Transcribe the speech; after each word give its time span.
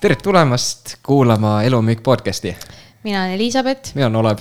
tere 0.00 0.16
tulemast 0.16 0.94
kuulama 1.04 1.62
Elumüük 1.62 2.02
podcasti. 2.02 2.56
mina 3.04 3.18
olen 3.18 3.30
Elizabeth. 3.30 3.94
mina 3.94 4.06
olen 4.06 4.14
Olev. 4.14 4.38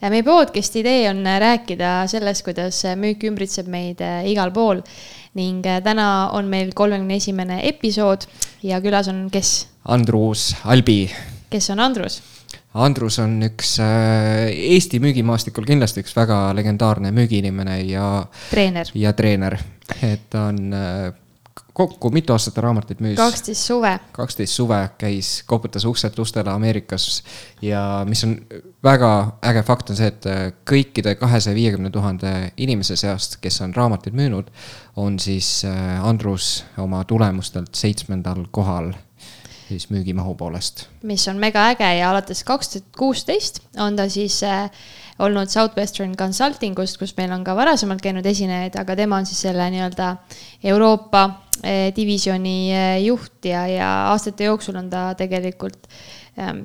meie 0.00 0.22
podcasti 0.22 0.80
idee 0.80 1.10
on 1.10 1.22
rääkida 1.38 2.06
sellest, 2.06 2.42
kuidas 2.44 2.82
müük 2.96 3.22
ümbritseb 3.24 3.66
meid 3.66 4.00
äh, 4.00 4.26
igal 4.26 4.50
pool 4.50 4.80
ning 5.34 5.66
äh, 5.66 5.78
täna 5.82 6.30
on 6.32 6.44
meil 6.44 6.72
kolmekümne 6.74 7.14
esimene 7.14 7.60
episood 7.68 8.26
ja 8.62 8.80
külas 8.80 9.08
on 9.08 9.28
kes? 9.30 9.68
Andrus 9.84 10.56
Albi. 10.64 11.10
kes 11.50 11.70
on 11.70 11.80
Andrus? 11.80 12.20
Andrus 12.74 13.18
on 13.18 13.38
üks 13.42 13.78
äh, 13.78 14.50
Eesti 14.50 14.98
müügimaastikul 14.98 15.64
kindlasti 15.64 16.02
üks 16.02 16.16
väga 16.16 16.50
legendaarne 16.58 17.14
müügiinimene 17.14 17.80
ja. 17.86 18.26
treener. 18.50 18.90
ja 18.94 19.12
treener, 19.12 19.58
et 20.02 20.26
ta 20.30 20.48
on 20.50 20.74
kokku 21.78 22.10
mitu 22.10 22.34
aastat 22.34 22.56
ta 22.58 22.64
raamatuid 22.66 23.00
müüs? 23.04 23.16
kaksteist 23.18 23.66
suve. 23.68 23.92
kaksteist 24.12 24.58
suve 24.58 24.80
käis, 24.98 25.30
koputas 25.46 25.86
ukselt 25.86 26.18
ustele 26.18 26.50
Ameerikas 26.50 27.22
ja 27.62 28.04
mis 28.08 28.24
on 28.26 28.36
väga 28.84 29.12
äge 29.46 29.62
fakt, 29.66 29.92
on 29.94 29.98
see, 29.98 30.10
et 30.10 30.26
kõikide 30.68 31.14
kahesaja 31.20 31.54
viiekümne 31.56 31.90
tuhande 31.94 32.34
inimese 32.56 32.96
seast, 32.98 33.38
kes 33.42 33.60
on 33.66 33.74
raamatuid 33.76 34.16
müünud, 34.18 34.50
on 34.98 35.18
siis 35.22 35.62
äh, 35.68 35.98
Andrus 36.04 36.64
oma 36.78 37.04
tulemustelt 37.06 37.74
seitsmendal 37.78 38.48
kohal 38.50 38.92
siis 39.68 39.90
müügimahu 39.92 40.34
poolest. 40.34 40.86
mis 41.02 41.28
on 41.28 41.38
mega 41.38 41.68
äge 41.70 41.88
ja 41.98 42.10
alates 42.10 42.42
kaks 42.44 42.74
tuhat 42.74 42.96
kuusteist 42.98 43.60
on 43.76 43.96
ta 43.96 44.08
siis 44.08 44.42
äh, 44.42 44.70
olnud 45.18 45.50
Southwestern 45.50 46.14
Consulting 46.16 46.78
ust, 46.78 46.98
kus 47.00 47.14
meil 47.18 47.32
on 47.34 47.44
ka 47.46 47.56
varasemalt 47.58 48.02
käinud 48.02 48.26
esinejaid, 48.26 48.76
aga 48.78 48.96
tema 48.98 49.18
on 49.18 49.26
siis 49.26 49.40
selle 49.48 49.66
nii-öelda 49.74 50.12
Euroopa 50.72 51.24
eh, 51.62 51.88
divisjoni 51.96 52.58
eh, 52.72 52.94
juht 53.06 53.50
ja, 53.50 53.66
ja 53.70 53.90
aastate 54.12 54.48
jooksul 54.50 54.78
on 54.78 54.90
ta 54.92 55.10
tegelikult 55.18 55.88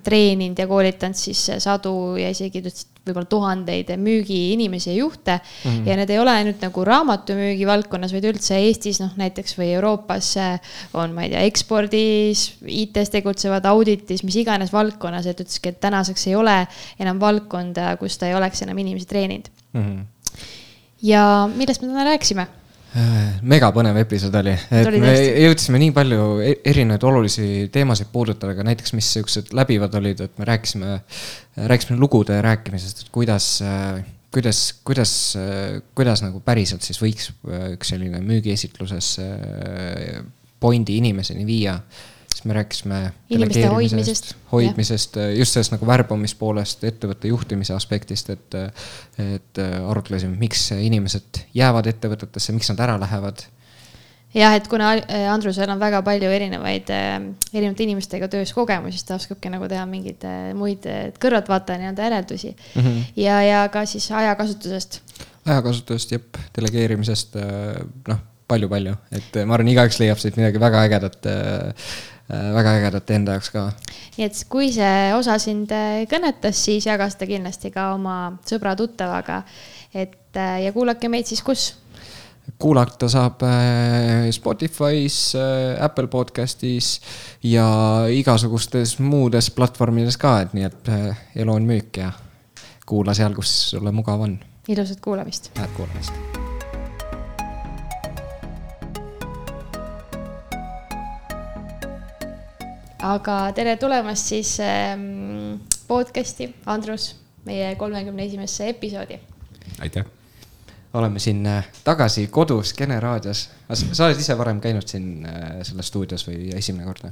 treeninud 0.04 0.60
ja 0.60 0.68
koolitanud 0.70 1.18
siis 1.18 1.40
sadu 1.64 2.16
ja 2.20 2.30
isegi 2.34 2.62
võib-olla 3.04 3.28
tuhandeid 3.28 3.90
müügiinimesi 4.00 4.90
ja 4.92 4.96
juhte 4.96 5.36
mm. 5.36 5.70
-hmm. 5.70 5.88
ja 5.90 5.98
need 6.00 6.14
ei 6.14 6.20
ole 6.20 6.32
ainult 6.32 6.62
nagu 6.64 6.86
raamatumüügi 6.88 7.68
valdkonnas, 7.68 8.14
vaid 8.16 8.28
üldse 8.32 8.60
Eestis, 8.64 9.02
noh 9.04 9.12
näiteks 9.20 9.58
või 9.60 9.74
Euroopas 9.76 10.32
on, 10.94 11.12
ma 11.16 11.26
ei 11.26 11.34
tea, 11.34 11.44
ekspordis, 11.50 12.46
IT-s 12.64 13.12
tegutsevad, 13.18 13.66
auditis, 13.66 14.24
mis 14.24 14.40
iganes 14.40 14.72
valdkonnas, 14.74 15.28
et 15.28 15.44
ütleski, 15.44 15.74
et 15.74 15.82
tänaseks 15.84 16.28
ei 16.32 16.36
ole 16.40 16.58
enam 17.00 17.20
valdkonda, 17.20 17.96
kus 18.00 18.18
ta 18.18 18.32
ei 18.32 18.38
oleks 18.40 18.64
enam 18.64 18.78
inimesi 18.78 19.10
treeninud 19.10 19.52
mm. 19.74 19.82
-hmm. 19.82 20.04
ja 21.02 21.50
millest 21.56 21.82
me 21.82 21.92
täna 21.92 22.12
rääkisime? 22.14 22.48
Äh, 22.94 23.40
megapõnev 23.50 23.96
episood 24.04 24.36
oli, 24.38 24.52
et 24.54 24.86
oli 24.86 25.00
me 25.02 25.14
jõudsime 25.18 25.80
nii 25.82 25.94
palju 25.96 26.26
e-, 26.46 26.58
erinevaid 26.70 27.06
olulisi 27.10 27.46
teemasid 27.74 28.12
puudutada, 28.14 28.54
aga 28.54 28.68
näiteks, 28.68 28.94
mis 28.94 29.08
siuksed 29.16 29.50
läbivad 29.58 29.96
olid, 29.98 30.22
et 30.22 30.36
me 30.38 30.46
rääkisime, 30.46 31.00
rääkisime 31.72 31.98
lugude 31.98 32.38
rääkimisest, 32.46 33.02
et 33.02 33.10
kuidas, 33.16 33.48
kuidas, 34.34 34.62
kuidas, 34.86 35.16
kuidas 35.98 36.22
nagu 36.22 36.44
päriselt 36.46 36.86
siis 36.86 37.02
võiks 37.02 37.32
üks 37.74 37.96
selline 37.96 38.22
müügiesitluses 38.22 39.16
pointi 40.62 41.00
inimeseni 41.02 41.50
viia 41.50 41.80
siis 42.34 42.46
me 42.50 42.54
rääkisime. 42.54 43.00
inimeste 43.30 43.68
hoidmisest. 43.68 44.36
hoidmisest, 44.52 45.18
just 45.38 45.54
sellest 45.54 45.74
nagu 45.76 45.88
värbamispoolest, 45.88 46.84
ettevõtte 46.84 47.32
juhtimise 47.32 47.74
aspektist, 47.74 48.30
et, 48.34 48.56
et 49.22 49.64
arutlesime, 49.88 50.38
miks 50.40 50.72
inimesed 50.76 51.44
jäävad 51.54 51.90
ettevõtetesse, 51.94 52.56
miks 52.56 52.72
nad 52.74 52.82
ära 52.88 52.98
lähevad 53.02 53.46
jah, 54.34 54.56
et 54.58 54.68
kuna 54.70 54.94
Andrusel 55.32 55.70
on 55.70 55.82
väga 55.82 56.02
palju 56.06 56.32
erinevaid, 56.34 56.90
erinevate 56.90 57.86
inimestega 57.86 58.30
töös 58.32 58.54
kogemusi, 58.56 58.98
siis 58.98 59.08
ta 59.08 59.18
oskabki 59.20 59.52
nagu 59.54 59.70
teha 59.70 59.86
mingeid 59.90 60.26
muid 60.58 60.88
kõrvaltvaataja 61.22 61.82
nii-öelda 61.82 62.10
järeldusi 62.10 62.54
mm. 62.56 62.82
-hmm. 62.82 63.02
ja, 63.22 63.42
ja 63.46 63.64
ka 63.74 63.86
siis 63.86 64.10
ajakasutusest. 64.12 65.02
ajakasutusest, 65.46 66.18
jep, 66.18 66.42
delegeerimisest, 66.58 67.38
noh, 68.08 68.24
palju-palju, 68.48 68.96
et 69.16 69.38
ma 69.46 69.56
arvan, 69.56 69.70
igaüks 69.72 70.02
leiab 70.02 70.20
siit 70.20 70.36
midagi 70.38 70.60
väga 70.60 70.82
ägedat 70.90 71.30
Äh, 71.30 71.74
väga 72.54 72.76
ägedat 72.80 73.14
enda 73.16 73.38
jaoks 73.38 73.52
ka. 73.54 73.68
nii 74.18 74.26
et 74.26 74.42
kui 74.50 74.72
see 74.74 75.14
osa 75.18 75.38
sind 75.42 75.72
äh, 75.76 76.04
kõnetas, 76.10 76.60
siis 76.68 76.88
jaga 76.90 77.10
seda 77.12 77.30
kindlasti 77.30 77.72
ka 77.74 77.92
oma 77.96 78.18
sõbra-tuttavaga. 78.50 79.44
et 79.94 80.38
äh, 80.40 80.60
ja 80.66 80.74
kuulake 80.76 81.10
meid 81.12 81.30
siis 81.30 81.44
kus? 81.46 81.72
kuulata 82.60 83.08
saab 83.08 83.40
Spotify's, 84.36 85.32
Apple 85.80 86.10
podcast'is 86.12 86.98
ja 87.48 87.68
igasugustes 88.12 88.98
muudes 89.00 89.48
platvormides 89.56 90.20
ka, 90.20 90.36
et 90.44 90.54
nii, 90.58 90.68
et 90.68 90.94
elu 91.40 91.56
on 91.56 91.72
müük 91.72 92.04
ja 92.04 92.12
kuula 92.86 93.16
seal, 93.16 93.36
kus 93.38 93.56
sulle 93.72 93.96
mugav 93.96 94.28
on. 94.28 94.40
ilusat 94.68 95.00
kuulamist. 95.00 95.54
head 95.56 95.76
kuulamist 95.80 96.33
aga 103.04 103.38
tere 103.56 103.76
tulemast 103.80 104.32
siis 104.32 104.56
ähm, 104.64 105.60
podcast'i, 105.88 106.48
Andrus, 106.66 107.14
meie 107.46 107.76
kolmekümne 107.76 108.26
esimesse 108.26 108.70
episoodi. 108.70 109.20
aitäh. 109.80 110.06
oleme 110.94 111.20
siin 111.20 111.46
äh, 111.48 111.68
tagasi 111.84 112.28
kodus 112.28 112.74
Kene 112.74 113.00
raadios. 113.00 113.50
sa 113.92 114.06
oled 114.06 114.20
ise 114.20 114.38
varem 114.38 114.62
käinud 114.62 114.88
siin 114.88 115.26
äh, 115.26 115.62
selles 115.62 115.88
stuudios 115.88 116.28
või 116.28 116.54
esimene 116.56 116.86
kord 116.86 117.04
või? 117.04 117.12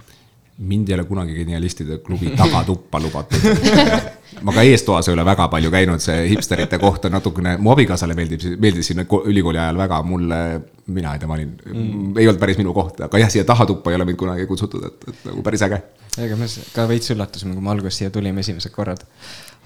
Mind 0.61 0.89
ei 0.89 0.95
ole 0.95 1.03
kunagi 1.09 1.33
genialistide 1.33 1.97
klubi 2.05 2.33
tagatuppa 2.37 2.99
lubatud 3.01 3.45
ma 4.45 4.53
ka 4.55 4.63
eestoas 4.65 5.09
ei 5.09 5.15
ole 5.15 5.25
väga 5.25 5.47
palju 5.51 5.71
käinud, 5.73 6.03
see 6.03 6.27
hipsterite 6.31 6.79
koht 6.81 7.07
on 7.07 7.15
natukene, 7.17 7.55
mu 7.61 7.73
abikaasale 7.73 8.15
meeldib, 8.17 8.45
meeldis 8.61 8.91
sinna 8.91 9.05
ülikooli 9.05 9.59
ajal 9.59 9.79
väga, 9.81 9.99
mulle, 10.07 10.39
mina 10.93 11.15
ei 11.15 11.21
tea, 11.21 11.29
ma 11.29 11.37
olin 11.37 11.51
mm., 11.51 12.13
ei 12.21 12.29
olnud 12.29 12.41
päris 12.41 12.61
minu 12.61 12.75
koht, 12.77 13.01
aga 13.05 13.23
jah, 13.23 13.33
siia 13.33 13.47
tahatuppa 13.47 13.91
ei 13.91 13.99
ole 13.99 14.07
mind 14.09 14.21
kunagi 14.21 14.47
kutsutud, 14.49 14.85
et, 14.87 15.09
et 15.11 15.27
nagu 15.29 15.43
päris 15.45 15.65
äge. 15.67 15.81
ega 16.21 16.39
me 16.39 16.47
ka 16.75 16.87
veits 16.91 17.13
üllatusime, 17.15 17.57
kui 17.57 17.65
me 17.65 17.73
alguses 17.73 18.01
siia 18.01 18.13
tulime 18.13 18.45
esimesed 18.45 18.73
korrad, 18.75 19.03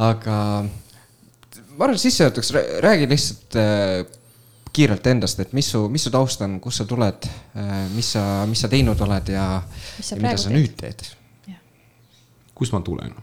aga 0.02 0.38
ma 0.66 1.88
arvan, 1.88 2.00
sissejuhatuseks 2.02 2.82
räägi 2.86 3.10
lihtsalt 3.12 3.60
äh, 3.62 4.24
kiirelt 4.76 5.08
endast, 5.08 5.40
et 5.44 5.54
mis 5.56 5.68
su, 5.72 5.86
mis 5.92 6.04
su 6.06 6.12
taust 6.14 6.44
on, 6.46 6.58
kust 6.64 6.82
sa 6.82 6.88
tuled, 6.90 7.28
äh, 7.56 7.76
mis 7.96 8.12
sa, 8.16 8.24
mis 8.50 8.64
sa 8.66 8.72
teinud 8.72 9.00
oled 9.06 9.32
ja, 9.34 9.46
ja 10.00 10.18
mida 10.20 10.36
sa 10.40 10.50
teed? 10.50 10.58
nüüd 10.58 10.76
teed? 10.80 11.06
kust 12.56 12.76
ma 12.76 12.80
tulen 12.86 13.16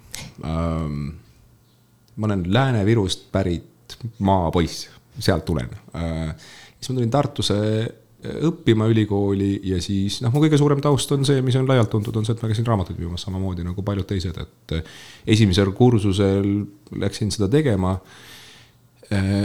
ähm,? 0.45 1.05
ma 2.13 2.29
olen 2.29 2.45
Lääne-Virust 2.53 3.31
pärit 3.33 3.97
maapoiss, 4.21 4.89
sealt 5.19 5.47
tulen 5.49 5.71
äh,. 5.97 6.33
siis 6.77 6.91
ma 6.91 6.99
tulin 6.99 7.13
Tartusse 7.13 7.59
äh, 7.61 8.41
õppima 8.49 8.89
ülikooli 8.93 9.55
ja 9.73 9.81
siis 9.85 10.21
noh, 10.25 10.33
mu 10.35 10.45
kõige 10.45 10.61
suurem 10.61 10.83
taust 10.85 11.13
on 11.17 11.25
see, 11.29 11.41
mis 11.45 11.57
on 11.61 11.69
laialt 11.69 11.93
tuntud, 11.93 12.17
on 12.17 12.29
see, 12.29 12.37
et 12.37 12.45
ma 12.45 12.53
käisin 12.53 12.69
raamatuid 12.69 13.01
müümas 13.01 13.25
samamoodi 13.29 13.65
nagu 13.67 13.85
paljud 13.85 14.09
teised, 14.09 14.37
et 14.41 14.77
äh, 14.79 15.01
esimesel 15.37 15.73
kursusel 15.77 16.53
läksin 17.01 17.33
seda 17.35 17.49
tegema 17.53 17.97
Äh, 17.97 18.32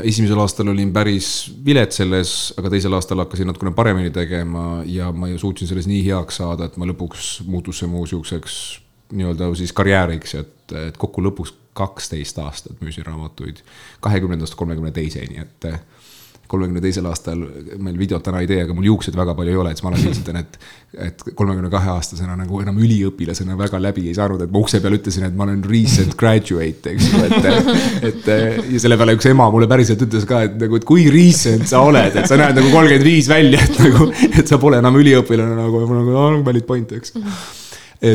esimesel 0.04 0.40
aastal 0.40 0.72
olin 0.72 0.92
päris 0.94 1.52
vilets 1.66 2.00
selles, 2.02 2.34
aga 2.60 2.72
teisel 2.72 2.94
aastal 2.98 3.22
hakkasin 3.24 3.50
natukene 3.50 3.74
paremini 3.76 4.12
tegema 4.16 4.82
ja 4.86 5.12
ma 5.12 5.30
ju 5.32 5.40
suutsin 5.42 5.70
selles 5.70 5.88
nii 5.90 6.04
heaks 6.08 6.42
saada, 6.42 6.68
et 6.68 6.78
ma 6.78 6.88
lõpuks 6.90 7.32
muutus 7.48 7.82
see 7.82 7.90
mu 7.92 8.06
sihukeseks 8.08 8.58
nii-öelda 9.18 9.50
siis 9.56 9.74
karjääriks, 9.76 10.36
et, 10.40 10.76
et 10.88 10.98
kokku 11.00 11.24
lõpuks 11.24 11.54
kaksteist 11.78 12.40
aastat 12.42 12.82
müüsin 12.82 13.06
raamatuid 13.06 13.62
kahekümnendast 14.04 14.56
kolmekümne 14.58 14.92
teiseni, 14.92 15.44
et 15.44 15.70
kolmekümne 16.48 16.82
teisel 16.84 17.06
aastal, 17.10 17.42
meil 17.84 17.98
videot 18.00 18.24
täna 18.24 18.42
ei 18.44 18.48
tee, 18.50 18.62
aga 18.64 18.76
mul 18.76 18.88
juukseid 18.88 19.16
väga 19.18 19.36
palju 19.38 19.54
ei 19.54 19.60
ole, 19.60 19.72
et 19.74 19.80
siis 19.80 19.86
ma 19.86 19.92
alati 19.92 20.12
ütlen, 20.14 20.40
et. 20.44 20.60
et 21.08 21.24
kolmekümne 21.38 21.70
kahe 21.72 21.92
aastasena 21.92 22.38
nagu 22.40 22.62
enam 22.64 22.78
üliõpilasena 22.80 23.58
väga 23.60 23.82
läbi 23.84 24.08
ei 24.08 24.16
saanud, 24.18 24.42
et 24.46 24.54
ma 24.54 24.62
ukse 24.64 24.80
peal 24.84 24.96
ütlesin, 24.98 25.28
et 25.28 25.36
ma 25.38 25.46
olen 25.48 25.62
recent 25.68 26.16
graduate, 26.20 26.94
eks 26.94 27.10
ju, 27.12 27.24
et. 27.28 27.48
et 28.12 28.30
ja 28.74 28.82
selle 28.84 29.00
peale 29.00 29.18
üks 29.18 29.30
ema 29.30 29.50
mulle 29.54 29.70
päriselt 29.70 30.04
ütles 30.08 30.28
ka, 30.30 30.46
et 30.48 30.58
nagu, 30.62 30.80
et 30.80 30.88
kui 30.88 31.08
recent 31.14 31.68
sa 31.70 31.84
oled, 31.86 32.16
et 32.16 32.30
sa 32.30 32.40
näed 32.40 32.58
nagu 32.58 32.72
kolmkümmend 32.74 33.08
viis 33.08 33.30
välja, 33.32 33.62
et 33.64 33.82
nagu. 33.84 34.12
et 34.32 34.44
sa 34.48 34.60
pole 34.62 34.80
enam 34.82 35.00
üliõpilane 35.02 35.58
nagu, 35.60 35.84
nagu 35.92 36.28
valid 36.48 36.68
point, 36.70 36.96
eks. 36.98 37.18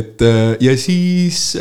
et 0.01 0.25
ja 0.63 0.79
siis 0.81 1.53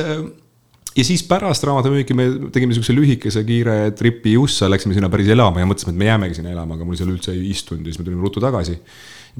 ja 0.96 1.04
siis 1.08 1.24
pärast 1.24 1.64
raamatumüüki 1.64 2.16
me 2.18 2.26
tegime 2.52 2.76
siukse 2.76 2.96
lühikese 2.96 3.44
kiire 3.48 3.76
tripi 3.98 4.34
Jussa, 4.34 4.70
läksime 4.72 4.96
sinna 4.98 5.10
päris 5.12 5.30
elama 5.32 5.64
ja 5.64 5.70
mõtlesime, 5.70 5.96
et 5.96 6.02
me 6.02 6.10
jäämegi 6.10 6.40
sinna 6.40 6.52
elama, 6.52 6.76
aga 6.76 6.88
mul 6.88 7.00
seal 7.00 7.14
üldse 7.14 7.34
ei 7.36 7.46
istunud 7.52 7.86
ja 7.86 7.94
siis 7.94 8.02
me 8.02 8.08
tulime 8.08 8.24
ruttu 8.24 8.44
tagasi. 8.44 8.80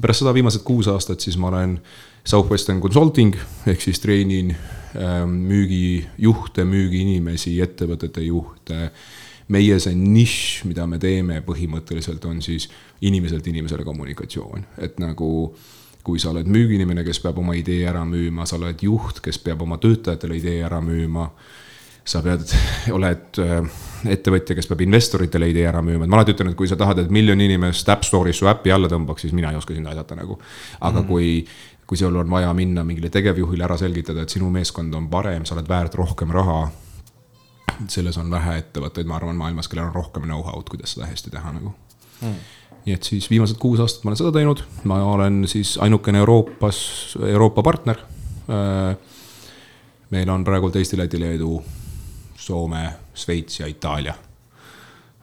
pärast 0.00 0.22
seda 0.22 0.32
viimased 0.34 0.62
kuus 0.64 0.88
aastat, 0.88 1.20
siis 1.20 1.36
ma 1.36 1.50
olen 1.50 1.76
Southwestern 2.24 2.80
Consulting 2.80 3.36
ehk 3.66 3.82
siis 3.82 4.00
treenin 4.00 4.54
ähm, 4.96 5.36
müügijuhte, 5.50 6.64
müügiinimesi, 6.64 7.58
ettevõtete 7.60 8.24
juhte. 8.24 8.90
meie 9.48 9.76
see 9.80 9.92
nišš, 9.98 10.64
mida 10.64 10.86
me 10.86 10.98
teeme 10.98 11.42
põhimõtteliselt 11.44 12.24
on 12.24 12.40
siis 12.40 12.68
inimeselt 13.02 13.46
inimesele 13.46 13.84
kommunikatsioon, 13.84 14.64
et 14.78 14.98
nagu 15.02 15.52
kui 16.02 16.18
sa 16.18 16.32
oled 16.32 16.48
müügiinimene, 16.50 17.04
kes 17.06 17.20
peab 17.22 17.38
oma 17.42 17.54
idee 17.58 17.84
ära 17.88 18.02
müüma, 18.06 18.46
sa 18.48 18.58
oled 18.58 18.80
juht, 18.82 19.20
kes 19.22 19.38
peab 19.42 19.62
oma 19.62 19.78
töötajatele 19.82 20.38
idee 20.40 20.62
ära 20.66 20.80
müüma. 20.82 21.30
sa 22.04 22.18
pead, 22.18 22.42
oled 22.96 23.38
äh, 23.38 23.60
ettevõtja, 24.10 24.56
kes 24.58 24.66
peab 24.66 24.80
investoritele 24.82 25.46
idee 25.52 25.68
ära 25.70 25.78
müüma, 25.86 26.02
et 26.02 26.10
ma 26.10 26.18
alati 26.18 26.34
ütlen, 26.34 26.50
et 26.50 26.56
kui 26.58 26.66
sa 26.66 26.74
tahad, 26.76 26.98
et 26.98 27.12
miljon 27.14 27.40
inimest 27.40 27.88
App 27.94 28.02
Store'is 28.02 28.40
su 28.42 28.48
äppi 28.50 28.72
alla 28.74 28.90
tõmbaks, 28.90 29.22
siis 29.22 29.34
mina 29.38 29.52
ei 29.52 29.58
oska 29.60 29.76
sind 29.76 29.86
aidata 29.86 30.18
nagu. 30.18 30.40
aga 30.80 31.00
mm 31.00 31.06
kui, 31.12 31.44
kui 31.86 31.98
sul 31.98 32.16
on 32.16 32.30
vaja 32.30 32.50
minna 32.56 32.82
mingile 32.84 33.10
tegevjuhile 33.10 33.64
ära 33.64 33.76
selgitada, 33.78 34.22
et 34.22 34.34
sinu 34.34 34.50
meeskond 34.50 34.94
on 34.94 35.06
parem, 35.12 35.44
sa 35.44 35.54
oled 35.54 35.68
väärt 35.68 35.94
rohkem 35.94 36.30
raha. 36.34 36.70
selles 37.88 38.18
on 38.18 38.30
vähe 38.30 38.58
ettevõtteid, 38.58 39.06
ma 39.06 39.16
arvan, 39.16 39.36
maailmas, 39.36 39.68
kellel 39.68 39.86
on 39.86 39.94
rohkem 39.94 40.26
know-how'd, 40.26 40.66
kuidas 40.70 40.96
seda 40.96 41.06
hästi 41.06 41.30
teha 41.30 41.52
nagu 41.52 41.74
mm 42.22 42.61
nii 42.86 42.96
et 42.96 43.06
siis 43.06 43.28
viimased 43.30 43.58
kuus 43.62 43.80
aastat 43.82 44.04
ma 44.04 44.10
olen 44.10 44.18
seda 44.18 44.32
teinud, 44.34 44.62
ma 44.90 44.98
olen 45.12 45.42
siis 45.50 45.76
ainukene 45.82 46.22
Euroopas, 46.22 46.82
Euroopa 47.28 47.62
partner. 47.62 48.02
Äh, 48.50 48.96
meil 50.10 50.30
on 50.30 50.44
praegult 50.44 50.76
Eesti, 50.76 50.98
Läti, 50.98 51.20
Leedu, 51.20 51.62
Soome, 52.36 52.84
Šveits 53.14 53.60
ja 53.60 53.70
Itaalia. 53.70 54.14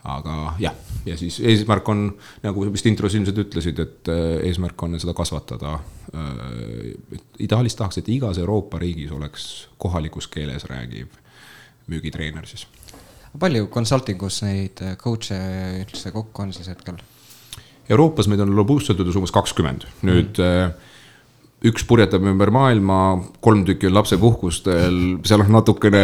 aga 0.10 0.54
jah, 0.64 0.74
ja 1.06 1.18
siis 1.20 1.42
eesmärk 1.44 1.90
on, 1.92 2.06
nagu 2.42 2.64
vist 2.72 2.88
intros 2.88 3.14
ilmselt 3.20 3.42
ütlesid, 3.44 3.82
et 3.84 4.10
äh, 4.10 4.40
eesmärk 4.48 4.84
on 4.88 4.96
seda 5.00 5.14
kasvatada. 5.14 5.74
Äh, 6.16 7.20
ideaalis 7.44 7.76
tahaks, 7.76 8.00
et 8.00 8.10
igas 8.10 8.40
Euroopa 8.40 8.80
riigis 8.80 9.12
oleks 9.12 9.68
kohalikus 9.78 10.32
keeles 10.32 10.66
räägiv 10.72 11.12
müügitreener 11.90 12.48
siis 12.48 12.68
palju 13.38 13.68
consulting 13.74 14.24
us 14.26 14.42
neid 14.46 14.82
coach'e 14.98 15.38
üldse 15.84 16.12
kokku 16.16 16.48
on 16.48 16.54
siis 16.56 16.70
hetkel? 16.72 16.98
Euroopas 17.90 18.30
meid 18.30 18.44
on 18.44 18.54
öeldes 18.54 19.18
umbes 19.18 19.34
kakskümmend, 19.34 19.86
nüüd 20.06 20.38
mm. 20.38 20.74
üks 21.70 21.86
purjetab 21.90 22.26
ümber 22.30 22.52
maailma, 22.54 23.00
kolm 23.44 23.64
tükki 23.68 23.90
on 23.90 23.98
lapsepuhkustel, 23.98 25.00
seal 25.28 25.44
on 25.46 25.50
natukene, 25.58 26.04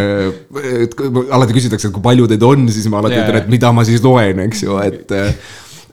alati 1.30 1.58
küsitakse, 1.58 1.92
et 1.92 1.96
kui 1.96 2.06
palju 2.06 2.28
teid 2.32 2.44
on, 2.48 2.66
siis 2.74 2.90
ma 2.92 3.04
alati 3.04 3.20
yeah. 3.20 3.30
ütlen, 3.30 3.44
et 3.44 3.54
mida 3.54 3.72
ma 3.76 3.86
siis 3.88 4.04
loen, 4.06 4.42
eks 4.48 4.66
ju, 4.66 4.80
et 4.82 5.16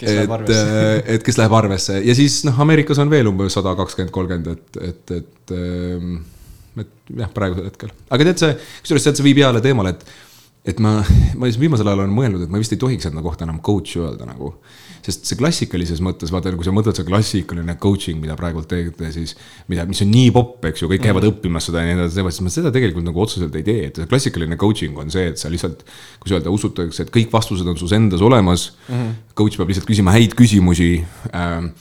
et, 0.02 0.50
et 1.14 1.22
kes 1.22 1.36
läheb 1.38 1.52
arvesse. 1.54 2.00
Ja 2.02 2.14
siis 2.18 2.40
noh, 2.48 2.56
Ameerikas 2.64 2.98
on 2.98 3.12
veel 3.12 3.28
umbes 3.30 3.54
sada 3.54 3.76
kakskümmend, 3.78 4.10
kolmkümmend, 4.14 4.48
et, 4.50 4.80
et, 4.88 5.12
et, 5.20 5.54
ehm, 5.54 6.16
et 6.82 7.16
jah, 7.20 7.30
praegusel 7.36 7.68
hetkel, 7.68 7.92
aga 8.10 8.26
tead 8.26 8.42
see, 8.42 8.56
kusjuures 8.82 9.06
tead, 9.06 9.20
see 9.20 9.28
viib 9.28 9.42
heale 9.44 9.62
teemale, 9.64 9.94
et 9.94 10.12
et 10.72 10.78
ma, 10.78 11.00
ma 11.38 11.48
just 11.50 11.58
viimasel 11.58 11.88
ajal 11.90 12.04
olen 12.04 12.14
mõelnud, 12.14 12.44
et 12.44 12.50
ma 12.52 12.60
vist 12.62 12.74
ei 12.74 12.78
tohiks 12.78 13.08
enda 13.08 13.22
kohta 13.24 13.42
enam 13.46 13.58
coach 13.66 13.96
öelda 13.98 14.28
nagu 14.28 14.52
sest 15.06 15.28
see 15.28 15.38
klassikalises 15.40 16.02
mõttes, 16.04 16.32
vaata, 16.34 16.52
kui 16.56 16.66
sa 16.66 16.74
mõtled, 16.74 16.96
see 16.98 17.06
klassikaline 17.08 17.76
coaching, 17.82 18.20
mida 18.22 18.36
praegult 18.38 18.68
teete, 18.70 19.12
siis 19.14 19.36
mida, 19.70 19.86
mis 19.88 20.02
on 20.04 20.10
nii 20.12 20.32
popp, 20.34 20.64
eks 20.70 20.84
ju, 20.84 20.90
kõik 20.92 21.04
käivad 21.04 21.26
mm. 21.26 21.36
õppimas 21.36 21.68
seda 21.68 21.82
ja 21.82 21.90
nii 21.90 21.98
edasi, 22.00 22.22
siis 22.22 22.44
ma 22.46 22.54
seda 22.54 22.74
tegelikult 22.74 23.08
nagu 23.08 23.24
otseselt 23.24 23.56
ei 23.58 23.66
tee, 23.66 23.86
et 23.90 24.02
see 24.02 24.10
klassikaline 24.10 24.58
coaching 24.60 24.98
on 25.02 25.12
see, 25.14 25.32
et 25.32 25.40
sa 25.40 25.50
lihtsalt, 25.52 25.82
kuidas 26.22 26.38
öelda, 26.38 26.54
usutakse, 26.54 27.06
et 27.06 27.14
kõik 27.14 27.32
vastused 27.34 27.68
on 27.68 27.80
sus 27.80 27.94
endas 27.96 28.22
olemas 28.22 28.70
mm. 28.88 28.94
-hmm. 28.94 29.16
Coach 29.34 29.56
peab 29.56 29.72
lihtsalt 29.72 29.88
küsima 29.88 30.12
häid 30.14 30.36
küsimusi 30.38 30.92
ähm, 31.32 31.72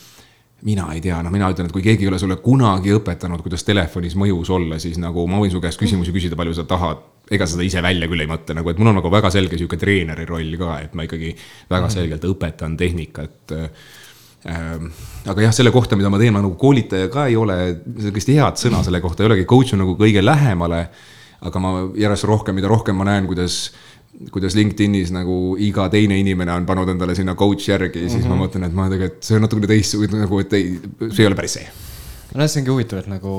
mina 0.62 0.88
ei 0.94 1.02
tea, 1.02 1.22
noh, 1.24 1.34
mina 1.34 1.50
ütlen, 1.52 1.70
et 1.70 1.74
kui 1.76 1.84
keegi 1.86 2.06
ei 2.06 2.12
ole 2.12 2.20
sulle 2.22 2.38
kunagi 2.44 2.94
õpetanud, 2.96 3.42
kuidas 3.46 3.66
telefonis 3.68 4.16
mõjus 4.20 4.52
olla, 4.54 4.78
siis 4.82 5.00
nagu 5.02 5.26
ma 5.30 5.42
võin 5.42 5.54
su 5.54 5.62
käest 5.64 5.82
küsimusi 5.82 6.14
küsida, 6.14 6.38
palju 6.40 6.56
sa 6.58 6.68
tahad. 6.70 7.02
Ega 7.32 7.48
sa 7.48 7.56
seda 7.56 7.66
ise 7.66 7.84
välja 7.84 8.10
küll 8.12 8.24
ei 8.24 8.30
mõtle, 8.30 8.56
nagu, 8.58 8.72
et 8.72 8.82
mul 8.82 8.92
on 8.92 9.00
nagu 9.00 9.12
väga 9.14 9.32
selge 9.34 9.60
sihuke 9.60 9.80
treeneri 9.80 10.28
roll 10.30 10.58
ka, 10.60 10.78
et 10.86 10.98
ma 10.98 11.08
ikkagi 11.08 11.32
väga 11.70 11.86
mhm. 11.86 11.94
selgelt 11.96 12.28
õpetan 12.32 12.76
tehnikat 12.80 13.56
ähm,. 13.56 14.92
aga 15.30 15.48
jah, 15.48 15.56
selle 15.56 15.74
kohta, 15.74 16.00
mida 16.00 16.12
ma 16.12 16.20
teen, 16.22 16.34
ma 16.36 16.44
nagu 16.44 16.58
koolitaja 16.60 17.12
ka 17.14 17.28
ei 17.30 17.38
ole, 17.40 17.58
sellist 18.02 18.34
head 18.34 18.60
sõna 18.62 18.82
selle 18.86 19.02
kohta 19.04 19.24
ei 19.24 19.32
olegi, 19.32 19.48
coach 19.50 19.76
on 19.78 19.84
nagu 19.86 19.96
kõige 20.00 20.24
lähemale. 20.26 20.88
aga 21.42 21.60
ma 21.62 21.72
järjest 21.98 22.28
rohkem, 22.30 22.56
mida 22.58 22.70
rohkem 22.70 22.98
ma 22.98 23.08
näen, 23.08 23.30
kuidas 23.30 23.72
kuidas 24.32 24.54
LinkedInis 24.54 25.10
nagu 25.16 25.56
iga 25.58 25.88
teine 25.90 26.18
inimene 26.20 26.52
on 26.54 26.66
pannud 26.68 26.90
endale 26.92 27.16
sinna 27.16 27.34
coach 27.36 27.70
järgi 27.70 28.02
mm, 28.02 28.06
-hmm. 28.06 28.12
siis 28.12 28.28
ma 28.28 28.36
mhm. 28.36 28.44
mõtlen, 28.44 28.66
et 28.68 28.76
ma 28.76 28.90
tegelikult, 28.92 29.24
see 29.24 29.38
on 29.38 29.48
natukene 29.48 29.72
teistsugune 29.72 30.26
nagu, 30.26 30.42
et 30.44 30.54
ei, 30.54 30.76
see 31.08 31.24
ei 31.24 31.32
ole 31.32 31.40
päris 31.40 31.58
see 31.58 31.91
no 32.38 32.48
see 32.48 32.62
ongi 32.62 32.72
huvitav, 32.72 33.02
et 33.02 33.10
nagu 33.12 33.32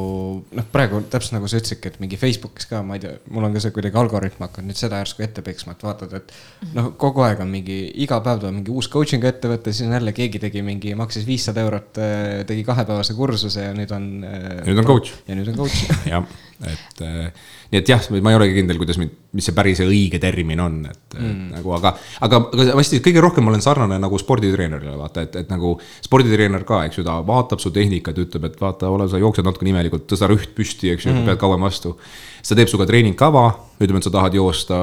noh, 0.45 0.67
praegu 0.73 1.01
täpselt 1.13 1.37
nagu 1.37 1.49
sa 1.51 1.61
ütlesidki, 1.61 1.93
et 1.93 1.99
mingi 2.03 2.19
Facebookis 2.21 2.69
ka, 2.71 2.83
ma 2.87 2.99
ei 2.99 3.05
tea, 3.05 3.15
mul 3.33 3.47
on 3.47 3.55
ka 3.57 3.63
see 3.65 3.75
kuidagi 3.75 3.99
algoritm 4.01 4.45
hakanud 4.45 4.73
nüüd 4.73 4.81
seda 4.81 5.01
järsku 5.01 5.25
ette 5.25 5.45
peksma, 5.47 5.77
et 5.77 5.85
vaatad, 5.87 6.13
et 6.19 6.35
noh, 6.77 6.93
kogu 7.01 7.25
aeg 7.27 7.41
on 7.45 7.51
mingi, 7.53 7.79
iga 8.05 8.21
päev 8.25 8.43
tuleb 8.43 8.59
mingi 8.59 8.75
uus 8.75 8.91
coaching 8.93 9.25
ettevõte, 9.29 9.73
siis 9.73 9.89
on 9.89 9.97
jälle 9.97 10.15
keegi 10.17 10.43
tegi 10.43 10.65
mingi, 10.67 10.95
maksis 10.99 11.27
viissada 11.29 11.65
eurot, 11.65 12.03
tegi 12.49 12.67
kahepäevase 12.69 13.17
kursuse 13.19 13.69
ja 13.69 13.75
nüüd 13.77 13.93
on. 13.97 14.09
Äh, 14.29 14.63
nüüd 14.69 14.83
on 14.85 14.91
coach. 14.93 15.15
ja 15.29 15.39
nüüd 15.39 15.53
on 15.55 15.61
coach 15.63 15.87
jah, 16.13 16.29
et 16.69 17.03
äh, 17.03 17.51
nii 17.73 17.81
et 17.81 17.89
jah, 17.89 18.05
ma 18.23 18.33
ei 18.33 18.37
olegi 18.39 18.57
kindel, 18.59 18.79
kuidas, 18.81 18.99
mis 19.01 19.47
see 19.47 19.55
päris 19.57 19.81
õige 19.85 20.21
termin 20.23 20.61
on, 20.63 20.79
et 20.91 21.17
mm. 21.17 21.45
nagu, 21.57 21.73
aga, 21.77 21.95
aga, 22.27 22.41
aga 22.53 22.77
hästi, 22.79 23.01
kõige 23.05 23.23
rohkem 23.25 23.49
olen 23.51 23.65
sarnane 23.65 23.99
nagu 24.03 24.21
sporditreenerile, 24.21 24.97
vaata, 25.01 25.27
et, 25.27 25.39
et 25.43 25.53
nagu 25.53 25.75
sporditreener 26.05 26.67
ka, 26.69 26.83
eks 26.89 27.01
ju, 27.01 27.07
ta 27.07 27.19
vaatab 27.27 27.63
su 27.63 27.73
tehnikat, 27.75 28.21
ütleb, 28.27 28.51
et 28.51 28.61
vaata, 28.61 28.91
ole, 28.93 29.09
sa 29.11 29.21
jooksed 29.23 29.47
natuke 29.49 29.69
imelikult, 29.71 30.07
tõsta 30.11 30.31
rüht 30.31 30.53
püsti, 30.57 30.93
eks 30.95 31.09
ju 31.09 31.15
mm., 31.15 31.31
pead 31.31 31.41
kauem 31.41 31.65
vastu. 31.65 31.97
siis 32.41 32.53
ta 32.53 32.61
teeb 32.61 32.71
sinuga 32.71 32.89
treeningkava, 32.91 33.47
ütleme, 33.81 34.03
et 34.03 34.11
sa 34.11 34.15
tahad 34.15 34.37
joosta 34.37 34.83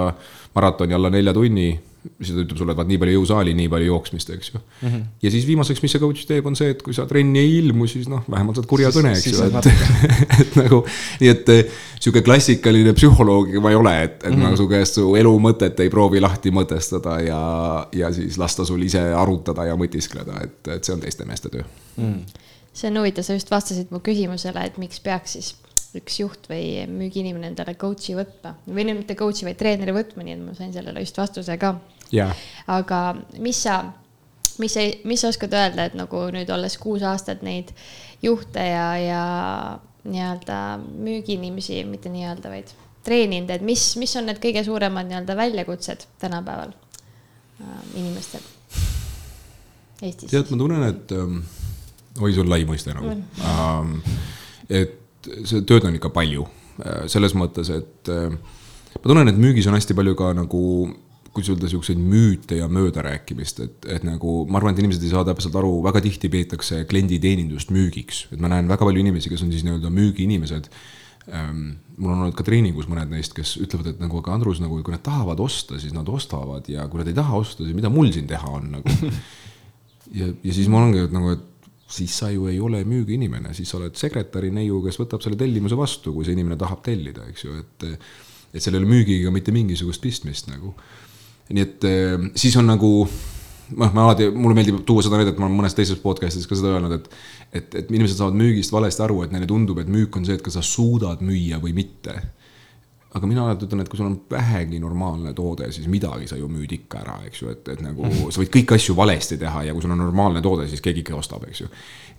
maratoni 0.55 0.97
alla 0.97 1.13
nelja 1.13 1.35
tunni 1.37 1.71
siis 1.99 2.31
ta 2.31 2.43
ütleb 2.43 2.59
sulle, 2.59 2.73
et 2.73 2.79
vaat 2.79 2.89
nii 2.89 2.99
palju 3.01 3.15
jõusaali, 3.17 3.53
nii 3.57 3.69
palju 3.71 3.89
jooksmist, 3.89 4.29
eks 4.35 4.51
ju 4.53 4.59
mm. 4.59 4.87
-hmm. 4.87 5.03
ja 5.23 5.31
siis 5.33 5.47
viimaseks, 5.47 5.81
mis 5.83 5.95
see 5.95 6.01
coach 6.03 6.25
teeb, 6.29 6.47
on 6.47 6.55
see, 6.55 6.71
et 6.73 6.81
kui 6.85 6.95
sa 6.95 7.05
trenni 7.09 7.41
ei 7.41 7.57
ilmu, 7.59 7.87
siis 7.91 8.07
noh, 8.11 8.23
vähemalt 8.31 8.59
saad 8.59 8.69
kurja 8.71 8.91
kõne, 8.95 9.11
eks 9.17 9.27
ju, 9.27 9.47
et, 9.47 9.69
et 10.41 10.57
nagu. 10.61 10.81
nii 11.19 11.31
et 11.33 11.53
eh, 11.55 11.79
sihuke 11.99 12.23
klassikaline 12.25 12.93
psühholoog 12.97 13.51
ma 13.63 13.73
ei 13.73 13.79
ole, 13.79 13.95
et, 14.03 14.17
et 14.23 14.29
mm 14.29 14.35
-hmm. 14.41 14.55
ma 14.55 14.59
su 14.59 14.67
käest 14.71 14.99
su 14.99 15.15
elu 15.19 15.35
mõtet 15.39 15.83
ei 15.83 15.89
proovi 15.89 16.23
lahti 16.23 16.51
mõtestada 16.55 17.19
ja, 17.25 17.41
ja 17.91 18.13
siis 18.13 18.37
lasta 18.37 18.65
sul 18.65 18.83
ise 18.83 19.01
arutada 19.13 19.65
ja 19.65 19.75
mõtiskleda, 19.75 20.43
et, 20.43 20.67
et 20.67 20.83
see 20.83 20.95
on 20.95 21.03
teiste 21.03 21.25
meeste 21.25 21.49
töö 21.49 21.63
mm.. 21.97 22.23
see 22.73 22.91
on 22.91 23.01
huvitav, 23.03 23.23
sa 23.23 23.33
just 23.33 23.51
vastasid 23.51 23.91
mu 23.91 23.99
küsimusele, 23.99 24.65
et 24.65 24.77
miks 24.77 24.99
peaks 25.03 25.35
siis 25.35 25.55
üks 25.97 26.19
juht 26.21 26.49
või 26.49 26.83
müügiinimene 26.89 27.49
endale 27.49 27.73
coach'i 27.79 28.13
võtma 28.17 28.53
või 28.67 28.85
nüüd 28.85 29.01
mitte 29.01 29.15
coach'i, 29.17 29.47
vaid 29.47 29.57
treeneri 29.59 29.95
võtma, 29.95 30.25
nii 30.25 30.35
et 30.35 30.43
ma 30.43 30.53
sain 30.57 30.73
sellele 30.75 31.01
just 31.01 31.17
vastuse 31.17 31.57
ka 31.61 31.73
yeah.. 32.13 32.35
aga 32.69 33.01
mis 33.41 33.63
sa, 33.65 33.79
mis 34.61 34.75
sa, 34.75 34.85
mis 35.09 35.23
sa 35.23 35.31
oskad 35.33 35.55
öelda, 35.57 35.87
et 35.89 35.97
nagu 35.97 36.27
nüüd 36.35 36.51
olles 36.53 36.77
kuus 36.81 37.05
aastat 37.05 37.41
neid 37.45 37.73
juhte 38.21 38.65
ja, 38.65 38.91
ja 39.01 39.23
nii-öelda 40.05 40.59
müügiinimesi, 40.79 41.81
mitte 41.89 42.11
nii-öelda, 42.13 42.53
vaid 42.53 42.71
treeninud, 43.05 43.49
et 43.53 43.65
mis, 43.65 43.89
mis 43.99 44.13
on 44.19 44.29
need 44.29 44.39
kõige 44.43 44.63
suuremad 44.67 45.09
nii-öelda 45.09 45.35
väljakutsed 45.39 46.05
tänapäeval 46.21 46.73
äh, 46.75 47.81
inimestel 47.95 48.45
Eestis? 50.05 50.29
tead, 50.29 50.53
ma 50.53 50.61
tunnen, 50.61 50.85
et 50.87 51.17
ähm, 51.17 51.41
oi, 52.21 52.33
on 52.39 52.51
lai 52.51 52.61
mõiste 52.69 52.93
nagu 52.95 53.17
ähm,. 53.41 53.99
et 54.69 54.98
see 55.27 55.65
tööd 55.67 55.87
on 55.87 55.97
ikka 55.99 56.11
palju, 56.15 56.47
äh, 56.83 57.03
selles 57.11 57.35
mõttes, 57.37 57.71
et 57.73 58.11
äh, 58.13 58.33
ma 58.95 59.05
tunnen, 59.05 59.31
et 59.31 59.39
müügis 59.39 59.67
on 59.69 59.77
hästi 59.77 59.97
palju 59.97 60.15
ka 60.19 60.33
nagu 60.37 60.63
kuidas 61.33 61.51
öelda, 61.53 61.69
siukseid 61.69 61.99
müüte 62.01 62.57
ja 62.57 62.67
möödarääkimist, 62.71 63.59
et, 63.63 63.85
et 63.85 64.05
nagu 64.07 64.43
ma 64.49 64.59
arvan, 64.59 64.73
et 64.73 64.81
inimesed 64.81 65.03
ei 65.05 65.11
saa 65.11 65.25
täpselt 65.27 65.55
aru, 65.59 65.75
väga 65.85 66.01
tihti 66.03 66.29
peetakse 66.31 66.83
klienditeenindust 66.89 67.73
müügiks, 67.75 68.25
et 68.33 68.41
ma 68.41 68.49
näen 68.51 68.69
väga 68.69 68.87
palju 68.87 69.03
inimesi, 69.03 69.31
kes 69.31 69.45
on 69.45 69.53
siis 69.53 69.65
nii-öelda 69.67 69.91
müügiinimesed 69.93 70.71
ähm,. 71.29 71.77
mul 71.99 72.13
on 72.13 72.23
olnud 72.23 72.35
ka 72.37 72.45
treeningus 72.47 72.87
mõned 72.87 73.11
neist, 73.11 73.33
kes 73.35 73.57
ütlevad, 73.59 73.91
et 73.91 73.97
nagu, 73.99 74.21
aga 74.23 74.31
Andrus, 74.37 74.61
nagu 74.63 74.77
kui 74.79 74.95
nad 74.95 75.03
tahavad 75.03 75.41
osta, 75.43 75.75
siis 75.81 75.93
nad 75.93 76.07
ostavad 76.09 76.67
ja 76.71 76.87
kui 76.87 77.01
nad 77.01 77.09
ei 77.11 77.17
taha 77.17 77.41
osta, 77.41 77.65
siis 77.65 77.75
mida 77.75 77.91
mul 77.91 78.07
siin 78.15 78.27
teha 78.29 78.47
on 78.55 78.69
nagu. 78.77 78.93
ja, 80.19 80.29
ja 80.31 80.55
siis 80.55 80.71
ongi 80.71 81.03
et 81.03 81.13
nagu, 81.13 81.35
et 81.35 81.48
siis 81.89 82.13
sa 82.21 82.29
ju 82.31 82.47
ei 82.49 82.59
ole 82.61 82.83
müügiinimene, 82.87 83.53
siis 83.57 83.71
sa 83.71 83.79
oled 83.79 83.97
sekretäri 83.97 84.51
neiu, 84.53 84.83
kes 84.85 84.99
võtab 85.01 85.23
selle 85.25 85.39
tellimuse 85.39 85.77
vastu, 85.77 86.13
kui 86.13 86.27
see 86.27 86.35
inimene 86.37 86.57
tahab 86.59 86.83
tellida, 86.85 87.25
eks 87.31 87.45
ju, 87.47 87.57
et. 87.63 87.89
et 88.53 88.65
ole 88.73 88.85
müügiga 88.89 89.29
mitte 89.33 89.53
mingisugust 89.53 90.01
pistmist 90.01 90.47
nagu. 90.49 90.73
nii 91.49 91.61
et 91.65 91.85
eh, 91.85 92.29
siis 92.37 92.55
on 92.57 92.65
nagu 92.69 92.89
noh, 93.77 93.93
ma 93.93 94.05
alati, 94.05 94.29
mulle 94.33 94.57
meeldib 94.57 94.83
tuua 94.85 95.03
seda 95.05 95.19
näidet, 95.19 95.37
ma 95.37 95.47
olen 95.47 95.59
mõnes 95.61 95.75
teises 95.77 95.99
podcast'is 96.01 96.47
ka 96.49 96.57
seda 96.57 96.75
öelnud, 96.75 96.95
et. 96.97 97.09
et, 97.53 97.75
et 97.81 97.91
inimesed 97.91 98.17
saavad 98.17 98.37
müügist 98.37 98.73
valesti 98.73 99.05
aru, 99.05 99.23
et 99.25 99.33
neile 99.33 99.49
tundub, 99.49 99.81
et 99.81 99.89
müük 99.89 100.17
on 100.17 100.25
see, 100.25 100.37
et 100.37 100.45
kas 100.45 100.57
sa 100.59 100.65
suudad 100.65 101.21
müüa 101.25 101.61
või 101.61 101.73
mitte 101.77 102.15
aga 103.15 103.27
mina 103.29 103.45
alati 103.45 103.65
ütlen, 103.65 103.81
et 103.81 103.89
kui 103.89 103.97
sul 103.97 104.05
on 104.05 104.17
vähegi 104.31 104.79
normaalne 104.81 105.31
toode, 105.37 105.71
siis 105.73 105.87
midagi 105.89 106.27
sa 106.29 106.37
ju 106.37 106.49
müüd 106.51 106.75
ikka 106.77 107.01
ära, 107.01 107.15
eks 107.25 107.41
ju, 107.41 107.49
et, 107.53 107.67
et 107.73 107.81
nagu 107.81 108.05
-hmm. 108.05 108.29
sa 108.29 108.41
võid 108.41 108.51
kõiki 108.53 108.75
asju 108.75 108.95
valesti 108.95 109.37
teha 109.41 109.63
ja 109.65 109.73
kui 109.73 109.81
sul 109.81 109.95
on 109.95 110.01
normaalne 110.03 110.41
toode, 110.45 110.67
siis 110.69 110.81
keegi 110.81 111.01
ikka 111.01 111.15
ostab, 111.17 111.47
eks 111.49 111.61
ju. 111.61 111.67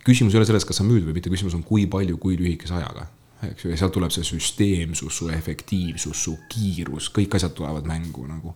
küsimus 0.03 0.33
ei 0.33 0.41
ole 0.41 0.49
selles, 0.49 0.65
kas 0.65 0.81
sa 0.81 0.83
müüd 0.83 1.07
või 1.07 1.13
mitte, 1.13 1.29
küsimus 1.29 1.55
on, 1.55 1.63
kui 1.63 1.87
palju, 1.87 2.17
kui 2.17 2.37
lühikese 2.37 2.75
ajaga. 2.75 3.07
eks 3.51 3.65
ju, 3.65 3.71
ja 3.71 3.77
sealt 3.77 3.93
tuleb 3.93 4.11
see 4.11 4.23
süsteemsus, 4.23 5.17
su 5.17 5.29
efektiivsus, 5.29 6.23
su 6.23 6.37
kiirus, 6.49 7.09
kõik 7.09 7.35
asjad 7.35 7.53
tulevad 7.53 7.87
mängu 7.87 8.27
nagu 8.27 8.55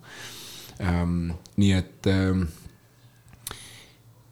ähm,. 0.82 1.32
nii 1.58 1.72
et 1.72 2.08
ähm, 2.08 2.44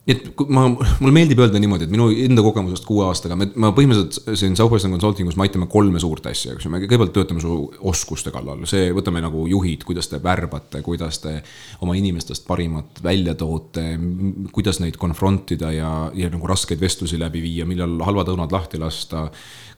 nii 0.04 0.12
et 0.12 0.40
ma, 0.52 0.66
mulle 0.68 1.12
meeldib 1.16 1.38
öelda 1.40 1.60
niimoodi, 1.60 1.86
et 1.86 1.92
minu 1.92 2.10
enda 2.26 2.42
kogemusest 2.44 2.84
kuue 2.84 3.06
aastaga, 3.06 3.38
me, 3.40 3.46
ma 3.56 3.70
põhimõtteliselt 3.72 4.36
siin 4.36 4.56
Southwestern 4.58 4.92
Consulting 4.92 5.30
us 5.30 5.38
me 5.40 5.46
aitame 5.46 5.64
kolme 5.72 6.00
suurt 6.02 6.26
asja, 6.28 6.52
eks 6.52 6.66
ju, 6.66 6.72
me 6.72 6.82
kõigepealt 6.82 7.14
töötame 7.16 7.40
su 7.40 7.54
oskuste 7.88 8.28
kallal, 8.34 8.66
see, 8.68 8.90
võtame 8.92 9.22
nagu 9.24 9.46
juhid, 9.48 9.86
kuidas 9.88 10.10
te 10.12 10.20
värbate, 10.20 10.82
kuidas 10.84 11.22
te 11.24 11.38
oma 11.86 11.96
inimestest 11.96 12.44
parimat 12.44 13.00
välja 13.04 13.32
toote, 13.40 13.86
kuidas 14.52 14.82
neid 14.84 14.98
confront 15.00 15.54
ida 15.56 15.72
ja, 15.72 15.92
ja 16.12 16.28
nagu 16.32 16.52
raskeid 16.52 16.84
vestlusi 16.84 17.20
läbi 17.20 17.40
viia, 17.46 17.64
millal 17.68 17.96
halvad 18.04 18.34
õunad 18.34 18.52
lahti 18.52 18.82
lasta 18.82 19.30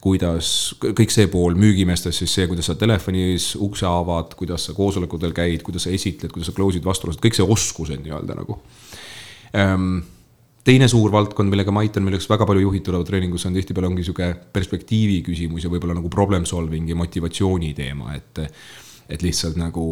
kuidas 0.02 0.49
kõik 0.83 1.11
see 1.11 1.30
pool 1.30 1.54
müügimeestest, 1.59 2.18
siis 2.21 2.35
see, 2.35 2.50
kuidas 2.50 2.66
sa 2.68 2.76
telefonis 2.78 3.52
ukse 3.62 3.87
avad, 3.88 4.35
kuidas 4.38 4.68
sa 4.68 4.75
koosolekutel 4.76 5.33
käid, 5.35 5.62
kuidas 5.66 5.87
sa 5.87 5.95
esitled, 5.95 6.35
kuidas 6.35 6.50
sa 6.50 6.59
close'id 6.59 6.87
vastuolust, 6.87 7.23
kõik 7.23 7.38
see 7.38 7.47
oskused 7.56 8.04
nii-öelda 8.04 8.37
nagu. 8.38 8.61
Ähm, 9.56 10.04
teine 10.66 10.88
suur 10.90 11.12
valdkond, 11.14 11.50
millega 11.52 11.75
ma 11.75 11.85
aitan, 11.85 12.04
milleks 12.06 12.26
väga 12.30 12.46
palju 12.49 12.64
juhid 12.66 12.87
tulevad 12.87 13.06
treeningusse, 13.08 13.50
on 13.50 13.54
tihtipeale 13.58 13.90
ongi 13.90 14.06
sihuke 14.06 14.32
perspektiivi 14.56 15.20
küsimus 15.26 15.66
ja 15.66 15.70
võib-olla 15.70 15.94
nagu 15.99 16.11
problem 16.12 16.46
solving 16.49 16.90
ja 16.90 16.99
motivatsiooni 16.99 17.73
teema, 17.76 18.16
et 18.18 18.44
et 19.06 19.23
lihtsalt 19.23 19.54
nagu 19.54 19.82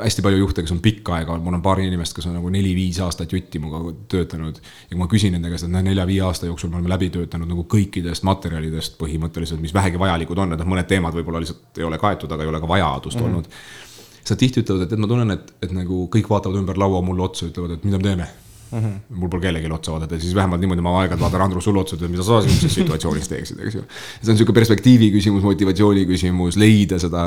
hästi 0.00 0.22
palju 0.24 0.38
juhte, 0.38 0.62
kes 0.64 0.72
on 0.72 0.78
pikka 0.80 1.18
aega, 1.18 1.34
mul 1.44 1.58
on 1.58 1.64
paar 1.64 1.82
inimest, 1.84 2.14
kes 2.16 2.30
on 2.30 2.38
nagu 2.38 2.48
neli-viis 2.52 2.96
aastat 3.04 3.32
jutti 3.32 3.60
minuga 3.60 3.92
töötanud. 4.08 4.56
ja 4.56 4.94
kui 4.94 5.00
ma 5.02 5.08
küsin 5.12 5.34
nende 5.36 5.50
käest, 5.52 5.66
et 5.66 5.72
noh, 5.74 5.82
nelja-viie 5.84 6.22
aasta 6.24 6.48
jooksul 6.48 6.72
me 6.72 6.78
oleme 6.78 6.94
läbi 6.94 7.10
töötanud 7.12 7.50
nagu 7.50 7.66
kõikidest 7.68 8.24
materjalidest 8.24 8.96
põhimõtteliselt, 9.00 9.60
mis 9.60 9.74
vähegi 9.76 10.00
vajalikud 10.00 10.40
on, 10.40 10.54
et 10.56 10.62
noh, 10.62 10.70
mõned 10.72 10.88
teemad 10.88 11.12
võib-olla 11.18 11.42
lihtsalt 11.44 11.82
ei 11.82 11.84
ole 11.84 11.98
kaetud, 12.00 12.32
aga 12.32 12.46
ei 12.46 12.54
ole 12.54 12.62
ka 12.62 12.70
vajadust 12.72 13.20
mm 13.20 13.26
-hmm. 13.26 13.34
olnud. 13.34 14.24
sa 14.24 14.36
tihti 14.36 14.64
ütlevad, 14.64 14.86
et, 14.86 14.92
et 14.92 15.04
ma 15.04 15.12
tunnen, 15.12 15.30
et, 15.36 15.52
et 15.62 15.76
nagu 15.76 16.06
kõik 16.08 16.32
vaatavad 16.32 16.56
ümber 16.56 16.80
laua 16.80 17.02
mulle 17.04 17.28
otsa, 17.28 17.52
ütlevad, 17.52 17.76
et 17.76 17.84
mida 17.84 18.00
me 18.00 18.08
teeme 18.08 18.30
Mm 18.72 18.78
-hmm. 18.78 19.16
mul 19.20 19.28
pole 19.28 19.42
kellelgi 19.42 19.72
otsa 19.72 19.92
vaadata, 19.92 20.18
siis 20.20 20.34
vähemalt 20.34 20.60
niimoodi 20.60 20.80
ma 20.84 20.94
aeg-ajalt 21.00 21.20
vaatan 21.20 21.42
Andrus 21.44 21.64
sulle 21.64 21.80
otsa, 21.80 21.96
ütlen, 21.96 22.10
mida 22.10 22.24
sa 22.24 22.40
sihukeses 22.40 22.74
situatsioonis 22.74 23.28
teeksid, 23.28 23.60
eks 23.66 23.74
ju. 23.74 23.84
see 24.22 24.32
on 24.32 24.38
sihuke 24.38 24.56
perspektiivi 24.56 25.10
küsimus, 25.12 25.44
motivatsiooni 25.44 26.06
küsimus, 26.08 26.56
leida 26.56 26.98
seda, 26.98 27.26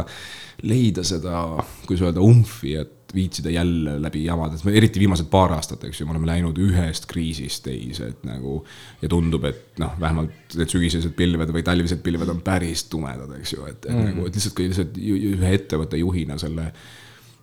leida 0.64 1.04
seda, 1.04 1.44
kuidas 1.86 2.02
öelda, 2.08 2.26
umfi, 2.26 2.74
et 2.82 3.14
viitsida 3.16 3.54
jälle 3.54 4.02
läbi 4.02 4.26
jamada, 4.26 4.58
et 4.58 4.76
eriti 4.82 5.00
viimased 5.00 5.30
paar 5.32 5.54
aastat, 5.54 5.84
eks 5.84 6.02
ju, 6.02 6.08
me 6.10 6.16
oleme 6.16 6.32
läinud 6.32 6.58
ühest 6.66 7.06
kriisist 7.08 7.64
teise, 7.70 8.10
et 8.12 8.26
nagu. 8.28 8.66
ja 9.02 9.10
tundub, 9.10 9.46
et 9.46 9.80
noh, 9.80 9.94
vähemalt 10.00 10.58
need 10.58 10.72
sügisesed 10.72 11.14
pilved 11.16 11.54
või 11.54 11.64
talvised 11.64 12.02
pilved 12.04 12.30
on 12.34 12.42
päris 12.42 12.88
tumedad, 12.90 13.32
eks 13.40 13.54
ju, 13.54 13.66
et, 13.70 13.86
et 13.86 13.94
mm. 13.94 14.06
nagu, 14.10 14.28
et 14.28 14.36
lihtsalt 14.36 14.58
kui 14.58 14.70
lihtsalt 14.70 14.98
ühe 14.98 15.58
ettevõtte 15.62 16.02
juhina 16.02 16.42
selle 16.42 16.72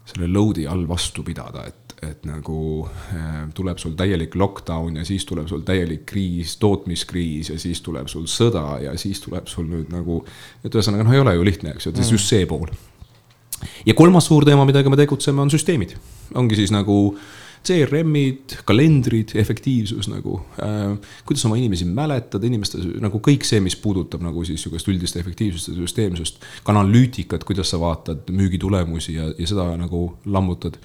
selle 0.02 0.26
load'i 0.26 0.64
all 0.66 0.82
vastu 0.88 1.22
pidada, 1.22 1.62
et 1.68 1.81
et 2.02 2.24
nagu 2.26 2.86
äh, 3.14 3.34
tuleb 3.54 3.78
sul 3.78 3.94
täielik 3.98 4.34
lockdown 4.38 4.98
ja 4.98 5.04
siis 5.06 5.26
tuleb 5.28 5.46
sul 5.50 5.62
täielik 5.66 6.04
kriis, 6.08 6.56
tootmiskriis 6.62 7.52
ja 7.52 7.58
siis 7.62 7.82
tuleb 7.84 8.10
sul 8.10 8.26
sõda 8.30 8.64
ja 8.82 8.96
siis 8.98 9.22
tuleb 9.22 9.46
sul 9.50 9.68
nüüd 9.70 9.92
nagu. 9.94 10.22
et 10.64 10.74
ühesõnaga 10.74 11.06
noh, 11.06 11.14
ei 11.14 11.22
ole 11.22 11.36
ju 11.36 11.46
lihtne, 11.46 11.76
eks 11.76 11.86
ju, 11.86 11.92
et 11.92 12.02
siis 12.02 12.16
just 12.16 12.32
see 12.32 12.48
pool. 12.50 12.72
ja 13.86 13.94
kolmas 13.94 14.26
suur 14.26 14.46
teema, 14.48 14.66
millega 14.66 14.90
me 14.90 14.98
tegutseme, 14.98 15.44
on 15.44 15.52
süsteemid, 15.52 15.94
ongi 16.34 16.58
siis 16.58 16.74
nagu 16.74 17.14
CRM-id, 17.62 18.56
kalendrid, 18.66 19.36
efektiivsus 19.38 20.08
nagu 20.10 20.40
äh,. 20.58 20.98
kuidas 21.26 21.46
oma 21.46 21.56
inimesi 21.56 21.86
mäletada, 21.86 22.46
inimeste 22.46 22.82
nagu 23.02 23.22
kõik 23.22 23.46
see, 23.46 23.62
mis 23.62 23.78
puudutab 23.78 24.24
nagu 24.26 24.42
siis 24.44 24.64
sihukest 24.64 24.90
üldist 24.90 25.22
efektiivsust 25.22 25.70
ja 25.70 25.78
süsteemsust. 25.78 26.42
ka 26.64 26.74
analüütikat, 26.74 27.46
kuidas 27.46 27.70
sa 27.70 27.78
vaatad 27.80 28.26
müügitulemusi 28.34 29.14
ja, 29.20 29.30
ja 29.38 29.46
seda 29.46 29.70
nagu 29.78 30.08
lammutad 30.26 30.82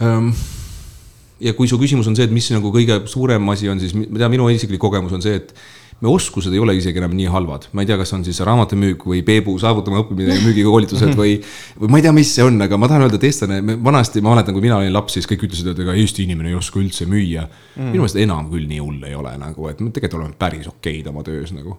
ja 0.00 1.52
kui 1.56 1.68
su 1.68 1.78
küsimus 1.80 2.08
on 2.10 2.16
see, 2.16 2.28
et 2.28 2.32
mis 2.34 2.48
nagu 2.52 2.72
kõige 2.74 3.02
suurem 3.10 3.52
asi 3.52 3.70
on, 3.72 3.80
siis 3.82 3.94
tean, 3.94 4.32
minu 4.32 4.48
isiklik 4.52 4.80
kogemus 4.82 5.14
on 5.16 5.24
see, 5.24 5.38
et 5.40 5.54
me 6.00 6.08
oskused 6.08 6.52
ei 6.52 6.60
ole 6.62 6.74
isegi 6.78 7.00
enam 7.00 7.12
nii 7.16 7.28
halvad, 7.32 7.66
ma 7.76 7.84
ei 7.84 7.88
tea, 7.90 7.98
kas 8.00 8.12
on 8.16 8.22
siis 8.24 8.40
raamatumüük 8.46 9.04
või 9.08 9.20
Peebu 9.24 9.56
saavutama 9.60 10.00
õppimine 10.00 10.36
ja 10.36 10.44
müügikoolitused 10.44 11.12
või. 11.20 11.36
või 11.80 11.92
ma 11.92 12.00
ei 12.00 12.06
tea, 12.06 12.14
mis 12.16 12.32
see 12.36 12.46
on, 12.46 12.56
aga 12.64 12.78
ma 12.80 12.88
tahan 12.88 13.04
öelda, 13.04 13.20
et 13.20 13.26
eestlane, 13.28 13.60
vanasti 13.84 14.24
ma 14.24 14.34
mäletan, 14.34 14.56
kui 14.56 14.64
mina 14.64 14.78
olin 14.80 14.94
laps, 14.96 15.18
siis 15.18 15.28
kõik 15.28 15.44
ütlesid, 15.48 15.72
et 15.72 15.82
ega 15.84 15.96
Eesti 15.96 16.24
inimene 16.24 16.52
ei 16.52 16.56
oska 16.60 16.80
üldse 16.80 17.08
müüa. 17.10 17.44
Mm.. 17.76 17.92
minu 17.92 18.04
meelest 18.04 18.20
enam 18.20 18.48
küll 18.52 18.68
nii 18.70 18.80
hull 18.80 19.04
ei 19.08 19.16
ole 19.16 19.34
nagu, 19.40 19.68
et 19.68 19.82
me 19.84 19.92
tegelikult 19.92 20.22
oleme 20.22 20.40
päris 20.40 20.70
okeid 20.72 21.12
oma 21.12 21.24
töös 21.26 21.52
nagu 21.56 21.76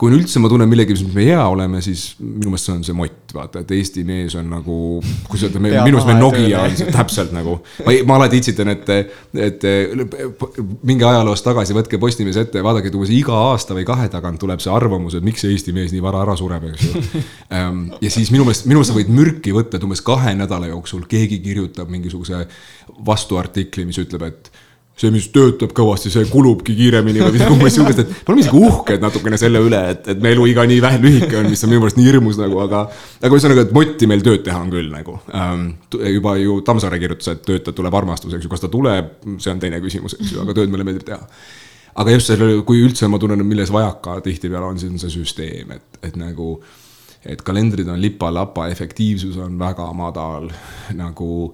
kui 0.00 0.08
on 0.08 0.16
üldse 0.16 0.40
ma 0.40 0.48
tunnen 0.48 0.68
millegi, 0.68 0.94
mis 0.96 1.12
me 1.12 1.24
hea 1.26 1.42
oleme, 1.44 1.82
siis 1.84 2.14
minu 2.22 2.48
meelest 2.48 2.68
see 2.70 2.72
on 2.72 2.84
see 2.86 2.96
mott, 2.96 3.34
vaata, 3.36 3.60
et 3.60 3.72
Eesti 3.76 4.00
mees 4.08 4.32
on 4.40 4.46
nagu, 4.48 4.76
kuidas 5.28 5.50
öelda, 5.50 5.60
minu 5.60 5.82
meelest 5.84 6.08
meil 6.08 6.22
Nokia 6.22 6.62
on 6.64 6.94
täpselt 6.94 7.34
nagu. 7.36 7.58
ma, 7.84 7.94
ma 8.08 8.16
alati 8.16 8.40
itsitan, 8.40 8.72
et, 8.72 8.88
et 9.36 9.66
minge 10.88 11.04
ajaloost 11.04 11.44
tagasi, 11.44 11.76
võtke 11.76 12.00
Postimees 12.00 12.38
ette, 12.40 12.62
vaadake, 12.64 12.88
et 12.88 12.96
umbes 12.96 13.12
iga 13.12 13.36
aasta 13.50 13.76
või 13.76 13.84
kahe 13.88 14.08
tagant 14.12 14.40
tuleb 14.40 14.64
see 14.64 14.72
arvamus, 14.72 15.18
et 15.18 15.26
miks 15.26 15.44
see 15.44 15.52
Eesti 15.52 15.76
mees 15.76 15.92
nii 15.92 16.00
vara 16.06 16.24
ära 16.24 16.38
sureb, 16.40 16.70
eks 16.72 16.88
ju. 16.88 17.04
Ehm, 17.50 17.84
ja 18.00 18.08
siis 18.14 18.32
minu 18.32 18.44
meelest, 18.46 18.64
minu 18.70 18.80
meelest 18.80 18.94
sa 18.94 18.96
võid 18.96 19.12
mürki 19.12 19.52
võtta, 19.52 19.76
et 19.76 19.84
umbes 19.84 20.00
kahe 20.06 20.32
nädala 20.38 20.70
jooksul 20.70 21.04
keegi 21.10 21.42
kirjutab 21.44 21.92
mingisuguse 21.92 22.44
vastuartikli, 23.04 23.84
mis 23.90 24.00
ütleb, 24.00 24.28
et 24.30 24.52
see, 25.00 25.10
mis 25.14 25.28
töötab 25.32 25.72
kõvasti, 25.76 26.10
see 26.12 26.26
kulubki 26.28 26.74
kiiremini 26.76 27.22
või 27.22 27.34
midagi 27.36 27.54
umbes 27.54 27.76
sihukest, 27.76 28.02
et 28.02 28.10
me 28.12 28.32
oleme 28.32 28.44
isegi 28.44 28.60
uhked 28.68 29.04
natukene 29.04 29.38
selle 29.40 29.62
üle, 29.64 29.80
et, 29.94 30.10
et 30.12 30.20
me 30.20 30.34
eluiga 30.34 30.66
nii 30.68 30.82
vähe 30.84 31.00
lühike 31.00 31.38
on, 31.40 31.48
mis 31.52 31.64
on 31.64 31.72
minu 31.72 31.84
meelest 31.84 32.00
nii 32.00 32.08
hirmus 32.10 32.40
nagu, 32.40 32.58
aga. 32.64 32.82
aga 33.20 33.38
ühesõnaga, 33.38 33.64
et 33.64 33.72
motti 33.76 34.10
meil 34.10 34.24
tööd 34.26 34.44
teha 34.46 34.60
on 34.60 34.74
küll 34.74 34.90
nagu 34.92 35.16
ähm,. 35.36 35.64
juba 36.16 36.36
ju 36.40 36.58
Tammsaare 36.66 37.00
kirjutas, 37.00 37.32
et 37.32 37.42
tööta 37.46 37.74
tuleb 37.76 37.96
armastus, 37.96 38.36
eks 38.36 38.44
ju, 38.44 38.52
kas 38.52 38.64
ta 38.66 38.72
tuleb, 38.72 39.16
see 39.40 39.54
on 39.54 39.62
teine 39.62 39.80
küsimus, 39.84 40.18
eks 40.18 40.34
ju, 40.34 40.44
aga 40.44 40.56
tööd 40.58 40.72
meile 40.72 40.86
meeldib 40.88 41.08
teha. 41.08 41.24
aga 42.04 42.18
just 42.18 42.32
selle, 42.34 42.52
kui 42.68 42.84
üldse 42.84 43.08
ma 43.08 43.22
tunnen, 43.22 43.46
milles 43.46 43.72
vajaka 43.72 44.20
tihtipeale 44.26 44.74
on, 44.74 44.78
siis 44.82 44.92
on 44.92 45.00
see 45.00 45.16
süsteem, 45.16 45.72
et, 45.78 46.00
et 46.10 46.20
nagu 46.20 46.58
et 47.20 47.40
kalendrid 47.44 47.88
on 47.92 48.00
lipa-lapa, 48.00 48.70
efektiivsus 48.72 49.36
on 49.44 49.58
väga 49.60 49.90
madal 49.92 50.48
nagu 50.96 51.50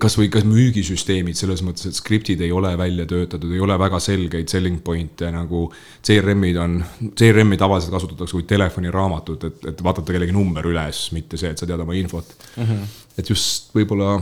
kasvõi 0.00 0.28
kas 0.28 0.44
müügisüsteemid 0.44 1.38
selles 1.38 1.62
mõttes, 1.64 1.86
et 1.88 1.96
skriptid 1.96 2.40
ei 2.44 2.50
ole 2.52 2.74
välja 2.76 3.06
töötatud, 3.08 3.52
ei 3.54 3.62
ole 3.64 3.78
väga 3.80 4.00
selgeid 4.02 4.50
selling 4.52 4.82
point'e 4.84 5.30
nagu. 5.32 5.64
CRM-id 6.04 6.58
on, 6.60 6.74
CRM-i 7.16 7.56
tavaliselt 7.60 7.94
kasutatakse 7.94 8.36
kui 8.36 8.44
telefoniraamatut, 8.50 9.46
et, 9.48 9.62
et 9.72 9.84
vaadata 9.84 10.12
kellegi 10.12 10.36
number 10.36 10.68
üles, 10.68 11.06
mitte 11.16 11.40
see, 11.40 11.54
et 11.54 11.60
sa 11.60 11.68
tead 11.68 11.80
oma 11.80 11.96
infot 11.96 12.34
mm. 12.56 12.64
-hmm. 12.64 12.98
et 13.18 13.30
just 13.30 13.72
võib-olla 13.76 14.18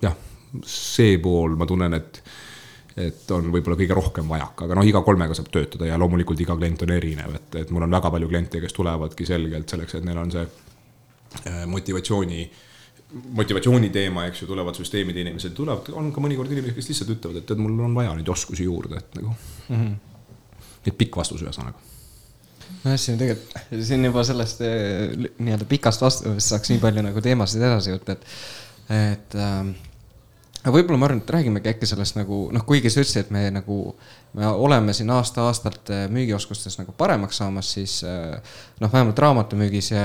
jah, 0.00 0.16
see 0.64 1.18
pool 1.20 1.58
ma 1.60 1.68
tunnen, 1.68 1.98
et, 2.00 2.22
et 2.96 3.36
on 3.36 3.52
võib-olla 3.52 3.76
kõige 3.76 4.00
rohkem 4.00 4.32
vajaka, 4.32 4.64
aga 4.64 4.80
noh, 4.80 4.88
iga 4.88 5.04
kolmega 5.04 5.36
saab 5.36 5.52
töötada 5.52 5.90
ja 5.90 6.00
loomulikult 6.00 6.40
iga 6.40 6.56
klient 6.56 6.88
on 6.88 6.96
erinev, 6.96 7.36
et, 7.36 7.60
et 7.60 7.76
mul 7.76 7.84
on 7.84 7.92
väga 7.92 8.10
palju 8.16 8.32
kliente, 8.32 8.64
kes 8.64 8.72
tulevadki 8.72 9.28
selgelt 9.28 9.68
selleks, 9.68 10.00
et 10.00 10.08
neil 10.08 10.24
on 10.24 10.32
see 10.32 10.48
äh, 11.44 11.62
motivatsiooni 13.12 13.90
teema, 13.94 14.24
eks 14.30 14.42
ju, 14.42 14.48
tulevad 14.50 14.76
süsteemide 14.78 15.22
inimesed, 15.24 15.54
tulevad, 15.56 15.90
on 15.98 16.10
ka 16.14 16.22
mõnikord 16.22 16.52
inimesed, 16.52 16.76
kes 16.78 16.90
lihtsalt 16.92 17.14
ütlevad, 17.16 17.40
et 17.40 17.48
tead, 17.50 17.62
mul 17.62 17.78
on 17.86 17.94
vaja 17.96 18.14
neid 18.16 18.28
oskusi 18.30 18.66
juurde, 18.68 19.00
et 19.00 19.18
nagu 19.18 19.32
mm. 19.32 19.76
-hmm. 19.76 20.66
et 20.86 20.98
pikk 20.98 21.20
vastus 21.20 21.42
ühesõnaga. 21.42 21.78
nojah, 22.84 22.98
siin 23.00 23.18
tegelikult, 23.18 23.76
siin 23.86 24.04
juba 24.04 24.24
sellest 24.24 24.62
eh, 24.66 25.30
nii-öelda 25.38 25.68
pikast 25.68 26.02
vastusest 26.06 26.54
saaks 26.54 26.70
nii 26.70 26.82
palju 26.82 27.06
nagu 27.06 27.20
teemasid 27.20 27.62
edasi 27.62 27.96
võtta, 27.96 28.18
et, 28.18 28.26
et 29.00 29.34
ähm, 29.34 29.74
aga 30.60 30.72
võib-olla 30.74 31.00
ma 31.00 31.08
arvan, 31.08 31.20
et 31.22 31.30
räägimegi 31.32 31.70
äkki 31.72 31.88
sellest 31.88 32.18
nagu 32.18 32.40
noh, 32.52 32.64
kuigi 32.68 32.90
sa 32.92 33.00
ütlesid, 33.00 33.26
et 33.26 33.30
me 33.32 33.46
nagu, 33.54 33.78
me 34.36 34.48
oleme 34.50 34.92
siin 34.96 35.10
aasta-aastalt 35.14 35.92
äh, 35.94 36.02
müügioskustes 36.12 36.76
nagu 36.80 36.92
paremaks 36.98 37.40
saamas, 37.40 37.70
siis 37.78 38.00
äh, 38.04 38.58
noh, 38.82 38.92
vähemalt 38.92 39.22
raamatumüügis 39.24 39.92
ja 39.94 40.04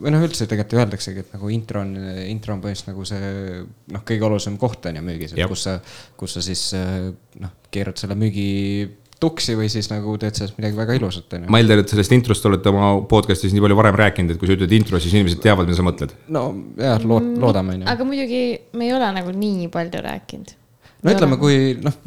või 0.00 0.14
noh, 0.14 0.24
üldse 0.24 0.48
tegelikult 0.48 0.78
öeldaksegi, 0.80 1.26
et 1.26 1.36
nagu 1.36 1.52
intro 1.52 1.84
on, 1.84 1.92
intro 2.24 2.56
on 2.56 2.64
põhimõtteliselt 2.64 2.92
nagu 2.94 3.08
see 3.10 3.60
noh, 3.96 4.06
kõige 4.08 4.28
olulisem 4.30 4.56
koht 4.60 4.88
on 4.88 5.00
ju 5.00 5.04
müügis, 5.04 5.36
et 5.36 5.52
kus 5.52 5.66
sa, 5.68 5.76
kus 6.20 6.38
sa 6.38 6.44
siis 6.48 6.64
äh, 6.78 7.10
noh, 7.44 7.54
keerad 7.70 8.00
selle 8.00 8.16
müügi 8.18 8.48
tuksi 9.20 9.56
või 9.58 9.68
siis 9.72 9.90
nagu 9.92 10.14
teed 10.20 10.38
sellest 10.38 10.56
midagi 10.58 10.78
väga 10.78 10.96
ilusat, 10.96 11.28
on 11.36 11.44
ju. 11.44 11.52
ma 11.52 11.60
eeldan, 11.60 11.82
et 11.82 11.92
sellest 11.92 12.14
introst 12.16 12.46
olete 12.48 12.72
oma 12.72 12.92
podcast'is 13.10 13.52
nii 13.54 13.64
palju 13.64 13.76
varem 13.78 13.98
rääkinud, 14.00 14.34
et 14.34 14.40
kui 14.40 14.48
sa 14.48 14.56
ütled 14.56 14.72
intro, 14.76 15.00
siis 15.02 15.16
inimesed 15.16 15.42
teavad, 15.44 15.68
mida 15.68 15.78
sa 15.78 15.84
mõtled. 15.86 16.14
no 16.32 16.46
jah, 16.80 16.96
lood-, 17.04 17.26
mm, 17.26 17.42
loodame, 17.42 17.76
on 17.76 17.84
ju. 17.84 17.90
aga 17.92 18.08
muidugi 18.08 18.42
me 18.72 18.88
ei 18.88 18.94
ole 18.96 19.12
nagu 19.18 19.34
nii 19.36 19.68
palju 19.72 20.02
rääkinud. 20.06 20.56
no 21.04 21.14
ütleme, 21.14 21.38
kui 21.40 21.60
noh, 21.84 22.00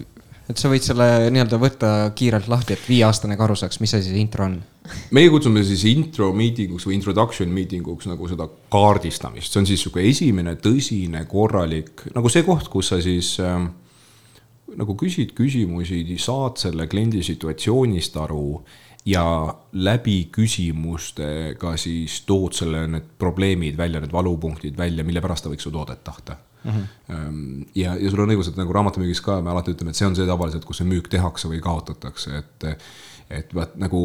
et 0.50 0.60
sa 0.60 0.72
võid 0.72 0.86
selle 0.86 1.08
nii-öelda 1.34 1.60
võtta 1.62 1.92
kiirelt 2.18 2.50
lahti, 2.52 2.76
et 2.76 2.90
viieaastane 2.90 3.38
ka 3.40 3.46
aru 3.46 3.58
saaks, 3.60 3.80
mis 3.84 3.94
asi 3.94 4.10
see 4.10 4.24
intro 4.24 4.48
on. 4.50 4.58
meie 5.16 5.30
kutsume 5.32 5.62
siis 5.68 5.86
intro 5.94 6.32
meeting 6.36 6.74
uks 6.76 6.90
või 6.90 6.98
introduction 6.98 7.54
meeting 7.54 7.88
uks 7.94 8.10
nagu 8.10 8.28
seda 8.32 8.50
kaardistamist, 8.74 9.54
see 9.54 9.62
on 9.62 9.70
siis 9.70 9.86
sihuke 9.86 10.04
esimene 10.10 10.58
tõsine 10.60 11.24
korralik 11.30 12.08
nagu 12.16 12.32
see 12.34 12.44
koht, 12.48 12.74
kus 12.74 12.92
sa 12.92 13.00
siis 13.04 13.36
äh, 13.44 13.62
nagu 14.78 14.96
küsid 15.00 15.34
küsimusi, 15.38 16.04
saad 16.22 16.58
selle 16.62 16.88
kliendi 16.92 17.24
situatsioonist 17.26 18.18
aru 18.22 18.48
ja 19.06 19.26
läbi 19.74 20.30
küsimustega 20.32 21.76
siis 21.80 22.22
tood 22.28 22.56
selle, 22.56 22.86
need 22.88 23.14
probleemid 23.20 23.78
välja, 23.78 24.02
need 24.04 24.14
valupunktid 24.16 24.78
välja, 24.78 25.04
mille 25.04 25.22
pärast 25.24 25.46
ta 25.46 25.52
võiks 25.52 25.68
su 25.68 25.72
toodet 25.72 26.04
tahta 26.04 26.38
mm. 26.64 26.72
-hmm. 26.72 27.66
ja, 27.76 27.96
ja 28.00 28.12
sul 28.12 28.24
on 28.24 28.32
õigus, 28.36 28.52
et 28.52 28.60
nagu 28.60 28.74
raamatumüügis 28.74 29.22
ka 29.22 29.42
me 29.42 29.52
alati 29.52 29.76
ütleme, 29.76 29.92
et 29.92 30.00
see 30.00 30.08
on 30.08 30.16
see 30.16 30.28
tavaliselt, 30.28 30.66
kus 30.66 30.80
see 30.82 30.88
müük 30.88 31.10
tehakse 31.12 31.52
või 31.52 31.62
kaotatakse, 31.64 32.38
et. 32.44 32.70
et 33.34 33.54
vaat 33.56 33.76
nagu, 33.80 34.00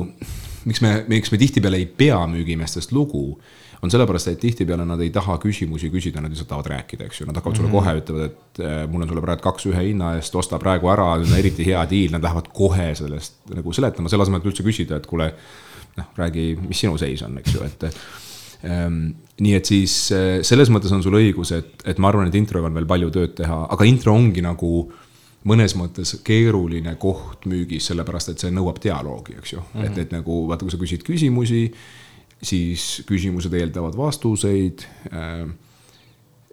miks 0.65 0.81
me, 0.81 1.05
miks 1.09 1.33
me 1.33 1.39
tihtipeale 1.39 1.77
ei 1.77 1.87
pea 1.87 2.21
müügimeestest 2.31 2.93
lugu 2.97 3.41
on 3.83 3.91
sellepärast, 3.91 4.33
et 4.33 4.41
tihtipeale 4.43 4.85
nad 4.87 5.01
ei 5.05 5.11
taha 5.15 5.39
küsimusi 5.43 5.91
küsida, 5.93 6.23
nad 6.23 6.33
lihtsalt 6.33 6.51
tahavad 6.51 6.71
rääkida, 6.73 7.07
eks 7.07 7.21
ju, 7.21 7.27
nad 7.29 7.39
hakkavad 7.39 7.57
sulle 7.57 7.69
mm 7.69 7.75
-hmm. 7.75 7.85
kohe, 7.85 8.01
ütlevad, 8.01 8.25
et 8.27 8.61
äh, 8.65 8.91
mul 8.91 9.03
on 9.03 9.09
sulle 9.09 9.23
praegu 9.23 9.43
kaks 9.43 9.67
ühe 9.71 9.85
hinna 9.89 10.15
eest, 10.17 10.35
osta 10.35 10.59
praegu 10.59 10.91
ära, 10.91 11.09
eriti 11.39 11.67
hea 11.67 11.87
diil, 11.91 12.13
nad 12.13 12.23
lähevad 12.23 12.51
kohe 12.55 12.95
sellest 12.95 13.39
nagu 13.55 13.73
seletama, 13.73 14.09
selle 14.09 14.23
asemel, 14.23 14.41
et 14.41 14.51
üldse 14.53 14.67
küsida, 14.67 14.97
et 14.97 15.07
kuule. 15.07 15.33
noh, 15.99 16.07
räägi, 16.17 16.59
mis 16.69 16.79
sinu 16.81 16.99
seis 16.99 17.23
on, 17.23 17.39
eks 17.39 17.55
ju, 17.55 17.65
et 17.65 17.85
ähm,. 18.65 19.11
nii 19.41 19.55
et 19.55 19.65
siis 19.65 20.13
äh, 20.13 20.43
selles 20.43 20.71
mõttes 20.71 20.93
on 20.95 21.03
sul 21.03 21.15
õigus, 21.15 21.51
et, 21.55 21.83
et 21.85 21.99
ma 21.99 22.09
arvan, 22.09 22.29
et 22.29 22.35
introga 22.35 22.67
on 22.67 22.75
veel 22.75 22.87
palju 22.87 23.11
tööd 23.11 23.35
teha, 23.35 23.67
aga 23.71 23.85
intro 23.85 24.15
ongi 24.15 24.43
nagu 24.43 24.93
mõnes 25.45 25.75
mõttes 25.79 26.17
keeruline 26.25 26.95
koht 26.95 27.47
müügis, 27.47 27.87
sellepärast 27.87 28.29
et 28.33 28.39
see 28.39 28.51
nõuab 28.55 28.81
dialoogi, 28.83 29.39
eks 29.39 29.53
ju 29.53 29.61
mm, 29.61 29.81
-hmm. 29.81 29.87
et, 29.87 29.99
et 29.99 30.13
nagu 30.13 30.47
vaata, 30.49 30.65
kui 30.65 30.71
sa 30.71 30.81
küsid 30.81 31.03
küsimusi 31.07 31.73
siis 32.43 33.03
küsimused 33.09 33.55
eeldavad 33.55 33.97
vastuseid. 33.99 34.85
Äh, 35.13 35.49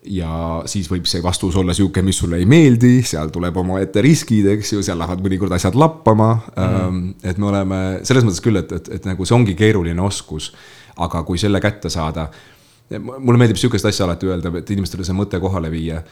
ja 0.05 0.61
siis 0.69 0.89
võib 0.89 1.07
see 1.09 1.21
vastus 1.23 1.55
olla 1.57 1.73
sihuke, 1.73 2.03
mis 2.05 2.19
sulle 2.21 2.37
ei 2.41 2.45
meeldi, 2.49 2.99
seal 3.05 3.31
tuleb 3.33 3.55
omaette 3.57 4.03
riskid, 4.05 4.45
eks 4.53 4.75
ju, 4.75 4.83
seal 4.85 4.99
lähevad 5.01 5.23
mõnikord 5.25 5.55
asjad 5.57 5.77
lappama 5.79 6.27
mm. 6.53 6.99
et 7.25 7.39
me 7.41 7.47
oleme 7.49 7.79
selles 8.05 8.27
mõttes 8.27 8.43
küll, 8.45 8.59
et, 8.61 8.69
et, 8.75 8.91
et 8.99 9.07
nagu 9.09 9.25
see 9.25 9.37
ongi 9.37 9.55
keeruline 9.57 10.01
oskus. 10.05 10.51
aga 10.95 11.23
kui 11.27 11.35
selle 11.41 11.59
kätte 11.59 11.89
saada, 11.91 12.29
mulle 13.01 13.39
meeldib 13.41 13.57
sihukest 13.59 13.89
asja 13.89 14.05
alati 14.05 14.29
öelda, 14.29 14.53
et 14.61 14.69
inimestele 14.71 15.03
see 15.03 15.17
mõte 15.17 15.41
kohale 15.43 15.71
viia 15.73 16.03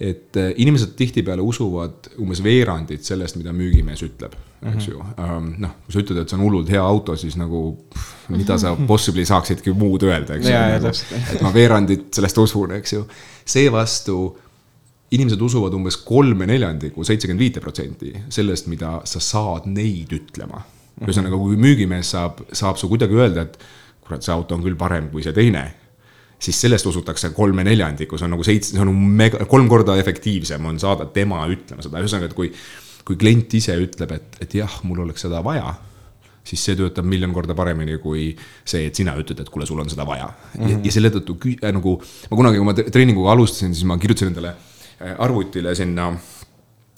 et 0.00 0.36
äh, 0.36 0.52
inimesed 0.56 0.94
tihtipeale 0.96 1.44
usuvad 1.44 2.08
umbes 2.22 2.40
veerandit 2.40 3.04
sellest, 3.04 3.36
mida 3.36 3.52
müügimees 3.52 4.00
ütleb, 4.06 4.32
eks 4.62 4.86
mhm. 4.86 4.92
ju. 4.94 5.08
Ähm, 5.20 5.50
noh, 5.60 5.74
kui 5.84 5.92
sa 5.92 6.00
ütled, 6.00 6.22
et 6.22 6.32
see 6.32 6.38
on 6.38 6.44
hullult 6.46 6.70
hea 6.72 6.80
auto, 6.80 7.16
siis 7.20 7.36
nagu 7.36 7.60
mida 8.32 8.56
sa 8.60 8.72
possibly 8.88 9.26
saaksidki 9.28 9.74
muud 9.76 10.06
öelda, 10.08 10.38
eks 10.38 10.48
ju. 10.48 10.54
Nagu, 10.56 10.94
et 11.34 11.44
ma 11.44 11.52
veerandit 11.52 12.08
sellest 12.16 12.40
usun, 12.40 12.72
eks 12.78 12.96
ju. 12.96 13.02
seevastu 13.44 14.22
inimesed 15.12 15.42
usuvad 15.42 15.74
umbes 15.76 15.98
kolme 16.06 16.48
neljandikku, 16.48 17.04
seitsekümmend 17.04 17.42
viite 17.42 17.60
protsenti 17.60 18.14
sellest, 18.32 18.70
mida 18.72 19.00
sa 19.04 19.20
saad 19.20 19.68
neid 19.68 20.14
ütlema. 20.16 20.62
Mhm. 21.00 21.08
ühesõnaga, 21.08 21.36
kui 21.40 21.60
müügimees 21.60 22.14
saab, 22.16 22.40
saab 22.56 22.80
su 22.80 22.88
kuidagi 22.88 23.20
öelda, 23.20 23.44
et 23.48 23.60
kurat, 24.04 24.24
see 24.24 24.32
auto 24.32 24.56
on 24.56 24.64
küll 24.64 24.80
parem 24.80 25.12
kui 25.12 25.22
see 25.24 25.36
teine 25.36 25.68
siis 26.40 26.60
sellest 26.64 26.88
usutakse 26.88 27.30
kolme 27.36 27.64
neljandikku, 27.66 28.18
see 28.18 28.26
on 28.26 28.34
nagu 28.36 28.46
seitse, 28.46 28.74
see 28.74 28.82
on 28.82 28.94
mega, 28.94 29.44
kolm 29.50 29.68
korda 29.70 29.96
efektiivsem 30.00 30.64
on 30.66 30.80
saada 30.80 31.06
tema 31.14 31.42
ütlema 31.52 31.84
seda, 31.84 32.00
ühesõnaga, 32.02 32.30
et 32.30 32.38
kui. 32.38 32.54
kui 33.10 33.16
klient 33.18 33.54
ise 33.56 33.74
ütleb, 33.80 34.10
et, 34.12 34.36
et 34.44 34.52
jah, 34.54 34.74
mul 34.86 35.00
oleks 35.02 35.24
seda 35.24 35.40
vaja, 35.42 35.70
siis 36.46 36.62
see 36.62 36.76
töötab 36.78 37.06
miljon 37.08 37.32
korda 37.34 37.56
paremini 37.56 37.96
kui 37.98 38.28
see, 38.38 38.84
et 38.86 38.94
sina 38.94 39.14
ütled, 39.18 39.40
et 39.40 39.48
kuule, 39.50 39.66
sul 39.66 39.80
on 39.82 39.88
seda 39.90 40.04
vaja 40.06 40.28
mm. 40.28 40.60
-hmm. 40.60 40.68
ja, 40.68 40.76
mhm. 40.76 40.84
ja 40.84 40.92
selle 40.92 41.10
tõttu 41.14 41.36
äh, 41.48 41.72
nagu 41.74 41.96
ma 42.30 42.36
kunagi, 42.36 42.60
kui 42.60 42.68
ma 42.68 42.74
treeninguga 42.76 43.32
alustasin, 43.32 43.74
siis 43.74 43.88
ma 43.88 43.96
kirjutasin 43.98 44.30
endale 44.30 44.52
äh, 44.52 45.16
arvutile 45.18 45.74
sinna 45.74 46.12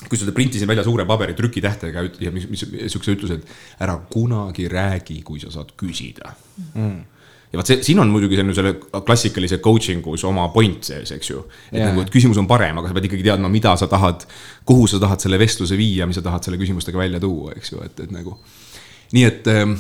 kusjuures 0.09 0.35
printisin 0.35 0.69
välja 0.69 0.85
suure 0.85 1.07
paberi 1.07 1.35
trükitähtedega 1.39 2.03
ja 2.21 2.35
mis, 2.35 2.49
mis 2.51 2.67
siukse 2.87 3.15
ütluse, 3.15 3.39
et 3.39 3.81
ära 3.81 3.97
kunagi 4.11 4.69
räägi, 4.69 5.23
kui 5.23 5.41
sa 5.41 5.55
saad 5.55 5.73
küsida 5.79 6.35
mm 6.75 7.12
ja 7.53 7.61
vot 7.61 7.69
see, 7.69 7.83
siin 7.85 8.01
on 8.01 8.11
muidugi 8.13 8.39
see, 8.39 8.55
selle 8.57 8.73
klassikalise 9.05 9.59
coaching 9.65 10.07
us 10.09 10.25
oma 10.29 10.49
point 10.55 10.89
sees, 10.89 11.13
eks 11.17 11.31
ju. 11.31 11.45
et 11.71 11.79
yeah. 11.79 11.91
nagu, 11.91 12.05
et 12.07 12.13
küsimus 12.13 12.41
on 12.41 12.49
parem, 12.51 12.81
aga 12.81 12.89
sa 12.91 12.97
pead 12.97 13.11
ikkagi 13.11 13.27
teadma, 13.29 13.51
mida 13.53 13.75
sa 13.81 13.89
tahad, 13.93 14.25
kuhu 14.69 14.89
sa 14.91 15.01
tahad 15.03 15.23
selle 15.25 15.41
vestluse 15.41 15.77
viia, 15.79 16.09
mis 16.09 16.19
sa 16.19 16.25
tahad 16.25 16.49
selle 16.49 16.61
küsimustega 16.61 17.01
välja 17.03 17.21
tuua, 17.23 17.53
eks 17.59 17.75
ju, 17.75 17.85
et, 17.85 18.05
et 18.07 18.15
nagu. 18.15 18.39
nii 19.13 19.29
et 19.29 19.53
ähm,, 19.53 19.77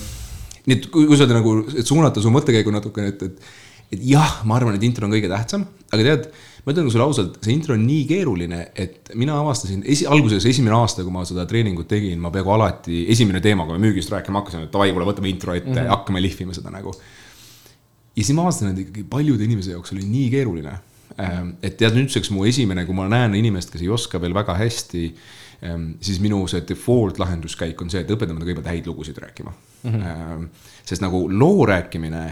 nii 0.66 0.78
et 0.78 0.88
kui, 0.92 1.08
kui 1.08 1.18
sa 1.18 1.28
nagu, 1.30 1.58
et 1.72 1.88
suunata 1.88 2.22
su 2.22 2.32
mõttekäigu 2.34 2.74
natukene, 2.74 3.14
et, 3.14 3.24
et, 3.30 3.52
et 3.96 4.08
jah, 4.12 4.42
ma 4.48 4.60
arvan, 4.60 4.76
et 4.76 4.84
intro 4.84 5.08
on 5.08 5.14
kõige 5.16 5.32
tähtsam, 5.32 5.64
aga 5.92 6.08
tead 6.10 6.28
ma 6.62 6.70
ütlen 6.70 6.92
sulle 6.92 7.08
ausalt, 7.08 7.40
see 7.42 7.56
intro 7.56 7.74
on 7.74 7.82
nii 7.82 8.04
keeruline, 8.06 8.60
et 8.78 9.10
mina 9.18 9.34
avastasin 9.40 9.80
esi, 9.82 10.04
alguses 10.06 10.44
esimene 10.46 10.76
aasta, 10.76 11.02
kui 11.02 11.14
ma 11.14 11.24
seda 11.26 11.42
treeningut 11.48 11.88
tegin, 11.90 12.20
ma 12.22 12.30
peaaegu 12.34 12.52
alati, 12.54 13.00
esimene 13.10 13.40
teema, 13.42 13.66
kui 13.66 13.80
me 13.80 13.88
müügist 13.88 14.12
rääkima 14.12 14.42
hakkasime, 14.42 14.68
et 14.68 14.76
davai, 14.76 14.92
kuule, 14.94 15.08
võtame 15.08 15.32
intro 15.32 15.56
ette 15.56 15.72
mm, 15.72 15.80
-hmm. 15.80 15.90
hakkame 15.96 16.22
lihvima 16.22 16.54
seda 16.54 16.70
nagu 16.70 16.94
ja 18.16 18.24
siis 18.24 18.34
ma 18.36 18.46
avastasin, 18.46 18.72
et 18.74 18.82
ikkagi 18.86 19.04
paljude 19.10 19.44
inimese 19.44 19.74
jaoks 19.74 19.94
oli 19.94 20.04
nii 20.08 20.30
keeruline. 20.32 20.74
Ähm, 21.20 21.54
et 21.62 21.76
tead, 21.80 21.96
nüüdseks 21.96 22.30
mu 22.32 22.46
esimene, 22.48 22.86
kui 22.88 22.96
ma 22.96 23.08
näen 23.10 23.34
inimest, 23.36 23.72
kes 23.72 23.82
ei 23.84 23.90
oska 23.92 24.20
veel 24.20 24.34
väga 24.34 24.54
hästi, 24.56 25.02
ähm, 25.68 25.90
siis 26.00 26.20
minu 26.24 26.40
see 26.48 26.64
default 26.68 27.20
lahenduskäik 27.20 27.80
on 27.84 27.92
see, 27.92 28.00
et 28.00 28.14
õpetame 28.14 28.40
ta 28.40 28.48
kõigepealt 28.48 28.70
häid 28.72 28.88
lugusid 28.88 29.20
rääkima 29.20 29.52
mm. 29.52 29.92
-hmm. 29.92 30.48
sest 30.88 31.04
nagu 31.04 31.26
loo 31.28 31.66
rääkimine 31.68 32.24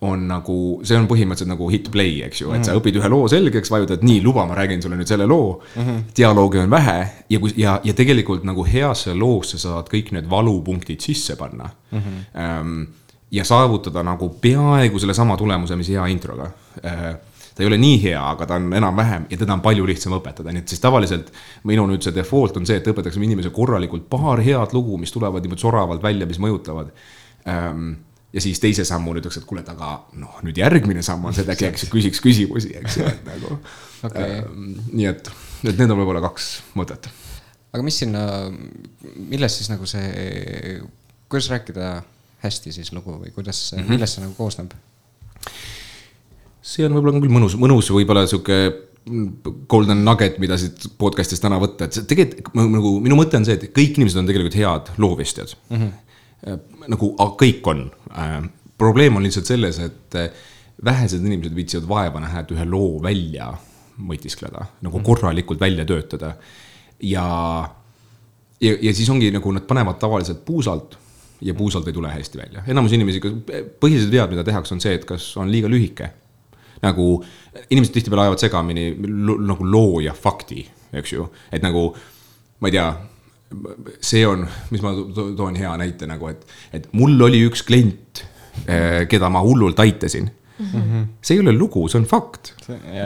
on 0.00 0.26
nagu, 0.28 0.56
see 0.84 0.98
on 0.98 1.06
põhimõtteliselt 1.08 1.50
nagu 1.50 1.68
hit 1.72 1.88
play, 1.92 2.20
eks 2.26 2.42
ju, 2.42 2.50
et 2.50 2.58
mm 2.58 2.60
-hmm. 2.60 2.66
sa 2.66 2.72
mhm. 2.72 2.80
õpid 2.80 2.98
ühe 3.00 3.08
loo 3.08 3.28
selgeks, 3.28 3.70
vajutad 3.70 4.02
nii, 4.04 4.20
luba, 4.22 4.46
ma 4.46 4.54
räägin 4.54 4.82
sulle 4.82 4.96
nüüd 4.96 5.08
selle 5.08 5.26
loo 5.26 5.62
mm. 5.76 5.82
-hmm. 5.82 6.02
dialoogi 6.16 6.58
on 6.58 6.70
vähe 6.70 7.08
ja 7.30 7.38
kui, 7.38 7.52
ja, 7.56 7.80
ja 7.84 7.94
tegelikult 7.94 8.44
nagu 8.44 8.64
heasse 8.64 9.14
loosse 9.14 9.58
saad 9.58 9.88
kõik 9.88 10.12
need 10.12 10.30
valupunktid 10.30 11.00
sisse 11.00 11.36
panna 11.36 11.70
mm. 11.92 11.98
-hmm. 11.98 12.60
Um, 12.60 12.86
ja 13.30 13.44
saavutada 13.44 14.02
nagu 14.06 14.28
peaaegu 14.40 14.98
sellesama 15.02 15.36
tulemuse, 15.36 15.76
mis 15.76 15.90
hea 15.94 16.06
introga. 16.12 16.50
Äh, 16.84 17.08
ta 17.56 17.64
ei 17.64 17.68
ole 17.70 17.78
nii 17.80 18.00
hea, 18.02 18.20
aga 18.20 18.46
ta 18.46 18.58
on 18.60 18.72
enam-vähem 18.76 19.26
ja 19.30 19.38
teda 19.40 19.54
on 19.56 19.62
palju 19.64 19.86
lihtsam 19.88 20.12
õpetada, 20.18 20.52
nii 20.52 20.60
et 20.60 20.72
siis 20.72 20.82
tavaliselt 20.82 21.30
minu 21.64 21.86
nüüd 21.88 22.04
see 22.04 22.12
default 22.14 22.58
on 22.60 22.68
see, 22.68 22.76
et 22.82 22.90
õpetaksime 22.92 23.24
inimesele 23.24 23.54
korralikult 23.56 24.04
paar 24.12 24.42
head 24.44 24.74
lugu, 24.76 24.98
mis 25.00 25.14
tulevad 25.14 25.44
niimoodi 25.44 25.64
soravalt 25.64 26.04
välja, 26.04 26.28
mis 26.28 26.40
mõjutavad 26.42 26.90
ähm, 27.48 27.94
ja 28.36 28.42
siis 28.44 28.60
teise 28.60 28.84
sammu 28.84 29.14
nüüd 29.14 29.24
ütleks, 29.24 29.40
et 29.40 29.46
kuule, 29.48 29.62
et 29.64 29.70
aga 29.72 29.94
noh, 30.20 30.34
nüüd 30.44 30.60
järgmine 30.60 31.04
samm 31.06 31.24
on 31.24 31.36
see, 31.36 31.46
et 31.46 31.54
äkki, 31.54 31.70
eks 31.70 31.88
küsiks 31.92 32.20
küsimusi, 32.24 32.74
eks 32.82 32.98
ju, 33.00 33.06
et 33.08 33.24
nagu 33.24 33.54
okay.. 34.04 34.42
Ähm, 34.42 34.74
nii 34.92 35.08
et, 35.14 35.30
et 35.64 35.80
need 35.80 35.88
on 35.88 36.02
võib-olla 36.02 36.20
kaks 36.26 36.50
mõtet. 36.76 37.08
aga 37.72 37.86
mis 37.86 38.02
sinna, 38.04 38.26
milles 39.16 39.56
siis 39.62 39.72
nagu 39.72 39.88
see, 39.88 40.76
kuidas 41.32 41.48
rääkida 41.54 41.94
hästi 42.46 42.74
siis 42.74 42.92
lugu 42.96 43.18
või 43.18 43.32
kuidas 43.34 43.60
mm, 43.72 43.82
-hmm. 43.82 43.94
millest 43.94 44.18
see 44.18 44.24
nagu 44.24 44.34
koosneb? 44.38 44.74
see 46.66 46.86
on 46.86 46.96
võib-olla 46.96 47.20
küll 47.20 47.36
mõnus, 47.36 47.54
mõnus 47.60 47.90
võib-olla 47.94 48.26
sihuke 48.26 48.58
golden 49.70 50.02
nugget, 50.04 50.40
mida 50.42 50.56
siit 50.58 50.88
podcast'ist 50.98 51.44
täna 51.44 51.60
võtta, 51.62 51.86
et 51.86 52.08
tegelikult 52.10 52.56
nagu 52.58 52.96
minu 53.04 53.18
mõte 53.18 53.38
on 53.38 53.46
see, 53.46 53.54
et 53.54 53.68
kõik 53.74 54.00
inimesed 54.00 54.18
on 54.18 54.26
tegelikult 54.26 54.58
head 54.58 54.90
loovistjad 54.98 55.54
mm. 55.70 55.76
-hmm. 55.76 56.90
nagu 56.90 57.12
kõik 57.38 57.70
on 57.70 57.86
äh,. 58.10 58.42
probleem 58.78 59.16
on 59.16 59.22
lihtsalt 59.22 59.46
selles, 59.46 59.78
et 59.78 60.18
äh, 60.18 60.30
vähesed 60.84 61.24
inimesed 61.24 61.54
viitsivad 61.54 61.88
vaeva 61.88 62.20
näha, 62.20 62.42
et 62.42 62.52
ühe 62.52 62.66
loo 62.68 62.98
välja 63.02 63.52
mõtiskleda, 63.96 64.66
nagu 64.82 64.98
mm 64.98 65.00
-hmm. 65.00 65.06
korralikult 65.06 65.60
välja 65.60 65.84
töötada. 65.84 66.34
ja, 67.00 67.68
ja, 68.60 68.76
ja 68.82 68.94
siis 68.94 69.10
ongi 69.10 69.30
nagu 69.30 69.52
nad 69.52 69.62
panevad 69.62 69.98
tavaliselt 69.98 70.44
puusalt 70.44 70.98
ja 71.40 71.54
puusalt 71.54 71.88
ei 71.88 71.92
tule 71.96 72.10
hästi 72.12 72.38
välja. 72.38 72.62
enamus 72.66 72.92
inimesi, 72.96 73.20
põhilised 73.80 74.12
vead, 74.12 74.30
mida 74.32 74.44
tehakse, 74.44 74.74
on 74.74 74.80
see, 74.80 74.94
et 74.96 75.04
kas 75.08 75.28
on 75.40 75.50
liiga 75.52 75.68
lühike. 75.68 76.10
nagu 76.82 77.24
inimesed 77.70 77.94
tihtipeale 77.94 78.26
ajavad 78.26 78.42
segamini 78.42 78.90
nagu 79.48 79.64
loo 79.64 80.00
ja 80.04 80.12
fakti, 80.12 80.66
eks 80.92 81.12
ju, 81.12 81.28
et 81.52 81.64
nagu 81.64 81.88
ma 82.60 82.68
ei 82.68 82.76
tea 82.76 82.88
see 84.02 84.24
on, 84.26 84.42
mis 84.70 84.82
ma 84.82 84.92
toon 85.38 85.56
hea 85.56 85.72
näite 85.80 86.08
nagu, 86.10 86.28
et, 86.32 86.42
et 86.74 86.88
mul 86.96 87.20
oli 87.28 87.44
üks 87.46 87.62
klient, 87.66 88.24
eh, 88.66 89.04
keda 89.10 89.30
ma 89.32 89.42
hullult 89.44 89.78
aitasin 89.80 90.28
mm. 90.58 90.66
-hmm. 90.72 91.04
see 91.22 91.36
ei 91.36 91.44
ole 91.44 91.52
lugu, 91.52 91.88
see 91.88 92.00
on 92.00 92.06
fakt. 92.06 92.54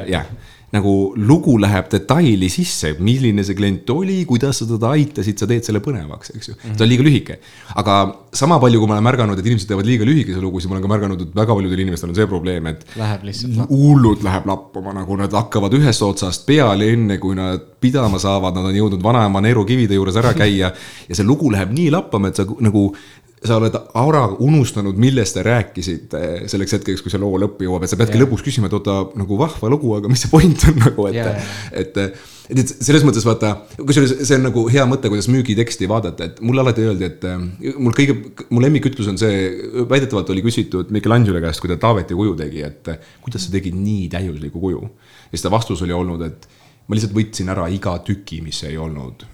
jah, 0.09 0.27
nagu 0.75 0.95
lugu 1.19 1.57
läheb 1.59 1.89
detaili 1.91 2.49
sisse, 2.53 2.93
milline 3.03 3.43
see 3.47 3.57
klient 3.59 3.91
oli, 3.91 4.21
kuidas 4.29 4.61
sa 4.63 4.69
teda 4.71 4.93
aitasid, 4.95 5.41
sa 5.41 5.49
teed 5.51 5.67
selle 5.67 5.83
põnevaks, 5.83 6.31
eks 6.37 6.51
ju 6.51 6.55
mm. 6.55 6.61
-hmm. 6.63 6.77
see 6.77 6.85
on 6.85 6.91
liiga 6.93 7.07
lühike. 7.07 7.39
aga 7.83 7.97
sama 8.33 8.61
palju, 8.63 8.79
kui 8.79 8.89
ma 8.89 8.95
olen 8.95 9.05
märganud, 9.09 9.39
et 9.39 9.47
inimesed 9.47 9.69
teevad 9.69 9.87
liiga 9.87 10.07
lühikese 10.07 10.41
lugusid, 10.41 10.71
ma 10.71 10.77
olen 10.77 10.87
ka 10.87 10.93
märganud, 10.95 11.23
et 11.27 11.35
väga 11.35 11.57
paljudel 11.59 11.83
inimestel 11.87 12.13
on 12.13 12.15
see 12.15 12.27
probleem, 12.31 12.67
et. 12.71 12.87
Läheb 12.97 13.25
lihtsalt. 13.27 13.67
hullult 13.71 14.23
läheb 14.23 14.47
lappama, 14.47 14.95
nagu 14.95 15.17
nad 15.17 15.33
hakkavad 15.33 15.75
ühest 15.75 16.03
otsast 16.07 16.47
peale, 16.47 16.93
enne 16.93 17.19
kui 17.19 17.35
nad 17.35 17.67
pidama 17.81 18.19
saavad, 18.23 18.55
nad 18.55 18.71
on 18.71 18.77
jõudnud 18.77 19.03
vanaema 19.03 19.41
neerukivide 19.41 19.99
juures 19.99 20.17
ära 20.17 20.35
käia. 20.35 20.73
ja 21.09 21.15
see 21.15 21.27
lugu 21.27 21.51
läheb 21.51 21.73
nii 21.75 21.91
lappama, 21.91 22.29
et 22.29 22.37
sa 22.37 22.47
nagu 22.61 22.95
sa 23.41 23.57
oled 23.57 23.73
ära 23.73 24.25
unustanud, 24.45 24.99
millest 25.01 25.39
te 25.39 25.45
rääkisite 25.45 26.19
selleks 26.51 26.75
hetkeks, 26.77 27.01
kui 27.01 27.13
see 27.13 27.21
loo 27.23 27.39
lõppu 27.41 27.65
jõuab, 27.65 27.87
et 27.87 27.93
sa 27.93 27.97
peadki 27.97 28.19
yeah. 28.19 28.27
lõpus 28.27 28.45
küsima, 28.45 28.69
et 28.69 28.77
oota, 28.77 28.99
nagu 29.17 29.39
vahva 29.41 29.71
lugu, 29.73 29.95
aga 29.97 30.11
mis 30.13 30.21
see 30.27 30.33
point 30.33 30.67
on 30.69 30.77
nagu, 30.85 31.07
et 31.09 31.17
yeah., 31.17 31.55
et. 31.73 31.97
et, 31.97 32.21
et 32.51 32.73
selles 32.75 33.07
mõttes 33.07 33.25
vaata, 33.25 33.55
kusjuures 33.79 34.13
see 34.29 34.37
on 34.37 34.45
nagu 34.51 34.67
hea 34.73 34.85
mõte, 34.91 35.09
kuidas 35.09 35.31
müügiteksti 35.33 35.89
vaadata, 35.89 36.29
et 36.29 36.45
mulle 36.45 36.65
alati 36.67 36.85
öeldi, 36.85 37.09
et 37.09 37.27
äh, 37.31 37.41
mul 37.81 37.97
kõige, 37.97 38.19
mu 38.53 38.61
lemmikütlus 38.61 39.09
on 39.09 39.17
see, 39.23 39.41
väidetavalt 39.89 40.35
oli 40.37 40.45
küsitud 40.45 40.93
Michelangelo 40.93 41.41
käest, 41.41 41.65
kui 41.65 41.73
ta 41.73 41.81
Taaveti 41.81 42.19
kuju 42.19 42.37
tegi, 42.43 42.65
et 42.69 42.93
kuidas 43.25 43.49
sa 43.49 43.57
tegid 43.57 43.79
nii 43.79 44.11
täiusliku 44.13 44.61
kuju. 44.61 44.85
ja 44.85 45.33
siis 45.33 45.49
ta 45.49 45.57
vastus 45.57 45.81
oli 45.87 45.97
olnud, 45.97 46.29
et 46.29 46.49
ma 46.89 46.99
lihtsalt 46.99 47.17
võtsin 47.17 47.57
ära 47.57 47.71
iga 47.73 47.97
tüki, 48.05 48.45
mis 48.45 48.61
ei 48.69 48.77
olnud, 48.77 49.25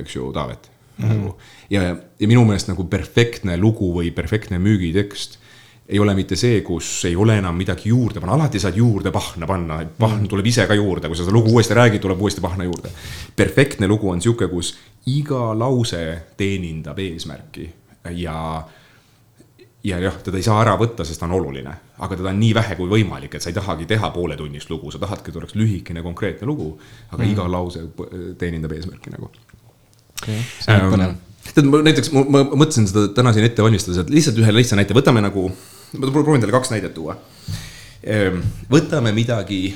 eks 0.00 0.16
ju, 0.16 0.32
Taavet 0.32 0.69
mm. 1.02 1.10
-hmm. 1.10 1.34
ja, 1.70 1.82
ja 2.20 2.28
minu 2.28 2.44
meelest 2.44 2.68
nagu 2.68 2.84
perfektne 2.84 3.56
lugu 3.56 3.92
või 3.94 4.10
perfektne 4.14 4.58
müügitekst 4.58 5.38
ei 5.90 5.98
ole 5.98 6.14
mitte 6.14 6.36
see, 6.38 6.60
kus 6.62 7.04
ei 7.08 7.16
ole 7.18 7.38
enam 7.40 7.56
midagi 7.58 7.88
juurde 7.90 8.20
panna, 8.20 8.36
alati 8.36 8.60
saad 8.62 8.76
juurde 8.78 9.10
pahna 9.10 9.46
panna, 9.46 9.80
pahn 9.98 10.28
tuleb 10.30 10.46
ise 10.46 10.66
ka 10.70 10.74
juurde, 10.78 11.08
kui 11.10 11.18
sa 11.18 11.24
seda 11.24 11.34
lugu 11.34 11.50
uuesti 11.50 11.74
räägid, 11.74 12.00
tuleb 12.04 12.20
uuesti 12.20 12.40
pahna 12.40 12.64
juurde. 12.64 12.92
perfektne 13.36 13.88
lugu 13.90 14.10
on 14.10 14.22
sihuke, 14.22 14.46
kus 14.48 14.76
iga 15.06 15.50
lause 15.58 16.02
teenindab 16.36 16.98
eesmärki 16.98 17.70
ja 18.14 18.62
ja 19.84 19.98
jah, 19.98 20.16
teda 20.22 20.36
ei 20.36 20.44
saa 20.44 20.60
ära 20.62 20.74
võtta, 20.78 21.04
sest 21.08 21.20
ta 21.20 21.26
on 21.26 21.38
oluline, 21.38 21.72
aga 21.98 22.16
teda 22.16 22.30
on 22.30 22.40
nii 22.40 22.52
vähe 22.54 22.76
kui 22.76 22.88
võimalik, 22.90 23.34
et 23.34 23.42
sa 23.42 23.50
ei 23.50 23.56
tahagi 23.56 23.86
teha 23.88 24.10
pooletunnist 24.12 24.70
lugu, 24.70 24.92
sa 24.92 25.00
tahadki, 25.00 25.32
et 25.32 25.38
oleks 25.40 25.56
lühikene, 25.56 26.02
konkreetne 26.04 26.48
lugu, 26.48 26.74
aga 27.08 27.22
mm. 27.22 27.30
iga 27.32 27.46
lause 27.48 27.86
teenindab 28.38 28.76
eesmärki 28.76 29.14
nagu. 29.14 29.30
See 30.26 30.76
on 30.76 30.94
põnev 30.94 31.18
tead, 31.54 31.66
ma 31.70 31.80
näiteks, 31.84 32.12
ma 32.14 32.44
mõtlesin 32.48 32.86
seda 32.90 33.08
täna 33.16 33.32
siin 33.34 33.46
ette 33.46 33.64
valmistades, 33.64 34.02
et 34.02 34.12
lihtsalt 34.12 34.38
ühe 34.42 34.52
lihtsa 34.54 34.78
näite, 34.78 34.96
võtame 34.96 35.22
nagu 35.24 35.48
ma 35.50 36.12
proovin 36.12 36.42
teile 36.42 36.54
kaks 36.54 36.70
näidet 36.74 36.94
tuua. 36.94 37.16
Võtame 38.70 39.12
midagi, 39.16 39.74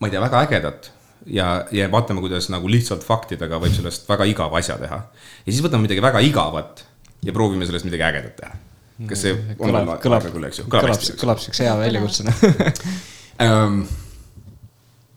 ma 0.00 0.08
ei 0.08 0.14
tea, 0.14 0.22
väga 0.24 0.42
ägedat 0.48 0.90
ja, 1.30 1.48
ja 1.74 1.88
vaatame, 1.92 2.22
kuidas 2.24 2.50
nagu 2.52 2.70
lihtsalt 2.70 3.06
faktidega 3.06 3.60
võib 3.62 3.74
sellest 3.76 4.08
väga 4.10 4.26
igava 4.30 4.58
asja 4.58 4.76
teha. 4.80 4.98
ja 5.46 5.48
siis 5.48 5.62
võtame 5.64 5.86
midagi 5.86 6.04
väga 6.04 6.22
igavat 6.26 6.84
ja 7.22 7.34
proovime 7.34 7.68
sellest 7.68 7.86
midagi 7.88 8.06
ägedat 8.08 8.36
teha. 8.40 8.60
kas 9.08 9.24
see 9.24 9.34
on 9.34 9.70
kõlab, 9.70 9.92
kõlab, 10.02 10.28
ju? 10.58 10.66
kõlab, 10.70 11.10
kõlab 11.22 11.42
siukse 11.42 11.68
hea 11.68 11.76
väljakutsena 11.84 12.34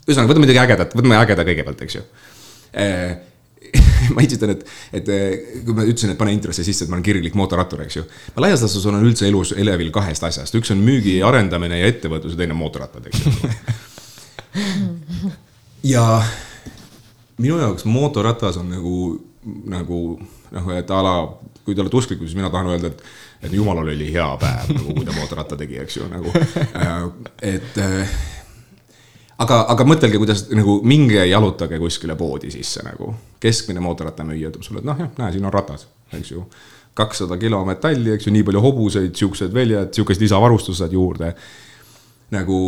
ühesõnaga, 0.05 0.29
võtame 0.29 0.45
midagi 0.45 0.61
ägedat, 0.61 0.93
võtame 0.93 1.17
ägeda 1.17 1.47
kõigepealt, 1.47 1.81
eks 1.87 1.97
ju 1.97 2.05
ehm, 2.77 3.17
ma 4.15 4.23
esitan, 4.23 4.49
et, 4.55 4.61
et 4.95 5.05
kui 5.65 5.75
ma 5.75 5.85
ütlesin, 5.85 6.13
et 6.13 6.19
pane 6.19 6.33
introsse 6.35 6.63
sisse, 6.65 6.85
et 6.85 6.91
ma 6.91 6.97
olen 6.97 7.05
kirglik 7.05 7.35
mootorrattur, 7.37 7.79
eks 7.85 7.95
ju. 7.99 8.03
ma 8.35 8.39
laias 8.47 8.63
laastus 8.63 8.87
olen 8.89 9.05
üldse 9.05 9.23
elus 9.29 9.49
elevil 9.57 9.91
kahest 9.95 10.23
asjast, 10.27 10.53
üks 10.59 10.69
on 10.73 10.79
müügi 10.85 11.15
arendamine 11.25 11.75
ja 11.81 11.91
ettevõtlus 11.91 12.33
ja 12.35 12.39
teine 12.43 12.53
on 12.55 12.61
mootorrattad, 12.63 13.03
eks 13.11 13.19
ju. 13.25 13.29
ja 15.95 16.05
minu 17.37 17.59
jaoks 17.59 17.83
mootorratas 17.89 18.55
on 18.61 18.67
nagu, 18.71 18.95
nagu 19.71 19.99
noh, 20.55 20.71
et 20.75 20.91
a 20.91 21.01
la, 21.03 21.15
kui 21.65 21.75
te 21.75 21.83
olete 21.83 21.99
usklikud, 21.99 22.27
siis 22.27 22.37
mina 22.37 22.51
tahan 22.53 22.71
öelda, 22.73 22.91
et, 22.93 23.03
et 23.45 23.55
jumalal 23.55 23.91
oli 23.91 24.07
hea 24.13 24.29
päev 24.41 24.71
nagu, 24.77 24.95
kui 24.95 25.07
ta 25.07 25.15
mootorratta 25.17 25.55
tegi, 25.59 25.79
eks 25.83 25.99
ju, 25.99 26.07
nagu. 26.11 26.31
et 27.53 27.81
aga, 29.41 29.59
aga 29.73 29.87
mõtelge, 29.87 30.19
kuidas 30.21 30.45
nagu 30.55 30.79
minge 30.87 31.25
jalutage 31.29 31.79
kuskile 31.81 32.15
poodi 32.19 32.51
sisse 32.53 32.83
nagu. 32.85 33.13
keskmine 33.45 33.83
mootorrattamüüja 33.83 34.49
ütleb 34.49 34.65
sulle, 34.65 34.81
et 34.81 34.87
noh, 34.87 34.97
jah, 34.97 35.11
näe, 35.19 35.35
siin 35.35 35.45
on 35.45 35.53
ratas, 35.53 35.87
eks 36.15 36.31
ju. 36.31 36.45
kakssada 36.95 37.37
kilo 37.37 37.59
metalli, 37.67 38.13
eks 38.15 38.27
ju, 38.27 38.33
nii 38.33 38.45
palju 38.47 38.61
hobuseid, 38.63 39.15
siuksed 39.19 39.53
väljad, 39.53 39.91
siukest 39.93 40.21
lisavarustust 40.23 40.79
saad 40.79 40.95
juurde. 40.95 41.33
nagu, 42.31 42.59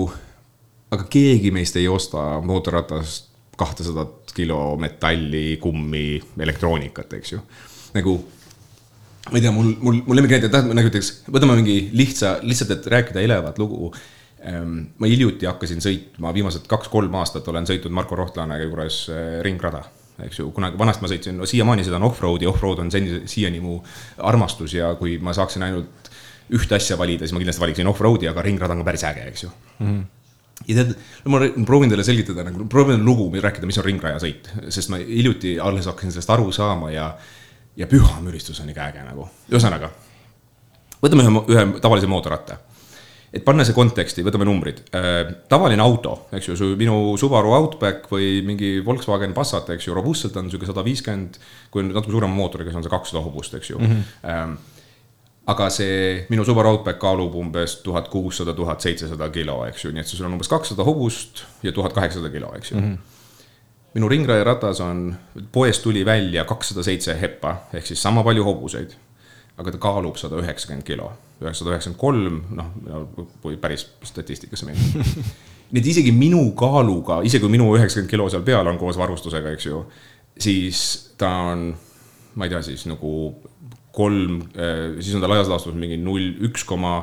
aga 0.91 1.07
keegi 1.09 1.51
meist 1.51 1.75
ei 1.75 1.87
osta 1.87 2.41
mootorratast 2.43 3.31
kahtesadat 3.57 4.33
kilo 4.37 4.77
metalli, 4.77 5.57
kummi, 5.61 6.21
elektroonikat, 6.39 7.13
eks 7.17 7.31
ju. 7.31 7.39
nagu 7.95 8.19
ma 9.31 9.39
ei 9.39 9.43
tea, 9.43 9.51
mul, 9.51 9.73
mul, 9.81 10.03
mul 10.05 10.19
lemmiknäide, 10.19 10.47
tähendab 10.51 10.75
nagu 10.77 10.87
näiteks, 10.87 11.09
võtame 11.31 11.57
mingi 11.57 11.79
lihtsa, 11.97 12.37
lihtsalt, 12.47 12.71
et 12.77 12.85
rääkida 12.93 13.23
elevat 13.25 13.57
lugu 13.59 13.91
ma 14.37 15.07
hiljuti 15.09 15.47
hakkasin 15.49 15.81
sõitma, 15.81 16.33
viimased 16.33 16.67
kaks-kolm 16.69 17.15
aastat 17.17 17.47
olen 17.49 17.65
sõitnud 17.65 17.95
Marko 17.95 18.15
Rohtlaane 18.19 18.59
juures 18.61 19.07
eh, 19.09 19.39
ringrada 19.45 19.81
eks 20.25 20.39
ju, 20.39 20.49
kunagi 20.53 20.79
vanasti 20.79 21.03
ma 21.03 21.09
sõitsin, 21.11 21.37
no 21.37 21.45
siiamaani 21.49 21.85
sõidan 21.85 22.05
off-road'i, 22.07 22.47
off-road 22.49 22.81
on 22.81 22.91
seni, 22.93 23.21
siiani 23.29 23.61
mu 23.61 23.77
armastus 24.25 24.73
ja 24.73 24.89
kui 24.97 25.17
ma 25.21 25.33
saaksin 25.37 25.65
ainult 25.67 26.11
ühte 26.57 26.77
asja 26.77 26.97
valida, 26.97 27.25
siis 27.25 27.35
ma 27.35 27.41
kindlasti 27.43 27.61
valiksin 27.61 27.89
off-road'i, 27.91 28.29
aga 28.29 28.45
ringrada 28.45 28.73
on 28.73 28.81
ka 28.81 28.87
päris 28.87 29.05
äge, 29.09 29.25
eks 29.31 29.43
ju 29.45 29.49
mm. 29.49 29.89
-hmm 29.89 30.05
ja 30.67 30.73
tead, 30.73 30.95
ma 31.29 31.39
proovin 31.65 31.91
teile 31.91 32.03
selgitada 32.03 32.43
nagu, 32.43 32.65
proovin 32.65 33.03
lugu 33.05 33.27
rääkida, 33.41 33.67
mis 33.69 33.77
on 33.77 33.85
ringrajasõit, 33.85 34.49
sest 34.73 34.89
ma 34.89 34.97
hiljuti 34.97 35.59
alles 35.61 35.85
hakkasin 35.85 36.11
sellest 36.11 36.29
aru 36.33 36.51
saama 36.51 36.89
ja, 36.91 37.11
ja 37.77 37.87
püha 37.87 38.21
müristus 38.25 38.59
on 38.63 38.69
ikka 38.73 38.87
äge 38.89 39.03
nagu, 39.05 39.27
ühesõnaga. 39.51 39.91
võtame 41.03 41.27
ühe, 41.27 41.43
ühe 41.53 41.65
tavalise 41.79 42.09
mootorratta 42.09 42.57
et 43.33 43.43
panna 43.43 43.65
see 43.67 43.75
konteksti, 43.75 44.23
võtame 44.25 44.47
numbrid. 44.47 44.79
Äh, 44.95 45.33
tavaline 45.51 45.83
auto, 45.83 46.13
eks 46.35 46.49
ju, 46.51 46.69
minu 46.79 47.17
Subaru 47.19 47.51
Outback 47.57 48.07
või 48.11 48.39
mingi 48.47 48.77
Volkswagen 48.85 49.35
Passat, 49.35 49.73
eks 49.75 49.89
ju, 49.89 49.95
robustselt 49.97 50.37
on 50.39 50.51
sihuke 50.51 50.69
sada 50.69 50.85
viiskümmend, 50.85 51.39
kui 51.73 51.83
on 51.83 51.91
natuke 51.91 52.15
suurema 52.15 52.33
mootoriga, 52.37 52.71
siis 52.71 52.79
on 52.79 52.87
see 52.87 52.93
kakssada 52.93 53.23
hobust, 53.25 53.57
eks 53.59 53.73
ju 53.73 53.81
mm. 53.81 53.99
-hmm. 54.23 54.55
aga 55.47 55.69
see 55.69 56.25
minu 56.29 56.45
Subaru 56.45 56.69
Outback 56.75 56.99
kaalub 56.99 57.35
umbes 57.35 57.75
tuhat 57.83 58.07
kuussada, 58.07 58.53
tuhat 58.53 58.81
seitsesada 58.81 59.29
kilo, 59.29 59.65
eks 59.65 59.85
ju, 59.85 59.91
nii 59.91 60.01
et 60.01 60.07
sul 60.07 60.25
on 60.25 60.33
umbes 60.33 60.47
kakssada 60.47 60.83
hobust 60.83 61.43
ja 61.63 61.71
tuhat 61.71 61.93
kaheksasada 61.93 62.29
kilo, 62.29 62.53
eks 62.55 62.71
ju 62.71 62.77
mm. 62.77 62.93
-hmm 62.93 63.15
minu 63.97 64.09
ringrajaratas 64.09 64.81
on, 64.81 65.15
poest 65.51 65.83
tuli 65.83 66.05
välja 66.05 66.45
kakssada 66.45 66.83
seitse 66.83 67.15
heppa 67.21 67.55
ehk 67.73 67.85
siis 67.85 68.01
sama 68.03 68.23
palju 68.23 68.43
hobuseid 68.43 68.93
aga 69.57 69.73
ta 69.73 69.81
kaalub 69.81 70.19
sada 70.21 70.39
üheksakümmend 70.41 70.85
kilo, 70.87 71.11
üheksasada 71.41 71.73
üheksakümmend 71.73 72.01
kolm, 72.01 72.41
noh, 72.57 73.29
kui 73.41 73.57
päris 73.61 73.87
statistikasse 74.05 74.69
minna. 74.69 75.05
Nii 75.71 75.81
et 75.81 75.89
isegi 75.91 76.13
minu 76.15 76.43
kaaluga, 76.57 77.19
isegi 77.27 77.43
kui 77.43 77.51
minu 77.57 77.67
üheksakümmend 77.75 78.11
kilo 78.11 78.29
seal 78.31 78.45
peal 78.47 78.69
on 78.69 78.77
koos 78.79 78.99
varustusega, 78.99 79.51
eks 79.57 79.67
ju, 79.67 79.81
siis 80.39 80.83
ta 81.19 81.31
on, 81.51 81.69
ma 82.37 82.47
ei 82.47 82.53
tea, 82.53 82.61
siis 82.69 82.85
nagu 82.87 83.11
kolm, 83.97 84.43
eh, 84.53 84.99
siis 85.01 85.15
on 85.17 85.25
ta 85.25 85.31
laias 85.31 85.49
laastus 85.51 85.75
mingi 85.75 85.97
null, 85.99 86.35
üks 86.47 86.63
koma 86.69 87.01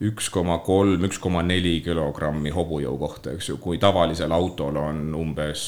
üks 0.00 0.30
koma 0.32 0.56
kolm, 0.64 1.02
üks 1.04 1.18
koma 1.20 1.42
neli 1.44 1.74
kilogrammi 1.84 2.52
hobujõu 2.54 2.94
kohta, 3.00 3.34
eks 3.36 3.50
ju, 3.50 3.56
kui 3.60 3.76
tavalisel 3.80 4.32
autol 4.32 4.78
on 4.80 5.02
umbes 5.16 5.64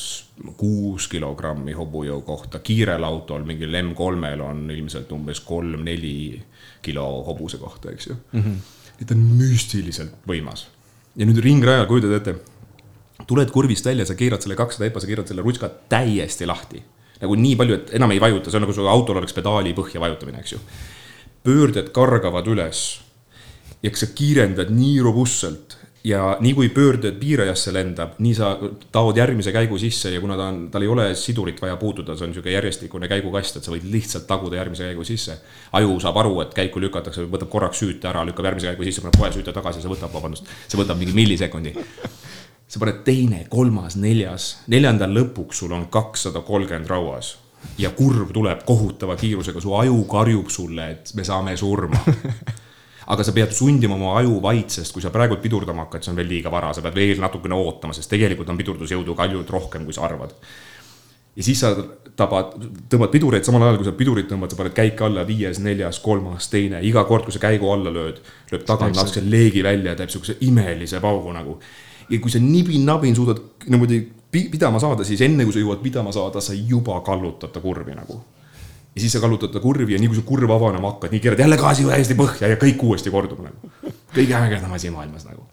kuus 0.57 1.09
kilogrammi 1.13 1.75
hobujõu 1.77 2.23
kohta, 2.25 2.63
kiirel 2.65 3.05
autol, 3.05 3.45
mingil 3.49 3.77
M3-l 3.83 4.45
on 4.47 4.65
ilmselt 4.73 5.13
umbes 5.13 5.43
kolm-neli 5.45 6.41
kilo 6.83 7.05
hobuse 7.29 7.61
kohta, 7.61 7.93
eks 7.93 8.09
ju 8.09 8.17
mm. 8.17 8.41
-hmm. 8.41 8.57
et 9.01 9.07
ta 9.07 9.15
on 9.15 9.29
müstiliselt 9.37 10.17
võimas. 10.29 10.67
ja 11.17 11.27
nüüd 11.27 11.43
ringrajal, 11.45 11.87
kujutad 11.87 12.17
ette, 12.17 12.35
tuled 13.27 13.51
kurvist 13.51 13.85
välja, 13.85 14.07
sa 14.09 14.15
keerad 14.15 14.41
selle 14.41 14.57
kakssada 14.57 14.89
epa, 14.89 15.01
sa 15.01 15.07
keerad 15.07 15.29
selle 15.29 15.43
rutska 15.43 15.69
täiesti 15.89 16.47
lahti. 16.47 16.83
nagu 17.21 17.35
nii 17.35 17.57
palju, 17.57 17.75
et 17.75 17.95
enam 17.95 18.11
ei 18.11 18.21
vajuta, 18.21 18.51
see 18.51 18.57
on 18.57 18.63
nagu 18.65 18.73
su 18.73 18.89
autol 18.89 19.17
oleks 19.17 19.33
pedaali 19.33 19.75
põhja 19.75 20.01
vajutamine, 20.01 20.41
eks 20.41 20.53
ju. 20.53 20.59
pöörded 21.45 21.93
kargavad 21.93 22.47
üles 22.47 23.03
ja 23.83 23.91
sa 23.95 24.07
kiirendad 24.15 24.71
nii 24.71 25.01
robustselt 25.03 25.79
ja 26.05 26.37
nii 26.41 26.55
kui 26.55 26.69
pöörded 26.69 27.19
piirajasse 27.21 27.73
lendab, 27.75 28.17
nii 28.19 28.35
sa 28.35 28.53
taod 28.93 29.17
järgmise 29.17 29.53
käigu 29.55 29.79
sisse 29.79 30.11
ja 30.11 30.21
kuna 30.21 30.37
ta 30.37 30.49
on, 30.51 30.65
tal 30.71 30.83
ei 30.83 30.91
ole 30.91 31.05
sidurit 31.19 31.61
vaja 31.63 31.77
puutuda, 31.77 32.17
see 32.17 32.27
on 32.27 32.33
niisugune 32.33 32.55
järjestikune 32.57 33.09
käigukast, 33.11 33.59
et 33.59 33.67
sa 33.67 33.75
võid 33.75 33.87
lihtsalt 33.91 34.27
taguda 34.27 34.59
järgmise 34.59 34.89
käigu 34.91 35.05
sisse. 35.07 35.39
aju 35.79 36.01
saab 36.03 36.19
aru, 36.25 36.41
et 36.43 36.55
käiku 36.55 36.83
lükatakse, 36.83 37.27
võtab 37.31 37.51
korraks 37.53 37.83
süüte 37.83 38.11
ära, 38.11 38.25
lükkab 38.27 38.51
järgmise 38.51 38.73
käigu 38.73 38.89
sisse, 38.89 39.05
paneb 39.05 39.21
kohe 39.21 39.31
süüte 39.37 39.55
tagasi, 39.55 39.83
see 39.83 39.93
võtab, 39.93 40.11
vabandust, 40.15 40.51
see 40.67 40.81
võtab 40.81 40.99
mingi 40.99 41.15
millisekundi. 41.15 41.75
sa 42.67 42.81
paned 42.83 43.05
teine, 43.07 43.45
kolmas, 43.53 43.97
neljas, 43.97 44.57
neljanda 44.67 45.07
lõpuks 45.07 45.63
sul 45.63 45.73
on 45.77 45.87
kakssada 45.93 46.41
kolmkümmend 46.41 46.91
rauas 46.91 47.37
ja 47.79 47.93
kurv 47.95 48.33
tuleb 48.35 48.65
kohutava 48.67 49.15
kiirusega, 49.17 49.61
su 49.61 49.75
aju 49.79 50.03
karjub 50.11 50.51
sulle, 50.51 50.91
et 50.91 51.15
me 51.15 51.25
saame 51.25 51.57
surma 51.57 52.01
aga 53.07 53.25
sa 53.27 53.35
pead 53.35 53.55
sundima 53.57 53.97
oma 53.97 54.17
aju 54.21 54.37
vait, 54.45 54.71
sest 54.71 54.95
kui 54.95 55.03
sa 55.03 55.11
praegu 55.15 55.39
pidurdama 55.43 55.87
hakkad, 55.87 56.05
siis 56.05 56.13
on 56.13 56.21
veel 56.21 56.31
liiga 56.31 56.53
vara, 56.53 56.73
sa 56.75 56.85
pead 56.85 56.99
veel 56.99 57.23
natukene 57.23 57.57
ootama, 57.57 57.97
sest 57.97 58.11
tegelikult 58.13 58.53
on 58.53 58.61
pidurdusjõudu 58.61 59.17
palju 59.19 59.43
rohkem, 59.51 59.87
kui 59.89 59.97
sa 59.97 60.07
arvad. 60.07 60.35
ja 61.37 61.43
siis 61.43 61.61
sa 61.65 61.73
tabad, 62.17 62.57
tõmbad 62.93 63.13
pidureid 63.13 63.47
samal 63.47 63.65
ajal, 63.65 63.79
kui 63.81 63.89
sa 63.89 63.95
pidurit 63.97 64.29
tõmbad, 64.29 64.53
sa 64.53 64.59
paned 64.59 64.75
käike 64.77 65.07
alla, 65.07 65.25
viies, 65.25 65.63
neljas, 65.65 65.99
kolmas, 66.05 66.51
teine, 66.53 66.83
iga 66.85 67.07
kord, 67.09 67.25
kui 67.25 67.33
sa 67.33 67.41
käigu 67.41 67.71
alla 67.73 67.93
lööd, 67.95 68.21
lööb 68.53 68.67
tagant 68.69 68.99
natukese 68.99 69.25
leegi 69.25 69.65
välja 69.65 69.95
ja 69.95 70.01
teeb 70.03 70.13
siukse 70.13 70.37
imelise 70.45 71.01
paugu 71.01 71.33
nagu. 71.33 71.59
ja 72.11 72.19
kui 72.21 72.31
sa 72.31 72.39
nibin-nabin 72.43 73.17
suudad 73.17 73.41
niimoodi 73.67 74.03
pidama 74.31 74.79
saada, 74.81 75.05
siis 75.05 75.21
enne 75.25 75.45
kui 75.45 75.55
sa 75.55 75.63
jõuad 75.63 75.81
pidama 75.83 76.13
saada, 76.13 76.41
sa 76.41 76.53
juba 76.53 77.01
kallutad 77.01 77.53
ta 77.53 77.61
kurvi 77.61 77.97
nagu 77.97 78.21
ja 78.95 79.01
siis 79.01 79.13
sa 79.13 79.21
kallutad 79.21 79.53
ta 79.53 79.61
kurvi 79.61 79.95
ja 79.95 80.01
nii 80.01 80.11
kui 80.11 80.19
see 80.19 80.29
kurv 80.29 80.51
avanema 80.53 80.93
hakkad, 80.93 81.15
nii 81.15 81.23
keerad 81.25 81.41
jälle 81.41 81.57
gaasi 81.61 81.87
täiesti 81.89 82.17
põhja 82.19 82.51
ja 82.53 82.59
kõik 82.61 82.83
uuesti 82.85 83.13
kordub 83.13 83.41
nagu. 83.45 83.73
kõige 84.13 84.37
ägedam 84.37 84.73
asi 84.77 84.91
maailmas 84.93 85.25
nagu. 85.29 85.47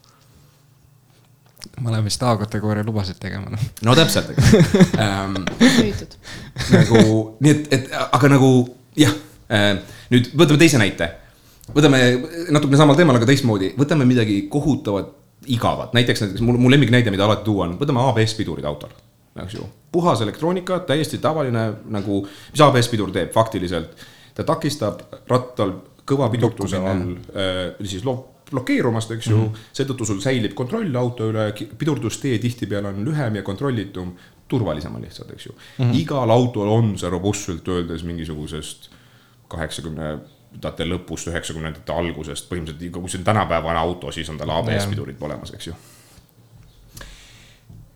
ma 1.80 1.90
olen 1.94 2.04
vist 2.04 2.24
A-kategooria 2.24 2.84
lubasid 2.84 3.20
tegema, 3.20 3.54
noh. 3.54 3.64
no 3.88 3.96
täpselt, 3.96 4.32
eks 4.36 4.52
ähm,. 5.00 5.40
nagu, 6.76 7.00
nii 7.40 7.56
et, 7.56 7.74
et 7.78 7.90
aga 8.12 8.34
nagu 8.36 8.52
jah 9.00 9.16
äh,, 9.48 9.72
nüüd 10.12 10.34
võtame 10.36 10.60
teise 10.60 10.82
näite. 10.82 11.12
võtame 11.72 12.02
natukene 12.52 12.82
samal 12.82 13.00
teemal, 13.00 13.22
aga 13.22 13.30
teistmoodi, 13.30 13.72
võtame 13.80 14.08
midagi 14.10 14.42
kohutavat 14.52 15.16
igavat, 15.48 15.94
näiteks 15.96 16.26
näiteks 16.26 16.44
mul, 16.44 16.60
mu 16.60 16.72
lemmiknäide, 16.72 17.12
mida 17.14 17.24
alati 17.24 17.48
tuua 17.48 17.70
on, 17.70 17.78
võtame 17.80 18.04
ABS 18.04 18.36
pidurid 18.36 18.68
autol, 18.68 18.92
eks 19.44 19.54
ju. 19.54 19.68
puhas 19.92 20.22
elektroonika, 20.22 20.80
täiesti 20.80 21.18
tavaline 21.18 21.66
nagu, 21.90 22.24
mis 22.52 22.62
ABS 22.62 22.90
pidur 22.92 23.12
teeb 23.12 23.32
faktiliselt, 23.34 23.96
ta 24.36 24.44
takistab 24.44 25.02
rattal 25.28 25.74
kõva 26.10 26.30
pidurduse 26.34 26.78
all 26.78 27.16
äh, 27.38 27.64
siis 27.86 28.06
loob 28.06 28.26
blokeerumast, 28.50 29.12
eks 29.12 29.28
ju 29.28 29.38
mm 29.38 29.46
-hmm., 29.46 29.74
seetõttu 29.74 30.06
sul 30.06 30.22
säilib 30.22 30.56
kontroll 30.58 30.96
auto 30.96 31.30
üle, 31.30 31.52
pidurdustee 31.78 32.40
tihtipeale 32.40 32.88
on 32.88 33.06
lühem 33.06 33.36
ja 33.36 33.44
kontrollitum, 33.44 34.16
turvalisem 34.48 34.96
on 34.96 35.02
lihtsalt, 35.02 35.32
eks 35.32 35.46
ju 35.46 35.52
mm. 35.52 35.86
-hmm. 35.86 36.00
igal 36.02 36.30
autol 36.30 36.68
on 36.68 36.98
see 36.98 37.10
robustselt 37.10 37.68
öeldes 37.68 38.04
mingisugusest 38.04 38.90
kaheksakümnendate 39.48 40.86
lõpust, 40.86 41.30
üheksakümnendate 41.30 41.94
algusest, 41.94 42.50
põhimõtteliselt 42.50 42.92
kui 42.92 43.10
see 43.10 43.22
on 43.22 43.26
tänapäevane 43.26 43.80
auto, 43.80 44.12
siis 44.12 44.30
on 44.30 44.38
tal 44.38 44.50
ABS 44.50 44.86
pidurid 44.90 45.22
olemas, 45.22 45.54
eks 45.54 45.68
ju 45.68 45.74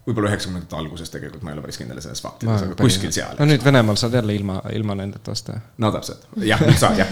võib-olla 0.03 0.33
üheksakümnendate 0.33 0.75
alguses 0.75 1.11
tegelikult, 1.13 1.43
ma 1.45 1.51
ei 1.51 1.57
ole 1.57 1.63
päris 1.63 1.79
kindel 1.79 2.01
selles 2.03 2.21
faktides, 2.23 2.65
aga 2.67 2.77
kuskil 2.79 3.11
seal. 3.15 3.37
no 3.39 3.47
nüüd 3.47 3.63
Venemaal 3.63 3.99
saad 3.99 4.17
jälle 4.19 4.35
ilma, 4.35 4.59
ilma 4.75 4.97
nendeta 4.99 5.31
osta. 5.31 5.57
no 5.79 5.91
täpselt, 5.95 6.25
jah, 6.43 6.63
nüüd 6.63 6.79
saad 6.79 6.99
jah 6.99 7.11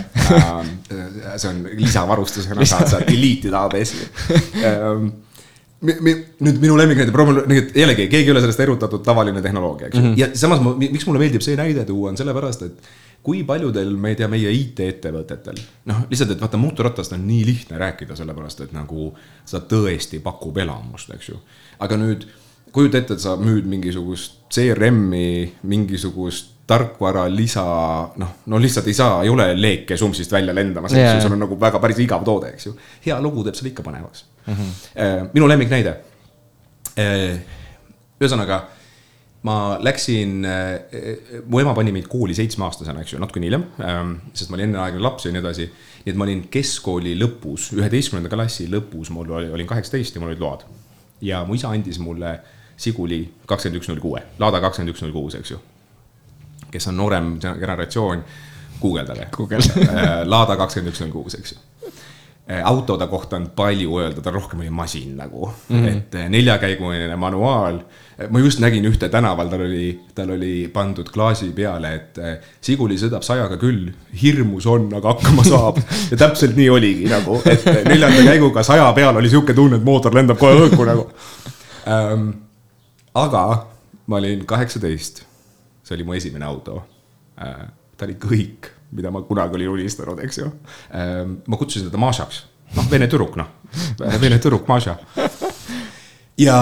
see 1.37 1.51
on 1.51 1.61
lisavarustusena 1.79 2.67
saad 2.67 2.91
sa 2.91 3.03
delete 3.07 3.51
ida 3.51 3.65
ABS-i 3.67 4.01
ähm, 4.67 5.11
nüüd 5.81 6.59
minu 6.61 6.75
lemmiknäide, 6.77 7.13
jällegi 7.73 8.09
keegi 8.11 8.27
ei 8.27 8.33
ole 8.35 8.41
sellest 8.43 8.59
erutatud, 8.67 9.01
tavaline 9.05 9.41
tehnoloogia, 9.41 9.87
eks 9.87 9.97
ju 9.97 10.03
mm 10.03 10.11
-hmm., 10.11 10.19
ja 10.19 10.27
samas 10.37 10.61
ma, 10.61 10.75
miks 10.77 11.07
mulle 11.07 11.23
meeldib 11.23 11.41
see 11.41 11.55
näide 11.57 11.85
tuua, 11.85 12.11
on 12.11 12.19
sellepärast, 12.19 12.67
et 12.67 12.91
kui 13.23 13.43
paljudel, 13.45 13.95
ma 13.97 14.11
ei 14.11 14.17
tea, 14.17 14.27
meie 14.29 14.51
IT-ettevõtetel, 14.53 15.57
noh, 15.89 16.03
lihtsalt, 16.09 16.35
et 16.35 16.41
vaata, 16.41 16.57
mootorratast 16.61 17.13
on 17.17 17.25
nii 17.27 17.45
lihtne 17.45 17.77
rääkida, 17.81 18.15
sellepärast 18.17 18.61
et 18.65 18.75
nagu 18.77 19.11
ta 19.51 19.61
tõesti 19.73 20.21
pakub 20.21 20.57
elamust, 20.57 21.09
eks 21.17 21.29
ju. 21.29 21.41
aga 21.79 21.97
nüüd 21.97 22.27
kujuta 22.71 23.01
ette, 23.01 23.17
et 23.17 23.23
sa 23.23 23.35
müüd 23.39 23.67
mingisugust 23.69 24.41
CRM-i, 24.51 25.51
mingisugust 25.67 26.51
tarkvara 26.71 27.25
lisa, 27.31 27.63
noh, 28.21 28.35
no 28.51 28.59
lihtsalt 28.61 28.87
ei 28.87 28.95
saa, 28.95 29.21
ei 29.25 29.31
ole 29.31 29.49
leeke 29.57 29.97
sumpsist 29.99 30.31
välja 30.31 30.55
lendamas, 30.55 30.93
eks 30.95 31.17
ju, 31.17 31.23
sul 31.25 31.35
on 31.35 31.43
nagu 31.43 31.57
väga 31.59 31.81
päris 31.83 31.99
igav 32.03 32.23
toode, 32.27 32.53
eks 32.55 32.69
ju. 32.69 32.75
hea 33.05 33.17
lugu 33.23 33.43
teeb 33.43 33.57
selle 33.57 33.71
ikka 33.73 33.83
põnevaks 33.83 34.23
mm. 34.45 34.53
-hmm. 34.53 35.31
minu 35.33 35.49
lemmiknäide. 35.51 35.95
Äh, 36.99 37.41
ühesõnaga, 38.21 38.61
ma 39.47 39.57
läksin, 39.83 40.45
äh, 40.45 41.41
mu 41.47 41.59
ema 41.59 41.73
pani 41.75 41.91
mind 41.91 42.07
kooli 42.11 42.35
seitsmeaastasena, 42.37 43.03
eks 43.03 43.15
ju, 43.15 43.19
natukene 43.19 43.49
hiljem, 43.49 43.65
ähm, 43.81 44.15
sest 44.33 44.51
ma 44.51 44.59
olin 44.59 44.69
enneaegne 44.69 45.03
laps 45.03 45.25
ja 45.25 45.33
nii 45.33 45.43
edasi. 45.43 45.67
nii 46.05 46.13
et 46.13 46.17
ma 46.17 46.27
olin 46.29 46.45
keskkooli 46.51 47.17
lõpus, 47.19 47.71
üheteistkümnenda 47.75 48.31
klassi 48.31 48.69
lõpus, 48.71 49.11
mul 49.11 49.29
oli, 49.29 49.51
olin 49.51 49.67
kaheksateist 49.67 50.15
ja 50.15 50.23
mul 50.23 50.31
olid 50.31 50.39
load. 50.45 50.65
ja 51.21 51.43
mu 51.45 51.53
isa 51.53 51.69
andis 51.69 51.99
mulle 51.99 52.39
Siguli 52.81 53.21
kakskümmend 53.45 53.81
üks 53.81 53.91
null 53.91 54.01
kuue, 54.01 54.23
Lada 54.41 54.61
kakskümmend 54.63 54.95
üks 54.95 55.03
null 55.05 55.13
kuus, 55.13 55.37
eks 55.37 55.53
ju. 55.53 55.59
kes 56.71 56.87
on 56.89 56.97
noorem 56.97 57.35
generatsioon, 57.41 58.23
guugeldage 58.81 59.27
äh, 59.29 60.15
Lada 60.25 60.57
kakskümmend 60.57 60.95
üks 60.95 61.03
null 61.03 61.13
kuus, 61.13 61.37
eks 61.37 61.53
ju 61.53 61.59
äh, 62.49 62.63
autode 62.65 63.05
kohta 63.11 63.37
on 63.37 63.51
palju 63.55 63.99
öelda, 64.01 64.25
ta 64.25 64.33
rohkem 64.33 64.65
oli 64.65 64.73
masin 64.73 65.13
nagu 65.17 65.51
mm, 65.51 65.77
-hmm. 65.77 65.87
et 65.91 66.15
äh, 66.15 66.29
neljakäiguline 66.29 67.15
manuaal. 67.15 67.79
ma 68.29 68.39
just 68.39 68.59
nägin 68.59 68.85
ühte 68.85 69.09
tänaval, 69.09 69.47
tal 69.49 69.61
oli, 69.61 69.99
tal 70.15 70.29
oli 70.29 70.69
pandud 70.73 71.09
klaasi 71.09 71.51
peale, 71.57 71.95
et 71.95 72.19
Siguli 72.61 72.97
sõidab 72.97 73.21
sajaga 73.21 73.57
küll, 73.57 73.89
hirmus 74.21 74.65
on, 74.65 74.93
aga 74.93 75.13
hakkama 75.13 75.43
saab. 75.43 75.77
ja 76.11 76.17
täpselt 76.17 76.55
nii 76.55 76.69
oligi 76.69 77.09
nagu, 77.09 77.41
et 77.45 77.65
neljanda 77.85 78.21
käiguga 78.21 78.63
saja 78.63 78.93
peal 78.93 79.15
oli 79.15 79.29
sihuke 79.29 79.53
tunne, 79.53 79.77
et 79.77 79.83
mootor 79.83 80.15
lendab 80.15 80.37
kohe 80.37 80.67
õhku 80.67 80.85
nagu 80.85 81.09
um, 81.85 82.31
aga 83.13 83.43
ma 84.07 84.19
olin 84.19 84.45
kaheksateist, 84.45 85.23
see 85.83 85.95
oli 85.95 86.05
mu 86.07 86.15
esimene 86.17 86.45
auto. 86.45 86.81
Äh, 87.41 87.67
ta 87.97 88.07
oli 88.07 88.17
kõik, 88.19 88.71
mida 88.95 89.11
ma 89.13 89.23
kunagi 89.25 89.59
olin 89.59 89.75
unistanud, 89.75 90.19
eks 90.25 90.41
ju. 90.41 90.49
Äh, 90.95 91.21
ma 91.27 91.59
kutsusin 91.59 91.89
teda 91.89 92.01
Mašaks, 92.01 92.41
noh, 92.77 92.89
vene 92.91 93.07
tüdruk, 93.11 93.37
noh, 93.39 93.51
vene 94.21 94.39
tüdruk 94.41 94.67
Maša. 94.71 94.97
ja, 96.45 96.57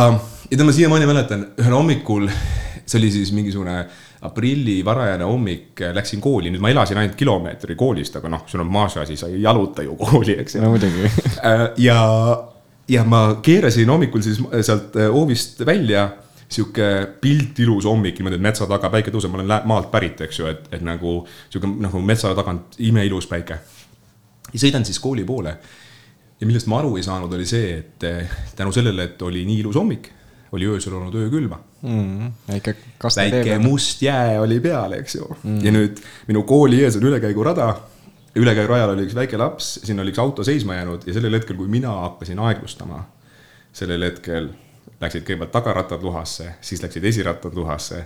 ja 0.50 0.58
tema 0.58 0.76
siiamaani 0.76 1.10
mäletan, 1.10 1.48
ühel 1.62 1.76
hommikul, 1.78 2.30
see 2.86 3.02
oli 3.02 3.12
siis 3.14 3.34
mingisugune 3.36 3.82
aprilli 4.26 4.82
varajane 4.84 5.24
hommik, 5.24 5.80
läksin 5.96 6.20
kooli, 6.22 6.52
nüüd 6.52 6.64
ma 6.64 6.74
elasin 6.74 6.98
ainult 7.00 7.16
kilomeetri 7.16 7.78
koolist, 7.80 8.18
aga 8.20 8.32
noh, 8.34 8.44
sul 8.50 8.66
on 8.66 8.72
Maša, 8.74 9.06
siis 9.08 9.22
sa 9.24 9.30
ei 9.32 9.42
jaluta 9.46 9.86
ju 9.86 9.96
kooli, 10.00 10.36
eks 10.44 10.58
ju. 10.58 10.64
no 10.66 10.74
muidugi. 10.76 11.12
Äh, 11.40 11.70
ja, 11.80 12.00
ja 12.92 13.06
ma 13.08 13.38
keerasin 13.42 13.90
hommikul 13.90 14.26
siis 14.26 14.42
sealt 14.66 14.98
hoovist 15.14 15.64
välja 15.66 16.10
sihuke 16.50 16.86
pilt 17.22 17.60
ilus 17.62 17.86
hommik 17.86 18.18
niimoodi, 18.18 18.40
et 18.40 18.44
metsa 18.44 18.68
taga 18.70 18.90
päike 18.94 19.14
tõuseb, 19.14 19.32
ma 19.34 19.42
olen 19.42 19.68
maalt 19.70 19.92
pärit, 19.94 20.22
eks 20.26 20.40
ju, 20.42 20.48
et, 20.50 20.70
et 20.74 20.86
nagu 20.86 21.20
sihuke 21.50 21.70
nagu 21.86 22.02
metsa 22.06 22.34
tagant 22.38 22.80
imeilus 22.90 23.30
päike. 23.30 23.60
ja 24.54 24.62
sõidan 24.62 24.86
siis 24.86 25.00
kooli 25.00 25.26
poole. 25.26 25.58
ja 26.40 26.48
millest 26.48 26.68
ma 26.72 26.80
aru 26.80 26.96
ei 26.98 27.04
saanud, 27.06 27.34
oli 27.34 27.46
see, 27.46 27.76
et 27.78 28.08
eh, 28.08 28.40
tänu 28.56 28.74
sellele, 28.74 29.12
et 29.12 29.22
oli 29.22 29.46
nii 29.46 29.60
ilus 29.62 29.78
hommik, 29.78 30.10
oli 30.52 30.66
öösel 30.66 30.96
olnud 30.98 31.16
öökülma 31.16 31.60
mm,. 31.82 32.32
väike 32.48 32.76
väike 33.04 33.60
must 33.62 34.02
jää 34.02 34.42
oli 34.42 34.60
peal, 34.60 34.98
eks 34.98 35.16
ju 35.20 35.28
mm.. 35.44 35.60
ja 35.66 35.74
nüüd 35.76 36.02
minu 36.28 36.44
kooli 36.50 36.82
ees 36.84 36.98
on 36.98 37.06
ülekäigurada 37.06 37.76
ülekäigurajal 38.40 38.96
oli 38.96 39.06
üks 39.06 39.14
väike 39.18 39.38
laps, 39.38 39.76
sinna 39.84 40.02
oli 40.02 40.14
üks 40.14 40.22
auto 40.22 40.46
seisma 40.48 40.80
jäänud 40.80 41.06
ja 41.06 41.14
sellel 41.14 41.38
hetkel, 41.38 41.58
kui 41.60 41.70
mina 41.70 41.94
hakkasin 42.08 42.42
aeglustama, 42.42 43.04
sellel 43.76 44.06
hetkel 44.06 44.50
läksid 45.02 45.26
kõigepealt 45.28 45.54
tagarattad 45.54 46.04
luhasse, 46.04 46.54
siis 46.62 46.84
läksid 46.84 47.06
esirattad 47.10 47.56
luhasse, 47.56 48.06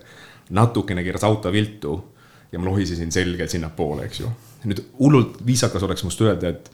natukene 0.54 1.04
keeras 1.06 1.26
auto 1.28 1.52
viltu 1.54 1.98
ja 2.52 2.60
ma 2.60 2.70
lohisesin 2.70 3.12
selgelt 3.12 3.54
sinnapoole, 3.54 4.08
eks 4.08 4.24
ju. 4.24 4.32
nüüd 4.64 4.80
hullult 5.00 5.40
viisakas 5.46 5.84
oleks 5.84 6.06
must 6.08 6.22
öelda, 6.24 6.54
et 6.54 6.70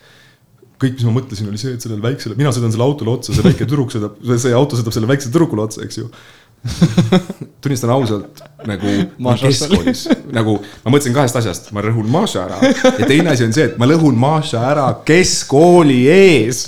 kõik, 0.80 0.95
mis 0.95 1.06
ma 1.08 1.13
mõtlesin, 1.15 1.48
oli 1.50 1.60
see, 1.60 1.74
et 1.76 1.84
sellele 1.84 2.04
väiksele, 2.04 2.38
mina 2.39 2.52
sõidan 2.56 2.72
selle 2.74 2.86
autole 2.86 3.15
otsa, 3.17 3.34
see 3.36 3.45
väike 3.45 3.65
tüdruk 3.65 3.91
sõidab, 3.93 4.19
see 4.39 4.54
auto 4.56 4.78
sõidab 4.80 4.95
selle 4.95 5.10
väikse 5.10 5.32
tüdrukule 5.32 5.65
otsa, 5.65 5.84
eks 5.88 6.00
ju 6.00 6.08
tunnistan 7.62 7.89
ausalt 7.89 8.41
nagu 8.67 8.88
keskkoolis, 9.43 10.06
nagu 10.36 10.58
ma 10.60 10.91
mõtlesin 10.91 11.15
kahest 11.15 11.39
asjast, 11.39 11.72
ma 11.76 11.84
rõhun 11.84 12.10
Maša 12.12 12.45
ära 12.45 12.60
ja 13.00 13.08
teine 13.08 13.34
asi 13.34 13.48
on 13.48 13.56
see, 13.56 13.69
et 13.72 13.80
ma 13.80 13.88
lõhun 13.89 14.17
Maša 14.19 14.63
ära 14.74 14.88
keskkooli 15.08 16.02
ees. 16.12 16.65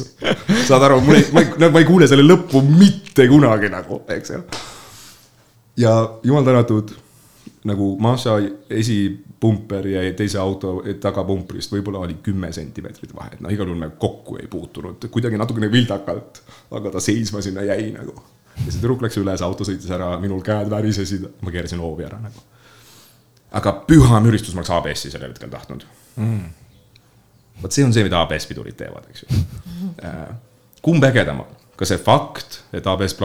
saad 0.67 0.87
aru, 0.87 1.01
mul 1.05 1.19
ei, 1.19 1.27
ma 1.35 1.43
ei, 1.43 1.53
ma 1.67 1.83
ei 1.83 1.87
kuule 1.87 2.09
selle 2.11 2.25
lõppu 2.25 2.63
mitte 2.65 3.27
kunagi 3.31 3.71
nagu, 3.73 4.01
eks 4.15 4.35
ju. 4.35 4.41
ja 5.83 5.95
jumal 6.23 6.47
tänatud, 6.47 6.95
nagu 7.67 7.93
Maša 8.01 8.39
esipumper 8.71 9.91
ja 9.91 10.05
teise 10.17 10.39
auto 10.39 10.79
tagapumprist 11.03 11.75
võib-olla 11.75 12.05
oli 12.07 12.21
kümme 12.23 12.53
sentimeetrit 12.55 13.15
vahet, 13.15 13.41
no 13.43 13.51
igal 13.51 13.67
juhul 13.67 13.83
me 13.83 13.91
kokku 13.99 14.39
ei 14.39 14.47
puutunud, 14.51 15.11
kuidagi 15.11 15.39
natukene 15.41 15.71
vildakalt, 15.71 16.45
aga 16.79 16.95
ta 16.95 17.03
seisma 17.03 17.43
sinna 17.43 17.67
jäi 17.67 17.91
nagu 17.97 18.15
ja 18.57 18.67
see 18.67 18.79
tüdruk 18.79 19.03
läks 19.05 19.19
üle, 19.21 19.35
see 19.37 19.47
auto 19.47 19.67
sõitis 19.67 19.91
ära, 19.93 20.13
minul 20.21 20.41
käed 20.45 20.69
värisesid, 20.71 21.27
ma 21.41 21.53
keerasin 21.53 21.81
hoovi 21.83 22.05
ära 22.07 22.19
nagu. 22.21 22.43
aga 23.59 23.73
püha 23.87 24.19
müristus 24.23 24.55
ma 24.55 24.61
oleks 24.63 24.73
ABS-i 24.77 25.13
sellel 25.13 25.33
hetkel 25.33 25.51
tahtnud 25.51 25.85
mm.. 26.15 26.45
vot 27.63 27.75
see 27.75 27.87
on 27.87 27.95
see, 27.95 28.05
mida 28.07 28.21
ABS 28.23 28.47
pidurid 28.49 28.77
teevad, 28.79 29.09
eks 29.11 29.25
ju. 29.25 29.41
Äh, 30.07 30.29
kumb 30.85 31.03
ägedam, 31.03 31.43
kas 31.79 31.91
see 31.93 31.99
fakt, 32.01 32.61
et 32.75 32.87
ABS 32.87 33.17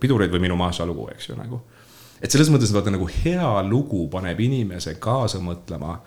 pidureid 0.00 0.32
või 0.32 0.42
minu 0.48 0.58
Maša 0.58 0.88
lugu, 0.88 1.08
eks 1.14 1.30
ju, 1.30 1.38
nagu. 1.38 1.62
et 2.20 2.30
selles 2.30 2.50
mõttes 2.52 2.74
vaata 2.74 2.94
nagu 2.94 3.08
hea 3.22 3.54
lugu 3.68 4.06
paneb 4.12 4.40
inimese 4.40 4.96
kaasa 5.02 5.42
mõtlema 5.42 5.98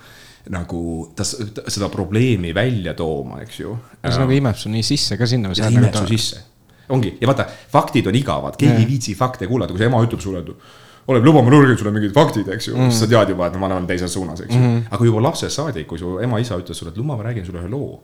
nagu 0.53 0.81
ta, 1.17 1.25
seda 1.25 1.87
probleemi 1.89 2.51
välja 2.53 2.93
tooma, 2.93 3.39
eks 3.41 3.63
ju. 3.63 3.77
see 4.03 4.19
nagu 4.21 4.35
imeb 4.35 4.59
su 4.59 4.69
nii 4.69 4.83
sisse 4.85 5.17
ka 5.17 5.25
sinna. 5.29 5.53
imeb 5.55 5.89
nagu 5.89 6.03
su 6.05 6.13
sisse 6.13 6.43
ongi 6.89 7.15
ja 7.21 7.29
vaata, 7.29 7.47
faktid 7.71 8.07
on 8.07 8.15
igavad, 8.15 8.57
keegi 8.59 8.83
ei 8.83 8.89
viitsi 8.89 9.15
fakte 9.15 9.47
kuulata, 9.47 9.73
kui 9.73 9.81
su 9.81 9.87
ema 9.87 10.01
ütleb 10.05 10.23
sulle, 10.23 10.43
et 10.43 10.83
Olev, 11.05 11.21
luba, 11.21 11.43
ma 11.45 11.51
nurgin 11.53 11.77
sulle 11.77 11.91
mingid 11.93 12.13
faktid, 12.15 12.47
eks 12.49 12.71
ju 12.71 12.73
mm., 12.73 12.89
siis 12.89 13.03
sa 13.03 13.07
tead 13.09 13.29
juba, 13.29 13.45
et 13.51 13.57
ma 13.61 13.67
olen 13.69 13.85
teises 13.85 14.09
suunas, 14.09 14.39
eks 14.41 14.55
ju 14.55 14.57
mm. 14.57 14.71
-hmm. 14.71 14.95
aga 14.95 15.05
juba 15.05 15.21
lapsest 15.21 15.55
saadik, 15.55 15.85
kui 15.87 15.99
su 16.01 16.15
ema-isa 16.17 16.57
ütles 16.57 16.73
sulle, 16.73 16.89
et 16.89 16.97
luba, 16.97 17.17
ma 17.17 17.23
räägin 17.27 17.45
sulle 17.45 17.61
ühe 17.61 17.69
loo. 17.69 17.99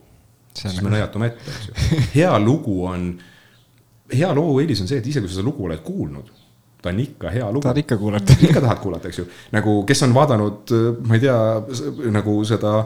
siis 0.54 0.76
nagu... 0.76 0.88
me 0.88 0.96
nõjatume 0.96 1.26
ette, 1.26 1.50
eks 1.50 1.66
ju. 1.66 1.98
hea 2.14 2.38
lugu 2.38 2.84
on, 2.86 3.08
hea 4.12 4.30
loo 4.34 4.60
eelis 4.60 4.80
on 4.80 4.88
see, 4.88 4.98
et 4.98 5.06
isegi 5.06 5.26
kui 5.26 5.32
sa 5.32 5.40
seda 5.40 5.48
lugu 5.48 5.64
oled 5.66 5.82
kuulnud, 5.82 6.30
ta 6.82 6.90
on 6.90 7.00
ikka 7.00 7.30
hea 7.30 7.46
lugu. 7.48 7.62
tahad 7.62 7.78
ikka 7.84 7.96
kuulata 7.96 8.36
ikka 8.40 8.60
tahad 8.60 8.82
kuulata, 8.82 9.08
eks 9.08 9.22
ju. 9.22 9.26
nagu, 9.52 9.82
kes 9.88 10.02
on 10.02 10.14
vaadanud, 10.14 10.76
ma 11.06 11.18
ei 11.18 11.26
tea, 11.26 11.38
nagu 12.10 12.38
seda 12.48 12.76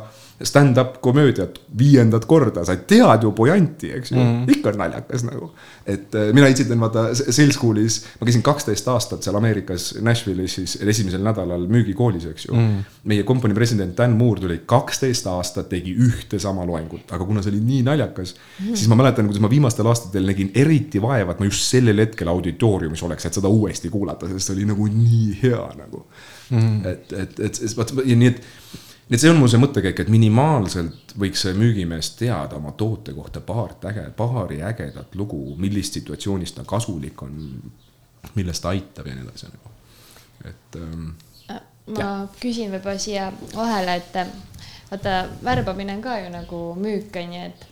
stand-up 0.45 1.01
komöödiat 1.01 1.61
viiendat 1.79 2.25
korda, 2.25 2.65
sa 2.65 2.77
tead 2.77 3.23
ju 3.25 3.31
pojanti, 3.33 3.89
eks 3.97 4.13
ju 4.13 4.19
mm., 4.21 4.51
ikka 4.53 4.75
on 4.75 4.79
naljakas 4.83 5.25
nagu. 5.25 5.51
et 5.87 6.15
äh, 6.15 6.33
mina 6.37 6.49
esitlen 6.53 6.81
vaata 6.81 7.07
sales 7.15 7.57
school'is, 7.57 8.03
ma 8.21 8.29
käisin 8.29 8.43
kaksteist 8.45 8.89
aastat 8.93 9.25
seal 9.25 9.39
Ameerikas 9.39 9.95
Nashville'is 10.05 10.59
siis 10.59 10.77
esimesel 10.83 11.25
nädalal 11.25 11.65
müügikoolis, 11.71 12.27
eks 12.29 12.49
ju 12.49 12.57
mm.. 12.57 12.85
meie 13.09 13.25
kompanii 13.25 13.57
president 13.57 13.97
Dan 13.97 14.19
Moore 14.19 14.45
tuli 14.45 14.59
kaksteist 14.67 15.29
aastat, 15.33 15.71
tegi 15.73 15.95
ühte 15.95 16.41
sama 16.43 16.67
loengut, 16.69 17.09
aga 17.09 17.25
kuna 17.25 17.45
see 17.45 17.55
oli 17.55 17.63
nii 17.65 17.87
naljakas 17.89 18.35
mm., 18.37 18.75
siis 18.75 18.93
ma 18.93 19.01
mäletan, 19.01 19.31
kuidas 19.31 19.45
ma 19.47 19.53
viimastel 19.53 19.89
aastatel 19.89 20.29
nägin 20.29 20.53
eriti 20.55 21.01
vaeva, 21.03 21.33
et 21.33 21.41
ma 21.41 21.49
just 21.49 21.65
sellel 21.65 22.05
hetkel 22.05 22.29
auditooriumis 22.35 23.07
oleks, 23.09 23.31
et 23.31 23.41
seda 23.41 23.49
uuesti 23.49 23.86
kuulata, 23.93 24.29
sest 24.31 24.51
see 24.51 24.57
oli 24.59 24.67
nagu 24.69 24.89
nii 24.91 25.39
hea 25.43 25.63
nagu 25.79 26.03
mm.. 26.51 26.83
et, 26.87 27.13
et, 27.13 27.41
et, 27.41 27.63
et 27.69 27.79
vaat 27.79 27.95
nii, 28.03 28.33
et 28.33 28.43
nii 29.07 29.17
et 29.17 29.23
see 29.23 29.31
on 29.31 29.39
mul 29.39 29.51
see 29.51 29.63
mõttekäik, 29.63 30.01
et 30.03 30.11
minimaalselt 30.11 31.15
võiks 31.21 31.45
see 31.47 31.55
müügimees 31.55 32.11
teada 32.19 32.59
oma 32.59 32.73
toote 32.79 33.15
kohta 33.15 33.43
paart 33.47 33.87
äge, 33.93 34.09
paari 34.19 34.63
ägedat 34.67 35.15
lugu, 35.19 35.41
millist 35.63 35.99
situatsioonist 36.01 36.59
ta 36.59 36.67
kasulik 36.67 37.23
on, 37.23 37.37
millest 38.35 38.65
ta 38.65 38.75
aitab 38.75 39.07
ja 39.07 39.15
nii 39.15 39.29
edasi 39.29 39.53
nagu, 39.53 39.75
et 40.51 40.81
ähm,. 40.83 41.09
ma 41.87 42.01
ja. 42.01 42.11
küsin 42.41 42.75
võib-olla 42.75 42.99
siia 42.99 43.31
vahele, 43.55 44.01
et 44.03 44.19
vaata, 44.91 45.19
värbamine 45.45 45.97
on 45.97 46.03
ka 46.05 46.19
ju 46.21 46.31
nagu 46.31 46.63
müük, 46.81 47.17
on 47.17 47.37
ju, 47.37 47.51
et, 47.51 47.67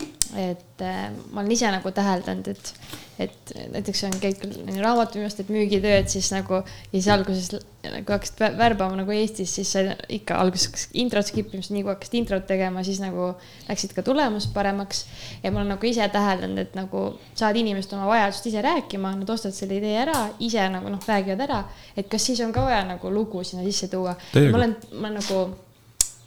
et 0.49 0.85
ma 1.31 1.43
olen 1.43 1.57
ise 1.57 1.71
nagu 1.75 1.95
täheldanud, 1.95 2.53
et 2.55 2.75
et 3.19 3.53
näiteks 3.71 4.01
on, 4.09 4.17
käid 4.19 4.41
küll 4.43 4.81
raamatumüüjast, 4.83 5.45
et 5.45 5.51
müügitööd, 5.55 6.09
siis 6.11 6.33
nagu 6.35 6.59
ja 6.65 6.95
siis 6.97 7.09
alguses 7.15 7.53
kui 7.85 8.15
hakkasid 8.15 8.41
värbama 8.59 8.97
nagu 8.99 9.13
Eestis, 9.15 9.53
siis 9.55 9.71
sa 9.75 9.83
ikka 10.13 10.39
alguses 10.41 10.89
introt 10.97 11.29
skip 11.29 11.53
imas, 11.55 11.69
nii 11.71 11.85
kui 11.85 11.93
hakkasid 11.93 12.17
introt 12.19 12.47
tegema, 12.49 12.83
siis 12.87 12.99
nagu 13.03 13.33
läksid 13.69 13.95
ka 13.95 14.03
tulemus 14.07 14.49
paremaks. 14.55 15.05
ja 15.43 15.53
ma 15.53 15.61
olen 15.61 15.75
nagu 15.77 15.87
ise 15.87 16.09
täheldanud, 16.11 16.59
et 16.65 16.75
nagu 16.79 17.05
saad 17.37 17.59
inimest 17.61 17.93
oma 17.95 18.09
vajadust 18.11 18.49
ise 18.51 18.63
rääkima, 18.65 19.15
nad 19.21 19.31
ostavad 19.31 19.57
selle 19.57 19.79
idee 19.79 19.99
ära, 20.01 20.25
ise 20.43 20.65
nagu 20.73 20.91
noh, 20.91 21.03
räägivad 21.07 21.45
ära, 21.47 21.63
et 21.97 22.09
kas 22.11 22.27
siis 22.31 22.41
on 22.41 22.53
ka 22.57 22.65
vaja 22.67 22.83
nagu 22.89 23.13
lugu 23.13 23.45
sinna 23.45 23.65
sisse 23.69 23.89
tuua. 23.93 24.17
ma 24.35 24.59
olen, 24.59 24.77
ma 24.99 25.13
nagu, 25.15 25.45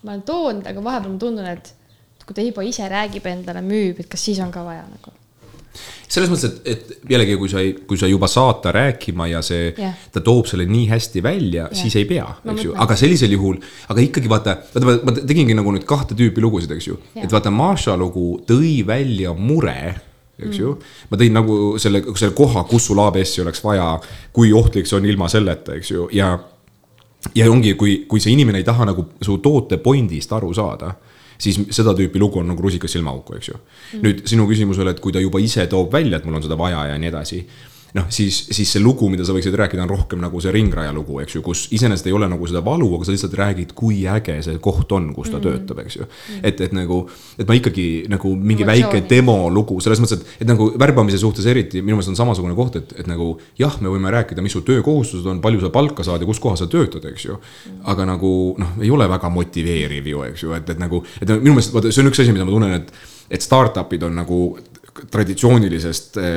ma 0.08 0.16
olen 0.16 0.26
toonud, 0.28 0.66
aga 0.72 0.84
vahepeal 0.84 1.14
ma 1.14 1.22
tunnen, 1.22 1.54
et 1.54 1.74
kui 2.28 2.36
ta 2.36 2.44
juba 2.44 2.66
ise 2.68 2.88
räägib 2.92 3.28
endale, 3.30 3.64
müüb, 3.64 4.02
et 4.04 4.12
kas 4.12 4.28
siis 4.30 4.40
on 4.44 4.52
ka 4.52 4.66
vaja 4.66 4.84
nagu 4.88 5.16
selles 6.08 6.32
mõttes, 6.32 6.56
et, 6.66 6.70
et 6.72 7.12
jällegi, 7.12 7.36
kui 7.38 7.52
sa, 7.52 7.62
kui 7.90 8.00
sa 8.00 8.08
juba 8.10 8.30
saad 8.32 8.64
ta 8.64 8.72
rääkima 8.74 9.28
ja 9.30 9.44
see 9.46 9.70
yeah., 9.70 9.94
ta 10.14 10.24
toob 10.26 10.48
selle 10.50 10.66
nii 10.70 10.88
hästi 10.90 11.22
välja 11.24 11.68
yeah., 11.68 11.76
siis 11.78 11.98
ei 12.00 12.08
pea, 12.10 12.26
eks 12.54 12.66
ju, 12.66 12.74
aga 12.80 12.98
sellisel 13.00 13.36
juhul, 13.36 13.60
aga 13.92 14.04
ikkagi 14.04 14.32
vaata, 14.32 14.58
vaata, 14.74 14.98
ma 15.06 15.16
tegingi 15.20 15.58
nagu 15.58 15.76
nüüd 15.76 15.86
kahte 15.88 16.18
tüüpi 16.18 16.44
lugusid, 16.44 16.74
eks 16.74 16.90
ju 16.90 16.98
yeah., 16.98 17.28
et 17.28 17.36
vaata, 17.36 17.54
Maša 17.54 17.98
lugu 18.00 18.40
tõi 18.48 18.80
välja 18.88 19.36
mure 19.38 19.78
eks 20.38 20.54
mm. 20.54 20.60
ju. 20.62 20.76
ma 21.12 21.20
tõin 21.20 21.34
nagu 21.34 21.56
selle, 21.82 22.04
selle 22.14 22.36
koha, 22.38 22.64
kus 22.70 22.90
sul 22.90 23.02
ABS-i 23.02 23.42
oleks 23.44 23.64
vaja, 23.66 23.96
kui 24.36 24.54
ohtlik 24.56 24.90
see 24.90 25.00
on 25.00 25.08
ilma 25.10 25.30
selleta, 25.32 25.78
eks 25.78 25.92
ju, 25.96 26.10
ja. 26.16 26.36
Ja 27.36 27.52
ongi, 27.52 27.74
kui, 27.74 28.06
kui 28.08 28.20
see 28.24 28.34
inimene 28.34 28.62
ei 28.62 28.68
taha 28.68 28.86
nagu 28.92 29.06
su 29.22 29.38
toote 29.44 29.78
point'ist 29.84 30.34
aru 30.34 30.54
saada 30.54 30.94
siis 31.38 31.60
seda 31.70 31.94
tüüpi 31.98 32.20
lugu 32.20 32.40
on 32.42 32.48
nagu 32.50 32.64
rusikas 32.64 32.92
silmaauku, 32.96 33.38
eks 33.38 33.50
ju. 33.50 33.58
Mm.. 33.58 34.04
nüüd 34.04 34.22
sinu 34.30 34.48
küsimusele, 34.50 34.96
et 34.96 35.02
kui 35.04 35.14
ta 35.14 35.22
juba 35.22 35.42
ise 35.44 35.68
toob 35.70 35.94
välja, 35.94 36.18
et 36.18 36.26
mul 36.26 36.40
on 36.40 36.46
seda 36.46 36.58
vaja 36.60 36.88
ja 36.92 36.98
nii 36.98 37.12
edasi 37.12 37.44
noh, 37.96 38.08
siis, 38.14 38.40
siis 38.52 38.72
see 38.76 38.82
lugu, 38.84 39.08
mida 39.12 39.26
sa 39.26 39.36
võiksid 39.36 39.56
rääkida, 39.58 39.84
on 39.86 39.92
rohkem 39.92 40.20
nagu 40.24 40.42
see 40.44 40.52
ringraja 40.54 40.92
lugu, 40.96 41.20
eks 41.24 41.38
ju, 41.38 41.42
kus 41.46 41.66
iseenesest 41.76 42.10
ei 42.10 42.16
ole 42.16 42.28
nagu 42.30 42.48
seda 42.50 42.62
valu, 42.66 42.90
aga 42.98 43.08
sa 43.08 43.16
lihtsalt 43.16 43.38
räägid, 43.40 43.74
kui 43.78 44.02
äge 44.12 44.38
see 44.46 44.60
koht 44.64 44.92
on, 44.96 45.10
kus 45.16 45.30
ta 45.30 45.38
mm 45.38 45.44
-hmm. 45.44 45.66
töötab, 45.68 45.80
eks 45.86 45.96
ju. 45.96 46.08
et, 46.44 46.62
et 46.62 46.74
nagu, 46.76 47.00
et 47.40 47.48
ma 47.48 47.56
ikkagi 47.56 48.06
nagu 48.10 48.36
mingi 48.36 48.64
Emotsiooni. 48.64 48.94
väike 48.94 49.10
demo 49.10 49.50
lugu 49.50 49.80
selles 49.82 50.02
mõttes, 50.02 50.20
et, 50.20 50.42
et 50.42 50.48
nagu 50.48 50.72
värbamise 50.80 51.18
suhtes 51.18 51.46
eriti 51.46 51.82
minu 51.82 51.96
meelest 51.96 52.10
on 52.10 52.16
samasugune 52.16 52.56
koht, 52.56 52.76
et, 52.76 52.94
et 53.00 53.08
nagu 53.08 53.38
jah, 53.58 53.82
me 53.82 53.90
võime 53.90 54.12
rääkida, 54.12 54.42
mis 54.42 54.52
su 54.52 54.62
töökohustused 54.62 55.26
on, 55.26 55.42
palju 55.42 55.62
sa 55.62 55.70
palka 55.70 56.04
saad 56.04 56.22
ja 56.22 56.28
kus 56.28 56.40
kohas 56.40 56.60
sa 56.60 56.68
töötad, 56.68 57.06
eks 57.06 57.26
ju. 57.26 57.38
aga 57.84 58.06
nagu 58.06 58.56
noh, 58.58 58.68
ei 58.82 58.92
ole 58.92 59.10
väga 59.10 59.30
motiveeriv 59.30 60.08
ju, 60.08 60.24
eks 60.24 60.44
ju, 60.44 60.54
et, 60.54 60.70
et 60.70 60.80
nagu, 60.80 61.04
et 61.22 61.30
minu 61.30 61.54
meelest 61.54 61.74
vaata, 61.74 61.92
see 61.92 62.04
on 62.04 62.12
üks 62.12 62.20
asi, 62.20 62.32
mida 62.32 62.46
ma 62.46 62.52
tunnen, 62.52 62.74
et 62.74 62.92
et 63.30 63.44
startup'id 63.44 64.04
on 64.08 64.16
nagu 64.16 64.38
traditsioonilisest 65.12 66.18
äh, 66.22 66.36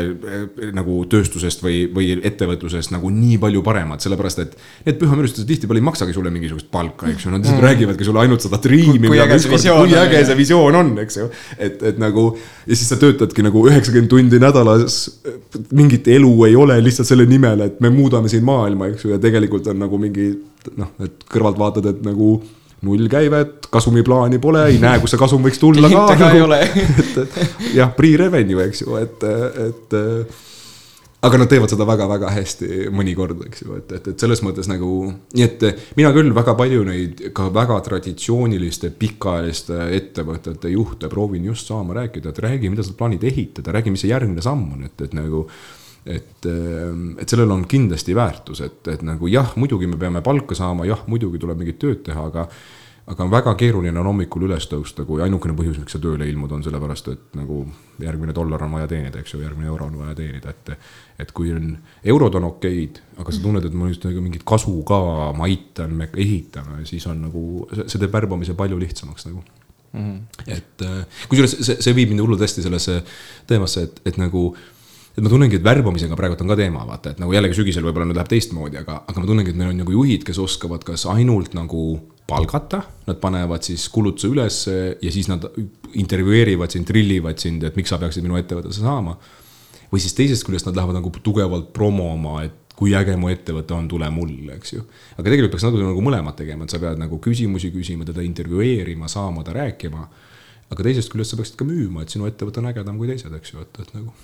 nagu 0.76 1.00
tööstusest 1.10 1.62
või, 1.64 1.82
või 1.94 2.12
ettevõtlusest 2.16 2.92
nagu 2.94 3.10
nii 3.14 3.38
palju 3.42 3.62
paremad, 3.66 4.02
sellepärast 4.04 4.42
et 4.44 4.56
need 4.86 4.98
pühamürgistused 5.00 5.48
tihtipeale 5.48 5.82
ei 5.82 5.86
maksagi 5.88 6.14
sulle 6.16 6.32
mingisugust 6.34 6.70
palka, 6.72 7.08
eks 7.10 7.26
ju, 7.26 7.32
nad 7.32 7.42
lihtsalt 7.42 7.60
mm. 7.60 7.66
räägivadki 7.68 8.08
sulle 8.08 8.24
ainult 8.24 8.44
seda 8.44 8.60
driimi. 8.62 9.08
kui 9.08 9.22
äge 9.22 9.40
see 9.42 9.54
visioon 9.54 9.82
on. 9.82 9.88
kui 9.88 9.98
äge 10.02 10.22
see 10.28 10.38
visioon 10.38 10.80
on, 10.82 10.92
eks 11.04 11.20
ju, 11.20 11.30
et, 11.58 11.82
et 11.92 12.00
nagu 12.02 12.26
ja 12.36 12.76
siis 12.76 12.92
sa 12.92 13.00
töötadki 13.00 13.44
nagu 13.46 13.64
üheksakümmend 13.70 14.12
tundi 14.12 14.40
nädalas. 14.42 15.00
mingit 15.72 16.08
elu 16.08 16.32
ei 16.46 16.56
ole 16.56 16.78
lihtsalt 16.84 17.08
selle 17.08 17.26
nimel, 17.28 17.66
et 17.66 17.80
me 17.80 17.90
muudame 17.94 18.30
siin 18.32 18.44
maailma, 18.46 18.92
eks 18.92 19.06
ju, 19.06 19.14
ja 19.14 19.20
tegelikult 19.22 19.66
on 19.72 19.80
nagu 19.86 20.00
mingi 20.00 20.32
noh, 20.76 20.92
et 21.02 21.28
kõrvalt 21.30 21.58
vaatad, 21.60 21.86
et 21.90 22.02
nagu 22.06 22.38
nullkäivet, 22.86 23.66
kasumiplaani 23.70 24.38
pole, 24.42 24.66
ei 24.72 24.78
näe, 24.82 25.00
kust 25.00 25.16
see 25.16 25.20
kasum 25.20 25.42
võiks 25.44 25.60
tulla 25.60 25.90
ka. 25.92 26.04
ka 26.14 26.20
nagu, 26.20 26.36
ei 26.36 26.44
ole 26.44 26.60
et, 27.00 27.18
et 27.24 27.74
jah, 27.76 27.90
pre-revenue, 27.96 28.62
eks 28.68 28.84
ju, 28.86 28.94
et, 29.00 29.26
et 29.66 29.98
aga 31.20 31.40
nad 31.42 31.50
teevad 31.52 31.68
seda 31.72 31.84
väga-väga 31.88 32.30
hästi 32.32 32.86
mõnikord, 32.96 33.42
eks 33.50 33.64
ju, 33.66 33.74
et, 33.76 33.92
et, 33.98 34.06
et 34.12 34.22
selles 34.24 34.40
mõttes 34.44 34.70
nagu, 34.70 35.10
nii 35.36 35.44
et 35.44 35.66
mina 35.98 36.12
küll 36.16 36.32
väga 36.36 36.54
palju 36.56 36.86
neid 36.88 37.20
ka 37.36 37.50
väga 37.52 37.76
traditsiooniliste 37.90 38.92
pikaajaliste 39.00 39.90
ettevõtete 39.98 40.72
juhte 40.72 41.12
proovin 41.12 41.50
just 41.50 41.68
saama 41.68 41.98
rääkida, 42.00 42.32
et 42.32 42.40
räägi, 42.46 42.72
mida 42.72 42.86
sa 42.86 42.96
plaanid 42.96 43.26
ehitada, 43.28 43.76
räägi, 43.76 43.92
mis 43.92 44.06
see 44.06 44.14
järgmine 44.14 44.44
samm 44.44 44.72
on, 44.78 44.88
et, 44.88 44.96
et 45.04 45.16
nagu 45.16 45.44
et, 46.06 46.46
et 46.46 47.28
sellel 47.28 47.50
on 47.50 47.64
kindlasti 47.68 48.14
väärtus, 48.16 48.60
et, 48.66 48.80
et 48.88 49.02
nagu 49.06 49.28
jah, 49.28 49.52
muidugi 49.60 49.88
me 49.90 49.98
peame 50.00 50.22
palka 50.24 50.56
saama, 50.58 50.88
jah, 50.88 51.02
muidugi 51.10 51.40
tuleb 51.42 51.60
mingit 51.60 51.80
tööd 51.82 52.04
teha, 52.06 52.28
aga 52.32 52.48
aga 53.10 53.26
väga 53.30 53.54
keeruline 53.58 53.98
on 53.98 54.06
hommikul 54.06 54.44
üles 54.46 54.66
tõusta, 54.70 55.04
kui 55.08 55.22
ainukene 55.24 55.54
põhjus, 55.58 55.78
miks 55.80 55.96
sa 55.96 56.00
tööle 56.02 56.28
ilmud, 56.30 56.52
on 56.54 56.62
sellepärast, 56.62 57.08
et 57.10 57.38
nagu 57.38 57.62
järgmine 58.02 58.34
dollar 58.36 58.62
on 58.66 58.76
vaja 58.76 58.90
teenida, 58.92 59.22
eks 59.22 59.34
ju, 59.34 59.40
järgmine 59.42 59.70
euro 59.70 59.88
on 59.88 59.96
vaja 60.02 60.14
teenida, 60.20 60.54
et. 60.54 60.74
et 61.20 61.32
kui 61.36 61.50
on, 61.52 61.72
eurod 62.08 62.38
on 62.38 62.46
okeid, 62.48 63.00
aga 63.20 63.32
sa 63.34 63.42
tunned, 63.42 63.64
et 63.66 63.74
ma 63.76 63.90
just 63.90 64.04
nagu 64.06 64.22
mingit 64.24 64.44
kasu 64.48 64.78
ka, 64.88 65.00
ma 65.36 65.48
aitan, 65.48 65.92
me 65.98 66.06
ehitame, 66.16 66.84
siis 66.88 67.04
on 67.10 67.26
nagu, 67.26 67.42
see 67.82 67.98
teeb 67.98 68.14
värbamise 68.14 68.54
palju 68.56 68.78
lihtsamaks 68.80 69.26
nagu 69.28 69.42
mm. 69.92 70.00
-hmm. 70.00 70.52
et 70.56 70.86
kusjuures 71.28 71.56
see, 71.60 71.76
see 71.80 71.94
viib 71.96 72.14
mind 72.14 72.24
hullult 72.24 72.40
hästi 72.40 72.62
sellesse 72.62 73.02
teemasse, 73.46 73.82
et, 73.82 74.00
et 74.06 74.16
nagu 74.16 74.54
et 75.16 75.24
ma 75.24 75.32
tunnengi, 75.32 75.58
et 75.58 75.64
värbamisega 75.66 76.16
praegu 76.18 76.38
on 76.40 76.52
ka 76.52 76.56
teema, 76.60 76.84
vaata, 76.86 77.14
et 77.14 77.20
nagu 77.22 77.34
jällegi 77.34 77.58
sügisel 77.58 77.84
võib-olla 77.86 78.06
nüüd 78.08 78.18
läheb 78.20 78.30
teistmoodi, 78.30 78.78
aga, 78.80 79.00
aga 79.10 79.22
ma 79.22 79.28
tunnengi, 79.28 79.52
et 79.52 79.58
meil 79.58 79.72
on 79.72 79.82
nagu 79.82 79.94
juhid, 79.96 80.24
kes 80.26 80.38
oskavad 80.42 80.86
kas 80.86 81.06
ainult 81.10 81.56
nagu 81.58 81.82
palgata, 82.30 82.84
nad 83.08 83.18
panevad 83.20 83.66
siis 83.66 83.88
kulutuse 83.90 84.30
ülesse 84.30 84.76
ja 85.02 85.12
siis 85.12 85.28
nad 85.30 85.46
intervjueerivad 85.98 86.70
sind, 86.70 86.86
trillivad 86.86 87.42
sind, 87.42 87.66
et 87.66 87.76
miks 87.78 87.90
sa 87.90 87.98
peaksid 87.98 88.26
minu 88.26 88.38
ettevõttesse 88.38 88.84
saama. 88.84 89.18
või 89.90 89.98
siis 89.98 90.14
teisest 90.14 90.44
küljest 90.46 90.68
nad 90.68 90.76
lähevad 90.78 91.00
nagu 91.00 91.10
tugevalt 91.26 91.72
promoma, 91.74 92.44
et 92.46 92.76
kui 92.78 92.92
äge 92.94 93.16
mu 93.18 93.28
ettevõte 93.28 93.74
on, 93.74 93.88
tule 93.90 94.06
mulle, 94.14 94.54
eks 94.56 94.76
ju. 94.76 94.84
aga 95.16 95.24
tegelikult 95.26 95.56
peaks 95.56 95.66
natuke 95.66 95.88
nagu 95.88 96.04
mõlemat 96.06 96.38
tegema, 96.38 96.64
et 96.64 96.72
sa 96.72 96.78
pead 96.78 97.00
nagu 97.02 97.18
küsimusi 97.18 97.72
küsima, 97.74 98.06
teda 98.06 98.22
intervjueerima, 98.22 99.10
saama 99.10 99.42
ta 99.44 99.56
rääkima. 99.58 100.06
aga 100.70 100.86
teisest 100.86 101.10
küljest 101.10 101.34
sa 101.34 101.40
peaksid 101.40 101.58
ka 101.58 101.66
müüma, 101.66 102.04
et 102.04 102.14
sinu 102.14 102.30
ettevõte 102.30 102.62
on 102.62 102.70
ägedam 102.70 103.00
kui 103.00 103.10
teised, 103.10 103.34
eks 103.34 103.52
ju, 103.52 103.66
et, 103.66 103.82
et 103.82 103.98
nagu 103.98 104.14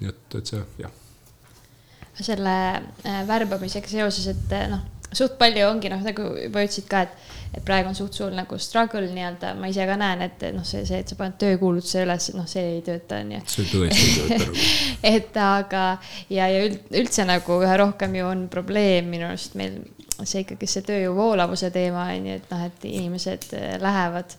nii 0.00 0.12
et, 0.12 0.38
et 0.38 0.52
see 0.52 0.62
jah. 0.82 0.94
selle 2.18 2.54
äh, 3.06 3.20
värbamisega 3.28 3.90
seoses, 3.90 4.26
et 4.32 4.54
äh, 4.56 4.70
noh, 4.72 4.84
suht 5.12 5.38
palju 5.40 5.66
ongi 5.68 5.90
noh, 5.92 6.00
nagu 6.04 6.30
juba 6.36 6.62
ütlesid 6.66 6.88
ka, 6.90 7.04
et, 7.06 7.28
et 7.56 7.64
praegu 7.64 7.88
on 7.90 7.96
suht 7.96 8.16
suur 8.18 8.34
nagu 8.34 8.58
struggle 8.60 9.06
nii-öelda, 9.06 9.54
ma 9.58 9.70
ise 9.70 9.86
ka 9.88 9.96
näen, 10.00 10.24
et 10.26 10.42
noh, 10.54 10.66
see, 10.68 10.84
see, 10.88 11.00
et 11.02 11.10
sa 11.10 11.18
paned 11.18 11.38
töökuulutuse 11.40 12.02
üles, 12.04 12.30
noh, 12.36 12.48
see 12.50 12.64
ei 12.76 12.82
tööta, 12.86 13.20
on 13.22 13.36
ju. 13.36 13.42
see 13.54 13.68
tõesti 13.72 14.02
ei 14.02 14.16
tööta 14.18 14.40
nagu. 14.42 14.66
et 15.14 15.38
aga 15.44 15.84
ja, 16.34 16.48
ja 16.50 16.64
üldse 17.00 17.28
nagu 17.28 17.60
üha 17.64 17.78
rohkem 17.80 18.18
ju 18.18 18.28
on 18.28 18.48
probleem 18.52 19.08
minu 19.14 19.30
arust 19.30 19.56
meil 19.58 19.80
see 20.26 20.42
ikkagi 20.42 20.66
see 20.66 20.82
tööjõu 20.86 21.14
voolavuse 21.14 21.70
teema 21.74 22.08
on 22.10 22.26
ju, 22.26 22.38
et 22.40 22.50
noh, 22.52 22.64
et 22.66 22.88
inimesed 22.90 23.52
äh, 23.54 23.76
lähevad, 23.82 24.34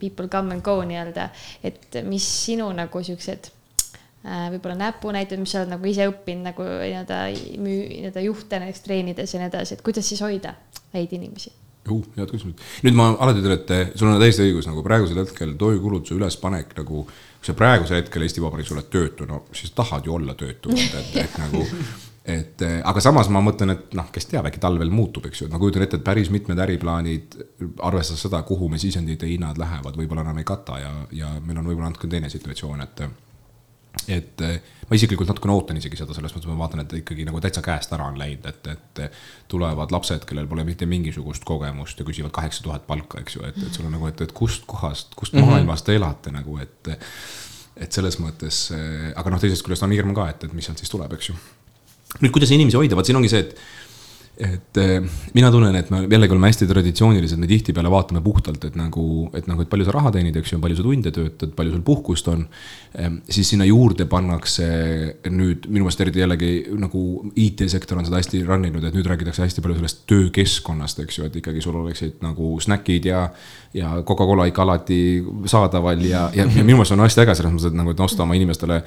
people 0.00 0.28
come 0.32 0.56
and 0.56 0.64
go 0.66 0.80
nii-öelda, 0.86 1.28
et 1.66 2.02
mis 2.06 2.26
sinu 2.44 2.68
nagu 2.74 3.02
siuksed 3.04 3.52
võib-olla 4.24 4.74
näpunäited, 4.78 5.38
mis 5.40 5.54
sa 5.54 5.62
oled 5.62 5.72
nagu 5.76 5.86
ise 5.88 6.08
õppinud 6.10 6.50
nagu 6.50 6.66
nii-öelda 6.66 7.20
müü-, 7.62 7.86
nii-öelda 7.92 8.24
juhte 8.26 8.60
näiteks 8.64 8.84
treenides 8.84 9.34
ja 9.34 9.40
nii 9.42 9.50
edasi, 9.52 9.78
et 9.78 9.84
kuidas 9.86 10.08
siis 10.10 10.22
hoida 10.24 10.56
häid 10.94 11.14
inimesi 11.14 11.52
uh,? 11.88 12.02
head 12.16 12.32
küsimused. 12.32 12.64
nüüd 12.86 12.98
ma 12.98 13.12
alati 13.14 13.42
ütlen, 13.42 13.56
et 13.58 13.94
sul 13.98 14.10
on 14.10 14.18
täiesti 14.20 14.44
õigus, 14.48 14.68
nagu 14.70 14.82
praegusel 14.86 15.22
hetkel 15.22 15.54
toidukulutuse 15.60 16.18
ülespanek 16.18 16.74
nagu, 16.80 17.04
kui 17.06 17.50
sa 17.50 17.56
praegusel 17.58 18.02
hetkel 18.02 18.26
Eesti 18.26 18.44
Vabariigis 18.44 18.74
oled 18.74 18.90
töötu, 18.92 19.28
no 19.30 19.44
siis 19.56 19.72
tahad 19.76 20.06
ju 20.08 20.18
olla 20.18 20.34
töötu, 20.38 20.74
et, 20.74 21.14
et, 21.22 21.38
nagu 21.44 21.62
et 22.28 22.66
aga 22.66 23.04
samas 23.04 23.30
ma 23.32 23.40
mõtlen, 23.44 23.72
et 23.76 23.94
noh, 23.96 24.10
kes 24.12 24.28
teab, 24.28 24.50
äkki 24.50 24.60
talvel 24.60 24.90
muutub, 24.92 25.30
eks 25.30 25.44
ju, 25.44 25.48
et 25.48 25.54
ma 25.54 25.62
kujutan 25.62 25.86
ette, 25.86 26.00
et 26.00 26.04
päris 26.04 26.32
mitmed 26.34 26.58
äriplaanid, 26.66 27.38
arvestades 27.86 28.26
seda, 28.26 28.42
kuhu 28.48 28.68
me 28.72 28.82
sisendite 28.82 29.30
hinnad 29.30 29.60
lähevad, 29.60 29.96
võib-olla 29.96 30.26
enam 30.26 30.42
ei 30.42 30.48
kata 30.48 30.82
ja, 30.82 30.92
ja 31.22 31.32
meil 31.38 31.62
on 31.62 31.70
võib-olla 31.70 31.94
natuke 31.94 32.10
teine 32.10 32.30
situatsioon, 32.32 32.84
et 32.84 33.06
et 34.08 34.42
ma 34.88 34.96
isiklikult 34.96 35.28
natukene 35.28 35.52
ootan 35.52 35.78
isegi 35.80 35.98
seda, 36.00 36.14
selles 36.16 36.32
mõttes 36.34 36.48
ma 36.48 36.56
vaatan, 36.62 36.82
et 36.84 36.94
ikkagi 37.00 37.26
nagu 37.28 37.40
täitsa 37.44 37.62
käest 37.64 37.92
ära 37.92 38.06
on 38.08 38.16
läinud, 38.20 38.46
et, 38.48 38.70
et 38.72 39.18
tulevad 39.52 39.92
lapsed, 39.92 40.24
kellel 40.28 40.48
pole 40.48 40.64
mitte 40.68 40.88
mingisugust 40.88 41.44
kogemust 41.48 42.00
ja 42.00 42.06
küsivad 42.08 42.32
kaheksa 42.36 42.64
tuhat 42.64 42.86
palka, 42.88 43.20
eks 43.22 43.36
ju, 43.36 43.44
et, 43.48 43.58
et 43.66 43.74
sul 43.74 43.88
on 43.88 43.94
nagu, 43.96 44.08
et, 44.08 44.22
et 44.24 44.32
kust 44.36 44.64
kohast, 44.70 45.12
kust 45.18 45.34
mm 45.34 45.42
-hmm. 45.42 45.52
maailmast 45.52 45.86
te 45.88 45.96
elate 45.96 46.32
nagu, 46.34 46.58
et. 46.58 46.94
et 47.78 47.92
selles 47.92 48.16
mõttes, 48.18 48.72
aga 49.14 49.30
noh, 49.30 49.38
teisest 49.38 49.62
küljest 49.62 49.84
on 49.86 49.92
hirm 49.94 50.10
ka, 50.14 50.28
et, 50.28 50.44
et 50.44 50.52
mis 50.52 50.64
sealt 50.66 50.78
siis 50.78 50.90
tuleb, 50.90 51.12
eks 51.14 51.28
ju. 51.28 51.34
nüüd, 52.20 52.32
kuidas 52.32 52.50
inimesi 52.50 52.76
hoida, 52.76 52.96
vaat 52.96 53.06
siin 53.06 53.16
ongi 53.16 53.28
see, 53.28 53.38
et 53.38 53.54
et 54.38 54.78
eh, 54.78 55.02
mina 55.34 55.48
tunnen, 55.50 55.74
et 55.74 55.88
me 55.90 56.04
jällegi 56.04 56.34
oleme 56.34 56.46
hästi 56.46 56.68
traditsioonilised, 56.70 57.40
me 57.42 57.48
tihtipeale 57.50 57.90
vaatame 57.90 58.20
puhtalt, 58.22 58.62
et 58.68 58.76
nagu, 58.78 59.26
et 59.34 59.48
nagu, 59.50 59.64
et 59.64 59.70
palju 59.70 59.88
sa 59.88 59.94
raha 59.96 60.12
teenid, 60.14 60.36
eks 60.38 60.52
ju, 60.54 60.60
palju 60.62 60.78
sa 60.78 60.84
tunde 60.86 61.12
töötad, 61.14 61.54
palju 61.58 61.74
sul 61.74 61.82
puhkust 61.86 62.30
on. 62.30 62.46
siis 63.28 63.50
sinna 63.50 63.66
juurde 63.66 64.06
pannakse 64.08 64.68
nüüd 65.28 65.66
minu 65.68 65.84
meelest 65.84 66.00
eriti 66.00 66.22
jällegi 66.22 66.52
nagu 66.78 67.02
IT-sektor 67.34 67.98
on 67.98 68.06
seda 68.06 68.22
hästi 68.22 68.44
run 68.46 68.64
inud, 68.70 68.86
et 68.86 68.94
nüüd 68.94 69.10
räägitakse 69.10 69.42
hästi 69.42 69.64
palju 69.64 69.80
sellest 69.80 70.06
töökeskkonnast, 70.10 71.02
eks 71.02 71.18
ju, 71.18 71.26
et 71.26 71.42
ikkagi 71.42 71.62
sul 71.64 71.76
oleksid 71.82 72.22
nagu 72.24 72.54
snäkid 72.62 73.10
ja. 73.10 73.26
ja 73.74 73.98
Coca-Cola 74.06 74.46
ikka 74.48 74.62
alati 74.62 75.02
saadaval 75.50 76.02
ja, 76.06 76.28
ja, 76.34 76.46
ja 76.46 76.64
minu 76.64 76.78
meelest 76.78 76.94
on 76.94 77.02
hästi 77.04 77.26
äge 77.26 77.40
selles 77.40 77.54
mõttes, 77.54 77.72
et 77.72 77.78
nagu, 77.82 77.90
et 77.90 78.06
osta 78.06 78.22
oma 78.22 78.38
inimestele 78.38 78.84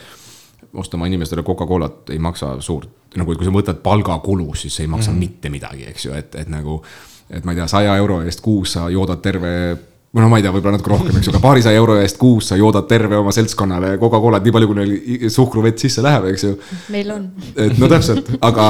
osta 0.74 0.98
oma 0.98 1.08
inimestele 1.08 1.44
Coca-Colat 1.44 2.10
ei 2.10 2.20
maksa 2.20 2.56
suurt, 2.62 2.90
nagu 3.16 3.36
kui 3.36 3.48
sa 3.48 3.54
võtad 3.54 3.82
palgakulu, 3.84 4.54
siis 4.56 4.76
see 4.76 4.84
ei 4.88 4.92
maksa 4.92 5.12
mm 5.12 5.16
-hmm. 5.16 5.20
mitte 5.20 5.50
midagi, 5.50 5.88
eks 5.90 6.06
ju, 6.06 6.14
et, 6.14 6.36
et 6.36 6.50
nagu. 6.50 6.82
et 7.30 7.46
ma 7.46 7.52
ei 7.52 7.56
tea, 7.56 7.68
saja 7.68 7.96
euro 7.96 8.22
eest 8.22 8.42
kuus 8.42 8.74
sa 8.74 8.90
joodad 8.90 9.22
terve 9.22 9.78
või 10.12 10.26
no 10.26 10.28
ma 10.28 10.42
ei 10.42 10.44
tea, 10.44 10.52
võib-olla 10.52 10.76
natuke 10.76 10.92
rohkem, 10.92 11.18
eks 11.18 11.30
ju, 11.30 11.32
aga 11.32 11.40
paarisaja 11.40 11.80
euro 11.80 11.94
eest 12.02 12.18
kuus 12.20 12.50
sa 12.52 12.58
joodad 12.60 12.84
terve 12.90 13.16
oma 13.16 13.32
seltskonnale 13.32 13.94
Coca-Colat 14.00 14.44
nii 14.44 14.54
palju, 14.58 14.68
kui 14.68 14.80
neil 14.80 15.30
suhkruvett 15.32 15.80
sisse 15.80 16.04
läheb, 16.04 16.26
eks 16.34 16.44
ju. 16.44 16.50
meil 16.92 17.14
on. 17.14 17.30
et 17.56 17.80
no 17.80 17.88
täpselt, 17.92 18.34
aga, 18.44 18.66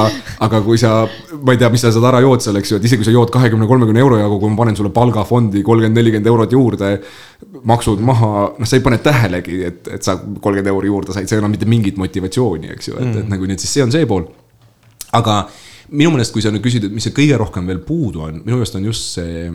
aga 0.46 0.60
kui 0.62 0.78
sa, 0.78 1.00
ma 1.42 1.56
ei 1.56 1.58
tea, 1.58 1.72
mis 1.74 1.82
sa 1.82 1.90
seda 1.94 2.12
ära 2.12 2.20
jood 2.22 2.44
seal, 2.44 2.60
eks 2.60 2.70
ju, 2.70 2.78
et 2.78 2.86
isegi 2.86 3.02
kui 3.02 3.10
sa 3.10 3.16
jood 3.16 3.34
kahekümne, 3.34 3.66
kolmekümne 3.66 4.04
euro 4.04 4.20
jagu, 4.22 4.38
kui 4.38 4.54
ma 4.54 4.60
panen 4.62 4.78
sulle 4.78 4.94
palgafondi 4.94 5.64
kolmkümmend, 5.66 5.98
nelikümmend 5.98 6.30
eurot 6.30 6.54
juurde. 6.54 6.94
maksud 7.66 8.06
maha, 8.06 8.32
noh, 8.54 8.68
sa 8.68 8.78
ei 8.78 8.86
pane 8.86 9.02
tähelegi, 9.02 9.62
et, 9.66 9.94
et 9.98 10.06
sa 10.06 10.20
kolmkümmend 10.22 10.70
euri 10.70 10.94
juurde 10.94 11.16
said, 11.16 11.26
see 11.26 11.40
ei 11.40 11.42
anna 11.42 11.50
mitte 11.50 11.66
mingit 11.66 11.98
motivatsiooni, 11.98 12.70
eks 12.76 12.92
ju, 12.92 12.98
et 13.00 13.08
mm., 13.08 13.22
et 13.24 13.34
nagu 13.34 13.50
nii, 13.50 13.58
et 13.58 13.66
siis 13.66 13.80
see 13.80 13.82
on 13.82 13.90
see 13.90 14.06
pool. 14.06 14.28
aga 15.18 15.42
minu 15.90 16.14
meelest, 16.14 16.30
kui 16.32 16.44
sa 16.44 16.54
nüüd 16.54 16.62
küsid, 16.62 16.86
et 16.86 16.94
mis 16.94 17.02
see 17.02 17.16
kõige 17.16 17.34
rohkem 17.40 17.66
veel 17.66 17.82
puudu 17.82 18.22
on, 18.28 18.44
minu 18.44 18.60
meelest 18.60 18.78
on 18.78 18.86
just 18.86 19.18
see 19.18 19.50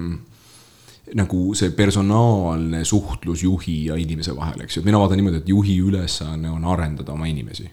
nagu 1.16 1.54
see 1.56 1.72
personaalne 1.72 2.84
suhtlus 2.86 3.44
juhi 3.44 3.86
ja 3.86 3.96
inimese 3.96 4.36
vahel, 4.36 4.62
eks 4.66 4.78
ju, 4.78 4.82
et 4.82 4.90
mina 4.90 5.00
vaatan 5.00 5.22
niimoodi, 5.22 5.44
et 5.44 5.50
juhi 5.50 5.78
ülesanne 5.80 6.50
on 6.52 6.66
arendada 6.68 7.14
oma 7.14 7.30
inimesi 7.32 7.70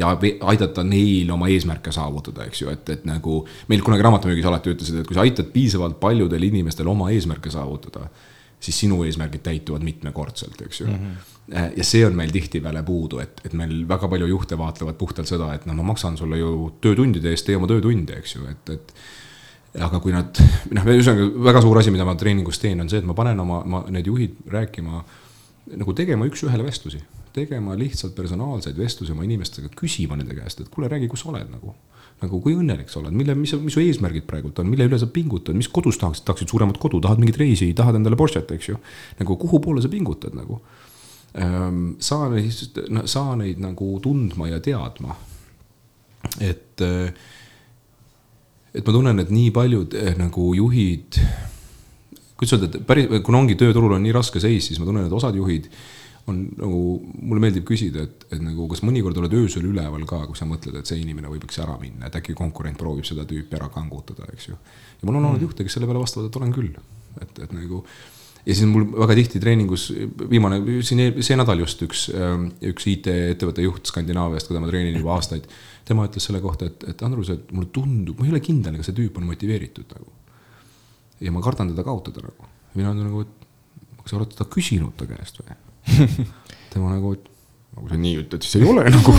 ja 0.00 0.10
aidata 0.48 0.84
neil 0.86 1.30
oma 1.34 1.48
eesmärke 1.52 1.92
saavutada, 1.92 2.46
eks 2.48 2.62
ju, 2.62 2.72
et, 2.72 2.88
et 2.94 3.06
nagu 3.08 3.42
meil 3.68 3.84
kunagi 3.84 4.06
raamatumüügis 4.06 4.48
alati 4.48 4.74
ütlesid, 4.74 5.00
et 5.00 5.08
kui 5.08 5.18
sa 5.18 5.24
aitad 5.26 5.50
piisavalt 5.52 5.98
paljudel 6.00 6.46
inimestel 6.48 6.88
oma 6.90 7.10
eesmärke 7.14 7.52
saavutada, 7.52 8.06
siis 8.60 8.78
sinu 8.84 9.02
eesmärgid 9.04 9.42
täituvad 9.44 9.84
mitmekordselt, 9.84 10.60
eks 10.66 10.82
ju 10.82 10.86
mm. 10.86 10.96
-hmm. 10.96 11.76
ja 11.76 11.84
see 11.84 12.04
on 12.06 12.16
meil 12.16 12.32
tihtipeale 12.32 12.82
puudu, 12.82 13.18
et, 13.18 13.40
et 13.44 13.52
meil 13.52 13.88
väga 13.88 14.08
palju 14.08 14.26
juhte 14.26 14.58
vaatlevad 14.58 14.96
puhtalt 15.00 15.28
seda, 15.28 15.54
et 15.54 15.66
noh, 15.66 15.76
ma 15.76 15.92
maksan 15.92 16.16
sulle 16.16 16.38
ju 16.38 16.72
töötundide 16.80 17.32
eest, 17.32 17.46
tee 17.46 17.56
oma 17.56 17.68
töötunde, 17.68 18.16
eks 18.20 18.36
ju, 18.36 18.46
et, 18.48 18.70
et 18.76 18.94
aga 19.78 20.00
kui 20.02 20.14
nad, 20.14 20.40
noh, 20.74 20.88
ühesõnaga 20.90 21.28
väga 21.46 21.62
suur 21.62 21.78
asi, 21.78 21.92
mida 21.94 22.06
ma 22.06 22.16
treeningus 22.18 22.58
teen, 22.62 22.80
on 22.82 22.90
see, 22.90 23.02
et 23.02 23.06
ma 23.06 23.14
panen 23.18 23.38
oma, 23.42 23.60
ma 23.70 23.84
need 23.92 24.08
juhid 24.10 24.40
rääkima, 24.50 25.04
nagu 25.78 25.94
tegema 25.94 26.26
üks-ühele 26.26 26.66
vestlusi, 26.66 26.98
tegema 27.36 27.76
lihtsalt 27.78 28.16
personaalseid 28.16 28.78
vestlusi 28.78 29.14
oma 29.14 29.22
inimestega, 29.26 29.70
küsima 29.78 30.18
nende 30.18 30.34
käest, 30.34 30.64
et 30.64 30.72
kuule, 30.72 30.90
räägi, 30.90 31.06
kus 31.10 31.22
sa 31.24 31.30
oled 31.34 31.52
nagu. 31.52 31.76
nagu 32.20 32.36
kui 32.44 32.52
õnnelik 32.52 32.90
sa 32.92 32.98
oled, 33.00 33.14
mille, 33.16 33.32
mis, 33.32 33.54
mis 33.62 33.72
su 33.72 33.80
eesmärgid 33.80 34.26
praegult 34.28 34.58
on, 34.60 34.66
mille 34.68 34.84
üle 34.90 34.98
sa 35.00 35.06
pingutad, 35.08 35.56
mis 35.56 35.70
kodus 35.72 35.96
tahaksid, 36.02 36.26
tahaksid 36.26 36.50
suuremat 36.52 36.76
kodu, 36.76 36.98
tahad 37.00 37.22
mingit 37.22 37.38
reisi, 37.40 37.70
tahad 37.72 37.96
endale 37.96 38.18
Porsche't, 38.20 38.50
eks 38.52 38.68
ju. 38.68 38.76
nagu 39.22 39.36
kuhu 39.40 39.60
poole 39.64 39.80
sa 39.80 39.88
pingutad 39.88 40.36
nagu. 40.36 40.58
Ehm, 41.40 41.94
saa 42.02 42.28
neid, 42.28 42.82
saa 43.08 43.38
neid 43.40 43.62
nagu 43.62 43.88
tundma 44.04 44.50
ja 44.50 44.60
teadma. 44.60 45.16
et 46.44 46.84
äh, 46.84 47.14
et 48.74 48.86
ma 48.86 48.94
tunnen, 48.94 49.22
et 49.22 49.30
nii 49.34 49.54
paljud 49.54 49.96
eh, 49.98 50.12
nagu 50.18 50.50
juhid, 50.56 51.20
kuidas 52.38 52.56
öelda, 52.56 52.70
et 52.70 52.84
päris, 52.86 53.08
kuna 53.26 53.42
ongi 53.42 53.56
tööturul 53.60 53.96
on 53.96 54.04
nii 54.04 54.14
raske 54.16 54.42
seis, 54.42 54.70
siis 54.70 54.80
ma 54.80 54.88
tunnen, 54.88 55.08
et 55.08 55.16
osad 55.16 55.36
juhid 55.36 55.70
on 56.30 56.44
nagu, 56.60 56.80
mulle 57.24 57.42
meeldib 57.42 57.64
küsida, 57.66 58.04
et, 58.06 58.28
et 58.30 58.42
nagu 58.44 58.68
kas 58.70 58.84
mõnikord 58.86 59.18
oled 59.18 59.34
öösel 59.40 59.66
üleval 59.66 60.04
ka, 60.08 60.22
kui 60.28 60.38
sa 60.38 60.46
mõtled, 60.46 60.76
et 60.78 60.88
see 60.88 61.00
inimene 61.00 61.30
võib, 61.32 61.46
eks 61.48 61.62
ära 61.64 61.74
minna, 61.80 62.06
et 62.06 62.16
äkki 62.20 62.36
konkurent 62.38 62.78
proovib 62.78 63.08
seda 63.08 63.24
tüüpi 63.28 63.58
ära 63.58 63.70
kangutada, 63.72 64.28
eks 64.34 64.50
ju. 64.52 64.56
ja 65.00 65.08
mul 65.08 65.18
on 65.18 65.24
olnud 65.24 65.40
mm. 65.40 65.48
juhte, 65.48 65.66
kes 65.66 65.78
selle 65.78 65.90
peale 65.90 66.02
vastavad, 66.02 66.30
et 66.30 66.40
olen 66.40 66.54
küll, 66.54 66.72
et, 67.24 67.44
et 67.46 67.54
nagu 67.56 67.82
ja 68.44 68.54
siis 68.54 68.68
mul 68.68 68.86
väga 69.02 69.16
tihti 69.18 69.40
treeningus, 69.42 69.88
viimane, 70.30 70.60
siin 70.86 71.02
see 71.20 71.36
nädal 71.38 71.60
just 71.64 71.82
üks, 71.84 72.06
ähm, 72.14 72.48
üks 72.70 72.86
IT-ettevõtte 72.94 73.64
juht 73.64 73.90
Skandinaaviast, 73.90 74.48
keda 74.48 74.62
ma 74.62 74.70
treenin 74.70 74.96
juba 75.00 75.16
aastaid. 75.18 75.48
Tema 75.90 76.06
ütles 76.08 76.26
selle 76.28 76.40
kohta, 76.44 76.70
et, 76.70 76.86
et 76.92 77.04
Andrus, 77.06 77.32
et 77.34 77.50
mulle 77.54 77.70
tundub, 77.74 78.18
ma 78.18 78.28
ei 78.28 78.34
ole 78.34 78.42
kindel, 78.44 78.78
kas 78.78 78.90
see 78.90 78.98
tüüp 79.00 79.18
on 79.20 79.28
motiveeritud 79.30 79.96
nagu. 79.96 80.12
ja 81.20 81.32
ma 81.34 81.42
kardan 81.44 81.74
teda 81.74 81.84
kaotada 81.86 82.22
nagu. 82.24 82.48
mina 82.78 82.94
olen 82.94 83.10
nagu, 83.10 83.26
et 83.26 83.98
kas 84.04 84.14
sa 84.14 84.20
oled 84.20 84.32
teda 84.32 84.48
küsinud 84.54 84.96
ta 84.96 85.08
käest 85.10 85.42
või 85.42 85.58
tema 86.72 86.94
nagu, 86.94 87.14
et 87.18 87.28
kui 87.80 87.88
sa 87.88 87.98
nii 88.00 88.16
ütled, 88.20 88.44
siis 88.44 88.58
ei 88.58 88.66
ole 88.68 88.84
nagu 88.92 89.12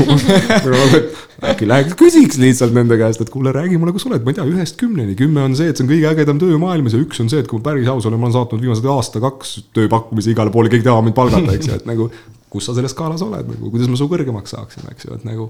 äkki 1.51 1.67
läheks 1.69 1.95
küsiks 1.99 2.38
lihtsalt 2.41 2.76
nende 2.76 2.97
käest, 2.99 3.22
et 3.24 3.32
kuule, 3.34 3.53
räägi 3.55 3.80
mulle, 3.82 3.93
kus 3.95 4.05
sa 4.05 4.11
oled, 4.11 4.26
ma 4.26 4.34
ei 4.34 4.38
tea, 4.38 4.47
ühest 4.51 4.78
kümneni, 4.80 5.15
kümme 5.19 5.45
on 5.47 5.55
see, 5.57 5.72
et 5.72 5.80
see 5.80 5.86
on 5.86 5.91
kõige 5.91 6.09
ägedam 6.11 6.41
töö 6.41 6.59
maailmas 6.61 6.95
ja 6.95 7.01
üks 7.01 7.22
on 7.24 7.32
see, 7.32 7.41
et 7.41 7.49
kui 7.49 7.61
ma 7.61 7.69
päris 7.72 7.89
aus 7.91 8.07
olen, 8.09 8.19
ma 8.22 8.30
olen 8.30 8.36
saatnud 8.38 8.61
viimased 8.61 8.89
aasta-kaks 8.93 9.55
tööpakkumisi 9.78 10.36
igale 10.36 10.53
poole, 10.53 10.72
keegi 10.74 10.86
tahab 10.88 11.07
mind 11.07 11.17
palgata, 11.17 11.55
eks 11.55 11.72
ju, 11.72 11.80
et 11.80 11.88
nagu. 11.89 12.11
kus 12.51 12.67
sa 12.67 12.76
selles 12.76 12.91
skaalas 12.91 13.24
oled 13.24 13.47
nagu, 13.47 13.72
kuidas 13.72 13.88
ma 13.88 13.97
su 13.97 14.09
kõrgemaks 14.11 14.53
saaksin, 14.53 14.89
eks 14.91 15.07
ju, 15.07 15.15
et 15.15 15.26
nagu. 15.28 15.47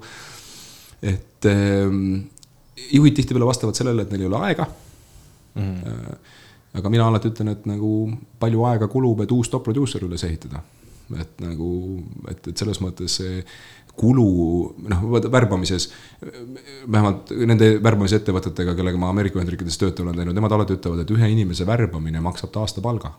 Et 1.02 1.50
ähm, 1.50 2.30
juhid 2.92 3.16
tihtipeale 3.16 3.46
vastavad 3.46 3.78
sellele, 3.78 4.02
et 4.06 4.12
neil 4.12 4.26
ei 4.26 4.28
ole 4.28 4.44
aega 4.50 4.68
mm. 5.56 5.62
-hmm. 5.62 6.18
aga 6.80 6.90
mina 6.90 7.08
alati 7.08 7.32
ütlen, 7.34 7.52
et 7.52 7.66
nagu 7.66 8.12
palju 8.40 8.64
aega 8.66 8.88
kulub, 8.88 9.22
et 9.22 9.32
uus 9.32 9.50
top 9.50 9.64
producer 9.64 10.04
üles 10.04 10.24
ehitada 10.24 10.62
et 11.20 11.44
nagu, 11.44 11.70
et, 12.32 12.48
et 12.52 12.58
selles 12.58 12.80
mõttes 12.84 13.18
see 13.20 13.42
kulu, 13.98 14.26
noh, 14.88 15.02
värbamises, 15.34 15.90
vähemalt 16.22 17.34
nende 17.36 17.74
värbamisettevõtetega, 17.84 18.76
kellega 18.78 19.00
ma 19.02 19.12
Ameerika 19.12 19.40
Ühendriikides 19.40 19.78
töötan 19.82 20.08
olen 20.08 20.22
teinud, 20.22 20.38
nemad 20.38 20.56
alati 20.56 20.78
ütlevad, 20.78 21.04
et 21.04 21.12
ühe 21.12 21.32
inimese 21.34 21.68
värbamine 21.68 22.24
maksab 22.24 22.54
ta 22.54 22.64
aastapalga. 22.64 23.12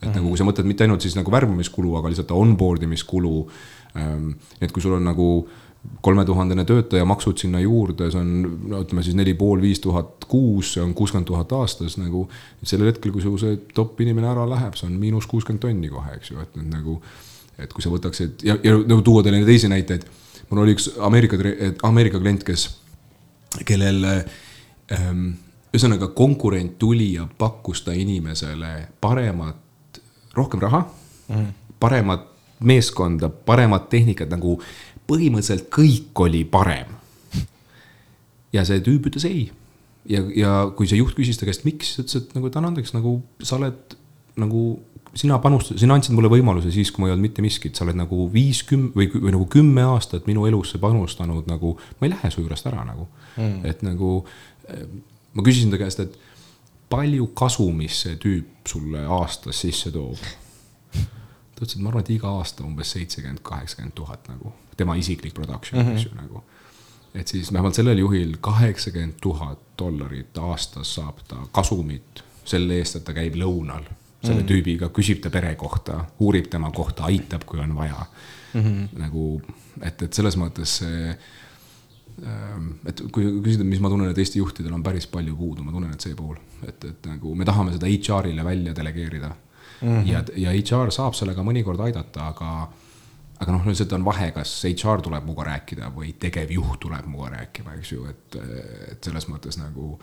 et 0.00 0.06
mm 0.06 0.12
-hmm. 0.12 0.16
nagu, 0.16 0.28
kui 0.28 0.38
sa 0.38 0.44
mõtled 0.44 0.66
mitte 0.66 0.84
ainult 0.84 1.02
siis 1.02 1.16
nagu 1.16 1.30
värbamiskulu, 1.30 1.96
aga 1.96 2.08
lihtsalt 2.08 2.30
onboard 2.30 2.82
imiskulu 2.82 3.50
ähm,. 3.96 4.30
et 4.60 4.72
kui 4.72 4.82
sul 4.82 4.92
on 4.92 5.04
nagu 5.04 5.48
kolmetuhandene 6.00 6.64
töötaja, 6.68 7.04
maksud 7.08 7.38
sinna 7.40 7.60
juurde, 7.60 8.10
see 8.12 8.20
on 8.20 8.30
no 8.68 8.80
ütleme 8.84 9.04
siis 9.04 9.16
neli 9.16 9.32
pool, 9.36 9.60
viis 9.62 9.80
tuhat 9.80 10.26
kuus, 10.28 10.74
see 10.74 10.82
on 10.84 10.92
kuuskümmend 10.96 11.28
tuhat 11.28 11.52
aastas 11.56 11.96
nagu. 12.00 12.26
sellel 12.62 12.90
hetkel, 12.92 13.12
kui 13.12 13.24
su 13.24 13.32
see 13.40 13.56
top 13.74 14.00
inimene 14.04 14.28
ära 14.28 14.44
läheb, 14.48 14.76
see 14.76 14.88
on 14.88 14.98
miinus 15.00 15.28
kuuskümmend 15.30 15.62
tonni 15.64 15.88
kohe, 15.92 16.16
eks 16.18 16.32
ju, 16.32 16.40
et 16.40 16.56
nüüd 16.60 16.72
nagu. 16.72 16.98
et 17.60 17.72
kui 17.72 17.84
sa 17.84 17.92
võtaksid 17.92 18.44
ja, 18.44 18.56
ja 18.64 18.76
nagu 18.78 19.02
tuua 19.04 19.22
teile 19.24 19.44
teisi 19.44 19.68
näiteid. 19.72 20.04
mul 20.50 20.64
oli 20.64 20.76
üks 20.76 20.90
Ameerika, 21.00 21.40
Ameerika 21.88 22.20
klient, 22.20 22.44
kes, 22.44 22.68
kellel 23.64 24.04
ähm, 24.08 25.30
ühesõnaga 25.72 26.10
konkurent 26.16 26.78
tuli 26.78 27.14
ja 27.14 27.28
pakkus 27.38 27.84
ta 27.86 27.92
inimesele 27.96 28.88
paremat, 29.00 30.00
rohkem 30.36 30.60
raha 30.60 30.84
mm, 31.28 31.48
paremat 31.80 32.28
meeskonda, 32.60 33.28
paremat 33.28 33.88
tehnikat 33.88 34.30
nagu 34.30 34.58
põhimõtteliselt 35.10 35.70
kõik 35.74 36.24
oli 36.26 36.44
parem. 36.48 36.96
ja 38.54 38.64
see 38.66 38.82
tüüp 38.84 39.10
ütles 39.10 39.26
ei. 39.28 39.48
ja, 40.10 40.22
ja 40.34 40.52
kui 40.76 40.88
see 40.90 41.00
juht 41.00 41.16
küsis 41.18 41.40
ta 41.40 41.48
käest, 41.48 41.66
miks, 41.68 41.96
ütles, 42.02 42.22
et 42.22 42.36
nagu 42.36 42.50
tänan 42.52 42.72
andeks, 42.72 42.94
nagu 42.96 43.18
sa 43.42 43.58
oled 43.58 43.98
nagu 44.40 44.62
sina 45.18 45.40
panustasid, 45.42 45.80
sina 45.82 45.96
andsid 45.98 46.14
mulle 46.14 46.30
võimaluse 46.30 46.70
siis, 46.70 46.92
kui 46.94 47.02
ma 47.02 47.08
ei 47.08 47.14
olnud 47.16 47.26
mitte 47.26 47.42
miskit, 47.42 47.74
sa 47.74 47.82
oled 47.84 47.98
nagu 47.98 48.28
viiskümmend 48.30 48.94
või, 48.94 49.08
või 49.16 49.34
nagu 49.34 49.46
kümme 49.50 49.82
aastat 49.90 50.28
minu 50.30 50.46
elusse 50.46 50.78
panustanud 50.82 51.50
nagu, 51.50 51.74
ma 51.98 52.06
ei 52.06 52.12
lähe 52.14 52.30
su 52.30 52.44
juurest 52.44 52.68
ära 52.70 52.84
nagu. 52.86 53.08
Mm.. 53.36 53.64
et 53.66 53.82
nagu 53.86 54.20
ma 55.34 55.44
küsisin 55.46 55.72
ta 55.72 55.80
käest, 55.80 56.02
et 56.02 56.14
palju 56.90 57.30
kasumist 57.38 58.06
see 58.06 58.16
tüüp 58.22 58.70
sulle 58.70 59.02
aastas 59.18 59.62
sisse 59.66 59.92
toob 59.94 60.18
ta 61.60 61.66
ütles, 61.66 61.76
et 61.76 61.84
ma 61.84 61.92
arvan, 61.92 62.06
et 62.06 62.14
iga 62.14 62.32
aasta 62.40 62.64
umbes 62.64 62.94
seitsekümmend, 62.96 63.42
kaheksakümmend 63.44 63.94
tuhat 63.94 64.28
nagu, 64.32 64.54
tema 64.76 64.96
isiklik 64.96 65.34
production 65.36 65.82
mm, 65.82 65.88
-hmm. 65.88 65.98
eks 65.98 66.04
ju 66.04 66.16
nagu. 66.16 66.42
et 67.14 67.28
siis 67.28 67.52
vähemalt 67.52 67.74
sellel 67.74 67.98
juhil 67.98 68.36
kaheksakümmend 68.40 69.14
tuhat 69.20 69.58
dollarit 69.78 70.38
aastas 70.38 70.94
saab 70.94 71.18
ta 71.28 71.36
kasumit 71.52 72.22
selle 72.44 72.78
eest, 72.78 72.96
et 72.96 73.04
ta 73.04 73.12
käib 73.12 73.34
lõunal 73.34 73.84
selle 74.22 74.42
mm. 74.42 74.46
tüübiga, 74.46 74.88
küsib 74.88 75.20
ta 75.24 75.30
pere 75.30 75.54
kohta, 75.54 76.04
uurib 76.20 76.48
tema 76.52 76.70
kohta, 76.70 77.04
aitab, 77.08 77.44
kui 77.46 77.60
on 77.60 77.76
vaja 77.76 78.06
mm. 78.54 78.60
-hmm. 78.60 78.88
nagu, 78.98 79.42
et, 79.82 80.02
et 80.02 80.12
selles 80.12 80.36
mõttes 80.36 80.78
see 80.82 81.16
ähm, 82.24 82.72
et 82.86 83.02
kui 83.12 83.24
küsida, 83.42 83.64
mis 83.64 83.80
ma 83.80 83.88
tunnen, 83.88 84.10
et 84.10 84.18
Eesti 84.18 84.38
juhtidel 84.38 84.72
on 84.72 84.82
päris 84.82 85.06
palju 85.06 85.36
puudu, 85.36 85.62
ma 85.62 85.72
tunnen, 85.72 85.92
et 85.92 86.00
see 86.00 86.14
pool, 86.14 86.36
et, 86.68 86.84
et 86.84 87.06
nagu 87.06 87.34
me 87.34 87.44
tahame 87.44 87.72
seda 87.72 87.86
HR-ile 87.86 88.44
välja 88.44 88.76
delegeerida 88.76 89.34
mm. 89.80 89.88
-hmm. 89.88 90.06
ja, 90.10 90.24
ja 90.36 90.54
HR 90.54 90.92
saab 90.94 91.14
sellega 91.18 91.42
mõnikord 91.46 91.80
aidata, 91.86 92.28
aga 92.34 92.52
aga 93.40 93.54
noh, 93.54 93.66
lihtsalt 93.66 93.92
on 93.96 94.04
vahe, 94.04 94.30
kas 94.36 94.50
HR 94.68 95.00
tuleb 95.04 95.24
minuga 95.24 95.46
rääkida 95.48 95.88
või 95.94 96.12
tegevjuht 96.20 96.80
tuleb 96.82 97.06
minuga 97.08 97.30
rääkima, 97.38 97.76
eks 97.78 97.92
ju, 97.94 98.04
et, 98.10 98.36
et 98.92 99.08
selles 99.08 99.28
mõttes 99.32 99.56
nagu 99.60 99.94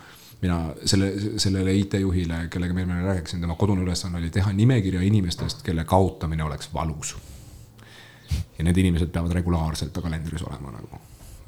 mina 0.42 0.58
selle, 0.86 1.12
sellele 1.38 1.74
IT-juhile, 1.78 2.44
kellega 2.50 2.74
ma 2.74 2.82
eelmine 2.82 3.06
rääkisin, 3.06 3.42
tema 3.42 3.54
kodune 3.58 3.82
ülesanne 3.86 4.18
oli 4.18 4.30
teha 4.34 4.52
nimekirja 4.54 5.02
inimestest, 5.06 5.62
kelle 5.66 5.86
kaotamine 5.86 6.44
oleks 6.46 6.72
valus. 6.74 7.16
ja 8.58 8.64
need 8.64 8.76
inimesed 8.76 9.08
peavad 9.14 9.32
regulaarselt 9.32 9.92
ta 9.92 10.02
kalendris 10.04 10.42
olema 10.42 10.74
nagu, 10.74 10.98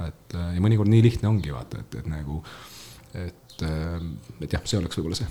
et 0.07 0.39
ja 0.55 0.63
mõnikord 0.63 0.89
nii 0.89 1.03
lihtne 1.05 1.29
ongi 1.29 1.53
vaata, 1.53 1.83
et, 1.83 1.99
et 2.01 2.07
nagu, 2.09 2.39
et, 3.15 3.67
et 4.41 4.53
jah, 4.53 4.65
see 4.65 4.79
oleks 4.79 4.99
võib-olla 4.99 5.19
see. 5.19 5.29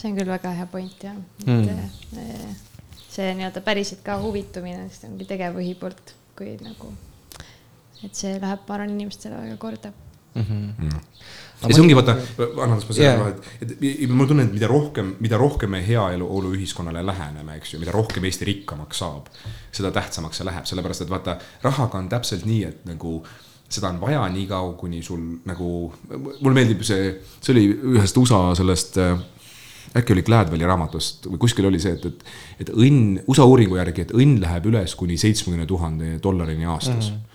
See 0.00 0.10
on 0.10 0.18
küll 0.18 0.32
väga 0.32 0.54
hea 0.56 0.66
point 0.70 1.04
jah 1.04 1.16
mm., 1.46 1.68
et 2.16 2.68
see 3.10 3.32
nii-öelda 3.36 3.62
päriselt 3.66 4.04
ka 4.06 4.18
huvitumine, 4.22 4.86
sest 4.90 5.08
ongi 5.08 5.26
tegevjuhi 5.28 5.74
poolt, 5.80 6.14
kui 6.38 6.54
nagu, 6.62 6.92
et 8.06 8.14
see 8.16 8.36
läheb, 8.38 8.62
ma 8.68 8.76
arvan, 8.76 8.94
inimestele 8.94 9.40
väga 9.42 9.58
korda 9.60 9.90
mm. 9.90 10.42
-hmm. 10.42 10.84
Mm. 10.84 11.00
ja 11.68 11.74
see 11.74 11.82
ongi 11.82 11.96
vaata, 11.98 12.16
annaks 12.64 12.86
ma 12.88 12.94
selle 12.94 13.08
yeah. 13.08 13.18
vahele, 13.20 13.36
et, 13.60 13.74
et 14.06 14.14
ma 14.14 14.26
tunnen, 14.30 14.46
et 14.46 14.54
mida 14.54 14.70
rohkem, 14.70 15.14
mida 15.20 15.40
rohkem 15.40 15.74
me 15.76 15.82
heaolu 15.86 16.54
ühiskonnale 16.54 17.04
läheneme, 17.06 17.58
eks 17.60 17.74
ju, 17.74 17.82
mida 17.82 17.92
rohkem 17.92 18.24
Eesti 18.24 18.48
rikkamaks 18.48 19.02
saab, 19.02 19.28
seda 19.72 19.90
tähtsamaks 19.90 20.40
see 20.40 20.48
läheb, 20.48 20.66
sellepärast 20.70 21.06
et 21.06 21.10
vaata, 21.10 21.38
rahaga 21.66 21.98
on 21.98 22.08
täpselt 22.08 22.46
nii, 22.46 22.64
et 22.64 22.86
nagu 22.88 23.20
seda 23.70 23.90
on 23.90 24.00
vaja 24.00 24.22
nii 24.28 24.46
kaua, 24.50 24.72
kuni 24.78 25.02
sul 25.02 25.20
nagu, 25.46 25.92
mulle 26.40 26.54
meeldib 26.54 26.82
see, 26.86 27.12
see 27.40 27.52
oli 27.54 27.66
ühest 27.98 28.16
USA 28.18 28.40
sellest 28.58 28.98
äh, 28.98 29.18
äkki 29.96 30.14
oli 30.14 30.22
Gladwelli 30.26 30.68
raamatust 30.68 31.26
või 31.30 31.40
kuskil 31.46 31.66
oli 31.70 31.80
see, 31.82 31.96
et, 31.98 32.06
et, 32.06 32.22
et 32.64 32.70
õnn, 32.70 33.18
USA 33.30 33.46
uuringu 33.48 33.80
järgi, 33.80 34.06
et 34.06 34.14
õnn 34.14 34.38
läheb 34.42 34.70
üles 34.70 34.94
kuni 34.98 35.18
seitsmekümne 35.20 35.66
tuhande 35.70 36.16
dollarini 36.22 36.68
aastas 36.70 37.10
mm. 37.10 37.16
-hmm 37.16 37.28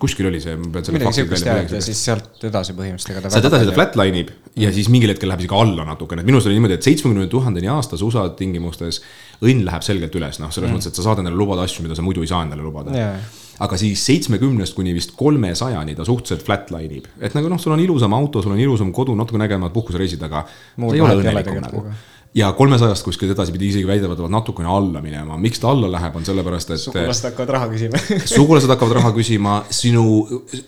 kuskil 0.00 0.26
oli 0.30 0.38
see, 0.42 0.56
ma 0.58 0.70
pean 0.72 0.86
selle 0.86 0.98
midagi 0.98 1.18
sihukest 1.20 1.46
jah, 1.46 1.58
ja 1.70 1.80
siis 1.84 1.98
sealt 2.08 2.44
edasi 2.48 2.74
põhimõtteliselt. 2.76 3.28
sealt 3.30 3.48
edasi 3.50 3.68
ta 3.68 3.74
flatline 3.76 4.22
ib 4.22 4.30
ja 4.58 4.70
siis 4.74 4.88
mingil 4.92 5.12
hetkel 5.12 5.30
läheb 5.30 5.44
isegi 5.44 5.58
alla 5.58 5.84
natukene, 5.86 6.22
et 6.22 6.28
minu 6.28 6.40
arust 6.40 6.50
oli 6.50 6.56
niimoodi, 6.56 6.78
et 6.78 6.86
seitsmekümne 6.88 7.28
tuhandeni 7.30 7.70
aastas 7.70 8.02
USA 8.06 8.24
tingimustes 8.38 9.02
õnn 9.44 9.64
läheb 9.66 9.84
selgelt 9.84 10.14
üles, 10.16 10.40
noh, 10.42 10.52
selles 10.54 10.70
mm. 10.70 10.78
mõttes, 10.78 10.92
et 10.92 11.00
sa 11.00 11.08
saad 11.08 11.24
endale 11.24 11.36
lubada 11.36 11.66
asju, 11.66 11.84
mida 11.84 11.98
sa 11.98 12.04
muidu 12.04 12.24
ei 12.24 12.30
saa 12.30 12.44
endale 12.46 12.64
lubada. 12.64 12.94
Yeah 12.96 13.42
aga 13.64 13.78
siis 13.80 14.02
seitsmekümnest 14.04 14.76
kuni 14.76 14.92
vist 14.96 15.14
kolmesajani 15.16 15.94
ta 15.96 16.04
suhteliselt 16.04 16.44
flatline 16.44 16.98
ib, 16.98 17.06
et 17.24 17.36
nagu 17.36 17.48
noh, 17.48 17.60
sul 17.60 17.72
on 17.72 17.80
ilusam 17.80 18.12
auto, 18.16 18.42
sul 18.44 18.52
on 18.52 18.60
ilusam 18.60 18.90
kodu, 18.92 19.14
natuke 19.16 19.40
nägemad 19.40 19.72
puhkusereisid, 19.72 20.20
aga 20.28 20.42
Muud 20.76 20.92
sa 20.92 20.98
ei 20.98 21.04
ole 21.04 21.16
õnnelikum 21.22 21.62
nagu 21.64 21.84
ja 22.36 22.50
kolmesajast 22.52 23.04
kuskilt 23.06 23.32
edasipidi 23.32 23.70
isegi 23.70 23.86
väidavad, 23.88 24.20
et 24.20 24.32
natukene 24.32 24.68
alla 24.68 25.00
minema, 25.00 25.38
miks 25.40 25.60
ta 25.62 25.70
alla 25.72 25.88
läheb, 25.92 26.18
on 26.18 26.26
sellepärast, 26.26 26.72
et. 26.74 26.82
sugulased 26.84 27.30
hakkavad 27.30 27.52
raha 27.56 27.70
küsima 27.72 28.02
sugulased 28.36 28.72
hakkavad 28.74 28.98
raha 28.98 29.12
küsima, 29.16 29.56
sinu, 29.72 30.04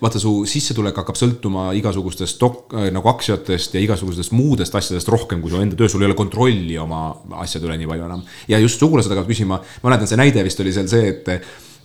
vaata 0.01 0.23
su 0.23 0.33
sissetulek 0.49 0.97
hakkab 1.03 1.21
sõltuma 1.21 1.69
igasugustest 1.77 2.41
dok-, 2.41 2.73
nagu 2.95 3.13
aktsiatest 3.13 3.77
ja 3.77 3.85
igasugustest 3.85 4.33
muudest 4.37 4.81
asjadest 4.81 5.13
rohkem 5.13 5.45
kui 5.45 5.53
su 5.53 5.61
enda 5.61 5.77
töö, 5.77 5.93
sul 5.93 6.05
ei 6.05 6.09
ole 6.09 6.19
kontrolli 6.19 6.79
oma 6.81 7.11
asjade 7.45 7.69
üle 7.69 7.77
nii 7.83 7.93
palju 7.93 8.09
enam. 8.09 8.25
ja 8.49 8.61
just 8.65 8.81
sugulased 8.81 9.13
hakkavad 9.13 9.29
küsima, 9.29 9.61
ma 9.83 9.91
mäletan, 9.93 10.09
see 10.09 10.21
näide 10.21 10.47
vist 10.47 10.65
oli 10.65 10.73
seal 10.73 10.89
see, 10.89 11.13
et 11.13 11.35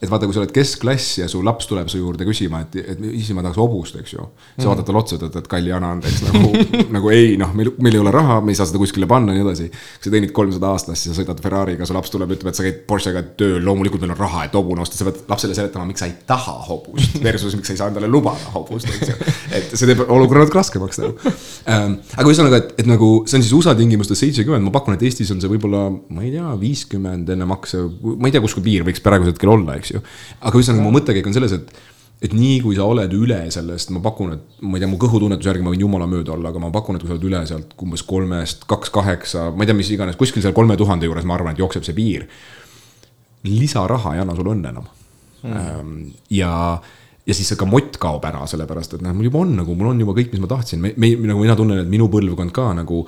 et 0.04 0.12
vaata, 0.12 0.28
kui 0.28 0.36
sa 0.36 0.42
oled 0.42 0.52
keskklass 0.54 1.20
ja 1.22 1.28
su 1.32 1.40
laps 1.46 1.68
tuleb 1.70 1.88
su 1.92 2.00
juurde 2.02 2.26
küsima, 2.28 2.64
et, 2.66 2.76
et 2.94 3.04
isi, 3.14 3.36
ma 3.36 3.44
tahaks 3.46 3.60
hobust, 3.62 3.96
eks 4.02 4.16
ju. 4.16 4.26
sa 4.26 4.60
mm. 4.60 4.70
vaatad 4.70 4.88
talle 4.90 5.00
otsa, 5.00 5.18
ütled, 5.20 5.38
et 5.40 5.50
kalli 5.52 5.72
Jana, 5.72 5.94
andeks 5.96 6.24
nagu, 6.28 6.64
nagu 6.98 7.12
ei, 7.14 7.38
noh, 7.40 7.54
meil, 7.56 7.72
meil 7.84 7.98
ei 7.98 8.02
ole 8.04 8.12
raha, 8.14 8.40
me 8.44 8.52
ei 8.52 8.60
saa 8.60 8.68
seda 8.70 8.82
kuskile 8.82 9.08
panna 9.10 9.34
ja 9.34 9.40
nii 9.40 9.46
edasi. 9.48 9.70
sa 10.04 10.12
teenid 10.12 10.34
kolmsada 10.36 10.74
aastas, 10.74 11.00
siis 11.00 11.14
sa 11.14 11.22
sõidad 11.22 11.40
Ferrari'ga, 11.44 11.88
su 11.88 11.96
laps 11.96 12.12
tuleb, 12.14 12.36
ütleb, 12.36 12.52
et 12.52 12.60
sa 12.60 12.66
käid 12.66 12.82
Porschega 12.90 13.24
tööl, 13.40 13.62
loomulikult 13.64 14.04
meil 14.04 14.16
on 14.16 14.20
raha, 14.20 14.48
et 14.50 14.58
hobune 14.60 14.84
osta, 14.84 15.00
sa 15.00 15.08
pead 15.08 15.24
lapsele 15.32 15.56
seletama, 15.56 15.88
miks 15.88 16.04
sa 16.04 16.10
ei 16.10 16.18
taha 16.28 16.58
hobust. 16.68 17.20
Versus 17.24 17.56
miks 17.56 17.72
sa 17.72 17.78
ei 17.78 17.82
saa 17.82 17.92
endale 17.94 18.12
lubada 18.12 18.52
hobust, 18.58 18.90
eks 18.92 19.14
ju. 19.14 19.18
et 19.56 19.72
see 19.72 19.88
teeb 19.88 20.04
olukorra 20.04 20.44
natuke 20.44 20.60
raskemaks 20.60 21.00
nagu 21.00 21.32
ähm,. 21.72 21.98
aga 22.18 22.28
ühesõnaga, 22.28 22.60
et, 22.60 22.76
et 22.84 22.90
nagu 22.90 23.12
see 23.30 23.40
on 23.40 23.46
siis 23.46 23.56
USA 23.56 23.76
tingimustes 23.78 24.20
seitsekümmend, 24.20 24.66
ma 24.68 24.74
pakun, 24.76 24.98
et 24.98 25.06
Eestis 25.08 25.32
on 25.34 25.40
see 25.44 25.52
võib-olla, 25.52 25.86
ma 26.14 26.26
ei 26.26 26.34
tea, 26.34 26.52
viiskümmend 26.60 27.30
enne 27.34 27.48
makse, 27.48 27.80
ma 28.04 28.28
ei 28.28 28.36
tea, 28.36 28.44
kus 28.44 28.58
piir 28.64 28.86
võiks 28.88 29.04
praegusel 29.04 29.34
hetkel 29.34 29.54
olla, 29.54 29.78
eks 29.80 29.93
ju. 29.98 30.04
aga 30.42 30.60
ühesõnaga 30.60 30.86
mu 30.86 30.94
mõttekäik 30.98 31.28
on 31.30 31.36
selles, 31.36 31.58
et 31.58 31.76
et 32.24 32.32
nii 32.32 32.62
kui 32.64 32.78
sa 32.78 32.86
oled 32.88 33.12
üle 33.18 33.40
sellest, 33.52 33.92
ma 33.92 34.00
pakun, 34.04 34.36
et 34.38 34.64
ma 34.64 34.78
ei 34.78 34.84
tea, 34.84 34.90
mu 34.92 35.00
kõhutunnetuse 35.02 35.50
järgi 35.50 35.66
ma 35.66 35.74
võin 35.74 35.84
jumala 35.84 36.08
mööda 36.08 36.32
olla, 36.38 36.54
aga 36.54 36.62
ma 36.64 36.72
pakun, 36.72 36.96
et 36.96 37.04
kui 37.04 37.12
sa 37.12 37.18
oled 37.18 37.28
üle 37.28 37.42
sealt 37.50 37.74
umbes 37.84 38.06
kolmest, 38.08 38.64
kaks, 38.70 38.94
kaheksa, 38.96 39.50
ma 39.52 39.66
ei 39.66 39.72
tea, 39.72 39.76
mis 39.76 39.92
iganes, 39.92 40.16
kuskil 40.20 40.46
seal 40.46 40.56
kolme 40.56 40.78
tuhande 40.80 41.10
juures, 41.10 41.28
ma 41.28 41.36
arvan, 41.36 41.52
et 41.52 41.64
jookseb 41.64 41.84
see 41.84 41.98
piir. 41.98 42.28
lisaraha 43.44 44.16
ei 44.16 44.22
anna 44.24 44.36
sulle 44.38 44.54
õnne 44.54 44.70
enam 44.72 44.86
mm.. 45.44 46.04
ja, 46.32 46.54
ja 47.28 47.36
siis 47.36 47.52
ka 47.60 47.68
mott 47.68 47.98
kaob 48.00 48.24
ära, 48.30 48.46
sellepärast 48.48 48.96
et 48.96 49.04
noh, 49.04 49.12
mul 49.18 49.28
juba 49.28 49.42
on 49.44 49.58
nagu, 49.60 49.76
mul 49.76 49.92
on 49.92 50.00
juba 50.00 50.16
kõik, 50.16 50.32
mis 50.32 50.44
ma 50.44 50.48
tahtsin, 50.54 50.80
me, 50.80 50.94
me, 50.96 51.12
nagu 51.28 51.44
mina 51.44 51.58
tunnen, 51.60 51.84
et 51.84 51.92
minu 51.92 52.08
põlvkond 52.14 52.56
ka 52.56 52.70
nagu 52.78 53.04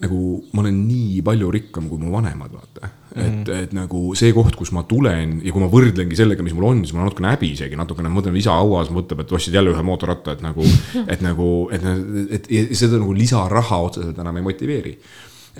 nagu 0.00 0.20
ma 0.54 0.62
olen 0.62 0.78
nii 0.88 1.20
palju 1.24 1.50
rikkam 1.52 1.88
kui 1.90 2.00
mu 2.00 2.12
vanemad, 2.14 2.52
vaata 2.54 2.88
mm. 2.88 3.10
-hmm. 3.12 3.26
et, 3.26 3.48
et 3.64 3.72
nagu 3.76 4.14
see 4.18 4.32
koht, 4.36 4.56
kus 4.56 4.72
ma 4.72 4.82
tulen 4.88 5.40
ja 5.44 5.52
kui 5.52 5.62
ma 5.62 5.68
võrdlengi 5.72 6.16
sellega, 6.16 6.44
mis 6.46 6.56
mul 6.56 6.68
on, 6.70 6.84
siis 6.84 6.94
mul 6.94 7.04
on 7.04 7.10
natukene 7.10 7.34
häbi 7.34 7.52
isegi, 7.56 7.76
natukene 7.76 8.12
mõtlen, 8.12 8.38
isa 8.40 8.56
hauas 8.56 8.90
mõtleb, 8.94 9.24
et 9.24 9.32
ostsid 9.32 9.54
jälle 9.54 9.74
ühe 9.74 9.84
mootorratta, 9.84 10.36
et 10.36 10.44
nagu, 10.46 10.64
et 11.12 11.24
nagu, 11.24 11.50
et, 11.74 11.84
et, 12.30 12.48
et 12.48 12.74
seda 12.78 13.00
nagu 13.00 13.12
lisaraha 13.16 13.82
otseselt 13.90 14.18
enam 14.24 14.40
ei 14.40 14.46
motiveeri 14.48 14.96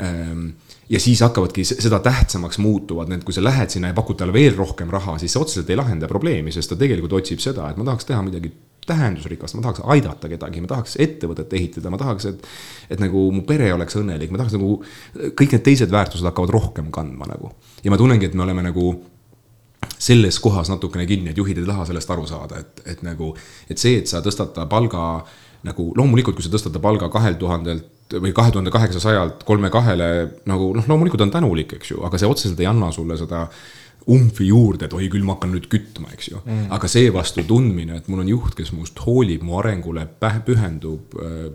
ehm, 0.01 0.49
ja 0.91 1.01
siis 1.01 1.21
hakkavadki 1.27 1.65
seda 1.69 2.01
tähtsamaks 2.03 2.59
muutuvad 2.59 3.13
need, 3.13 3.23
kui 3.27 3.37
sa 3.37 3.45
lähed 3.45 3.71
sinna 3.71 3.93
ja 3.93 3.99
pakud 3.99 4.19
talle 4.19 4.33
veel 4.33 4.57
rohkem 4.57 4.91
raha, 4.91 5.19
siis 5.19 5.37
see 5.37 5.43
otseselt 5.43 5.71
ei 5.71 5.79
lahenda 5.79 6.09
probleemi, 6.09 6.53
sest 6.53 6.73
ta 6.73 6.81
tegelikult 6.81 7.21
otsib 7.21 7.43
seda, 7.45 7.71
et 7.71 7.79
ma 7.79 7.87
tahaks 7.87 8.09
teha 8.09 8.25
midagi 8.27 8.51
tähendusrikast, 8.87 9.55
ma 9.57 9.65
tahaks 9.65 9.85
aidata 9.93 10.29
kedagi, 10.31 10.63
ma 10.65 10.71
tahaks 10.71 10.97
ettevõtet 11.03 11.53
ehitada, 11.59 11.93
ma 11.93 11.99
tahaks, 12.01 12.27
et. 12.31 12.51
et 12.91 13.03
nagu 13.03 13.27
mu 13.35 13.45
pere 13.47 13.69
oleks 13.75 13.99
õnnelik, 14.01 14.33
ma 14.33 14.41
tahaks 14.41 14.57
nagu, 14.57 14.73
kõik 15.39 15.55
need 15.55 15.65
teised 15.67 15.93
väärtused 15.93 16.27
hakkavad 16.27 16.53
rohkem 16.57 16.91
kandma 16.95 17.29
nagu. 17.31 17.53
ja 17.85 17.93
ma 17.93 18.01
tunnengi, 18.01 18.31
et 18.31 18.35
me 18.35 18.47
oleme 18.47 18.65
nagu 18.67 18.95
selles 20.01 20.39
kohas 20.41 20.71
natukene 20.73 21.07
kinni, 21.07 21.31
et 21.33 21.39
juhid 21.39 21.61
ei 21.61 21.69
taha 21.69 21.87
sellest 21.89 22.11
aru 22.11 22.27
saada, 22.29 22.61
et, 22.61 22.83
et 22.95 23.03
nagu, 23.07 23.35
et 23.69 23.79
see, 23.79 24.01
et 24.01 24.09
sa 24.09 24.23
tõstad 24.25 24.55
ta 24.57 24.67
palga 24.71 25.25
nagu 25.67 25.91
loomulikult, 25.97 26.39
kui 26.39 26.45
sa 26.45 26.53
tõstad 26.53 26.73
ta 26.73 26.81
palga 26.83 27.11
kahelt 27.13 27.39
tuhandelt 27.41 28.17
või 28.19 28.33
kahe 28.35 28.51
tuhande 28.51 28.73
kaheksasajalt 28.75 29.45
kolme 29.47 29.71
kahele 29.71 30.09
nagu 30.51 30.73
noh, 30.75 30.87
loomulikult 30.89 31.23
on 31.27 31.31
tänulik, 31.31 31.77
eks 31.77 31.93
ju, 31.93 32.01
aga 32.07 32.19
see 32.19 32.31
otseselt 32.31 32.61
ei 32.63 32.69
anna 32.71 32.91
sulle 32.95 33.19
seda 33.21 33.45
umfi 34.11 34.47
juurde, 34.49 34.87
et 34.87 34.95
oi 34.97 35.09
küll, 35.13 35.25
ma 35.27 35.37
hakkan 35.37 35.53
nüüd 35.55 35.67
kütma, 35.73 36.13
eks 36.15 36.31
ju 36.31 36.39
mm.. 36.41 36.69
aga 36.77 36.89
seevastu 36.91 37.45
tundmine, 37.49 38.01
et 38.01 38.09
mul 38.09 38.23
on 38.25 38.31
juht, 38.31 38.55
kes 38.59 38.73
must 38.77 39.01
hoolib, 39.05 39.45
mu 39.47 39.59
arengule 39.61 40.07
pühendub 40.47 41.19
äh,. 41.21 41.51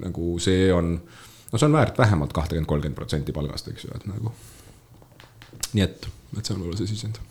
nagu 0.00 0.38
see 0.42 0.72
on, 0.74 0.96
no 1.52 1.58
see 1.58 1.68
on 1.68 1.76
väärt 1.76 1.98
vähemalt 1.98 2.32
kahtekümmend, 2.34 2.66
kolmkümmend 2.70 2.98
protsenti 2.98 3.32
palgast, 3.32 3.70
eks 3.70 3.86
ju, 3.86 3.94
et 3.94 4.08
nagu. 4.10 4.34
nii 5.74 5.86
et, 5.86 6.10
et 6.38 6.42
see 6.42 6.56
on 6.56 6.64
võib-olla 6.64 6.80
see 6.82 6.90
sisend 6.90 7.22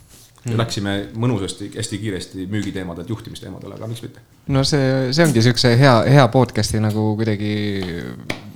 mm. 0.45 0.57
läksime 0.59 0.95
mõnusasti, 1.19 1.71
hästi 1.75 1.99
kiiresti 1.99 2.47
müügiteemadelt 2.51 3.09
juhtimisteemadele, 3.09 3.77
aga 3.77 3.87
miks 3.91 4.03
mitte? 4.05 4.23
no 4.53 4.63
see, 4.67 5.13
see 5.15 5.25
ongi 5.27 5.43
siukse 5.45 5.73
hea, 5.79 5.93
hea 6.15 6.27
podcast'i 6.31 6.81
nagu 6.83 7.13
kuidagi 7.19 7.53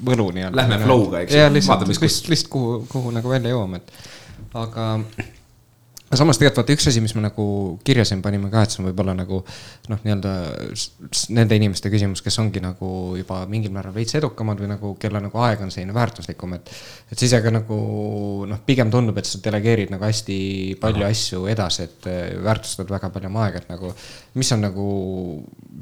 võlu 0.08 0.30
nii-öelda. 0.36 0.55
Lähme 0.60 0.80
flow'ga, 0.84 1.24
eks 1.24 1.36
ju. 1.36 1.47
lihtsalt, 1.53 1.88
lihtsalt, 1.88 2.30
lihtsalt 2.32 2.51
kuhu, 2.53 2.78
kuhu 2.91 3.14
nagu 3.16 3.32
välja 3.32 3.53
jõuame, 3.55 3.82
et 3.82 4.55
aga 4.58 4.89
samas 6.16 6.39
tegelikult 6.39 6.62
vaata 6.62 6.76
üks 6.78 6.88
asi, 6.88 7.01
mis 7.03 7.14
ma 7.18 7.26
nagu 7.26 7.45
kirjasin, 7.86 8.22
panime 8.24 8.47
ka, 8.51 8.64
et 8.64 8.72
see 8.72 8.80
on 8.80 8.88
võib-olla 8.88 9.16
nagu 9.18 9.41
noh, 9.91 10.03
nii-öelda 10.05 10.34
nende 11.36 11.58
inimeste 11.60 11.91
küsimus, 11.91 12.22
kes 12.24 12.39
ongi 12.39 12.62
nagu 12.64 12.89
juba 13.20 13.41
mingil 13.51 13.74
määral 13.76 13.95
veits 13.95 14.16
edukamad 14.20 14.62
või 14.64 14.72
nagu, 14.72 14.93
kelle 15.01 15.20
nagu 15.24 15.41
aeg 15.43 15.66
on 15.66 15.74
selline 15.74 15.95
väärtuslikum, 15.97 16.55
et. 16.55 16.72
et 17.12 17.20
siis 17.20 17.36
aga 17.36 17.51
nagu 17.58 17.80
noh, 18.47 18.62
pigem 18.68 18.93
tundub, 18.93 19.20
et 19.20 19.28
sa 19.28 19.41
delegeerid 19.43 19.91
nagu 19.91 20.08
hästi 20.08 20.39
palju 20.80 21.03
Aha. 21.03 21.12
asju 21.12 21.43
edasi, 21.51 21.89
et 21.89 22.10
eh, 22.12 22.24
väärtustad 22.43 22.95
väga 22.95 23.12
palju 23.12 23.32
oma 23.34 23.47
aega, 23.47 23.64
et 23.64 23.72
nagu. 23.74 23.91
Mis 24.38 24.51
on 24.55 24.63
nagu 24.65 24.88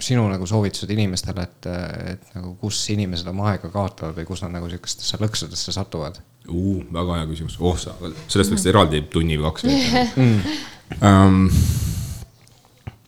sinu 0.04 0.26
nagu 0.30 0.48
soovitused 0.48 0.92
inimestele, 0.92 1.44
et, 1.46 1.68
et 2.14 2.36
nagu 2.36 2.56
kus 2.60 2.80
inimesed 2.94 3.28
oma 3.32 3.52
aega 3.54 3.70
kaotavad 3.72 4.16
või 4.18 4.28
kus 4.28 4.44
nad 4.44 4.56
nagu 4.58 4.70
sihukestesse 4.72 5.20
lõksudesse 5.22 5.76
satuvad 5.76 6.20
uh,? 6.50 6.82
väga 6.94 7.22
hea 7.22 7.30
küsimus, 7.32 7.58
oh 7.60 7.78
sa, 7.80 7.96
sellest 8.28 8.56
võiks 8.56 8.68
eraldi 8.72 9.06
tunni 9.12 9.40
või 9.40 9.50
kaks 9.50 9.68
veeta 9.68 10.06
mm.. 10.16 10.58
Um, 11.02 11.48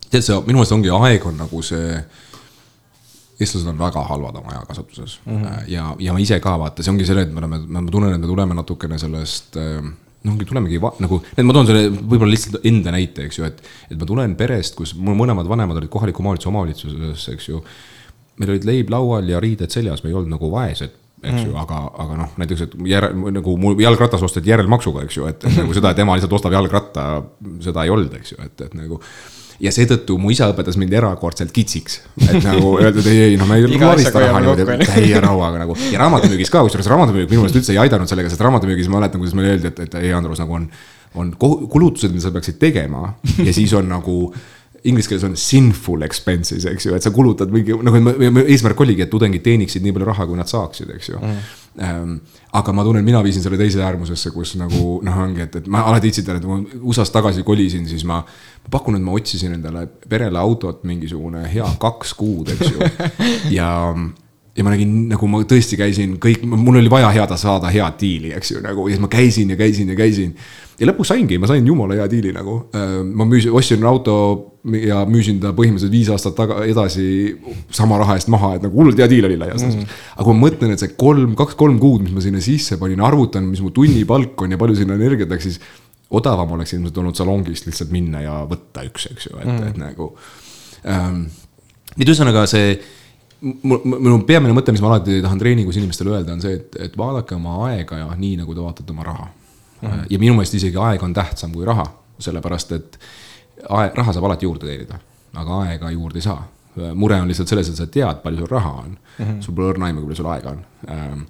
tead 0.09 0.23
sa, 0.25 0.39
minu 0.41 0.57
meelest 0.57 0.73
ongi 0.73 0.89
aeg 0.93 1.27
on 1.29 1.37
nagu 1.43 1.61
see 1.65 1.99
eestlased 3.37 3.69
on 3.69 3.77
väga 3.77 4.01
halvad 4.07 4.39
oma 4.39 4.55
ajakasutuses 4.55 5.19
mm 5.25 5.43
-hmm. 5.43 5.63
ja, 5.69 5.95
ja 5.99 6.13
ma 6.13 6.19
ise 6.19 6.39
ka 6.39 6.55
vaata, 6.59 6.83
see 6.83 6.91
ongi 6.91 7.05
selle, 7.05 7.27
et 7.27 7.33
me 7.33 7.43
oleme, 7.43 7.59
ma 7.67 7.83
tunnen, 7.91 8.15
et 8.15 8.21
me 8.21 8.27
tuleme 8.27 8.57
natukene 8.57 8.97
sellest 8.97 9.57
noh, 10.25 10.33
ongi 10.33 10.47
tulemegi 10.49 10.79
nagu, 11.03 11.19
ma 11.21 11.55
toon 11.55 11.69
selle 11.69 11.87
võib-olla 11.93 12.31
lihtsalt 12.33 12.65
enda 12.67 12.93
näite, 12.95 13.27
eks 13.27 13.39
ju, 13.39 13.47
et, 13.47 13.61
et 13.89 13.97
ma 13.97 14.07
tulen 14.09 14.37
perest, 14.39 14.77
kus 14.77 14.95
mul 14.97 15.17
mõlemad 15.19 15.49
vanemad 15.49 15.79
olid 15.81 15.91
kohaliku 15.93 16.23
omavalitsuse 16.23 16.51
omavalitsuses, 16.51 17.27
eks 17.35 17.49
ju. 17.51 17.61
meil 18.41 18.53
olid 18.53 18.65
leib 18.69 18.93
laual 18.93 19.29
ja 19.29 19.41
riided 19.43 19.73
seljas, 19.73 20.03
me 20.03 20.11
ei 20.11 20.17
olnud 20.17 20.35
nagu 20.35 20.51
vaesed 20.53 21.03
eks 21.17 21.47
ju 21.47 21.49
mm., 21.49 21.61
aga, 21.63 21.79
aga 22.03 22.17
noh, 22.19 22.33
näiteks, 22.37 22.61
et 22.67 22.75
järel, 22.91 23.15
nagu 23.33 23.55
mul 23.57 23.79
jalgratas 23.81 24.21
osteti 24.25 24.51
järelmaksuga, 24.51 25.01
eks 25.07 25.17
ju, 25.17 25.25
et 25.29 25.47
nagu 25.55 25.73
seda, 25.73 25.91
et 25.91 26.01
ema 26.03 26.17
lihtsalt 26.17 26.35
ostab 26.37 26.53
jalgratta, 26.53 27.07
seda 27.65 27.85
ei 27.85 27.93
olnud, 27.93 28.13
eks 28.19 28.35
ju, 28.35 28.37
et, 28.45 28.61
et 28.67 28.75
nagu 28.77 28.99
ja 29.63 29.71
seetõttu 29.73 30.17
mu 30.21 30.31
isa 30.33 30.49
õpetas 30.51 30.77
mind 30.79 30.93
erakordselt 30.99 31.53
kitsiks. 31.55 32.01
et 32.27 32.41
nagu 32.43 32.75
öelda, 32.81 33.01
et 33.01 33.09
ei, 33.11 33.21
ei, 33.29 33.37
noh, 33.39 33.49
me 33.49 33.59
ei 33.61 33.79
larista 33.81 34.21
raha 34.21 34.41
niimoodi 34.43 34.67
täie 34.83 35.21
rauaga 35.23 35.63
nagu. 35.63 35.77
ja 35.91 36.03
raamatupüügis 36.03 36.53
ka, 36.53 36.61
kusjuures 36.67 36.91
raamatupüük 36.93 37.31
minu 37.31 37.45
meelest 37.45 37.61
üldse 37.61 37.73
ei 37.75 37.81
aidanud 37.85 38.09
sellega, 38.09 38.31
sest 38.33 38.43
raamatupüügis 38.45 38.91
ma 38.91 39.01
mäletan, 39.01 39.23
kuidas 39.23 39.37
meile 39.37 39.55
öeldi, 39.55 39.71
et, 39.71 39.81
et 39.87 39.97
ei, 40.01 40.13
Andrus, 40.17 40.41
nagu 40.43 40.59
on, 40.59 40.69
on 41.17 41.33
kulutused, 41.41 42.13
mida 42.13 42.27
sa 42.27 42.35
peaksid 42.35 42.61
tegema 42.61 43.09
ja 43.41 43.55
siis 43.55 43.73
on 43.77 43.89
nagu 43.89 44.19
inglise 44.87 45.09
keeles 45.09 45.25
on 45.25 45.37
sinful 45.39 46.05
expenses, 46.05 46.65
eks 46.69 46.87
ju, 46.87 46.95
et 46.95 47.03
sa 47.03 47.11
kulutad 47.11 47.51
mingi, 47.51 47.75
nagu 47.83 48.43
eesmärk 48.45 48.81
oligi, 48.85 49.03
et 49.03 49.11
tudengid 49.11 49.43
teeniksid 49.45 49.83
nii 49.83 49.95
palju 49.95 50.09
raha, 50.11 50.27
kui 50.29 50.37
nad 50.39 50.49
saaksid, 50.49 50.93
eks 50.95 51.09
ju 51.11 51.17
mm.. 51.19 51.47
Ähm, 51.77 52.15
aga 52.57 52.73
ma 52.73 52.81
tunnen, 52.83 53.05
mina 53.05 53.19
viisin 53.21 53.43
selle 53.43 53.57
teise 53.59 53.83
äärmusesse, 53.85 54.31
kus 54.33 54.55
nagu 54.57 54.97
noh, 55.05 55.17
ongi, 55.21 55.43
et, 55.45 55.59
et 55.59 55.67
ma 55.69 55.83
alati 55.85 56.09
itsitan, 56.09 56.39
et 56.39 56.45
kui 56.45 56.55
ma 56.55 56.79
USA-st 56.81 57.13
tagasi 57.13 57.45
kolisin, 57.45 57.85
siis 57.89 58.05
ma. 58.07 58.23
ma 58.63 58.71
pakun, 58.73 58.97
et 58.97 59.05
ma 59.05 59.13
otsisin 59.13 59.53
endale 59.59 59.85
perele 60.09 60.39
autot 60.41 60.81
mingisugune 60.89 61.45
hea 61.51 61.67
kaks 61.79 62.15
kuud, 62.17 62.49
eks 62.55 62.71
ju 62.73 62.89
ja 63.59 63.69
ja 64.57 64.65
ma 64.65 64.73
nägin, 64.73 64.93
nagu 65.11 65.29
ma 65.29 65.43
tõesti 65.45 65.77
käisin 65.77 66.15
kõik, 66.21 66.41
mul 66.49 66.79
oli 66.79 66.89
vaja 66.89 67.11
head 67.13 67.35
saada 67.37 67.69
head 67.69 67.99
diili, 68.01 68.33
eks 68.33 68.55
ju, 68.55 68.61
nagu 68.65 68.87
ja 68.87 68.95
siis 68.95 69.03
ma 69.03 69.09
käisin 69.13 69.53
ja 69.53 69.57
käisin 69.59 69.93
ja 69.93 69.97
käisin. 69.99 70.33
Ja 70.77 70.87
lõpuks 70.89 71.11
saingi, 71.13 71.39
ma 71.41 71.49
sain 71.49 71.65
jumala 71.65 71.97
hea 71.97 72.05
diili 72.11 72.33
nagu. 72.35 72.59
Äh, 72.75 72.99
ma 73.07 73.25
müüsin, 73.29 73.53
ostsin 73.57 73.85
auto 73.87 74.17
ja 74.67 75.03
müüsin 75.07 75.39
ta 75.41 75.53
põhimõtteliselt 75.55 75.93
viis 75.93 76.11
aastat 76.11 76.35
taga, 76.37 76.59
edasi 76.67 77.07
sama 77.73 77.99
raha 78.01 78.17
eest 78.19 78.29
maha, 78.33 78.55
et 78.57 78.65
nagu 78.65 78.77
hullult 78.77 78.99
hea 78.99 79.07
diil 79.09 79.25
oli 79.29 79.39
laias 79.39 79.61
laastus 79.63 79.85
mm. 79.85 79.97
aga 80.17 80.27
kui 80.27 80.35
ma 80.35 80.43
mõtlen, 80.43 80.73
et 80.75 80.83
see 80.83 80.93
kolm, 80.99 81.37
kaks-kolm 81.39 81.79
kuud, 81.81 82.03
mis 82.03 82.15
ma 82.15 82.23
sinna 82.25 82.43
sisse 82.43 82.79
panin, 82.81 83.03
arvutan, 83.05 83.47
mis 83.47 83.63
mu 83.63 83.71
tunnipalk 83.75 84.43
on 84.43 84.53
ja 84.53 84.59
palju 84.59 84.75
sinna 84.81 84.97
energiat 84.99 85.31
läks, 85.31 85.47
siis 85.47 85.61
odavam 86.19 86.51
oleks 86.57 86.75
ilmselt 86.75 86.99
olnud 86.99 87.17
salongist 87.19 87.67
lihtsalt 87.67 87.95
minna 87.95 88.23
ja 88.23 88.37
võtta 88.49 88.83
üks, 88.87 89.09
eks 89.11 89.29
ju, 89.29 89.39
et 89.39 89.47
mm, 89.47 89.71
et 89.71 89.81
nagu 89.81 90.11
ähm,. 90.87 91.25
et 91.95 92.05
ühesõnaga 92.05 92.45
see 92.49 92.75
minu 93.41 94.19
peamine 94.25 94.55
mõte, 94.55 94.73
mis 94.73 94.81
ma 94.81 94.95
alati 94.95 95.19
tahan 95.21 95.39
treeningus 95.39 95.77
inimestele 95.77 96.15
öelda, 96.15 96.33
on 96.33 96.41
see, 96.41 96.57
et, 96.57 96.77
et 96.87 96.95
vaadake 96.97 97.35
oma 97.37 97.59
aega 97.69 98.01
ja 98.01 98.07
nii, 98.17 98.37
nagu 98.41 98.55
te 98.55 98.63
vaatate 98.63 98.95
oma 98.95 99.05
raha. 99.05 99.27
-hmm. 99.81 100.05
ja 100.09 100.19
minu 100.19 100.33
meelest 100.33 100.53
isegi 100.53 100.77
aeg 100.77 101.03
on 101.03 101.13
tähtsam 101.13 101.51
kui 101.53 101.65
raha, 101.65 101.85
sellepärast 102.19 102.71
et 102.71 102.99
aeg, 103.69 103.95
raha 103.95 104.13
saab 104.13 104.25
alati 104.25 104.45
juurde 104.45 104.65
teenida, 104.65 104.99
aga 105.33 105.61
aega 105.63 105.91
juurde 105.91 106.17
ei 106.17 106.29
saa. 106.29 106.47
mure 106.93 107.15
on 107.21 107.27
lihtsalt 107.27 107.47
selles, 107.47 107.69
et 107.69 107.75
sa 107.75 107.87
tead, 107.87 108.19
palju 108.21 108.37
sul 108.37 108.47
raha 108.47 108.71
on 108.71 108.89
mm, 108.89 109.25
-hmm. 109.25 109.41
sul 109.41 109.53
pole 109.53 109.71
õrna 109.73 109.85
aimu, 109.85 109.99
kui 109.99 110.07
palju 110.07 110.15
sul 110.15 110.29
aega 110.29 110.49
on. 110.49 110.65
Ähm, 110.89 111.21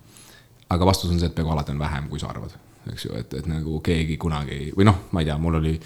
aga 0.70 0.86
vastus 0.86 1.12
on 1.12 1.20
see, 1.20 1.28
et 1.28 1.36
peaaegu 1.36 1.52
alati 1.52 1.72
on 1.72 1.80
vähem, 1.80 2.10
kui 2.10 2.20
sa 2.20 2.28
arvad, 2.28 2.52
eks 2.92 3.06
ju, 3.06 3.14
et, 3.16 3.34
et 3.34 3.48
nagu 3.48 3.80
keegi 3.80 4.18
kunagi 4.18 4.74
või 4.78 4.86
noh, 4.86 4.98
ma 5.12 5.22
ei 5.22 5.26
tea, 5.26 5.38
mul 5.38 5.56
oli 5.56 5.80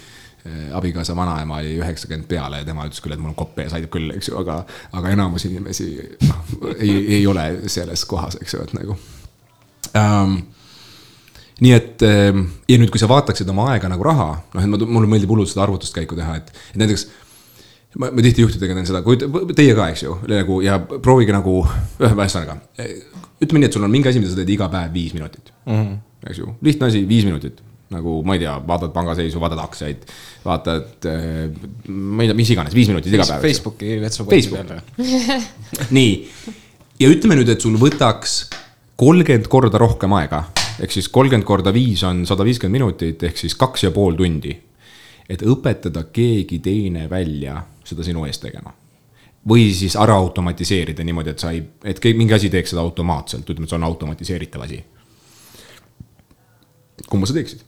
Äh, 0.46 0.76
abikaasa 0.76 1.16
vanaema 1.16 1.56
oli 1.56 1.76
üheksakümmend 1.78 2.26
peale 2.26 2.58
ja 2.58 2.64
tema 2.66 2.82
ütles 2.88 2.98
küll, 2.98 3.14
et 3.14 3.20
mul 3.22 3.30
on 3.30 3.36
kopp 3.38 3.60
ees, 3.62 3.70
aitab 3.76 3.92
küll, 3.94 4.10
eks 4.10 4.26
ju, 4.26 4.34
aga, 4.40 4.56
aga 4.98 5.12
enamus 5.14 5.44
inimesi 5.46 5.86
noh, 6.26 6.40
ei, 6.72 6.96
ei 7.14 7.26
ole 7.30 7.44
selles 7.70 8.02
kohas, 8.10 8.34
eks 8.42 8.56
ju, 8.56 8.62
et 8.66 8.74
nagu 8.74 8.96
um, 10.00 10.34
nii 11.60 11.72
et 11.76 12.04
ähm, 12.06 12.46
ja 12.68 12.78
nüüd, 12.80 12.92
kui 12.92 13.00
sa 13.02 13.08
vaataksid 13.10 13.48
oma 13.52 13.68
aega 13.74 13.90
nagu 13.92 14.06
raha, 14.06 14.28
noh, 14.54 14.64
et 14.64 14.86
mulle 14.86 15.10
meeldib 15.10 15.32
hullult 15.34 15.50
seda 15.50 15.66
arvutuskäiku 15.66 16.18
teha, 16.18 16.38
et, 16.40 16.54
et 16.72 16.80
näiteks. 16.82 17.06
ma, 18.00 18.08
ma 18.08 18.24
tihti 18.24 18.46
juhtidega 18.46 18.78
teen 18.78 18.88
seda, 18.88 19.02
kui 19.04 19.18
teie 19.56 19.74
ka, 19.76 19.90
eks 19.92 20.06
ju, 20.06 20.16
nagu 20.30 20.62
ja 20.64 20.78
proovige 20.80 21.34
nagu, 21.34 21.60
ühesõnaga. 22.00 22.56
ütleme 23.42 23.62
nii, 23.62 23.68
et 23.68 23.76
sul 23.76 23.84
on 23.84 23.92
mingi 23.92 24.08
asi, 24.08 24.22
mida 24.22 24.32
sa 24.32 24.40
teed 24.40 24.54
iga 24.54 24.70
päev 24.72 24.94
viis 24.94 25.12
minutit 25.16 25.52
mm, 25.66 25.76
-hmm. 25.76 26.00
eks 26.30 26.38
ju, 26.38 26.56
lihtne 26.62 26.88
asi, 26.88 27.04
viis 27.08 27.28
minutit 27.28 27.60
nagu 27.92 28.22
ma 28.24 28.36
ei 28.36 28.42
tea, 28.42 28.54
vaatad 28.66 28.92
pangaseisu, 28.94 29.40
vaatad 29.42 29.60
aktsiaid, 29.62 30.06
vaatad, 30.44 31.06
äh, 31.10 31.50
ma 31.88 32.24
ei 32.24 32.30
tea, 32.30 32.38
mis 32.38 32.52
iganes, 32.54 32.76
viis 32.76 32.88
minutit 32.88 33.12
iga 33.12 33.26
päev. 33.28 33.44
Facebooki 33.44 33.98
vetsupoti 34.00 34.48
peal. 34.48 34.80
nii, 35.98 36.14
ja 37.02 37.12
ütleme 37.12 37.38
nüüd, 37.38 37.52
et 37.52 37.64
sul 37.64 37.76
võtaks 37.80 38.38
kolmkümmend 39.00 39.48
korda 39.52 39.80
rohkem 39.82 40.14
aega, 40.16 40.44
ehk 40.82 40.92
siis 40.92 41.08
kolmkümmend 41.08 41.46
korda 41.46 41.72
viis 41.74 42.02
on 42.02 42.26
sada 42.26 42.44
viiskümmend 42.44 42.80
minutit, 42.80 43.22
ehk 43.22 43.38
siis 43.38 43.54
kaks 43.58 43.86
ja 43.86 43.90
pool 43.94 44.18
tundi. 44.18 44.58
et 45.28 45.42
õpetada 45.42 46.02
keegi 46.12 46.58
teine 46.58 47.06
välja 47.10 47.62
seda 47.84 48.02
sinu 48.04 48.24
eest 48.26 48.42
tegema 48.42 48.72
või 49.48 49.70
siis 49.74 49.96
ära 49.96 50.14
automatiseerida 50.18 51.04
niimoodi, 51.04 51.30
et 51.30 51.42
sa 51.42 51.50
ei, 51.50 51.62
et 51.84 52.00
mingi 52.14 52.34
asi 52.34 52.50
teeks 52.50 52.74
seda 52.74 52.82
automaatselt, 52.82 53.48
ütleme, 53.48 53.66
et 53.66 53.70
see 53.70 53.78
on 53.78 53.86
automatiseeritav 53.88 54.62
asi. 54.62 54.84
kumba 57.08 57.26
sa 57.26 57.34
teeksid? 57.34 57.64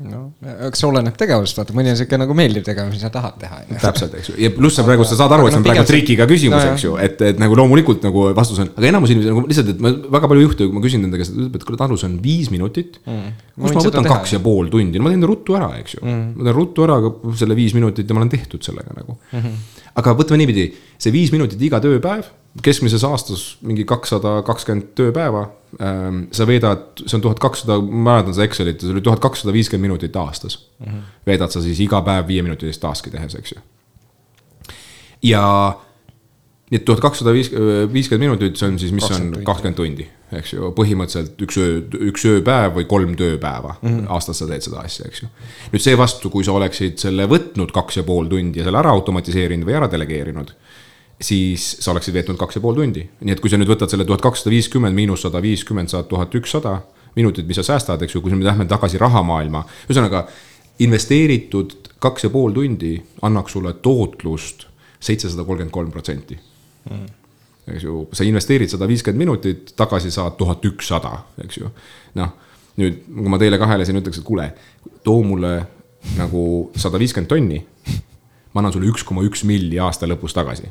No 0.00 0.20
eks 0.68 0.82
oleneb 0.88 1.16
tegevusest, 1.20 1.58
vaata 1.60 1.74
mõni 1.76 1.92
on 1.92 1.98
sihuke 1.98 2.16
nagu 2.20 2.34
meeldiv 2.36 2.64
tegevus, 2.64 2.94
mis 2.94 3.02
sa 3.04 3.10
tahad 3.12 3.36
teha. 3.40 3.58
täpselt, 3.82 4.14
eks 4.16 4.30
ju, 4.30 4.36
ja 4.40 4.50
pluss 4.54 4.78
sa 4.78 4.84
praegu, 4.86 5.04
sa 5.08 5.18
saad 5.18 5.34
aru, 5.36 5.48
et 5.48 5.54
see 5.54 5.60
on 5.60 5.66
praegu 5.66 5.84
trikiga 5.88 6.26
küsimus 6.30 6.62
no,, 6.62 6.70
eks 6.72 6.86
ju, 6.86 6.94
et, 7.04 7.20
et 7.28 7.42
nagu 7.42 7.58
loomulikult 7.58 8.06
nagu 8.06 8.28
vastus 8.36 8.62
on, 8.64 8.70
aga 8.80 8.88
enamus 8.88 9.12
inimesi 9.12 9.32
nagu 9.32 9.44
lihtsalt, 9.50 9.72
et 9.74 9.82
ma 9.84 9.92
väga 10.16 10.30
palju 10.32 10.46
juhte, 10.46 10.68
kui 10.68 10.78
ma 10.78 10.84
küsin 10.86 11.04
nende 11.04 11.20
käest, 11.20 11.36
ütleb, 11.36 11.58
et 11.58 11.66
kuule, 11.68 11.80
Taru, 11.80 11.98
see 12.00 12.08
on 12.08 12.16
viis 12.24 12.48
minutit 12.52 12.96
mm.. 13.04 13.36
kus 13.60 13.76
ma 13.76 13.84
võtan 13.90 14.08
kaks 14.08 14.36
ja 14.38 14.42
pool 14.44 14.72
tundi, 14.72 15.00
no 15.00 15.08
ma 15.08 15.12
teen 15.12 15.28
ruttu 15.28 15.58
ära, 15.58 15.68
eks 15.82 15.98
ju 15.98 16.04
mm., 16.06 16.24
ma 16.38 16.48
teen 16.48 16.56
ruttu 16.56 16.86
ära 16.86 16.96
selle 17.42 17.58
viis 17.58 17.76
minutit 17.76 18.08
ja 18.08 18.16
ma 18.16 18.24
olen 18.24 18.32
tehtud 18.32 18.64
sellega 18.64 18.96
nagu 18.96 19.18
mm. 19.18 19.36
-hmm. 19.36 19.60
Aga 20.00 20.16
võtame 20.18 20.42
niipidi, 20.42 20.70
see 21.00 21.14
viis 21.14 21.32
minutit 21.34 21.60
iga 21.62 21.80
tööpäev 21.82 22.28
keskmises 22.62 23.04
aastas 23.06 23.42
mingi 23.62 23.84
kakssada 23.88 24.40
kakskümmend 24.46 24.90
tööpäeva. 24.98 25.44
Ähm, 25.78 26.24
sa 26.34 26.46
veedad, 26.50 26.88
see 27.04 27.14
on 27.18 27.22
tuhat 27.22 27.38
kakssada, 27.42 27.76
ma 27.78 28.16
mäletan 28.16 28.34
seda 28.34 28.48
Excelit, 28.48 28.82
see 28.82 28.90
oli 28.90 29.04
tuhat 29.06 29.22
kakssada 29.22 29.54
viiskümmend 29.54 29.86
minutit 29.86 30.16
aastas 30.18 30.58
mm. 30.58 30.86
-hmm. 30.86 31.12
veedad 31.26 31.54
sa 31.54 31.62
siis 31.62 31.80
iga 31.80 32.02
päev 32.02 32.26
viieminutilist 32.26 32.82
task'i 32.82 33.10
tehes, 33.10 33.34
eks 33.38 33.52
ju. 33.52 33.62
ja 35.22 35.44
nii 36.70 36.78
et 36.78 36.84
tuhat 36.86 37.00
kakssada 37.02 37.32
viiskümmend 37.34 38.22
minutit, 38.22 38.58
see 38.58 38.68
on 38.70 38.76
siis, 38.78 38.92
mis 38.94 39.06
on 39.10 39.32
kakskümmend 39.46 39.78
tundi, 39.78 40.06
eks 40.38 40.52
ju, 40.54 40.68
põhimõtteliselt 40.76 41.40
üks 41.46 41.58
öö, 41.58 41.80
üks 42.10 42.26
ööpäev 42.30 42.76
või 42.78 42.86
kolm 42.90 43.16
tööpäeva 43.18 43.74
mm 43.80 43.88
-hmm. 43.88 44.12
aastas 44.14 44.38
sa 44.38 44.46
teed 44.46 44.62
seda 44.66 44.84
asja, 44.86 45.08
eks 45.10 45.24
ju. 45.24 45.30
nüüd 45.72 45.82
seevastu, 45.82 46.30
kui 46.30 46.46
sa 46.46 46.54
oleksid 46.54 47.02
selle 47.02 47.26
võtnud 47.26 47.74
kaks 47.74 47.98
ja 47.98 48.06
pool 48.06 48.30
tundi 48.30 48.62
ja 48.62 48.68
selle 48.68 48.78
ära 48.78 48.94
automatiseerinud 48.94 49.66
või 49.66 49.76
ära 49.80 49.90
delegeerinud 49.90 50.54
siis 51.20 51.76
sa 51.80 51.90
oleksid 51.90 52.14
veetnud 52.14 52.38
kaks 52.40 52.56
ja 52.56 52.62
pool 52.64 52.74
tundi. 52.74 53.08
nii 53.20 53.32
et 53.32 53.40
kui 53.40 53.50
sa 53.50 53.58
nüüd 53.60 53.68
võtad 53.68 53.90
selle 53.90 54.04
tuhat 54.08 54.22
kakssada 54.24 54.54
viiskümmend 54.54 54.94
miinus 54.96 55.26
sada 55.26 55.42
viiskümmend, 55.42 55.90
saad 55.92 56.08
tuhat 56.08 56.34
ükssada 56.34 56.80
minutit, 57.16 57.46
mis 57.46 57.58
sa 57.60 57.66
säästad, 57.66 58.02
eks 58.02 58.14
ju, 58.14 58.22
kui 58.22 58.34
me 58.34 58.44
lähme 58.44 58.66
tagasi 58.70 58.98
rahamaailma. 58.98 59.64
ühesõnaga, 59.88 60.26
investeeritud 60.78 61.74
kaks 61.98 62.24
ja 62.24 62.30
pool 62.30 62.54
tundi 62.56 62.94
annaks 63.22 63.52
sulle 63.52 63.74
tootlust 63.82 64.66
seitsesada 65.00 65.44
kolmkümmend 65.44 65.74
kolm 65.74 65.90
protsenti. 65.90 66.38
Mm. 66.88 67.08
eks 67.74 67.84
ju, 67.84 68.04
sa 68.16 68.24
investeerid 68.24 68.72
sada 68.72 68.88
viiskümmend 68.88 69.20
minutit, 69.20 69.74
tagasi 69.76 70.10
saad 70.14 70.38
tuhat 70.40 70.64
ükssada, 70.64 71.12
eks 71.44 71.60
ju. 71.60 71.70
noh, 72.18 72.32
nüüd, 72.80 73.02
kui 73.06 73.32
ma 73.32 73.40
teile 73.40 73.60
kahele 73.60 73.86
siin 73.86 74.00
ütleks, 74.00 74.22
et 74.22 74.26
kuule, 74.26 74.48
too 75.04 75.20
mulle 75.26 75.58
nagu 76.16 76.44
sada 76.80 77.00
viiskümmend 77.00 77.30
tonni. 77.30 77.64
ma 78.50 78.62
annan 78.62 78.72
sulle 78.74 78.88
üks 78.90 79.04
koma 79.06 79.22
üks 79.26 79.44
milli 79.46 79.78
aasta 79.78 80.08
lõpus 80.10 80.34
tagasi 80.34 80.70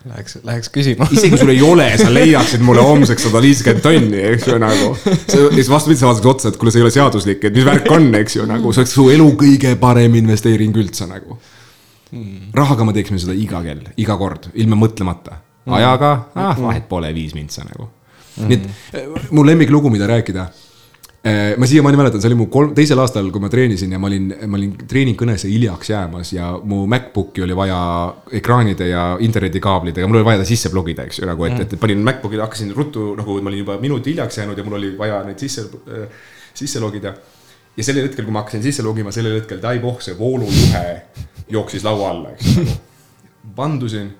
Läheks, 0.00 0.38
läheks 0.44 0.70
küsima. 0.72 1.04
isegi 1.12 1.36
sul 1.36 1.50
ei 1.52 1.60
ole, 1.60 1.84
sa 2.00 2.06
leiaksid 2.08 2.62
mulle 2.64 2.80
homseks 2.80 3.26
sada 3.26 3.42
viiskümmend 3.44 3.82
tonni, 3.84 4.20
eks 4.30 4.46
ju, 4.48 4.56
nagu. 4.62 4.94
siis 5.28 5.68
vastupidi, 5.68 6.00
sa 6.00 6.08
vaatad 6.08 6.28
otsa, 6.30 6.48
et 6.48 6.56
kuule, 6.56 6.72
see 6.72 6.80
ei 6.80 6.86
ole 6.86 6.92
seaduslik, 6.94 7.44
et 7.44 7.56
mis 7.58 7.66
värk 7.68 7.90
on, 7.92 8.06
eks 8.16 8.38
ju, 8.38 8.46
nagu 8.48 8.72
see 8.72 8.80
oleks 8.80 8.94
su 8.96 9.04
elu 9.12 9.26
kõige 9.42 9.74
parem 9.82 10.16
investeering 10.22 10.78
üldse 10.80 11.08
nagu 11.10 11.36
hmm.. 12.10 12.50
rahaga 12.56 12.86
me 12.86 12.96
teeksime 12.96 13.20
seda 13.22 13.36
iga 13.36 13.62
kell, 13.66 13.92
iga 13.96 14.16
kord, 14.20 14.50
ilma 14.54 14.78
mõtlemata. 14.80 15.40
Hmm. 15.60 15.76
ajaga, 15.76 16.10
ah, 16.40 16.56
vahet 16.56 16.88
pole, 16.88 17.10
viis 17.14 17.34
mintsa 17.36 17.66
nagu. 17.68 17.90
nii 18.40 18.56
et 18.56 18.96
eh, 18.96 19.30
mu 19.36 19.44
lemmiklugu, 19.44 19.90
mida 19.92 20.06
rääkida 20.08 20.48
Äh, 21.26 21.52
ma 21.60 21.66
siiamaani 21.68 21.98
mäletan, 22.00 22.20
see 22.22 22.30
oli 22.30 22.36
mu 22.40 22.46
kolm, 22.48 22.70
teisel 22.72 22.96
aastal, 23.02 23.26
kui 23.28 23.42
ma 23.44 23.50
treenisin 23.52 23.90
ja 23.92 23.98
ma 24.00 24.08
olin, 24.08 24.30
ma 24.48 24.56
olin 24.56 24.70
treeningkõnesse 24.88 25.50
hiljaks 25.52 25.90
jäämas 25.90 26.30
ja 26.32 26.46
mu 26.64 26.86
MacBooki 26.88 27.42
oli 27.44 27.56
vaja 27.58 27.80
ekraanide 28.38 28.86
ja 28.88 29.02
internetikaablidega, 29.20 30.08
mul 30.08 30.22
oli 30.22 30.28
vaja 30.30 30.40
ta 30.40 30.46
sisse 30.48 30.72
logida, 30.72 31.04
eks 31.04 31.20
ju, 31.20 31.26
nagu 31.28 31.44
et, 31.44 31.58
et 31.66 31.74
panin 31.82 32.00
MacBooki, 32.06 32.40
hakkasin 32.40 32.72
ruttu 32.72 33.10
nagu 33.18 33.36
ma 33.44 33.52
olin 33.52 33.60
juba 33.60 33.76
minuti 33.82 34.14
hiljaks 34.14 34.40
jäänud 34.40 34.56
ja 34.56 34.64
mul 34.64 34.78
oli 34.78 34.94
vaja 34.96 35.20
neid 35.26 35.44
sisse 35.44 35.66
äh,, 35.68 36.24
sisse 36.56 36.80
logida. 36.80 37.12
ja 37.76 37.84
sellel 37.84 38.08
hetkel, 38.08 38.24
kui 38.24 38.32
ma 38.32 38.40
hakkasin 38.40 38.64
sisse 38.64 38.86
logima, 38.88 39.12
sellel 39.12 39.36
hetkel 39.42 39.60
taivoh, 39.60 40.00
see 40.00 40.16
voolujuhe 40.16 40.86
jooksis 41.50 41.84
laua 41.84 42.10
alla, 42.10 42.34
eks 42.36 42.56
ju. 42.56 42.66
vandusin, 43.56 44.10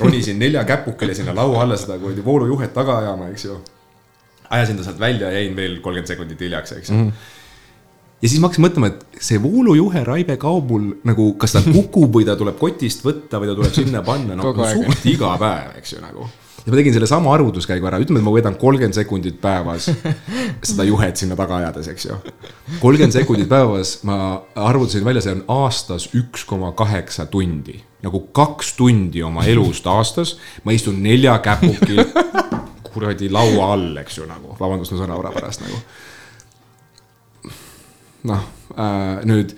ronisin 0.00 0.38
nelja 0.38 0.64
käpukele 0.64 1.14
sinna 1.14 1.34
laua 1.34 1.62
alla 1.62 1.76
seda 1.76 1.98
kuradi 1.98 2.24
voolujuhet 2.24 2.74
taga 2.74 2.98
ajama, 2.98 3.28
eks 3.34 3.44
ju. 3.44 3.58
ajasin 4.50 4.76
ta 4.76 4.86
sealt 4.86 5.00
välja, 5.00 5.30
jäin 5.32 5.56
veel 5.56 5.80
kolmkümmend 5.80 6.08
sekundit 6.08 6.40
hiljaks, 6.40 6.72
eks 6.72 6.90
ju 6.90 6.96
mm. 6.96 7.08
-hmm 7.08 7.36
ja 8.22 8.28
siis 8.28 8.40
ma 8.40 8.48
hakkasin 8.48 8.64
mõtlema, 8.64 8.88
et 8.90 9.22
see 9.22 9.38
voolujuhe 9.42 10.00
Raive 10.04 10.34
kaob 10.42 10.72
mul 10.72 10.86
nagu, 11.06 11.28
kas 11.38 11.54
ta 11.54 11.62
kukub 11.62 12.16
või 12.16 12.26
ta 12.26 12.34
tuleb 12.36 12.56
kotist 12.58 13.04
võtta 13.06 13.38
või 13.38 13.50
ta 13.50 13.54
tuleb 13.54 13.76
sinna 13.76 14.02
panna, 14.02 14.34
noh 14.34 14.58
suht 14.72 15.06
iga 15.06 15.36
päev, 15.38 15.76
eks 15.78 15.92
ju 15.92 16.02
nagu 16.02 16.26
ja 16.68 16.72
ma 16.72 16.76
tegin 16.76 16.92
selle 16.92 17.06
sama 17.08 17.32
arvutuskäigu 17.32 17.86
ära, 17.88 17.96
ütleme, 18.02 18.20
et 18.20 18.26
ma 18.26 18.32
võidan 18.34 18.56
kolmkümmend 18.60 18.96
sekundit 18.96 19.38
päevas 19.40 19.86
seda 20.68 20.84
juhet 20.84 21.16
sinna 21.16 21.36
taga 21.38 21.62
ajades, 21.62 21.88
eks 21.94 22.04
ju. 22.10 22.16
kolmkümmend 22.82 23.16
sekundit 23.16 23.48
päevas 23.48 23.94
ma 24.08 24.18
arvutasin 24.68 25.06
välja, 25.06 25.24
see 25.24 25.38
on 25.38 25.40
aastas 25.64 26.10
üks 26.18 26.44
koma 26.48 26.74
kaheksa 26.76 27.24
tundi. 27.32 27.78
nagu 28.04 28.20
kaks 28.36 28.74
tundi 28.76 29.24
oma 29.24 29.46
elust 29.48 29.88
aastas, 29.88 30.36
ma 30.64 30.76
istun 30.76 31.00
nelja 31.02 31.38
käpukil 31.40 32.04
kuradi 32.92 33.32
laua 33.32 33.72
all, 33.72 33.96
eks 34.04 34.20
ju, 34.20 34.28
nagu, 34.28 34.52
vabandust 34.60 34.92
mu 34.92 35.00
sõnavara 35.00 35.32
pärast 35.32 35.64
nagu. 35.64 35.80
noh 38.28 38.44
äh,, 38.76 39.24
nüüd. 39.24 39.56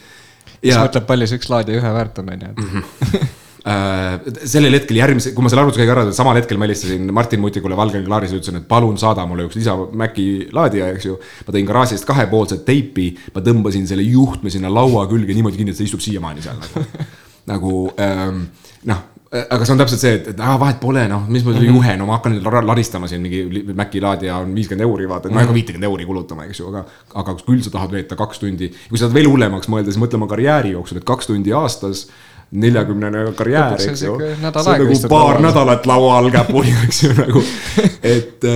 siis 0.62 0.78
mõtleb, 0.78 1.10
palju 1.10 1.26
see 1.26 1.42
üks 1.42 1.50
laadija 1.50 1.82
ühe 1.82 1.94
väärt 1.98 2.22
on, 2.22 2.34
on 2.36 2.46
ju. 2.46 2.56
Mhm. 2.68 3.30
Äh, 3.60 4.30
sellel 4.48 4.72
hetkel 4.78 4.96
järgmise, 4.96 5.34
kui 5.36 5.44
ma 5.44 5.50
selle 5.52 5.66
arvutuskäigu 5.66 5.92
ära 5.92 6.06
tegin, 6.06 6.16
samal 6.16 6.38
hetkel 6.38 6.56
ma 6.56 6.64
helistasin 6.64 7.10
Martin 7.12 7.42
Mutikule 7.42 7.76
Valgel 7.76 8.06
Klaaris 8.06 8.32
ja 8.32 8.38
ütlesin, 8.38 8.56
et 8.62 8.68
palun 8.70 8.96
saada 9.00 9.26
mulle 9.28 9.44
üks 9.50 9.58
lisa 9.58 9.74
Maci 10.00 10.46
laadija, 10.56 10.88
eks 10.94 11.08
ju. 11.10 11.18
ma 11.44 11.52
tõin 11.52 11.68
garaažist 11.68 12.08
kahepoolset 12.08 12.64
teipi, 12.64 13.10
ma 13.34 13.44
tõmbasin 13.44 13.84
selle 13.90 14.06
juhtme 14.06 14.52
sinna 14.52 14.72
laua 14.72 15.04
külge 15.10 15.36
niimoodi 15.36 15.60
kinni, 15.60 15.74
et 15.74 15.80
see 15.80 15.90
istub 15.90 16.00
siiamaani 16.00 16.46
seal 16.46 16.56
nagu. 16.56 16.86
nagu 17.52 17.74
ähm, 18.00 18.46
noh, 18.88 19.04
aga 19.30 19.66
see 19.66 19.74
on 19.74 19.82
täpselt 19.82 20.02
see, 20.06 20.14
et, 20.22 20.32
et 20.32 20.40
ah, 20.40 20.56
vahet 20.58 20.80
pole, 20.80 21.04
noh, 21.12 21.28
mis 21.28 21.44
ma 21.44 21.52
selle 21.52 21.68
mhm. 21.68 21.76
juhe, 21.76 21.98
no 22.00 22.08
ma 22.08 22.16
hakkan 22.16 22.40
laristama 22.64 23.12
siin 23.12 23.20
mingi 23.26 23.74
Maci 23.76 24.00
laadija 24.00 24.40
on 24.40 24.56
viiskümmend 24.56 24.88
euri, 24.88 25.10
vaata, 25.10 25.28
et 25.28 25.36
ma 25.36 25.44
ei 25.44 25.50
hakka 25.50 25.58
viitekümmet 25.58 25.90
euri 25.90 26.08
kulutama, 26.08 26.48
eks 26.48 26.64
ju, 26.64 26.72
aga. 26.72 26.86
aga 27.26 27.36
küll 27.44 27.60
sa 27.66 27.76
tahad 27.76 27.92
veeta 27.92 28.16
kaks 28.16 28.40
tundi, 28.40 28.72
kui 28.88 28.96
sa 28.96 29.04
tahad 29.04 29.20
veel 29.20 29.28
hullemaks 29.34 29.68
mõelda, 29.68 29.92
siis 29.92 30.00
mõtle 30.00 30.16
oma 30.16 30.32
karjääri 30.32 30.72
jooksul, 30.78 31.04
et 31.04 31.08
kaks 31.12 31.28
tundi 31.28 31.52
aastas 31.52 32.08
neljakümnene 32.50 33.24
karjäär, 33.38 33.76
eks 33.78 34.02
ju. 34.02 34.16
see 34.18 34.30
on 34.34 34.42
nagu 34.42 34.96
paar 35.08 35.36
laua. 35.36 35.42
nädalat 35.44 35.86
laua 35.86 36.16
all 36.18 36.30
käpuli, 36.34 36.72
eks 36.84 37.02
ju, 37.04 37.10
nagu, 37.18 37.42
et, 38.14 38.46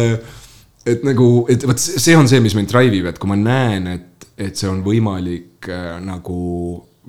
et 0.86 1.05
nagu, 1.07 1.28
et 1.53 1.66
vot 1.68 1.78
see 1.78 2.16
on 2.18 2.28
see, 2.30 2.42
mis 2.42 2.57
mind 2.59 2.72
drive 2.72 2.99
ib, 2.99 3.11
et 3.12 3.20
kui 3.22 3.30
ma 3.30 3.38
näen, 3.38 3.86
et, 3.92 4.26
et 4.34 4.57
see 4.59 4.70
on 4.70 4.82
võimalik 4.86 5.70
äh, 5.70 5.92
nagu, 6.03 6.38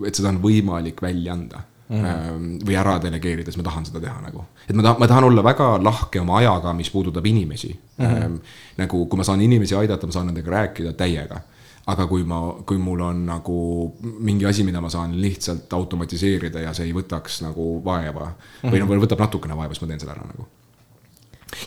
et 0.06 0.18
seda 0.18 0.30
on 0.34 0.42
võimalik 0.44 1.02
välja 1.02 1.34
anda 1.34 1.64
mm. 1.90 2.04
-hmm. 2.04 2.54
või 2.68 2.78
ära 2.78 3.00
delegeerida, 3.02 3.50
siis 3.50 3.64
ma 3.64 3.70
tahan 3.72 3.90
seda 3.90 4.04
teha 4.04 4.22
nagu. 4.22 4.46
et 4.68 4.76
ma 4.76 4.86
tahan, 4.86 5.00
ma 5.00 5.08
tahan 5.08 5.30
olla 5.32 5.44
väga 5.44 5.72
lahke 5.84 6.22
oma 6.22 6.38
ajaga, 6.38 6.74
mis 6.74 6.90
puudutab 6.90 7.26
inimesi 7.26 7.74
mm. 7.98 8.06
-hmm. 8.06 8.40
nagu, 8.78 9.06
kui 9.06 9.18
ma 9.18 9.24
saan 9.24 9.42
inimesi 9.42 9.76
aidata, 9.76 10.06
ma 10.06 10.14
saan 10.14 10.28
nendega 10.28 10.52
rääkida 10.52 10.94
täiega 10.94 11.42
aga 11.92 12.08
kui 12.10 12.24
ma, 12.26 12.40
kui 12.66 12.80
mul 12.82 13.02
on 13.06 13.22
nagu 13.28 13.56
mingi 14.26 14.48
asi, 14.50 14.66
mida 14.66 14.82
ma 14.82 14.90
saan 14.90 15.14
lihtsalt 15.22 15.74
automatiseerida 15.78 16.64
ja 16.64 16.74
see 16.74 16.90
ei 16.90 16.94
võtaks 16.96 17.44
nagu 17.46 17.80
vaeva 17.86 18.30
mm 18.30 18.36
-hmm. 18.36 18.72
või 18.74 18.84
nagu 18.84 19.02
võtab 19.06 19.22
natukene 19.26 19.58
vaeva, 19.58 19.74
siis 19.74 19.84
ma 19.84 19.88
teen 19.88 20.00
selle 20.02 20.16
ära 20.16 20.26
nagu. 20.26 20.48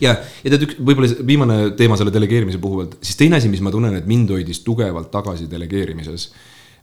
ja, 0.01 0.17
ja 0.45 0.51
tead, 0.51 0.67
üks 0.67 0.79
võib-olla 0.79 1.27
viimane 1.27 1.59
teema 1.79 1.97
selle 1.97 2.13
delegeerimise 2.13 2.59
puhul, 2.59 2.87
siis 3.01 3.17
teine 3.17 3.37
asi, 3.37 3.49
mis 3.49 3.63
ma 3.63 3.71
tunnen, 3.71 3.95
et 3.95 4.07
mind 4.07 4.31
hoidis 4.31 4.61
tugevalt 4.67 5.11
tagasi 5.11 5.51
delegeerimises 5.51 6.33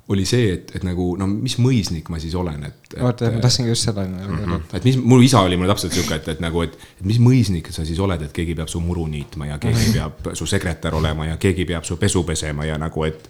oli 0.10 0.26
see, 0.30 0.51
et, 0.53 0.70
et 0.78 0.84
nagu 0.86 1.08
no 1.18 1.26
mis 1.30 1.56
mõisnik 1.62 2.12
ma 2.14 2.20
siis 2.22 2.36
olen, 2.38 2.62
et, 2.68 2.78
et. 2.91 2.99
oota, 3.01 3.32
ma 3.34 3.41
tahtsingi 3.41 3.72
just 3.72 3.88
seda 3.88 4.03
mm. 4.06 4.38
-hmm. 4.38 4.68
et 4.78 4.86
mis, 4.86 4.99
mul 5.01 5.24
isa 5.26 5.41
oli 5.41 5.58
mul 5.58 5.72
täpselt 5.72 5.97
sihuke, 5.97 6.20
et, 6.20 6.28
et 6.36 6.43
nagu, 6.43 6.62
et, 6.62 6.78
et 6.99 7.06
mis 7.10 7.20
mõisnik 7.22 7.72
sa 7.74 7.86
siis 7.86 7.99
oled, 7.99 8.22
et 8.22 8.34
keegi 8.36 8.56
peab 8.56 8.70
su 8.70 8.80
muru 8.86 9.08
niitma 9.10 9.49
ja 9.49 9.58
keegi 9.58 9.89
mhm. 9.89 9.93
peab 9.97 10.38
su 10.38 10.45
sekretär 10.45 10.95
olema 10.95 11.26
ja 11.32 11.38
keegi 11.41 11.66
peab 11.66 11.84
su 11.84 11.97
pesu 11.97 12.24
pesema 12.24 12.66
ja 12.66 12.78
nagu, 12.78 13.03
et. 13.03 13.30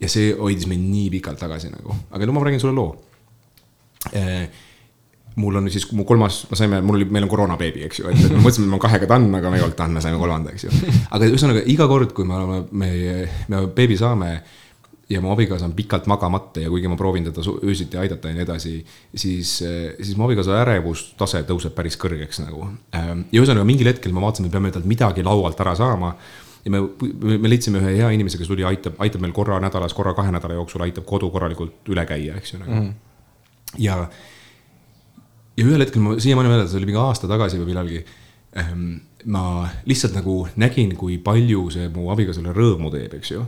ja 0.00 0.08
see 0.08 0.34
hoidis 0.36 0.68
mind 0.70 0.90
nii 0.92 1.10
pikalt 1.10 1.40
tagasi 1.40 1.72
nagu, 1.72 1.96
aga 2.10 2.26
no 2.26 2.32
ma 2.32 2.44
räägin 2.44 2.60
sulle 2.60 2.74
loo 2.74 2.92
eh, 4.12 4.50
mul 5.38 5.56
on 5.56 5.70
siis, 5.70 5.88
mu 5.92 6.04
kolmas, 6.04 6.46
me 6.50 6.56
saime, 6.56 6.80
mul 6.82 7.00
oli, 7.00 7.04
meil 7.04 7.24
on 7.24 7.30
koroonabeebi, 7.30 7.82
eks 7.86 8.00
ju, 8.00 8.08
et, 8.10 8.22
me 8.28 8.42
mõtlesime, 8.42 8.66
et 8.66 8.74
ma 8.74 8.78
kahega 8.82 9.08
tann, 9.10 9.34
aga 9.38 9.50
me 9.50 9.58
ei 9.58 9.64
olnud 9.64 9.76
tann, 9.78 9.94
me 9.94 10.02
saime 10.04 10.18
kolmanda, 10.20 10.52
eks 10.52 10.66
ju. 10.66 10.70
aga 11.14 11.28
ühesõnaga 11.30 11.62
iga 11.70 11.86
kord, 11.90 12.12
kui 12.16 12.26
me 12.28 12.34
oleme, 12.38 12.62
me, 12.72 13.28
me 13.48 13.66
beebi 13.74 13.96
saame 13.98 14.32
ja 15.08 15.20
mu 15.20 15.32
abikaasa 15.32 15.64
on 15.64 15.72
pikalt 15.72 16.06
magamata 16.06 16.60
ja 16.60 16.70
kuigi 16.70 16.88
ma 16.88 16.96
proovin 16.96 17.24
teda 17.24 17.40
öösiti 17.64 17.96
aidata 17.96 18.28
ja 18.28 18.36
nii 18.36 18.44
edasi, 18.44 18.72
siis, 19.14 19.54
siis 20.02 20.16
mu 20.16 20.26
abikaasa 20.26 20.58
ärevustase 20.60 21.42
tõuseb 21.48 21.72
päris 21.76 21.96
kõrgeks 22.00 22.42
nagu. 22.44 22.66
Ähm, 22.96 23.24
ja 23.32 23.40
ühesõnaga 23.40 23.64
mingil 23.68 23.88
hetkel 23.88 24.12
ma 24.12 24.26
vaatasin, 24.26 24.48
me 24.48 24.52
peame 24.52 24.72
talt 24.74 24.88
midagi 24.88 25.24
laualt 25.24 25.60
ära 25.64 25.74
saama. 25.78 26.14
ja 26.64 26.72
me, 26.74 26.82
me 27.38 27.48
leidsime 27.48 27.80
ühe 27.80 27.94
hea 27.96 28.08
inimese, 28.12 28.36
kes 28.36 28.50
tuli, 28.50 28.64
aitab, 28.66 28.98
aitab 29.00 29.22
meil 29.24 29.32
korra 29.32 29.60
nädalas, 29.62 29.94
korra 29.96 30.12
kahe 30.14 30.32
nädala 30.34 30.58
jooksul, 30.58 30.82
aitab 30.84 31.06
kodu 31.08 31.30
korralikult 31.32 31.88
üle 31.88 32.04
käia, 32.06 32.36
eks 32.36 32.52
ju 32.52 32.58
nagu 32.60 32.74
mm. 32.74 32.88
ja, 33.80 33.96
ja 35.56 35.64
ühel 35.64 35.86
hetkel 35.86 36.04
ma 36.04 36.18
siiamaani 36.20 36.50
mäletan, 36.50 36.68
see 36.72 36.80
oli 36.82 36.90
mingi 36.90 37.00
aasta 37.00 37.30
tagasi 37.30 37.62
või 37.62 37.70
millalgi 37.70 38.02
ähm, 38.60 38.98
ma 39.24 39.68
lihtsalt 39.88 40.18
nagu 40.18 40.42
nägin, 40.60 40.92
kui 40.98 41.16
palju 41.22 41.70
see 41.72 41.88
mu 41.94 42.10
abikaasale 42.12 42.52
rõõmu 42.52 42.92
teeb, 42.92 43.16
eks 43.22 43.32
ju 43.32 43.46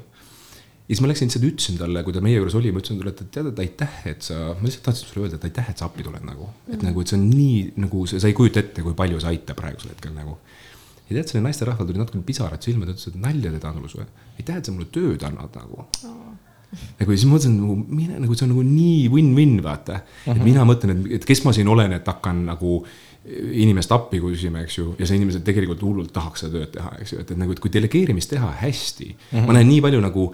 ja 0.91 0.97
siis 0.97 1.05
ma 1.05 1.11
läksin 1.11 1.29
lihtsalt 1.29 1.45
ütlesin 1.47 1.77
talle, 1.79 2.01
kui 2.03 2.15
ta 2.17 2.21
meie 2.25 2.41
juures 2.41 2.57
oli, 2.59 2.73
ma 2.75 2.81
ütlesin 2.83 2.99
talle, 2.99 3.13
et 3.15 3.29
tead, 3.31 3.49
et 3.53 3.61
aitäh, 3.63 3.93
et 4.11 4.25
sa, 4.27 4.39
ma 4.59 4.67
lihtsalt 4.67 4.89
tahtsin 4.89 5.07
sulle 5.07 5.29
öelda, 5.29 5.39
et 5.39 5.45
aitäh, 5.47 5.69
et 5.71 5.79
sa 5.79 5.87
appi 5.87 6.03
tuled 6.03 6.25
nagu. 6.27 6.49
et 6.67 6.75
mm. 6.75 6.89
nagu, 6.89 7.05
et 7.05 7.13
see 7.13 7.19
on 7.21 7.29
nii 7.31 7.61
nagu, 7.85 8.03
sa 8.11 8.19
ei 8.27 8.35
kujuta 8.35 8.65
ette, 8.65 8.83
kui 8.83 8.97
palju 8.99 9.21
see 9.23 9.31
aitab 9.31 9.61
praegusel 9.61 9.93
hetkel 9.95 10.17
nagu. 10.17 10.35
ja 11.07 11.15
tead, 11.15 11.31
sellel 11.31 11.47
naisterahval 11.47 11.87
tuli 11.87 12.03
natukene 12.03 12.27
pisarad 12.27 12.67
silma, 12.67 12.89
ta 12.89 12.97
ütles, 12.97 13.07
et 13.07 13.21
nalja 13.23 13.55
teed, 13.55 13.69
Andrus 13.71 13.95
või. 14.01 14.09
aitäh, 14.35 14.59
et 14.59 14.67
sa 14.67 14.75
mulle 14.75 14.91
tööd 14.91 15.27
annad 15.31 15.61
nagu 15.63 15.85
oh 15.87 16.31
nagu 16.71 17.15
siis 17.17 17.27
mõtlesin 17.27 17.57
nagu 17.59 17.75
mine 17.91 18.19
nagu 18.23 18.37
see 18.39 18.45
on 18.47 18.53
nagu 18.53 18.63
nii 18.63 19.09
win-win 19.11 19.57
vaata 19.65 19.97
uh. 19.97 20.03
-huh. 20.03 20.31
et 20.31 20.37
mhm. 20.37 20.45
mina 20.47 20.67
mõtlen, 20.69 20.93
et, 20.95 21.17
et 21.19 21.25
kes 21.27 21.43
ma 21.43 21.55
siin 21.57 21.69
olen, 21.69 21.97
et 21.97 22.07
hakkan 22.07 22.45
nagu 22.47 22.77
inimest 23.53 23.91
appi 23.93 24.21
küsima, 24.23 24.63
eks 24.65 24.79
ju, 24.79 24.95
ja 24.99 25.07
see 25.07 25.19
inimesed 25.19 25.43
tegelikult 25.45 25.83
hullult 25.85 26.13
tahaks 26.15 26.45
seda 26.45 26.57
tööd 26.57 26.71
teha, 26.77 26.93
eks 27.03 27.13
ju, 27.13 27.19
et, 27.21 27.35
et 27.35 27.41
nagu, 27.41 27.53
et 27.53 27.61
kui 27.61 27.73
delegeerimist 27.75 28.31
teha 28.33 28.49
hästi 28.63 29.11
uh, 29.11 29.19
-huh. 29.35 29.47
ma 29.47 29.59
näen 29.59 29.69
nii 29.69 29.83
palju 29.85 30.01
nagu 30.01 30.31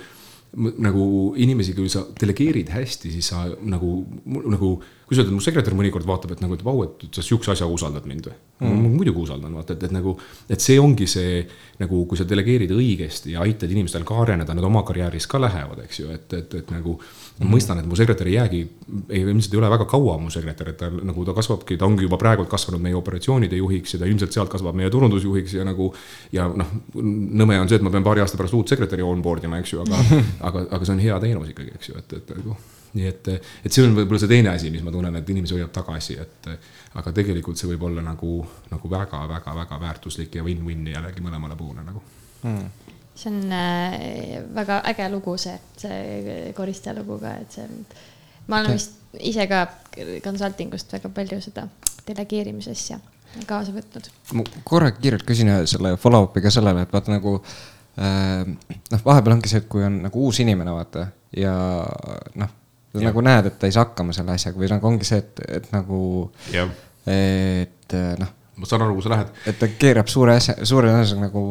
nagu 0.57 1.35
inimesi, 1.37 1.75
kui 1.77 1.91
sa 1.93 2.07
delegeerid 2.21 2.71
hästi, 2.73 3.13
siis 3.13 3.29
sa 3.33 3.45
nagu, 3.61 3.99
nagu, 4.25 4.71
kui 5.07 5.15
sa 5.15 5.23
ütled, 5.23 5.37
mu 5.37 5.43
sekretär 5.45 5.75
mõnikord 5.79 6.07
vaatab, 6.07 6.33
et 6.35 6.41
nagu, 6.43 6.57
et 6.59 6.65
vau, 6.67 6.81
et 6.83 7.05
sa 7.15 7.23
sihukese 7.23 7.53
asjaga 7.53 7.71
usaldad 7.71 8.09
mind 8.11 8.27
või 8.27 8.35
mm.. 8.35 8.81
ma 8.83 8.91
muidugi 8.91 9.21
usaldan, 9.23 9.53
vaata, 9.55 9.77
et, 9.77 9.85
et 9.87 9.93
nagu, 9.95 10.17
et 10.51 10.63
see 10.65 10.81
ongi 10.83 11.07
see 11.11 11.45
nagu, 11.79 12.01
kui 12.11 12.19
sa 12.19 12.27
delegeerid 12.27 12.73
õigesti 12.75 13.37
ja 13.37 13.45
aitad 13.45 13.71
inimestel 13.71 14.03
ka 14.09 14.19
areneda, 14.25 14.57
nad 14.57 14.67
oma 14.67 14.83
karjääris 14.87 15.29
ka 15.31 15.39
lähevad, 15.39 15.85
eks 15.85 16.01
ju, 16.03 16.11
et, 16.11 16.27
et, 16.35 16.57
et 16.59 16.73
nagu 16.75 16.97
mm. 16.99 17.47
mõistan, 17.53 17.79
et 17.79 17.87
mu 17.87 17.99
sekretär 17.99 18.33
ei 18.33 18.35
jäägi, 18.35 18.63
ilmselt 19.21 19.55
ei 19.55 19.61
ole 19.61 19.71
väga 19.77 19.87
kaua 19.93 20.17
mu 20.19 20.33
sekretär, 20.35 20.73
et 20.73 20.81
ta 20.83 20.91
nagu 20.91 21.27
ta 21.29 21.37
kasvabki, 21.39 21.79
ta 21.79 21.87
ongi 21.87 22.09
juba 22.09 22.19
praegult 22.19 22.51
kasvanud 22.51 22.83
meie 22.83 22.99
operatsioonide 22.99 23.63
juhiks 23.63 23.95
ja 23.95 24.03
ta 24.03 24.11
ilmselt 24.11 24.35
sealt 24.35 24.51
kasvab 24.51 24.75
meie 24.75 24.91
turundusjuhiks 24.91 25.55
ja 25.61 25.67
nagu. 25.69 25.93
ja 26.35 26.49
noh, 26.51 26.73
nõme 26.99 27.61
on 27.63 27.71
see, 27.71 27.79
et 27.79 27.87
ma 27.87 27.95
pean 27.95 28.07
paari 28.07 28.25
aasta 28.25 28.41
pärast 28.41 28.59
uut 28.59 28.75
sekretäri 28.75 29.07
onboard 29.07 29.47
ima, 29.47 29.63
eks 29.63 29.77
ju, 29.77 29.87
aga 29.87 30.23
aga, 30.51 30.67
aga 30.67 30.83
see 30.83 30.97
on 30.99 31.05
hea 31.07 31.21
teenus 31.23 31.55
ikkagi, 31.55 31.77
eks 31.79 31.93
ju, 31.93 32.03
et, 32.03 32.19
et 32.19 32.35
nagu. 32.41 32.59
Nii 32.97 33.11
et, 33.11 33.29
et 33.65 33.73
see 33.73 33.85
on 33.85 33.95
võib-olla 33.97 34.23
see 34.23 34.33
teine 34.33 34.55
asi, 34.55 34.73
mis 34.73 34.85
ma 34.87 34.95
tunnen, 34.95 35.17
et 35.21 35.31
inimesi 35.35 35.57
hoiab 35.59 35.73
tagasi, 35.75 36.19
et. 36.23 36.51
aga 36.97 37.13
tegelikult 37.13 37.61
see 37.61 37.69
võib 37.75 37.83
olla 37.91 38.03
nagu, 38.05 38.41
nagu 38.73 38.91
väga-väga-väga 38.91 39.81
väärtuslik 39.81 40.39
ja 40.39 40.45
win-win 40.47 40.87
jällegi 40.95 41.25
mõlemale 41.25 41.59
poole 41.59 41.85
nagu 41.85 42.03
mm 42.43 42.87
see 43.17 43.31
on 43.33 43.53
äh, 43.53 44.43
väga 44.55 44.83
äge 44.85 45.09
lugu, 45.09 45.37
see, 45.41 45.57
see 45.81 46.53
koristaja 46.57 46.97
lugu 46.99 47.19
ka, 47.21 47.33
et 47.41 47.59
see, 47.59 47.69
ma 48.51 48.61
olen 48.61 48.77
vist 48.77 48.99
ise 49.17 49.47
ka 49.51 49.65
consulting 50.25 50.75
ust 50.77 50.93
väga 50.93 51.11
palju 51.15 51.41
seda 51.45 51.67
delegeerimise 52.07 52.75
asja 52.77 52.99
kaasa 53.49 53.73
võtnud. 53.75 54.11
ma 54.37 54.45
korra 54.65 54.93
kiirelt 54.97 55.25
küsin 55.29 55.51
selle 55.69 55.97
follow-up'i 56.01 56.45
ka 56.45 56.53
sellele, 56.53 56.85
et 56.85 56.93
vaata 56.93 57.15
nagu 57.15 57.39
äh, 57.41 58.45
noh, 58.93 59.05
vahepeal 59.09 59.39
ongi 59.39 59.53
see, 59.53 59.65
et 59.65 59.71
kui 59.73 59.85
on 59.87 60.03
nagu 60.07 60.29
uus 60.29 60.41
inimene, 60.45 60.77
vaata 60.77 61.09
ja 61.37 61.57
noh, 62.43 62.55
sa 62.97 63.05
nagu 63.07 63.25
näed, 63.25 63.51
et 63.51 63.61
ta 63.61 63.69
ei 63.69 63.77
saa 63.77 63.87
hakkama 63.87 64.17
selle 64.17 64.35
asjaga 64.35 64.63
või 64.63 64.73
nagu 64.73 64.91
ongi 64.91 65.09
see, 65.09 65.23
et, 65.23 65.45
et 65.61 65.71
nagu, 65.75 66.01
et 67.07 67.97
noh. 68.21 68.35
ma 68.57 68.69
saan 68.69 68.87
aru, 68.87 68.99
kuhu 68.99 69.07
sa 69.07 69.15
lähed. 69.15 69.33
et 69.53 69.61
ta 69.61 69.71
keerab 69.79 70.11
suure 70.13 70.37
asja, 70.41 70.59
suure 70.67 70.93
asja 70.97 71.21
nagu 71.21 71.45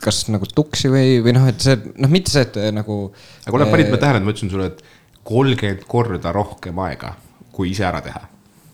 kas 0.00 0.24
nagu 0.32 0.46
tuksi 0.50 0.90
või, 0.92 1.18
või 1.24 1.34
noh, 1.36 1.46
et 1.50 1.62
see 1.62 1.78
noh, 1.78 2.10
mitte 2.10 2.32
see, 2.32 2.44
et 2.46 2.58
nagu. 2.74 2.98
aga 3.44 3.56
ole, 3.58 3.70
panid 3.70 3.92
ma 3.92 4.00
tähele, 4.02 4.20
et 4.20 4.26
ma 4.26 4.34
ütlesin 4.34 4.52
sulle, 4.52 4.70
et 4.72 4.84
kolmkümmend 5.24 5.86
korda 5.88 6.32
rohkem 6.34 6.78
aega, 6.84 7.14
kui 7.54 7.70
ise 7.72 7.86
ära 7.88 8.02
teha 8.04 8.22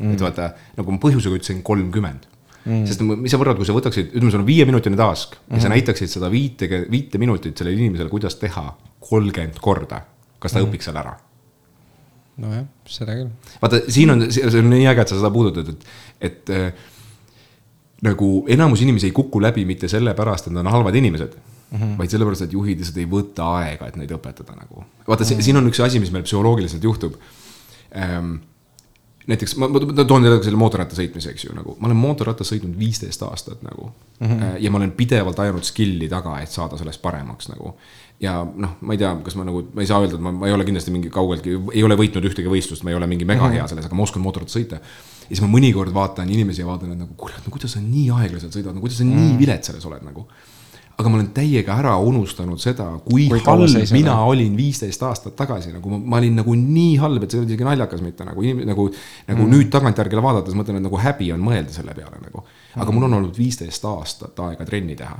mm.. 0.00 0.14
et 0.14 0.24
vaata, 0.24 0.50
nagu 0.78 0.96
ma 0.96 1.02
põhjusega 1.02 1.38
ütlesin 1.38 1.62
kolmkümmend 1.66 2.26
mm.. 2.64 2.84
sest 2.88 3.04
mis 3.06 3.32
sa 3.32 3.40
võrrad, 3.40 3.58
kui 3.60 3.68
sa 3.68 3.76
võtaksid, 3.76 4.12
ütleme, 4.14 4.32
sul 4.32 4.42
on 4.42 4.48
viieminutine 4.48 4.98
task 4.98 5.36
mm. 5.38 5.56
ja 5.56 5.62
sa 5.62 5.68
mm. 5.68 5.76
näitaksid 5.76 6.12
seda 6.12 6.30
viite, 6.32 6.68
viite 6.90 7.20
minutit 7.22 7.58
sellele 7.58 7.78
inimesele, 7.78 8.12
kuidas 8.12 8.38
teha 8.40 8.66
kolmkümmend 9.10 9.60
korda. 9.62 10.04
kas 10.40 10.56
ta 10.56 10.62
mm. 10.62 10.70
õpiks 10.70 10.90
selle 10.90 11.04
ära 11.04 11.16
nojah, 12.40 12.64
seda 12.88 13.16
küll. 13.18 13.30
vaata, 13.62 13.82
siin 13.88 14.14
on, 14.14 14.26
see 14.32 14.48
on 14.62 14.70
nii 14.72 14.88
äge, 14.90 15.04
et 15.04 15.12
sa 15.12 15.20
seda 15.20 15.30
puudutad, 15.34 15.70
et, 15.72 15.86
et 16.30 16.52
äh, 16.56 16.90
nagu 18.06 18.30
enamus 18.50 18.82
inimesi 18.84 19.10
ei 19.10 19.16
kuku 19.16 19.42
läbi 19.42 19.66
mitte 19.68 19.88
sellepärast, 19.92 20.48
et 20.48 20.56
nad 20.56 20.64
on 20.64 20.72
halvad 20.72 20.96
inimesed 21.00 21.34
mm. 21.36 21.78
-hmm. 21.78 21.96
vaid 21.98 22.10
sellepärast, 22.10 22.46
et 22.48 22.52
juhid 22.56 22.80
lihtsalt 22.80 23.00
ei 23.02 23.08
võta 23.10 23.48
aega, 23.60 23.88
et 23.88 23.96
neid 24.00 24.12
õpetada 24.16 24.56
nagu. 24.56 24.84
vaata 25.08 25.24
mm, 25.24 25.30
-hmm. 25.30 25.42
siin 25.42 25.56
on 25.56 25.68
üks 25.68 25.82
asi, 25.84 26.00
mis 26.00 26.12
meil 26.12 26.24
psühholoogiliselt 26.24 26.84
juhtub 26.84 27.14
ähm, 27.96 28.36
näiteks 29.26 29.56
ma, 29.56 29.68
ma 29.68 30.04
toon 30.04 30.22
teile 30.22 30.42
selle 30.42 30.60
mootorratta 30.60 30.96
sõitmise, 30.96 31.34
eks 31.34 31.44
ju, 31.44 31.54
nagu 31.56 31.76
ma 31.78 31.90
olen 31.90 32.00
mootorrattas 32.00 32.52
sõitnud 32.52 32.78
viisteist 32.78 33.22
aastat 33.22 33.62
nagu 33.66 33.92
mm. 34.20 34.26
-hmm. 34.26 34.54
ja 34.58 34.70
ma 34.70 34.78
olen 34.78 34.92
pidevalt 34.92 35.38
ajanud 35.38 35.64
skill'i 35.64 36.08
taga, 36.08 36.38
et 36.40 36.50
saada 36.50 36.78
sellest 36.78 37.02
paremaks 37.02 37.48
nagu. 37.48 37.74
ja 38.20 38.34
noh, 38.44 38.76
ma 38.80 38.92
ei 38.92 38.98
tea, 39.00 39.14
kas 39.24 39.34
ma 39.36 39.46
nagu, 39.48 39.62
ma 39.74 39.80
ei 39.80 39.88
saa 39.88 40.00
öelda, 40.02 40.18
et 40.18 40.20
ma, 40.20 40.32
ma 40.32 40.46
ei 40.46 40.52
ole 40.52 40.64
kindlasti 40.68 40.92
mingi 40.92 41.10
kaugeltki, 41.10 41.56
ei 41.72 41.84
ole 41.84 41.96
võitnud 41.96 42.26
ühtegi 42.28 42.52
võistlust, 42.52 42.84
ma 42.84 42.92
ei 42.92 42.98
ole 42.98 43.06
mingi 43.08 43.24
mega 43.24 43.48
hea 43.48 43.62
mhm. 43.62 43.72
selles, 43.72 43.88
aga 43.88 43.96
ma 43.96 44.04
oskan 44.04 44.22
mootorrattas 44.22 44.56
sõita. 44.58 44.80
ja 45.24 45.28
siis 45.28 45.40
ma 45.40 45.48
mõnikord 45.48 45.94
vaatan 45.94 46.30
inimesi 46.30 46.60
ja 46.60 46.68
vaatan, 46.68 46.92
et 46.92 47.00
nagu 47.00 47.14
kurat, 47.16 47.40
no 47.46 47.54
kuidas 47.54 47.76
sa 47.76 47.80
nii 47.80 48.10
aeglaselt 48.20 48.56
sõidad, 48.56 48.74
no 48.74 48.84
kuidas 48.84 48.98
sa 49.00 49.04
mm 49.04 49.20
nii 49.20 49.38
vilets 49.40 49.72
selles 49.72 49.86
oled 49.88 50.04
nagu 50.04 50.26
aga 51.00 51.12
ma 51.12 51.18
olen 51.18 51.30
täiega 51.36 51.78
ära 51.80 51.96
unustanud 52.04 52.60
seda, 52.62 52.86
kui, 53.04 53.26
kui 53.30 53.42
halb 53.44 53.92
mina 53.96 54.18
või? 54.20 54.34
olin 54.34 54.54
viisteist 54.58 55.02
aastat 55.06 55.36
tagasi, 55.38 55.72
nagu 55.76 55.92
ma, 55.94 55.98
ma 56.14 56.20
olin 56.20 56.38
nagu 56.42 56.54
nii 56.60 56.94
halb, 57.02 57.24
et 57.24 57.32
see 57.32 57.40
ei 57.40 57.42
olnud 57.42 57.54
isegi 57.54 57.68
naljakas 57.68 58.04
mitte 58.04 58.28
nagu, 58.28 58.46
nagu, 58.60 58.86
nagu 59.30 59.42
mm. 59.42 59.50
nüüd 59.56 59.72
tagantjärgi 59.72 60.22
vaadates 60.28 60.56
mõtlen, 60.58 60.80
et 60.80 60.88
nagu 60.88 61.02
häbi 61.02 61.32
on 61.34 61.44
mõelda 61.44 61.74
selle 61.74 61.96
peale 61.96 62.22
nagu. 62.22 62.46
aga 62.76 62.86
mm. 62.86 62.96
mul 62.96 63.10
on 63.10 63.20
olnud 63.20 63.36
viisteist 63.38 63.84
aastat 63.90 64.46
aega 64.46 64.68
trenni 64.68 64.98
teha 64.98 65.18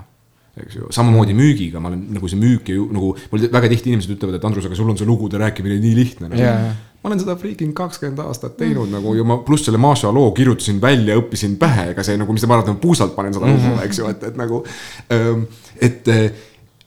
eks 0.61 0.76
ju, 0.76 0.89
samamoodi 0.93 1.35
müügiga, 1.37 1.81
ma 1.83 1.91
olen 1.93 2.03
nagu 2.16 2.28
see 2.28 2.39
müük 2.41 2.70
ju 2.72 2.89
nagu, 2.93 3.12
mul 3.31 3.45
väga 3.55 3.70
tihti 3.70 3.93
inimesed 3.93 4.16
ütlevad, 4.16 4.39
et 4.39 4.47
Andrus, 4.49 4.66
aga 4.66 4.78
sul 4.78 4.91
on 4.91 4.99
see 4.99 5.09
lugude 5.09 5.39
rääkimine 5.41 5.78
nii 5.81 5.93
lihtne 5.97 6.31
nagu. 6.31 6.43
Yeah. 6.43 6.72
Ma 7.01 7.09
olen 7.09 7.22
seda 7.22 7.36
freaking 7.40 7.72
kakskümmend 7.76 8.20
aastat 8.26 8.59
teinud 8.61 8.88
mm. 8.88 8.98
nagu 8.98 9.14
ja 9.16 9.24
ma 9.24 9.40
pluss 9.46 9.64
selle 9.68 9.80
Maša 9.80 10.12
loo 10.12 10.30
kirjutasin 10.36 10.80
välja, 10.82 11.16
õppisin 11.20 11.57
pähe, 11.61 11.90
ega 11.94 12.05
see 12.07 12.18
nagu, 12.20 12.36
mis 12.36 12.44
te 12.44 12.51
arvate, 12.51 12.74
ma 12.76 12.82
puusalt 12.82 13.16
panen 13.16 13.34
seda 13.36 13.48
lugu 13.48 13.59
mm, 13.62 13.74
-hmm. 13.76 13.84
eks 13.88 14.01
ju, 14.03 14.09
et, 14.12 14.24
et 14.30 14.40
nagu 14.40 14.62
ähm,. 15.16 15.46
et, 15.80 16.09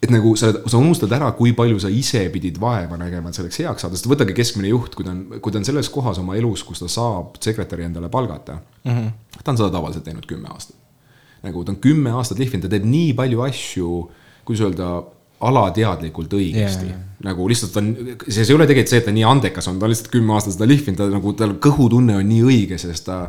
et 0.04 0.12
nagu 0.12 0.36
sa, 0.36 0.52
sa 0.68 0.78
unustad 0.78 1.12
ära, 1.16 1.32
kui 1.32 1.54
palju 1.58 1.80
sa 1.80 1.90
ise 1.90 2.26
pidid 2.30 2.60
vaeva 2.62 2.98
nägema, 3.00 3.30
et 3.30 3.40
selleks 3.40 3.60
heaks 3.64 3.86
saada, 3.86 3.96
sest 3.96 4.10
võtage 4.12 4.36
keskmine 4.36 4.68
juht, 4.68 4.96
kui 4.96 5.06
ta 5.08 5.16
on, 5.16 5.26
kui 5.40 5.52
ta 5.52 5.62
on 5.62 5.66
selles 5.66 5.90
kohas 5.90 6.20
oma 6.20 6.36
elus, 6.36 6.64
kus 6.68 6.84
ta 6.84 6.92
saab 6.92 7.40
sekretäri 7.42 7.88
endale 7.88 8.10
palgata 8.10 8.60
mm. 8.84 8.92
-hmm. 8.92 9.42
ta 9.44 9.52
on 9.52 9.58
seda 9.58 9.70
tavaliselt 9.70 10.04
teinud 10.04 10.28
kümme 10.30 10.52
aastat 10.52 10.78
nagu 11.44 11.64
ta 11.64 11.74
on 11.74 11.80
kümme 11.84 12.14
aastat 12.16 12.40
lihvinud, 12.40 12.64
ta 12.64 12.72
teeb 12.72 12.86
nii 12.88 13.12
palju 13.18 13.44
asju, 13.44 13.90
kuidas 14.48 14.64
öelda, 14.68 14.90
alateadlikult 15.50 16.34
õigesti. 16.38 16.90
Yeah.. 16.90 17.02
nagu 17.24 17.46
lihtsalt 17.48 17.78
on, 17.80 17.92
see 18.28 18.44
ei 18.44 18.56
ole 18.56 18.68
tegelikult 18.68 18.94
see, 18.94 19.02
et 19.04 19.08
ta 19.08 19.14
nii 19.16 19.28
andekas 19.28 19.70
on, 19.72 19.78
ta 19.80 19.88
on 19.88 19.94
lihtsalt 19.94 20.12
kümme 20.14 20.36
aastat 20.36 20.58
seda 20.58 20.68
lihvinud, 20.70 21.00
ta 21.00 21.08
nagu, 21.12 21.36
tal 21.40 21.56
kõhutunne 21.64 22.18
on 22.20 22.28
nii 22.28 22.42
õige, 22.48 22.80
sest 22.82 23.08
ta, 23.08 23.22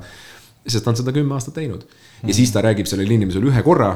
sest 0.66 0.82
ta 0.84 0.92
on 0.94 0.98
seda 0.98 1.14
kümme 1.14 1.36
aastat 1.36 1.56
teinud. 1.60 1.84
ja 2.22 2.26
mm. 2.26 2.34
siis 2.40 2.52
ta 2.54 2.64
räägib 2.64 2.90
sellele 2.90 3.14
inimesele 3.18 3.52
ühe 3.52 3.62
korra. 3.66 3.92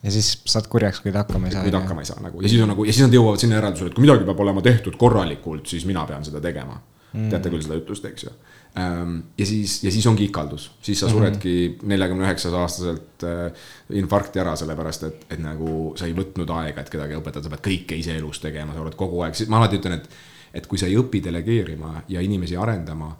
Ja 0.00 0.12
siis 0.14 0.30
saad 0.48 0.70
kurjaks, 0.72 1.02
kui 1.04 1.12
ta 1.12 1.26
hakkama 1.26 1.50
ei 1.50 1.52
saa. 1.52 1.64
kui 1.66 1.74
ta 1.74 1.82
hakkama 1.82 2.04
ei 2.04 2.08
saa 2.08 2.22
nagu. 2.24 2.40
Ja 2.40 2.48
siis 2.48 2.62
on 2.64 2.70
nagu 2.72 2.86
ja 2.88 2.94
siis 2.94 3.04
nad 3.04 3.16
jõuavad 3.18 3.42
sinna 3.42 3.58
järeldusele, 3.58 3.90
et 3.90 3.98
kui 3.98 4.06
midagi 4.06 4.24
peab 4.28 4.38
olema 4.46 4.62
tehtud 4.64 4.96
korralikult, 5.00 5.66
siis 5.68 5.84
mina 5.88 6.06
pean 6.08 6.24
seda 6.24 6.40
tegema. 6.40 6.78
Mm.. 7.10 7.26
teate 7.32 7.50
küll 7.50 7.64
seda 7.64 7.74
ütlust, 7.74 8.04
eks 8.06 8.28
ju 8.28 8.30
ja 8.74 9.46
siis, 9.46 9.80
ja 9.84 9.90
siis 9.90 10.06
ongi 10.06 10.28
ikaldus, 10.28 10.70
siis 10.82 11.00
sa 11.00 11.08
mhm. 11.08 11.14
suredki 11.14 11.54
neljakümne 11.90 12.26
üheksas 12.26 12.54
aastaselt 12.54 13.24
äh, 13.26 13.64
infarkti 13.98 14.42
ära, 14.42 14.54
sellepärast 14.56 15.06
et, 15.08 15.24
et 15.30 15.40
nagu 15.42 15.94
sa 15.98 16.06
ei 16.06 16.14
võtnud 16.16 16.50
aega, 16.54 16.84
et 16.84 16.92
kedagi 16.92 17.18
õpetada, 17.18 17.46
sa 17.46 17.54
pead 17.54 17.64
kõike 17.66 17.98
ise 17.98 18.14
elus 18.16 18.42
tegema, 18.42 18.76
sa 18.76 18.84
oled 18.84 18.98
kogu 18.98 19.24
aeg, 19.26 19.38
ma 19.50 19.58
alati 19.62 19.80
ütlen, 19.80 19.98
et. 19.98 20.20
et 20.54 20.66
kui 20.66 20.78
sa 20.78 20.88
ei 20.90 20.96
õpi 20.98 21.20
delegeerima 21.22 22.04
ja 22.10 22.20
inimesi 22.20 22.56
arendama, 22.58 23.12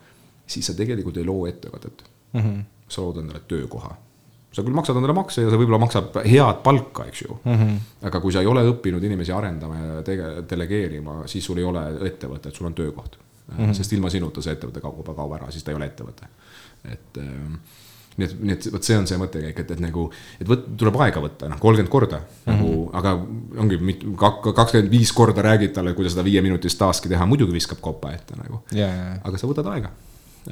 siis 0.50 0.66
sa 0.66 0.74
tegelikult 0.74 1.20
ei 1.20 1.26
loo 1.26 1.44
ettevõtet 1.46 2.02
mm. 2.32 2.40
-hmm. 2.40 2.62
sa 2.88 3.02
lood 3.02 3.20
endale 3.22 3.42
töökoha 3.48 3.96
sa 4.50 4.64
küll 4.66 4.74
maksad 4.74 4.98
endale 4.98 5.14
makse 5.14 5.44
ja 5.44 5.50
see 5.50 5.58
võib-olla 5.60 5.78
maksab 5.78 6.16
head 6.24 6.62
palka, 6.64 7.06
eks 7.06 7.22
ju 7.22 7.38
mm. 7.44 7.56
-hmm. 7.56 7.76
aga 8.10 8.20
kui 8.20 8.32
sa 8.32 8.40
ei 8.40 8.50
ole 8.50 8.64
õppinud 8.66 9.04
inimesi 9.06 9.32
arendama 9.32 9.78
ja 9.78 10.02
tege-, 10.02 10.42
delegeerima, 10.50 11.22
siis 11.26 11.44
sul 11.44 11.58
ei 11.58 11.64
ole 11.64 11.84
ettevõtet, 12.08 12.54
sul 12.54 12.66
on 12.66 12.74
töökoht 12.74 13.18
mm, 13.50 13.64
-hmm. 13.64 13.76
sest 13.76 13.92
ilma 13.92 14.10
sinuta 14.10 14.42
see 14.42 14.56
ettevõte 14.56 14.80
kaob, 14.80 15.04
kaob 15.16 15.36
ära, 15.38 15.50
siis 15.50 15.64
ta 15.64 15.72
ei 15.72 15.78
ole 15.78 15.90
ettevõte. 15.90 16.28
et 16.84 17.18
ähm, 17.18 17.60
nii 18.20 18.26
et, 18.26 18.36
nii 18.40 18.54
et 18.56 18.68
vot 18.74 18.86
see 18.86 18.98
on 18.98 19.06
see 19.08 19.18
mõttekäik, 19.20 19.62
et, 19.62 19.72
et 19.76 19.82
nagu, 19.82 20.06
et 20.40 20.48
võt-, 20.48 20.66
tuleb 20.80 20.98
aega 21.04 21.22
võtta, 21.24 21.48
noh, 21.50 21.60
kolmkümmend 21.62 21.92
korda 21.92 22.20
mm 22.20 22.52
-hmm. 22.52 22.56
nagu, 22.56 22.90
aga 23.00 23.14
ongi 23.62 23.78
kakskümmend 24.56 24.90
viis 24.92 25.12
korda 25.16 25.44
räägid 25.46 25.74
talle, 25.76 25.94
kuidas 25.94 26.16
seda 26.16 26.24
viieminutist 26.26 26.78
task'i 26.78 27.12
teha, 27.12 27.26
muidugi 27.26 27.54
viskab 27.56 27.80
kopa 27.80 28.12
ette 28.16 28.36
nagu 28.36 28.62
yeah.. 28.74 29.18
aga 29.24 29.38
sa 29.38 29.50
võtad 29.50 29.70
aega. 29.72 29.90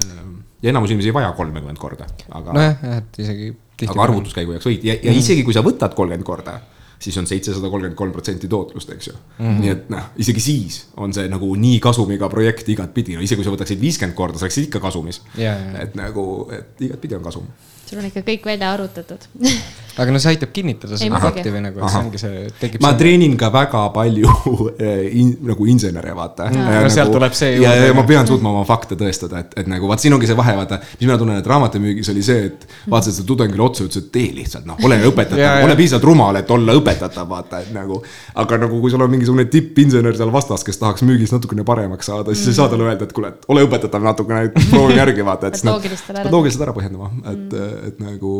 Ähm, 0.03 0.35
ja 0.61 0.69
enamus 0.69 0.91
inimesi 0.91 1.09
ei 1.09 1.13
vaja 1.13 1.31
kolmekümmend 1.37 1.77
korda, 1.81 2.07
aga. 2.29 2.53
nojah, 2.53 2.83
et 2.97 3.19
isegi. 3.19 3.53
aga 3.87 4.03
arvutuskäigu 4.03 4.53
jaoks 4.53 4.69
võid 4.69 4.83
ja, 4.83 4.93
ja 4.93 5.11
-hmm. 5.11 5.23
isegi 5.23 5.43
kui 5.43 5.53
sa 5.53 5.65
võtad 5.65 5.95
kolmkümmend 5.95 6.27
korda 6.27 6.59
siis 6.99 7.17
on 7.17 7.27
seitsesada 7.27 7.69
kolmkümmend 7.69 7.97
kolm 7.97 8.11
protsenti 8.11 8.47
tootlust, 8.51 8.89
eks 8.91 9.07
ju 9.07 9.13
mm. 9.13 9.45
-hmm. 9.45 9.59
nii 9.63 9.69
et 9.71 9.89
noh, 9.89 10.11
isegi 10.17 10.43
siis 10.43 10.79
on 10.97 11.13
see 11.13 11.27
nagu 11.31 11.53
nii 11.55 11.79
kasumiga 11.79 12.29
projekt 12.29 12.69
igatpidi, 12.69 13.15
no 13.15 13.23
isegi 13.23 13.39
kui 13.39 13.47
sa 13.47 13.55
võtaksid 13.55 13.81
viiskümmend 13.81 14.17
korda, 14.17 14.39
sa 14.39 14.47
oleksid 14.47 14.67
ikka 14.67 14.83
kasumis 14.83 15.21
yeah,. 15.37 15.61
Yeah. 15.61 15.83
et 15.83 15.95
nagu, 15.95 16.25
et 16.51 16.81
igatpidi 16.89 17.15
on 17.15 17.23
kasum 17.23 17.47
sul 17.89 18.01
on 18.01 18.09
ikka 18.09 18.25
kõik 18.25 18.49
välja 18.51 18.73
arvutatud 18.77 19.29
aga 19.99 20.13
no 20.13 20.19
see 20.21 20.33
aitab 20.33 20.51
kinnitada 20.55 20.97
seda 20.99 21.19
fakti 21.21 21.51
või 21.51 21.61
nagu, 21.65 21.81
et 21.81 21.91
see 21.91 22.01
ongi 22.01 22.21
see, 22.21 22.43
tekib. 22.61 22.83
ma 22.83 22.91
treenin 22.97 23.35
ka 23.39 23.49
väga 23.53 23.81
palju 23.95 24.33
eh, 24.85 25.07
in, 25.19 25.33
nagu 25.49 25.67
insenere, 25.69 26.13
vaata. 26.15 26.49
no 26.53 26.65
nagu, 26.67 26.91
sealt 26.93 27.13
tuleb 27.15 27.35
see 27.37 27.55
juurde. 27.55 27.67
ja, 27.67 27.89
ja 27.89 27.95
ma 27.97 28.05
pean 28.07 28.27
suutma 28.29 28.53
oma 28.53 28.63
fakte 28.67 28.97
tõestada, 28.99 29.43
et, 29.43 29.57
et 29.63 29.71
nagu 29.71 29.89
vaat 29.89 30.03
siin 30.03 30.15
ongi 30.15 30.29
see 30.29 30.37
vahe, 30.39 30.55
vaata. 30.59 30.79
mis 30.93 31.07
mina 31.07 31.17
tunnen, 31.19 31.41
et 31.41 31.49
raamatumüügis 31.49 32.11
oli 32.13 32.23
see, 32.25 32.47
et 32.51 32.65
vaatasid 32.91 33.19
seda 33.19 33.31
tudengile 33.33 33.65
otsa, 33.65 33.87
ütles, 33.89 34.05
et 34.05 34.11
tee 34.15 34.29
lihtsalt, 34.37 34.67
noh, 34.69 34.79
ole 34.87 35.01
õpetatav 35.09 35.65
ole 35.67 35.77
piisavalt 35.79 36.07
rumal, 36.07 36.39
et 36.39 36.55
olla 36.55 36.77
õpetatav, 36.79 37.27
vaata, 37.29 37.63
et 37.65 37.73
nagu. 37.75 37.99
aga 38.39 38.61
nagu, 38.63 38.79
kui 38.79 38.93
sul 38.93 39.03
on 39.03 39.11
mingisugune 39.11 39.49
tippinsener 39.51 40.15
seal 40.15 40.31
vastas, 40.33 40.63
kes 40.67 40.79
tahaks 40.79 41.03
müügis 41.07 41.33
natukene 41.35 41.65
paremaks 41.67 42.07
saada, 42.11 42.31
siis 42.31 42.45
mm. 42.45 42.53
ei 42.53 42.59
saa 42.61 42.71
talle 42.71 42.87
öelda, 42.87 43.09
et 43.09 43.15
kuule, 43.15 43.33
et 43.35 43.51
ole 43.51 43.65
õpetatav 43.67 44.05
natukene, 44.05 44.47
proovi 44.69 44.95
järgi 44.99 45.25
vaata, 45.27 45.51
et. 45.51 45.59
loogiliselt 46.29 46.63
ära 46.63 46.75
põhjendama, 46.75 47.11
et 47.33 47.45
mm., 47.51 47.78
et 47.87 48.01
nagu 48.03 48.33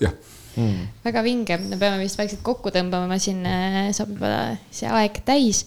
jah 0.00 0.14
mm.. 0.56 0.88
väga 1.04 1.22
vinge, 1.24 1.58
me 1.68 1.78
peame 1.80 2.00
vist 2.02 2.18
vaikselt 2.18 2.42
kokku 2.46 2.72
tõmbama, 2.74 3.18
siin 3.22 3.44
äh, 3.48 3.78
saab 3.96 4.14
juba 4.16 4.32
see 4.74 4.90
aeg 4.90 5.20
täis, 5.26 5.62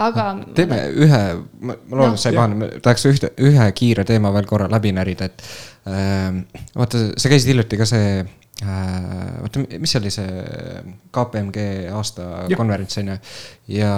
aga. 0.00 0.30
teeme 0.56 0.80
ühe, 0.92 1.22
ma 1.64 1.76
loodan 1.80 2.14
no,, 2.14 2.14
et 2.14 2.22
sa 2.22 2.32
ei 2.32 2.38
pahane, 2.38 2.70
tahaks 2.84 3.08
ühte, 3.10 3.34
ühe 3.44 3.68
kiire 3.76 4.06
teema 4.08 4.32
veel 4.36 4.48
korra 4.50 4.70
läbi 4.72 4.94
närida, 4.96 5.30
et 5.30 5.44
äh,. 5.90 6.40
vaata, 6.76 7.06
sa 7.16 7.32
käisid 7.32 7.54
hiljuti 7.54 7.80
ka 7.80 7.88
see 7.88 8.10
äh,, 8.20 9.40
oota, 9.44 9.64
mis 9.78 9.94
see 9.94 10.02
oli 10.02 10.12
see 10.14 10.44
KPMG 11.14 11.66
aasta 11.94 12.28
ja. 12.50 12.58
konverents 12.60 13.00
on 13.02 13.14
ju. 13.14 13.18
ja, 13.78 13.96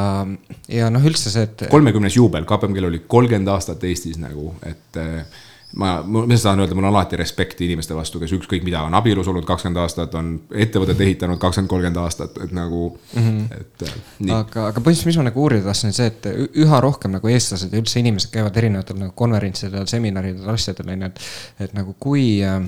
ja 0.72 0.93
noh, 0.95 1.11
üldse 1.11 1.33
see, 1.33 1.49
et. 1.51 1.68
kolmekümnes 1.72 2.18
juubel, 2.18 2.49
KPMG-l 2.49 2.93
oli 2.93 3.05
kolmkümmend 3.07 3.55
aastat 3.57 3.85
Eestis 3.89 4.20
nagu, 4.22 4.55
et 4.66 5.03
äh, 5.03 5.45
ma, 5.77 6.03
ma 6.03 6.24
tahan 6.43 6.61
öelda, 6.61 6.74
mul 6.77 6.85
on 6.85 6.91
alati 6.91 7.18
respekti 7.20 7.66
inimeste 7.68 7.95
vastu, 7.97 8.20
kes 8.22 8.33
ükskõik 8.37 8.64
mida 8.66 8.83
on 8.87 8.95
abielus 8.97 9.29
olnud 9.31 9.45
kakskümmend 9.49 9.81
aastat, 9.83 10.14
on 10.18 10.33
ettevõtet 10.55 11.01
ehitanud 11.05 11.41
kakskümmend, 11.43 11.70
kolmkümmend 11.70 12.01
aastat, 12.01 12.39
et 12.45 12.55
nagu 12.57 12.89
mm, 12.93 13.27
-hmm. 13.27 13.61
et 13.61 13.89
äh, 13.89 13.97
nii. 14.18 14.35
aga, 14.37 14.68
aga 14.70 14.81
põhimõtteliselt, 14.81 15.11
mis 15.11 15.20
ma 15.20 15.27
nagu 15.29 15.43
uurida 15.43 15.68
tahtsin, 15.68 15.97
see, 15.97 16.07
et 16.12 16.31
üha 16.64 16.81
rohkem 16.85 17.12
nagu 17.16 17.33
eestlased 17.33 17.72
ja 17.72 17.83
üldse 17.83 18.01
inimesed 18.01 18.33
käivad 18.33 18.57
erinevatel 18.57 19.01
nagu 19.03 19.12
konverentsidel, 19.16 19.87
seminaridel, 19.91 20.49
asjadel 20.55 20.95
on 20.95 21.07
ju, 21.07 21.11
et, 21.12 21.20
et 21.66 21.77
nagu 21.77 21.97
kui 22.01 22.27
äh, 22.45 22.62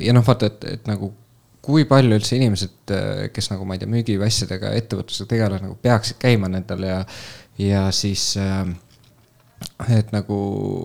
ja 0.00 0.16
noh, 0.16 0.26
vaata, 0.26 0.50
et, 0.50 0.64
et 0.76 0.90
nagu 0.90 1.12
kui 1.66 1.84
palju 1.88 2.14
üldse 2.14 2.36
inimesed, 2.38 2.92
kes 3.34 3.48
nagu 3.50 3.64
ma 3.66 3.74
ei 3.74 3.80
tea, 3.82 3.90
müügi 3.90 4.14
või 4.20 4.28
asjadega, 4.30 4.70
ettevõtlusega 4.78 5.32
tegelevad, 5.32 5.64
nagu 5.66 5.78
peaksid 5.82 6.18
käima 6.22 6.50
nendel 6.50 6.84
ja, 6.86 6.98
ja 7.58 7.88
siis 7.90 8.36
äh, 8.38 8.68
et 9.88 10.14
nagu 10.14 10.38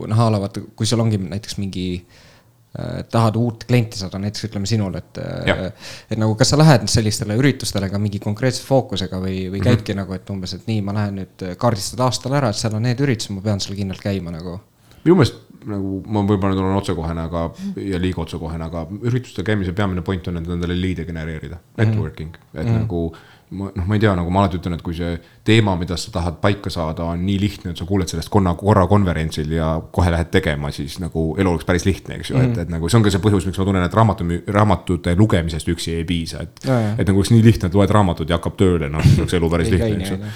noh, 0.07 0.25
a 0.25 0.29
la 0.33 0.41
vaata, 0.41 0.63
kui 0.75 0.89
sul 0.89 1.03
ongi 1.03 1.19
näiteks 1.21 1.57
mingi 1.59 1.85
äh, 1.97 3.01
tahad 3.11 3.37
uut 3.39 3.65
klienti 3.69 3.99
saada, 3.99 4.19
näiteks 4.21 4.47
ütleme 4.49 4.69
sinul, 4.69 4.95
et, 4.99 5.21
äh, 5.21 5.69
et 6.11 6.19
nagu 6.21 6.35
kas 6.39 6.53
sa 6.53 6.59
lähed 6.59 6.87
sellistele 6.91 7.37
üritustele 7.39 7.91
ka 7.91 8.01
mingi 8.01 8.19
konkreetse 8.23 8.63
fookusega 8.67 9.19
või, 9.19 9.37
või 9.47 9.47
mm 9.47 9.53
-hmm. 9.59 9.69
käidki 9.69 9.97
nagu, 9.97 10.15
et 10.17 10.33
umbes, 10.33 10.55
et 10.57 10.67
nii, 10.67 10.81
ma 10.87 10.97
lähen 10.97 11.21
nüüd 11.21 11.47
kaardistada 11.61 12.09
aastal 12.09 12.35
ära, 12.39 12.49
et 12.49 12.59
seal 12.59 12.75
on 12.75 12.87
need 12.87 12.99
üritused, 12.99 13.35
ma 13.35 13.45
pean 13.47 13.63
seal 13.63 13.77
kindlalt 13.79 14.03
käima 14.03 14.35
nagu. 14.35 14.59
minu 15.03 15.15
meelest 15.17 15.47
nagu 15.69 15.99
ma 16.09 16.23
võib-olla 16.25 16.55
nüüd 16.55 16.63
olen 16.63 16.79
otsekohene, 16.79 17.25
aga 17.29 17.43
ja 17.85 17.99
liiga 18.01 18.23
otsekohene, 18.23 18.65
aga 18.69 18.85
üritustel 19.01 19.45
käimise 19.45 19.73
peamine 19.77 20.01
point 20.05 20.27
on, 20.27 20.39
endale 20.41 20.77
liide 20.77 21.05
genereerida, 21.05 21.59
networking 21.77 22.31
mm, 22.31 22.41
-hmm. 22.41 22.59
et 22.59 22.65
mm 22.65 22.71
-hmm. 22.71 22.79
nagu 22.79 23.15
ma 23.51 23.67
noh, 23.75 23.83
ma 23.87 23.97
ei 23.97 23.99
tea, 23.99 24.13
nagu 24.15 24.31
ma 24.31 24.45
alati 24.45 24.59
ütlen, 24.61 24.77
et 24.77 24.83
kui 24.85 24.95
see 24.95 25.11
teema, 25.43 25.73
mida 25.79 25.97
sa 25.99 26.11
tahad 26.13 26.37
paika 26.43 26.71
saada, 26.71 27.03
on 27.11 27.23
nii 27.25 27.37
lihtne, 27.41 27.73
et 27.73 27.79
sa 27.81 27.87
kuuled 27.87 28.07
sellest 28.07 28.31
konna, 28.31 28.53
korra 28.55 28.85
konverentsil 28.87 29.51
ja 29.51 29.73
kohe 29.91 30.11
lähed 30.13 30.29
tegema, 30.31 30.69
siis 30.71 30.95
nagu 31.03 31.25
elu 31.35 31.51
oleks 31.51 31.67
päris 31.67 31.83
lihtne, 31.87 32.19
eks 32.21 32.31
ju 32.31 32.37
mm, 32.37 32.53
et, 32.53 32.61
et 32.63 32.71
nagu 32.71 32.87
see 32.87 32.99
on 32.99 33.03
ka 33.03 33.11
see 33.11 33.23
põhjus, 33.23 33.47
miks 33.49 33.59
ma 33.59 33.65
tunnen, 33.67 33.87
et 33.87 33.97
raamatu, 33.99 34.27
raamatute 34.55 35.15
lugemisest 35.19 35.71
üksi 35.73 35.97
ei 35.97 36.05
piisa, 36.07 36.45
et. 36.45 36.63
et 36.63 37.03
nagu 37.09 37.19
oleks 37.19 37.33
nii 37.33 37.43
lihtne, 37.43 37.67
et 37.67 37.75
loed 37.75 37.91
raamatut 37.91 38.31
ja 38.31 38.39
hakkab 38.39 38.55
tööle, 38.61 38.87
noh, 38.93 39.03
siis 39.03 39.19
oleks 39.19 39.35
elu 39.41 39.51
päris 39.51 39.73
lihtne, 39.73 39.99
eks 39.99 40.13
ju. 40.13 40.31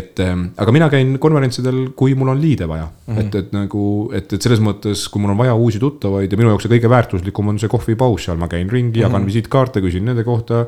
et 0.00 0.22
ähm, 0.22 0.46
aga 0.62 0.76
mina 0.76 0.90
käin 0.92 1.16
konverentsidel, 1.22 1.82
kui 1.98 2.14
mul 2.18 2.30
on 2.36 2.38
liide 2.40 2.70
vaja 2.70 2.86
mm, 2.86 3.16
-hmm. 3.16 3.20
et, 3.24 3.40
et 3.42 3.52
nagu, 3.56 3.84
et, 4.14 4.36
et 4.38 4.46
selles 4.46 4.62
mõttes, 4.62 5.08
kui 5.10 5.24
mul 5.24 5.34
on 5.34 5.42
vaja 5.42 5.58
uusi 5.58 5.82
tuttavaid 5.82 6.30
ja 6.30 6.38
minu 6.38 6.54
jaoks 6.54 6.68
see 6.68 6.76
kõige 6.76 6.92
väärtuslikum 6.94 7.50
on 7.50 7.58
see 7.58 7.72
kohvipaus, 7.72 8.28
seal 8.28 8.38
ma 8.38 8.46
käin 8.46 8.70
ringi, 8.70 9.00
jagan 9.00 9.18
mm 9.18 9.24
-hmm. 9.24 9.32
visiitkaarte, 9.32 9.82
küsin 9.82 10.06
nende 10.06 10.24
kohta. 10.24 10.66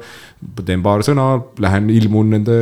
teen 0.65 0.83
paar 0.83 1.03
sõna, 1.07 1.43
lähen 1.59 1.92
ilmun 1.97 2.31
nende 2.35 2.57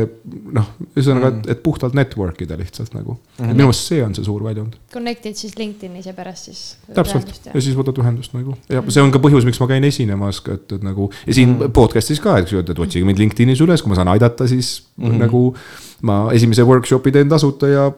noh, 0.53 0.67
ühesõnaga 0.95 1.29
mm, 1.29 1.35
-hmm. 1.35 1.39
et, 1.45 1.49
et 1.55 1.63
puhtalt 1.63 1.95
network 1.97 2.41
ida 2.45 2.57
lihtsalt 2.59 2.93
nagu 2.93 3.15
mm. 3.15 3.21
-hmm. 3.37 3.53
minu 3.53 3.67
meelest 3.69 3.87
see 3.91 4.03
on 4.03 4.15
see 4.15 4.25
suur 4.27 4.43
väljund. 4.43 4.77
Connect'id 4.93 5.39
siis 5.39 5.57
LinkedInis 5.57 6.05
ja 6.09 6.13
pärast 6.17 6.49
siis. 6.49 6.61
täpselt 6.93 7.31
ja. 7.45 7.55
ja 7.55 7.61
siis 7.61 7.77
võtad 7.77 7.97
ühendust 8.03 8.35
nagu 8.37 8.55
ja 8.69 8.81
mm 8.81 8.87
-hmm. 8.87 8.91
see 8.91 9.03
on 9.03 9.11
ka 9.11 9.19
põhjus, 9.23 9.45
miks 9.45 9.59
ma 9.59 9.67
käin 9.67 9.83
esinemas, 9.83 10.43
et, 10.47 10.71
et 10.71 10.83
nagu 10.83 11.09
ja 11.27 11.33
siin 11.33 11.49
mm 11.49 11.59
-hmm. 11.59 11.73
podcast'is 11.79 12.21
ka, 12.21 12.37
eks 12.37 12.51
ju, 12.51 12.59
et, 12.59 12.69
et 12.69 12.79
otsige 12.79 13.05
mind 13.05 13.19
LinkedInis 13.19 13.61
üles, 13.61 13.81
kui 13.81 13.89
ma 13.89 13.95
saan 13.95 14.07
aidata, 14.07 14.47
siis 14.47 14.87
mm 14.97 15.09
-hmm. 15.09 15.19
nagu 15.25 15.55
ma 16.01 16.29
esimese 16.33 16.63
workshop'i 16.63 17.11
teen 17.11 17.29
tasuta 17.29 17.67
ja 17.67 17.91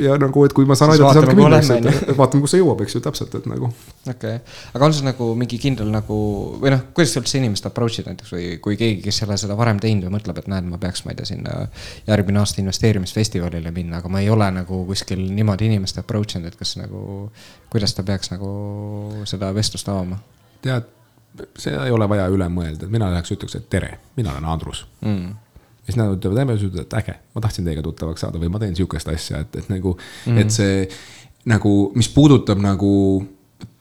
ja 0.00 0.16
nagu, 0.20 0.42
et 0.44 0.52
kui 0.56 0.66
ma 0.68 0.76
saan 0.78 0.92
aidata 0.94 1.14
sealt 1.16 1.30
ka 1.30 1.34
minna, 1.36 1.58
eks 1.60 1.70
et 1.72 2.18
vaatame, 2.18 2.44
kus 2.44 2.52
see 2.54 2.60
jõuab, 2.60 2.82
eks 2.84 2.96
ju, 2.96 3.00
täpselt, 3.04 3.34
et 3.38 3.46
nagu. 3.48 3.70
okei 4.04 4.36
okay., 4.36 4.58
aga 4.76 4.86
on 4.86 4.94
sul 4.96 5.08
nagu 5.08 5.28
mingi 5.40 5.58
kindel 5.62 5.88
nagu 5.92 6.18
või 6.60 6.74
noh, 6.74 6.84
kuidas 6.96 7.14
sa 7.14 7.22
üldse 7.22 7.40
inimest 7.40 7.68
approach'id 7.70 8.10
näiteks 8.10 8.34
või 8.36 8.44
kui 8.62 8.76
keegi, 8.80 9.00
kes 9.06 9.22
ei 9.22 9.28
ole 9.28 9.40
seda 9.40 9.56
varem 9.58 9.80
teinud 9.82 10.06
või 10.08 10.18
mõtleb, 10.18 10.42
et 10.42 10.52
näed, 10.52 10.68
ma 10.68 10.80
peaks, 10.82 11.04
ma 11.06 11.14
ei 11.14 11.20
tea, 11.20 11.30
sinna 11.32 11.56
järgmine 12.10 12.42
aasta 12.42 12.62
investeerimisfestivalile 12.64 13.72
minna, 13.74 14.02
aga 14.02 14.12
ma 14.12 14.22
ei 14.22 14.30
ole 14.32 14.50
nagu 14.60 14.84
kuskil 14.90 15.24
niimoodi 15.32 15.70
inimest 15.72 16.00
approach 16.02 16.36
inud, 16.36 16.52
et 16.52 16.60
kas 16.60 16.76
nagu, 16.80 17.30
kuidas 17.72 17.96
ta 17.96 18.04
peaks 18.06 18.34
nagu 18.34 18.54
seda 19.30 19.54
vestlust 19.56 19.88
avama? 19.92 20.20
tead, 20.60 20.88
seda 21.56 21.86
ei 21.88 21.94
ole 21.94 22.08
vaja 22.10 22.28
üle 22.28 22.52
mõelda, 22.52 22.84
et 22.84 22.92
mina 22.92 23.08
läheks, 23.14 23.32
ütleks, 23.32 23.56
et 23.56 23.70
tere, 23.72 23.94
mina 24.20 24.36
olen 24.36 24.52
Andrus 24.52 24.84
mm 25.00 25.46
ja 25.80 25.92
siis 25.92 25.98
nad 25.98 26.14
ütlevad, 26.14 26.36
teeme, 26.40 26.56
siis 26.58 26.70
ütlevad, 26.70 26.86
et 26.86 26.96
äge, 27.00 27.16
ma 27.34 27.42
tahtsin 27.44 27.66
teiega 27.66 27.82
tuttavaks 27.82 28.26
saada 28.26 28.40
või 28.42 28.52
ma 28.52 28.60
teen 28.62 28.76
sihukest 28.78 29.08
asja, 29.12 29.42
et, 29.44 29.56
et 29.56 29.68
nagu 29.72 29.96
mm, 29.96 30.32
-hmm. 30.32 30.40
et 30.40 30.50
see 30.54 30.88
nagu, 31.50 31.74
mis 31.96 32.08
puudutab 32.12 32.60
nagu 32.60 32.90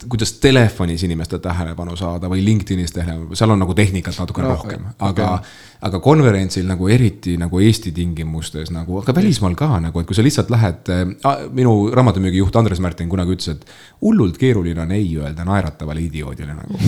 kuidas 0.10 0.34
telefonis 0.34 1.04
inimeste 1.04 1.40
tähelepanu 1.40 1.96
saada 1.96 2.30
või 2.32 2.44
LinkedInis 2.46 2.92
tähelepanu, 2.96 3.36
seal 3.36 3.52
on 3.52 3.60
nagu 3.60 3.74
tehnikat 3.76 4.16
natukene 4.20 4.48
no, 4.48 4.56
rohkem, 4.56 4.88
aga 5.00 5.34
okay., 5.34 5.69
aga 5.80 6.00
konverentsil 6.04 6.66
nagu 6.68 6.90
eriti 6.92 7.38
nagu 7.40 7.62
Eesti 7.64 7.94
tingimustes 7.96 8.72
nagu, 8.76 8.98
aga 9.00 9.14
välismaal 9.16 9.56
ka 9.60 9.70
nagu, 9.80 10.02
et 10.02 10.08
kui 10.10 10.18
sa 10.18 10.26
lihtsalt 10.26 10.52
lähed 10.52 10.92
äh,. 10.92 11.44
minu 11.56 11.76
raamatumüügijuht 11.96 12.56
Andres 12.60 12.82
Märtin 12.84 13.08
kunagi 13.12 13.38
ütles, 13.38 13.54
et 13.56 13.64
hullult 14.04 14.36
keeruline 14.42 14.84
on 14.84 14.92
ei 14.96 15.08
öelda 15.16 15.46
naeratavale 15.48 16.04
idioodile 16.04 16.56
nagu. 16.58 16.80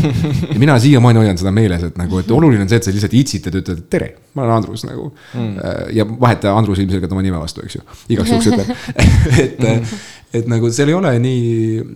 ja 0.52 0.60
mina 0.60 0.76
siiamaani 0.80 1.24
hoian 1.24 1.40
seda 1.40 1.56
meeles, 1.56 1.86
et 1.88 2.00
nagu, 2.02 2.20
et 2.20 2.32
oluline 2.36 2.66
on 2.66 2.72
see, 2.72 2.82
et 2.82 2.88
sa 2.90 2.96
lihtsalt 2.96 3.16
itsitad 3.22 3.56
ja 3.56 3.64
ütled, 3.64 3.84
et 3.86 3.92
tere, 3.96 4.10
ma 4.36 4.44
olen 4.44 4.58
Andrus 4.60 4.84
nagu 4.90 5.08
mm.. 5.12 5.54
ja 5.96 6.08
vaheta 6.12 6.56
Andrus 6.58 6.84
ilmselgelt 6.84 7.16
oma 7.16 7.24
nime 7.24 7.40
vastu, 7.40 7.64
eks 7.64 7.80
ju, 7.80 7.86
igaks 8.12 8.36
juhuks 8.36 8.52
ütleb 8.52 8.76
et 9.46 9.62
mm 9.62 10.10
et 10.32 10.48
nagu 10.48 10.70
seal 10.72 10.92
ei 10.92 10.96
ole 10.96 11.12
nii, 11.20 11.48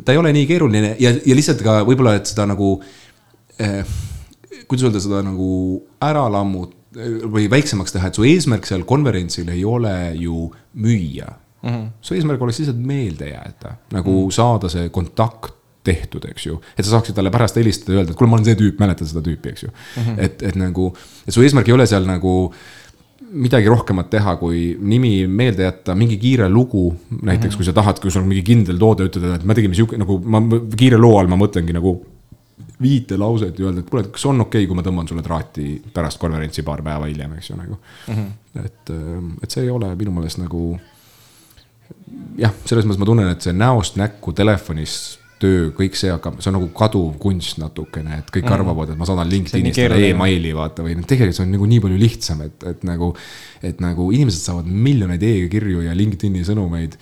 ta 0.03 0.11
ei 0.11 0.19
ole 0.19 0.33
nii 0.35 0.47
keeruline 0.49 0.95
ja, 0.99 1.11
ja 1.15 1.37
lihtsalt 1.37 1.61
ka 1.63 1.79
võib-olla, 1.87 2.17
et 2.19 2.27
seda 2.27 2.47
nagu 2.49 2.75
eh,. 3.59 3.85
kuidas 4.67 4.87
öelda 4.87 4.99
seda 5.03 5.21
nagu 5.23 5.47
ära 6.03 6.25
lammutada 6.31 6.84
või 6.95 7.49
väiksemaks 7.51 7.95
teha, 7.95 8.07
et 8.07 8.19
su 8.19 8.23
eesmärk 8.27 8.67
seal 8.67 8.85
konverentsil 8.87 9.49
ei 9.53 9.65
ole 9.67 9.95
ju 10.19 10.47
müüa 10.73 11.27
mm. 11.61 11.69
-hmm. 11.69 11.89
su 12.01 12.15
eesmärk 12.15 12.41
oleks 12.41 12.59
lihtsalt 12.59 12.79
meelde 12.79 13.29
jääda, 13.29 13.75
nagu 13.91 14.11
mm 14.11 14.27
-hmm. 14.27 14.31
saada 14.31 14.69
see 14.69 14.89
kontakt 14.89 15.53
tehtud, 15.83 16.25
eks 16.29 16.45
ju. 16.45 16.61
et 16.77 16.85
sa 16.85 16.91
saaksid 16.91 17.15
talle 17.15 17.31
pärast 17.31 17.55
helistada 17.55 17.93
ja 17.93 17.99
öelda, 17.99 18.11
et 18.11 18.17
kuule, 18.17 18.29
ma 18.29 18.39
olen 18.39 18.45
see 18.45 18.57
tüüp, 18.61 18.79
mäletad 18.79 19.07
seda 19.07 19.21
tüüpi, 19.21 19.51
eks 19.53 19.63
ju 19.63 19.69
mm. 19.69 20.01
-hmm. 20.03 20.23
et, 20.25 20.43
et 20.43 20.55
nagu, 20.55 20.95
et 21.27 21.33
su 21.33 21.41
eesmärk 21.41 21.67
ei 21.69 21.73
ole 21.77 21.85
seal 21.85 22.07
nagu 22.07 22.53
midagi 23.35 23.67
rohkemat 23.67 24.09
teha, 24.09 24.35
kui 24.39 24.77
nimi 24.79 25.27
meelde 25.27 25.63
jätta, 25.63 25.95
mingi 25.95 26.17
kiire 26.17 26.49
lugu. 26.49 26.95
näiteks 27.21 27.45
mm 27.45 27.49
-hmm. 27.49 27.55
kui 27.55 27.65
sa 27.65 27.73
tahad, 27.73 27.99
kui 27.99 28.11
sul 28.11 28.21
on 28.21 28.27
mingi 28.27 28.43
kindel 28.43 28.77
toode, 28.77 29.03
ütled, 29.03 29.35
et 29.35 29.43
me 29.43 29.53
tegime 29.53 29.75
sihuke 29.75 29.97
nagu 29.97 30.19
ma 30.19 30.41
kiire 30.77 30.97
loo 30.97 31.19
all 31.19 31.27
ma 31.27 31.35
mõtlengi 31.35 31.73
nagu 31.73 32.05
viite 32.81 33.17
lauset 33.17 33.59
ja 33.59 33.69
öelda, 33.69 33.83
et 33.83 33.89
kuule, 33.89 34.07
kas 34.13 34.25
on 34.29 34.41
okei 34.43 34.63
okay,, 34.63 34.69
kui 34.69 34.77
ma 34.77 34.83
tõmban 34.85 35.07
sulle 35.09 35.23
traati 35.25 35.67
pärast 35.93 36.19
konverentsi 36.21 36.65
paar 36.67 36.83
päeva 36.85 37.09
hiljem, 37.09 37.37
eks 37.39 37.49
ju, 37.49 37.59
nagu 37.59 37.77
mm. 37.77 38.15
-hmm. 38.15 38.65
et, 38.65 38.95
et 39.43 39.51
see 39.51 39.63
ei 39.63 39.71
ole 39.71 39.93
minu 39.95 40.11
meelest 40.15 40.41
nagu. 40.41 40.79
jah, 42.37 42.53
selles 42.65 42.85
mõttes 42.85 42.99
ma 42.99 43.05
tunnen, 43.05 43.29
et 43.31 43.41
see 43.41 43.53
näost 43.53 43.95
näkku 44.01 44.33
telefonis 44.33 45.19
töö, 45.39 45.69
kõik 45.75 45.97
see 45.99 46.11
hakkab, 46.13 46.39
see 46.39 46.49
on 46.51 46.57
nagu 46.59 46.69
kaduv 46.75 47.17
kunst 47.21 47.59
natukene, 47.59 48.21
et 48.21 48.31
kõik 48.31 48.47
mm. 48.47 48.55
arvavad, 48.55 48.91
et 48.93 48.99
ma 48.99 49.07
saadan 49.07 49.29
LinkedInist 49.29 49.81
emaili 50.07 50.53
vaata 50.55 50.85
või 50.85 50.95
noh, 50.95 51.07
tegelikult 51.07 51.37
see 51.39 51.45
on 51.45 51.53
nagu 51.55 51.67
nii 51.71 51.81
palju 51.83 51.99
lihtsam, 51.99 52.43
et, 52.45 52.65
et 52.71 52.85
nagu. 52.87 53.11
et 53.65 53.79
nagu 53.83 54.07
inimesed 54.13 54.45
saavad 54.45 54.67
miljoneid 54.69 55.23
e-kirju 55.25 55.85
ja 55.87 55.95
LinkedIni 55.97 56.43
sõnumeid. 56.47 56.97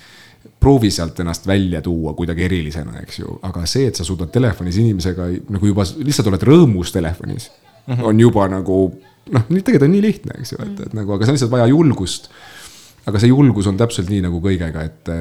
Proovi 0.64 0.92
sealt 0.94 1.20
ennast 1.24 1.48
välja 1.48 1.82
tuua 1.86 2.16
kuidagi 2.18 2.48
erilisena, 2.48 2.98
eks 3.04 3.20
ju, 3.22 3.38
aga 3.50 3.66
see, 3.70 3.90
et 3.92 4.00
sa 4.00 4.08
suudad 4.08 4.32
telefonis 4.34 4.80
inimesega 4.82 5.30
nagu 5.54 5.72
juba 5.72 5.86
lihtsalt 6.00 6.32
oled 6.32 6.48
rõõmus 6.50 6.94
telefonis 6.96 7.50
mm. 7.50 7.94
-hmm. 7.94 8.06
on 8.10 8.20
juba 8.24 8.48
nagu 8.52 8.78
noh, 9.32 9.48
tegelikult 9.50 9.88
on 9.88 9.96
nii 9.96 10.04
lihtne, 10.04 10.38
eks 10.40 10.56
ju, 10.56 10.62
et, 10.66 10.86
et 10.88 10.94
nagu, 10.98 11.16
aga 11.16 11.26
see 11.26 11.34
on 11.34 11.40
lihtsalt 11.40 11.56
vaja 11.56 11.72
julgust. 11.72 12.32
aga 13.06 13.20
see 13.20 13.34
julgus 13.34 13.68
on 13.68 13.78
täpselt 13.78 14.08
nii 14.10 14.24
nagu 14.24 14.40
kõigega, 14.44 14.86
et 14.88 15.12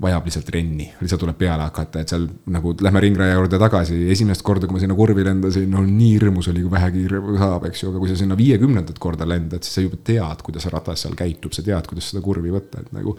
vajab 0.00 0.28
lihtsalt 0.28 0.46
trenni, 0.46 0.86
lihtsalt 1.00 1.20
tuleb 1.24 1.36
peale 1.38 1.64
hakata, 1.66 2.02
et 2.02 2.12
seal 2.12 2.28
nagu 2.54 2.70
lähme 2.86 3.00
ringraja 3.02 3.34
juurde 3.34 3.58
tagasi, 3.58 3.96
esimest 4.14 4.44
korda, 4.46 4.68
kui 4.68 4.76
ma 4.76 4.82
sinna 4.82 4.94
kurvi 4.98 5.24
lendasin, 5.26 5.66
no 5.72 5.82
nii 5.82 6.12
hirmus 6.14 6.48
oli, 6.52 6.62
kui 6.62 6.70
vähegi 6.70 7.02
saab, 7.40 7.66
eks 7.66 7.82
ju, 7.82 7.90
aga 7.90 8.02
kui 8.02 8.10
sa 8.12 8.18
sinna 8.20 8.36
viiekümnendat 8.38 9.00
korda 9.02 9.26
lendad, 9.26 9.66
siis 9.66 9.80
sa 9.80 9.84
juba 9.84 9.98
tead, 10.06 10.44
kuidas 10.46 10.68
ratas 10.70 11.02
seal 11.02 11.18
käitub, 11.18 11.54
sa 11.56 11.66
tead, 11.66 11.90
kuidas 11.90 12.12
seda 12.12 12.22
kurvi 12.22 12.54
võtta, 12.54 12.84
et 12.84 12.94
nagu 12.94 13.16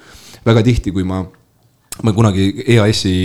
väga 0.47 0.63
tihti, 0.69 0.95
kui 0.95 1.03
ma 1.07 1.19
ma 2.03 2.13
kunagi 2.15 2.45
EAS-i 2.75 3.15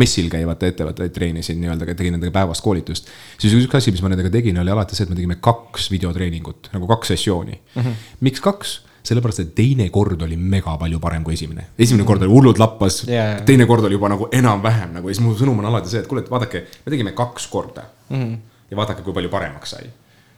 messil 0.00 0.28
käivate 0.32 0.70
ettevõtteid 0.70 1.14
treenisin 1.14 1.58
nii-öelda, 1.62 1.88
tegin 1.94 2.14
nendega 2.16 2.34
päevast 2.34 2.62
koolitust. 2.64 3.10
siis 3.38 3.56
üks 3.58 3.74
asi, 3.76 3.94
mis 3.94 4.02
ma 4.04 4.12
nendega 4.12 4.30
tegin, 4.32 4.58
oli 4.62 4.70
alati 4.70 4.96
see, 4.96 5.06
et 5.06 5.10
me 5.10 5.18
tegime 5.18 5.40
kaks 5.42 5.90
videotreeningut, 5.90 6.70
nagu 6.74 6.86
kaks 6.90 7.14
sessiooni 7.14 7.56
mm. 7.56 7.82
-hmm. 7.82 8.06
miks 8.20 8.40
kaks? 8.44 8.80
sellepärast, 9.02 9.40
et 9.40 9.54
teine 9.56 9.88
kord 9.90 10.20
oli 10.22 10.36
mega 10.36 10.76
palju 10.78 11.00
parem 11.00 11.24
kui 11.24 11.34
esimene. 11.34 11.66
esimene 11.78 12.04
kord 12.04 12.22
oli 12.22 12.30
hullult 12.30 12.58
lappas 12.60 13.02
yeah., 13.08 13.40
teine 13.48 13.66
kord 13.66 13.84
oli 13.88 13.96
juba 13.96 14.10
nagu 14.12 14.28
enam-vähem 14.32 14.92
nagu 14.98 15.08
ja 15.08 15.16
siis 15.16 15.24
mu 15.24 15.32
sõnum 15.38 15.62
on 15.62 15.70
alati 15.70 15.92
see, 15.92 16.02
et 16.04 16.10
kuule, 16.10 16.22
et 16.24 16.30
vaadake, 16.30 16.64
me 16.84 16.92
tegime 16.92 17.14
kaks 17.16 17.46
korda 17.48 17.86
mm. 18.10 18.16
-hmm. 18.16 18.36
ja 18.70 18.76
vaadake, 18.76 19.02
kui 19.02 19.16
palju 19.16 19.32
paremaks 19.32 19.70
sai. 19.70 19.90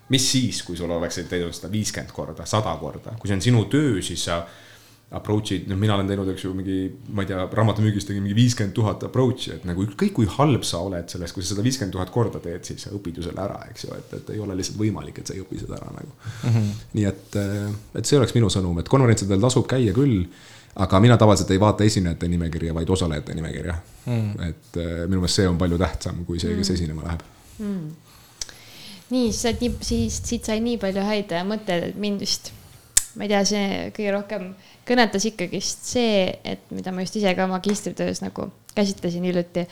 mis 0.09 0.32
siis, 0.32 0.62
kui 0.62 0.76
sul 0.76 0.90
oleksid 0.90 1.28
teinud 1.28 1.55
seda 1.55 1.72
viiskümmend 1.72 2.12
korda, 2.12 2.47
sada 2.47 2.76
korda, 2.80 3.16
kui 3.18 3.28
see 3.28 3.34
on 3.34 3.43
sinu 3.43 3.64
töö, 3.64 4.03
siis 4.03 4.24
sa 4.24 4.45
approach'id, 5.13 5.67
noh, 5.69 5.77
mina 5.77 5.97
olen 5.97 6.09
teinud, 6.09 6.29
eks 6.33 6.45
ju, 6.47 6.53
mingi, 6.57 6.77
ma 7.13 7.25
ei 7.25 7.29
tea, 7.29 7.43
raamatumüügis 7.59 8.07
tegin 8.09 8.25
mingi 8.25 8.37
viiskümmend 8.39 8.75
tuhat 8.77 9.03
approach'i, 9.09 9.53
et 9.57 9.67
nagu 9.69 9.85
ükskõik 9.85 10.15
kui 10.17 10.29
halb 10.39 10.65
sa 10.65 10.81
oled 10.87 11.11
selles, 11.13 11.35
kui 11.37 11.45
sa 11.45 11.53
seda 11.53 11.65
viiskümmend 11.67 11.93
tuhat 11.97 12.13
korda 12.15 12.41
teed, 12.43 12.65
siis 12.69 12.87
sa 12.87 12.93
õpid 12.97 13.21
ju 13.21 13.27
selle 13.27 13.43
ära, 13.45 13.59
eks 13.69 13.85
ju, 13.85 13.93
et, 13.99 14.15
et 14.19 14.33
ei 14.33 14.41
ole 14.41 14.57
lihtsalt 14.57 14.81
võimalik, 14.81 15.21
et 15.21 15.29
sa 15.29 15.37
ei 15.37 15.43
õpi 15.45 15.61
seda 15.61 15.77
ära 15.77 15.93
nagu 15.93 16.15
mm. 16.15 16.55
-hmm. 16.55 16.71
nii 16.97 17.05
et, 17.11 17.37
et 18.01 18.09
see 18.09 18.21
oleks 18.21 18.33
minu 18.39 18.49
sõnum, 18.53 18.81
et 18.81 18.89
konverentsidel 18.89 19.45
tasub 19.45 19.69
käia 19.69 19.93
küll, 19.97 20.25
aga 20.81 21.01
mina 21.05 21.19
tavaliselt 21.21 21.53
ei 21.53 21.61
vaata 21.61 21.85
esinejate 21.85 22.29
nimekirja, 22.33 22.75
vaid 22.75 22.91
osalejate 22.91 23.35
nimekirja 23.37 23.77
mm. 24.07 24.33
-hmm. 24.33 24.49
et 24.49 24.81
minu 25.09 25.21
meelest 25.21 25.43
see 25.43 25.49
on 25.49 25.59
palju 25.59 25.79
tähtsam 25.79 26.25
kui 26.25 26.41
see, 26.41 26.57
kes 26.57 26.69
mm 26.69 26.73
-hmm. 26.73 26.81
esinema 26.81 27.03
läheb 27.05 27.21
mm. 27.59 27.77
-hmm. 27.77 27.93
nii, 29.11 29.33
sa 29.33 29.53
nii, 29.61 29.77
siis 29.81 30.23
siit 30.25 30.45
sai 30.45 30.61
nii 30.61 30.79
palju 30.79 31.05
häid 31.05 31.37
mõtteid 31.53 31.95
mind 31.95 32.21
vist, 32.21 32.53
ma 33.17 33.27
ei 33.27 33.33
tea, 33.33 33.43
see 33.49 33.65
kõige 33.97 34.13
rohkem 34.15 34.47
kõnetas 34.89 35.27
ikkagist 35.29 35.85
see, 35.93 36.27
et 36.45 36.71
mida 36.75 36.95
ma 36.95 37.05
just 37.05 37.19
ise 37.21 37.35
ka 37.39 37.47
magistritöös 37.51 38.23
nagu 38.25 38.49
käsitlesin 38.75 39.27
hiljuti, 39.29 39.67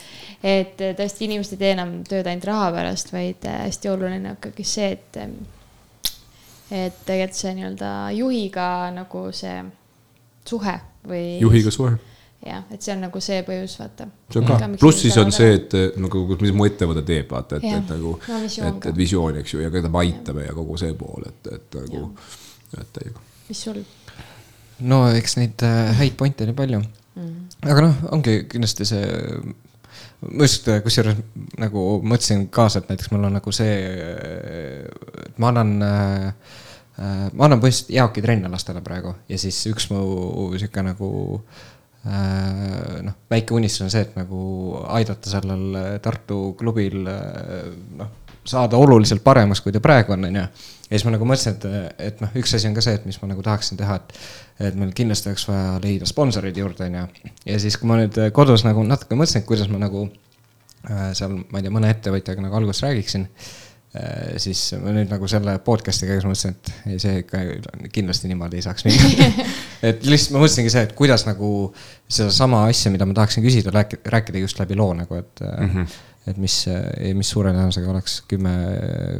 et 0.45 0.77
tõesti 0.77 1.25
inimesed 1.25 1.57
ei 1.57 1.63
tee 1.63 1.71
enam 1.75 1.95
tööd 2.07 2.29
ainult 2.29 2.45
raha 2.49 2.69
pärast, 2.75 3.09
vaid 3.13 3.47
hästi 3.49 3.89
oluline 3.89 4.35
on 4.35 4.37
ikkagi 4.37 4.67
see, 4.67 4.91
et 4.93 5.19
et 6.71 7.01
tegelikult 7.05 7.35
see 7.35 7.51
nii-öelda 7.57 7.89
juhiga 8.15 8.67
nagu 8.95 9.25
see 9.35 9.57
suhe 10.47 10.77
või. 11.07 11.25
juhiga 11.41 11.71
suhe. 11.73 11.97
jah, 12.45 12.63
et 12.71 12.81
see 12.81 12.93
on 12.95 13.03
nagu 13.05 13.23
see 13.23 13.41
põhjus, 13.47 13.75
vaata. 13.81 14.07
see 14.31 14.41
on 14.41 14.47
ka, 14.47 14.69
pluss 14.79 15.03
siis 15.03 15.17
on 15.21 15.33
see, 15.35 15.57
et 15.57 15.75
nagu, 16.01 16.23
mis 16.41 16.53
mu 16.55 16.69
ettevõte 16.69 17.03
teeb, 17.07 17.27
vaata, 17.31 17.59
et, 17.59 17.67
et 17.81 17.91
nagu 17.95 18.15
no,, 18.15 18.39
et, 18.45 18.87
et 18.93 18.95
visioon, 18.97 19.41
eks 19.41 19.57
ju, 19.57 19.65
ja 19.65 19.73
keda 19.73 19.91
me 19.91 20.01
aitame 20.05 20.45
ja. 20.45 20.53
ja 20.53 20.57
kogu 20.57 20.79
see 20.81 20.95
pool, 20.97 21.27
et, 21.27 21.51
et 21.57 21.77
nagu, 21.81 22.07
et 22.77 22.95
täiega. 22.99 23.30
Mis 23.51 23.63
sul? 23.67 23.81
no 24.87 25.03
eks 25.13 25.37
neid 25.39 25.65
äh, 25.67 25.91
häid 25.99 26.15
pointe 26.19 26.45
oli 26.47 26.55
palju 26.57 26.79
mm. 26.81 27.25
-hmm. 27.25 27.69
aga 27.71 27.87
noh, 27.87 27.99
ongi 28.15 28.37
kindlasti 28.51 28.87
see, 28.87 29.03
ma 30.21 30.47
just 30.47 30.69
kusjuures 30.85 31.19
nagu 31.61 31.85
mõtlesin 32.01 32.47
kaasa, 32.53 32.81
et 32.81 32.91
näiteks 32.91 33.11
mul 33.13 33.29
on 33.29 33.37
nagu 33.39 33.55
see, 33.55 33.75
et 35.27 35.41
ma 35.41 35.51
annan 35.53 35.75
äh, 35.85 36.55
ma 37.01 37.47
annan 37.47 37.59
põhimõtteliselt 37.59 37.93
Jaoki 37.95 38.21
trenne 38.21 38.49
lastele 38.51 38.81
praegu 38.85 39.15
ja 39.29 39.37
siis 39.41 39.59
üks 39.71 39.89
mu 39.91 40.01
sihuke 40.57 40.83
nagu 40.85 41.11
noh, 42.01 43.15
väike 43.29 43.53
unistus 43.53 43.85
on 43.85 43.91
see, 43.93 44.01
et 44.01 44.15
nagu 44.17 44.39
aidata 44.89 45.29
sellel 45.29 45.99
Tartu 46.01 46.39
klubil 46.57 47.03
noh, 47.05 48.11
saada 48.45 48.77
oluliselt 48.77 49.23
paremaks, 49.23 49.61
kui 49.61 49.73
ta 49.73 49.81
praegu 49.83 50.15
on, 50.15 50.25
on 50.29 50.39
ju. 50.41 50.45
Ja 50.91 50.99
siis 50.99 51.07
ma 51.07 51.13
nagu 51.15 51.27
mõtlesin, 51.27 51.55
et, 51.55 51.95
et 52.11 52.21
noh, 52.23 52.33
üks 52.41 52.51
asi 52.57 52.67
on 52.67 52.75
ka 52.75 52.83
see, 52.83 52.97
et 52.99 53.07
mis 53.07 53.17
ma 53.21 53.29
nagu 53.31 53.43
tahaksin 53.45 53.79
teha, 53.79 53.95
et, 54.01 54.17
et 54.67 54.77
meil 54.79 54.91
kindlasti 54.95 55.31
oleks 55.31 55.47
vaja 55.47 55.77
leida 55.83 56.09
sponsorid 56.09 56.59
juurde, 56.59 56.89
on 56.89 56.99
ju. 56.99 57.31
ja 57.53 57.59
siis, 57.63 57.79
kui 57.79 57.87
ma 57.89 58.01
nüüd 58.01 58.19
kodus 58.35 58.65
nagu 58.67 58.83
natuke 58.83 59.15
mõtlesin, 59.15 59.45
et 59.45 59.47
kuidas 59.47 59.71
ma 59.71 59.79
nagu 59.79 60.05
äh, 60.89 61.11
seal, 61.17 61.39
ma 61.47 61.61
ei 61.61 61.67
tea, 61.67 61.75
mõne 61.79 61.93
ettevõtjaga 61.95 62.43
nagu 62.43 62.59
alguses 62.59 62.83
räägiksin 62.83 63.29
äh,. 63.95 64.35
siis 64.39 64.65
ma 64.83 64.91
nüüd 64.95 65.09
nagu 65.11 65.31
selle 65.31 65.55
podcast'i 65.63 66.11
käigus 66.11 66.27
mõtlesin, 66.27 66.59
et 66.59 66.91
ei, 66.91 66.99
see 67.03 67.23
ikka 67.23 67.45
kindlasti 67.95 68.27
niimoodi 68.31 68.59
ei 68.59 68.67
saaks 68.67 68.87
minna 68.87 69.31
et 69.89 70.03
lihtsalt 70.03 70.35
ma 70.35 70.43
mõtlesingi 70.43 70.75
see, 70.75 70.85
et 70.89 70.95
kuidas 70.99 71.23
nagu 71.27 71.49
sedasama 72.11 72.65
asja, 72.67 72.91
mida 72.91 73.07
ma 73.07 73.15
tahaksin 73.15 73.47
küsida, 73.47 73.71
rääkida 73.71 74.43
just 74.43 74.59
läbi 74.59 74.75
loo 74.79 74.91
nagu, 74.95 75.23
et 75.23 75.47
mm. 75.47 75.75
-hmm 75.75 75.99
et 76.29 76.37
mis, 76.37 76.55
mis 77.17 77.29
suure 77.33 77.53
tõenäosusega 77.53 77.93
oleks 77.93 78.19
kümme, 78.29 78.51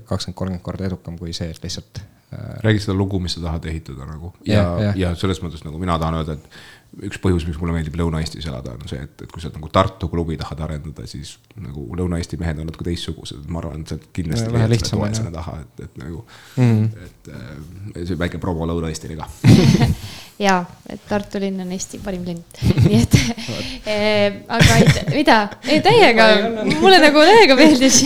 kakskümmend, 0.09 0.37
kolmkümmend 0.37 0.65
korda 0.65 0.89
edukam 0.89 1.17
kui 1.17 1.33
see, 1.33 1.49
et 1.49 1.63
lihtsalt. 1.63 2.03
Äh, 2.31 2.51
räägi 2.63 2.85
seda 2.85 2.95
lugu, 2.95 3.19
mis 3.19 3.35
sa 3.35 3.41
tahad 3.43 3.65
ehitada 3.67 4.05
nagu 4.07 4.29
ja, 4.47 4.61
ja, 4.79 4.91
ja 4.95 5.15
selles 5.19 5.41
mõttes 5.43 5.65
nagu 5.65 5.81
mina 5.81 5.97
tahan 5.99 6.21
öelda, 6.21 6.37
et 6.37 6.61
üks 6.99 7.19
põhjus, 7.23 7.45
miks 7.47 7.59
mulle 7.61 7.75
meeldib 7.75 7.95
Lõuna-Eestis 7.99 8.47
elada, 8.51 8.73
on 8.75 8.89
see, 8.89 8.99
et, 8.99 9.23
et 9.23 9.31
kui 9.31 9.43
sa 9.43 9.51
nagu 9.53 9.69
Tartu 9.71 10.09
klubi 10.11 10.35
tahad 10.39 10.59
arendada, 10.65 11.05
siis 11.07 11.37
nagu 11.55 11.85
Lõuna-Eesti 11.97 12.39
mehed 12.41 12.59
on 12.59 12.67
natuke 12.67 12.87
teistsugused, 12.89 13.45
ma 13.51 13.61
arvan, 13.61 13.85
et 13.85 13.93
sa 13.93 13.99
kindlasti 14.17 14.51
leiad 14.51 14.75
selle 14.75 14.97
toe 14.97 15.13
sinna 15.21 15.31
taha, 15.37 15.61
et, 15.63 15.85
et 15.87 16.01
nagu 16.01 16.25
mm, 16.57 17.05
et 17.07 17.31
äh, 17.31 18.01
see 18.03 18.19
väike 18.19 18.41
promo 18.43 18.67
Lõuna-Eestile 18.67 19.19
ka. 19.19 19.29
Ja, 20.41 20.55
et 20.89 21.03
Tartu 21.05 21.37
linn 21.37 21.61
on 21.61 21.69
Eesti 21.69 21.99
parim 22.01 22.23
linn, 22.25 22.39
nii 22.87 22.97
et 22.97 23.17
eh, 23.91 24.39
aga 24.49 24.77
ei, 24.79 24.87
mida, 25.13 25.37
ei 25.69 25.83
täiega, 25.85 26.27
mulle 26.71 26.97
nagu 27.03 27.21
täiega 27.27 27.57
meeldis. 27.59 27.99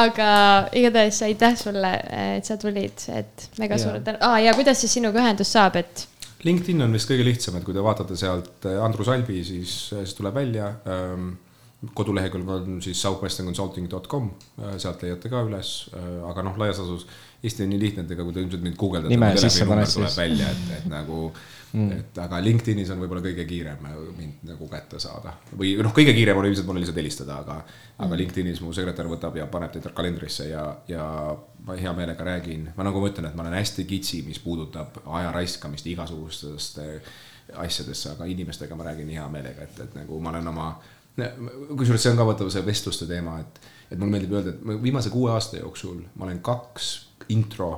Aga 0.00 0.28
igatahes 0.72 1.20
aitäh 1.26 1.58
sulle, 1.60 1.92
et 2.38 2.48
sa 2.48 2.56
tulid, 2.60 3.04
et 3.12 3.48
mega 3.60 3.76
suur 3.80 4.00
tänu. 4.06 4.22
Ah,, 4.24 4.38
ja 4.40 4.56
kuidas 4.56 4.80
siis 4.80 4.96
sinuga 4.96 5.20
ühendust 5.20 5.52
saab, 5.52 5.76
et 5.82 6.06
LinkedIn 6.44 6.84
on 6.84 6.92
vist 6.92 7.08
kõige 7.08 7.24
lihtsam, 7.24 7.56
et 7.56 7.64
kui 7.64 7.74
te 7.74 7.84
vaatate 7.84 8.16
sealt 8.18 8.66
äh, 8.68 8.78
Andrus 8.84 9.08
Albi, 9.12 9.40
siis, 9.46 9.76
äh, 9.94 10.04
siis 10.04 10.16
tuleb 10.18 10.36
välja. 10.36 10.68
Ähm, 10.92 11.34
kodulehekülg 11.96 12.48
on 12.50 12.78
siis 12.84 13.00
southwesternconsulting.com, 13.04 14.28
äh, 14.60 14.76
sealt 14.82 15.04
leiate 15.04 15.30
ka 15.32 15.42
üles, 15.46 15.72
aga 16.26 16.44
noh, 16.44 16.56
laias 16.60 16.80
laastus 16.80 17.06
Eesti 17.46 17.62
on 17.62 17.70
nii 17.70 17.78
lihtne, 17.80 18.02
et 18.06 18.14
ega 18.16 18.24
kui 18.26 18.34
te 18.34 18.42
ilmselt 18.42 18.64
mind 18.64 18.78
guugeldate. 18.80 19.12
nime 19.14 19.28
sisse 19.38 19.66
paned 19.68 19.90
siis. 19.90 20.16
välja, 20.18 20.48
et, 20.50 20.72
et 20.80 20.88
nagu 20.90 21.18
mm., 21.72 21.92
et 22.00 22.18
aga 22.22 22.40
LinkedInis 22.42 22.90
on 22.94 23.02
võib-olla 23.02 23.22
kõige 23.24 23.44
kiirem 23.48 23.84
mind 24.16 24.46
nagu 24.48 24.68
kätte 24.70 25.00
saada. 25.02 25.36
või 25.52 25.74
noh, 25.82 25.94
kõige 25.94 26.14
kiirem 26.16 26.40
on 26.40 26.48
ilmselt 26.48 26.66
mulle 26.68 26.82
lihtsalt 26.82 26.98
helistada, 27.02 27.38
aga 27.44 27.60
mm., 27.60 28.00
aga 28.06 28.18
LinkedInis 28.22 28.62
mu 28.64 28.72
sekretär 28.76 29.10
võtab 29.10 29.38
ja 29.38 29.46
paneb 29.52 29.74
teid 29.74 29.86
kalendrisse 29.94 30.48
ja, 30.50 30.64
ja 30.90 31.06
ma 31.66 31.78
hea 31.78 31.94
meelega 31.96 32.26
räägin. 32.26 32.68
ma 32.76 32.88
nagu 32.88 33.02
ma 33.02 33.12
ütlen, 33.12 33.30
et 33.30 33.38
ma 33.38 33.46
olen 33.46 33.58
hästi 33.60 33.86
kitsi, 33.86 34.24
mis 34.26 34.42
puudutab 34.42 35.00
aja 35.06 35.32
raiskamist 35.36 35.86
igasugustest 35.86 36.82
asjadesse, 37.62 38.16
aga 38.16 38.26
inimestega 38.26 38.74
ma 38.74 38.90
räägin 38.90 39.14
hea 39.14 39.28
meelega, 39.30 39.68
et, 39.68 39.80
et 39.86 39.98
nagu 40.02 40.20
ma 40.20 40.34
olen 40.34 40.54
oma 40.54 40.70
kusjuures 41.16 42.02
see 42.02 42.12
on 42.12 42.18
ka 42.18 42.26
vaata 42.28 42.48
see 42.52 42.64
vestluste 42.66 43.06
teema, 43.08 43.38
et, 43.40 43.60
et 43.90 43.98
mulle 43.98 44.12
meeldib 44.12 44.34
öelda, 44.36 44.52
et 44.52 44.82
viimase 44.82 45.12
kuue 45.12 45.30
aasta 45.32 45.60
jooksul 45.60 46.02
ma 46.14 46.26
olen 46.26 46.42
kaks 46.44 47.05
intro 47.28 47.70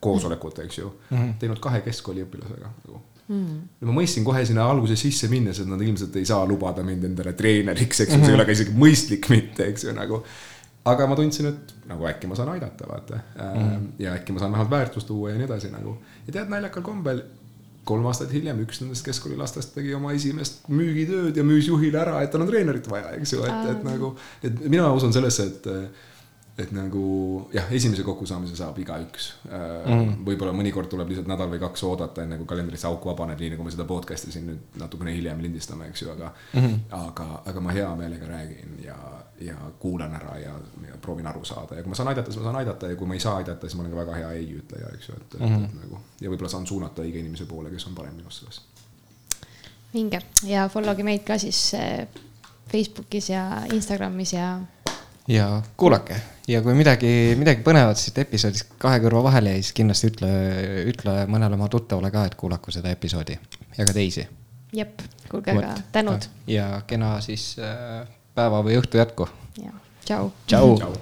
koosolekut, 0.00 0.58
eks 0.58 0.78
ju 0.78 0.86
mm, 0.88 1.16
-hmm. 1.16 1.32
teinud 1.40 1.60
kahe 1.62 1.80
keskkooliõpilasega 1.80 2.70
nagu 2.84 3.02
mm.. 3.28 3.58
ja 3.80 3.88
ma 3.88 3.96
mõistsin 3.98 4.24
kohe 4.26 4.44
sinna 4.46 4.68
alguse 4.70 4.96
sisse 4.98 5.28
minnes, 5.32 5.60
et 5.62 5.68
nad 5.68 5.82
ilmselt 5.82 6.16
ei 6.20 6.28
saa 6.28 6.46
lubada 6.48 6.84
mind 6.86 7.10
endale 7.10 7.34
treeneriks, 7.38 8.00
eks 8.04 8.12
ju 8.12 8.16
mm, 8.16 8.22
-hmm. 8.22 8.26
see 8.26 8.34
ei 8.34 8.40
ole 8.40 8.48
ka 8.48 8.56
isegi 8.56 8.78
mõistlik 8.84 9.28
mitte, 9.32 9.68
eks 9.72 9.84
ju, 9.84 9.94
nagu. 9.96 10.22
aga 10.84 11.06
ma 11.06 11.16
tundsin, 11.16 11.46
et 11.46 11.74
nagu 11.86 12.06
äkki 12.10 12.26
ma 12.30 12.38
saan 12.38 12.48
aidata, 12.54 12.88
vaata 12.88 13.14
mm. 13.14 13.60
-hmm. 13.60 13.86
ja 13.98 14.16
äkki 14.18 14.32
ma 14.32 14.42
saan 14.42 14.52
vähemalt 14.52 14.70
väärtust 14.70 15.06
tuua 15.06 15.30
ja 15.30 15.36
nii 15.38 15.50
edasi 15.50 15.70
nagu. 15.70 15.96
ja 16.26 16.32
tead, 16.32 16.48
naljakal 16.48 16.82
kombel 16.82 17.22
kolm 17.84 18.06
aastat 18.06 18.30
hiljem 18.32 18.60
üks 18.62 18.80
nendest 18.80 19.04
keskkoolilastest 19.06 19.74
tegi 19.74 19.94
oma 19.94 20.12
esimest 20.12 20.68
müügitööd 20.68 21.36
ja 21.36 21.42
müüs 21.42 21.66
juhile 21.66 21.98
ära, 21.98 22.20
et 22.22 22.30
tal 22.30 22.44
on 22.44 22.50
treenerit 22.50 22.86
vaja, 22.90 23.10
eks 23.18 23.32
ju, 23.32 23.42
et, 23.42 23.70
et 23.72 23.84
nagu, 23.86 24.12
et 24.42 24.60
mina 24.68 24.92
usun 24.94 25.12
sellesse, 25.12 25.48
et 25.50 25.66
et 26.58 26.72
nagu 26.76 27.02
jah, 27.54 27.70
esimese 27.72 28.04
kokkusaamise 28.04 28.56
saab 28.58 28.76
igaüks 28.82 29.28
mm. 29.48 30.18
võib-olla 30.26 30.52
mõnikord 30.52 30.90
tuleb 30.92 31.08
lihtsalt 31.08 31.30
nädal 31.30 31.48
või 31.48 31.60
kaks 31.62 31.84
oodata, 31.88 32.26
enne 32.26 32.36
kui 32.40 32.48
kalendrisse 32.50 32.84
auk 32.90 33.06
vabaneb, 33.08 33.40
nii 33.40 33.54
nagu 33.54 33.64
me 33.64 33.72
seda 33.72 33.86
podcast'i 33.88 34.34
siin 34.34 34.50
nüüd 34.50 34.76
natukene 34.82 35.14
hiljem 35.16 35.40
lindistame, 35.40 35.88
eks 35.88 36.02
ju, 36.04 36.10
aga 36.12 36.28
mm. 36.28 36.58
-hmm. 36.60 36.82
aga, 36.98 37.28
aga 37.48 37.62
ma 37.64 37.72
hea 37.72 37.88
meelega 37.96 38.28
räägin 38.28 38.74
ja, 38.84 38.98
ja 39.40 39.56
kuulan 39.80 40.12
ära 40.18 40.36
ja, 40.42 40.52
ja 40.88 40.98
proovin 41.00 41.30
aru 41.30 41.44
saada 41.48 41.78
ja 41.78 41.86
kui 41.86 41.94
ma 41.94 42.00
saan 42.00 42.12
aidata, 42.12 42.30
siis 42.30 42.42
ma 42.42 42.50
saan 42.50 42.60
aidata 42.60 42.92
ja 42.92 43.00
kui 43.00 43.08
ma 43.08 43.16
ei 43.16 43.24
saa 43.24 43.36
aidata, 43.40 43.68
siis 43.68 43.78
ma 43.78 43.86
olen 43.86 43.96
ka 43.96 44.02
väga 44.02 44.18
hea 44.20 44.34
ei 44.42 44.52
ütleja, 44.58 44.92
eks 44.98 45.08
ju, 45.08 45.16
et, 45.16 45.34
et, 45.34 45.40
mm 45.40 45.56
-hmm. 45.56 45.64
et 45.64 45.80
nagu 45.86 46.02
ja 46.20 46.30
võib-olla 46.30 46.52
saan 46.52 46.66
suunata 46.66 47.02
õige 47.02 47.24
inimese 47.24 47.48
poole, 47.48 47.70
kes 47.70 47.86
on 47.86 47.94
parem 47.94 48.14
minust 48.14 48.44
selles. 48.44 48.60
vinge 49.94 50.20
ja 50.44 50.68
follow'ge 50.68 51.02
meid 51.02 51.24
ka 51.24 51.38
siis 51.38 51.74
eh, 51.74 52.08
Facebookis 52.68 53.30
ja 53.30 53.62
Instagramis 53.72 54.32
ja 54.32 54.60
ja 55.28 55.62
kuulake 55.76 56.16
ja 56.48 56.62
kui 56.64 56.74
midagi, 56.78 57.12
midagi 57.38 57.64
põnevat 57.66 58.00
siit 58.00 58.18
episoodist 58.24 58.74
kahe 58.82 59.00
kõrva 59.04 59.24
vahele 59.28 59.56
jäi, 59.56 59.62
siis 59.64 59.76
kindlasti 59.76 60.10
ütle, 60.12 60.32
ütle 60.90 61.16
mõnele 61.30 61.58
oma 61.58 61.68
tuttavale 61.72 62.10
ka, 62.14 62.26
et 62.28 62.36
kuulaku 62.38 62.74
seda 62.74 62.92
episoodi 62.94 63.38
ja 63.78 63.86
ka 63.86 63.94
teisi. 63.94 64.26
jep, 64.72 65.04
kuulge 65.30 65.54
aga 65.54 65.76
tänud. 65.94 66.28
ja 66.50 66.82
kena 66.86 67.14
siis 67.24 67.54
äh, 67.62 68.02
päeva 68.34 68.62
või 68.66 68.80
õhtu 68.80 69.00
jätku. 69.00 69.28
tšau. 70.04 70.30
tšau, 70.46 70.76
tšau.. 70.76 71.00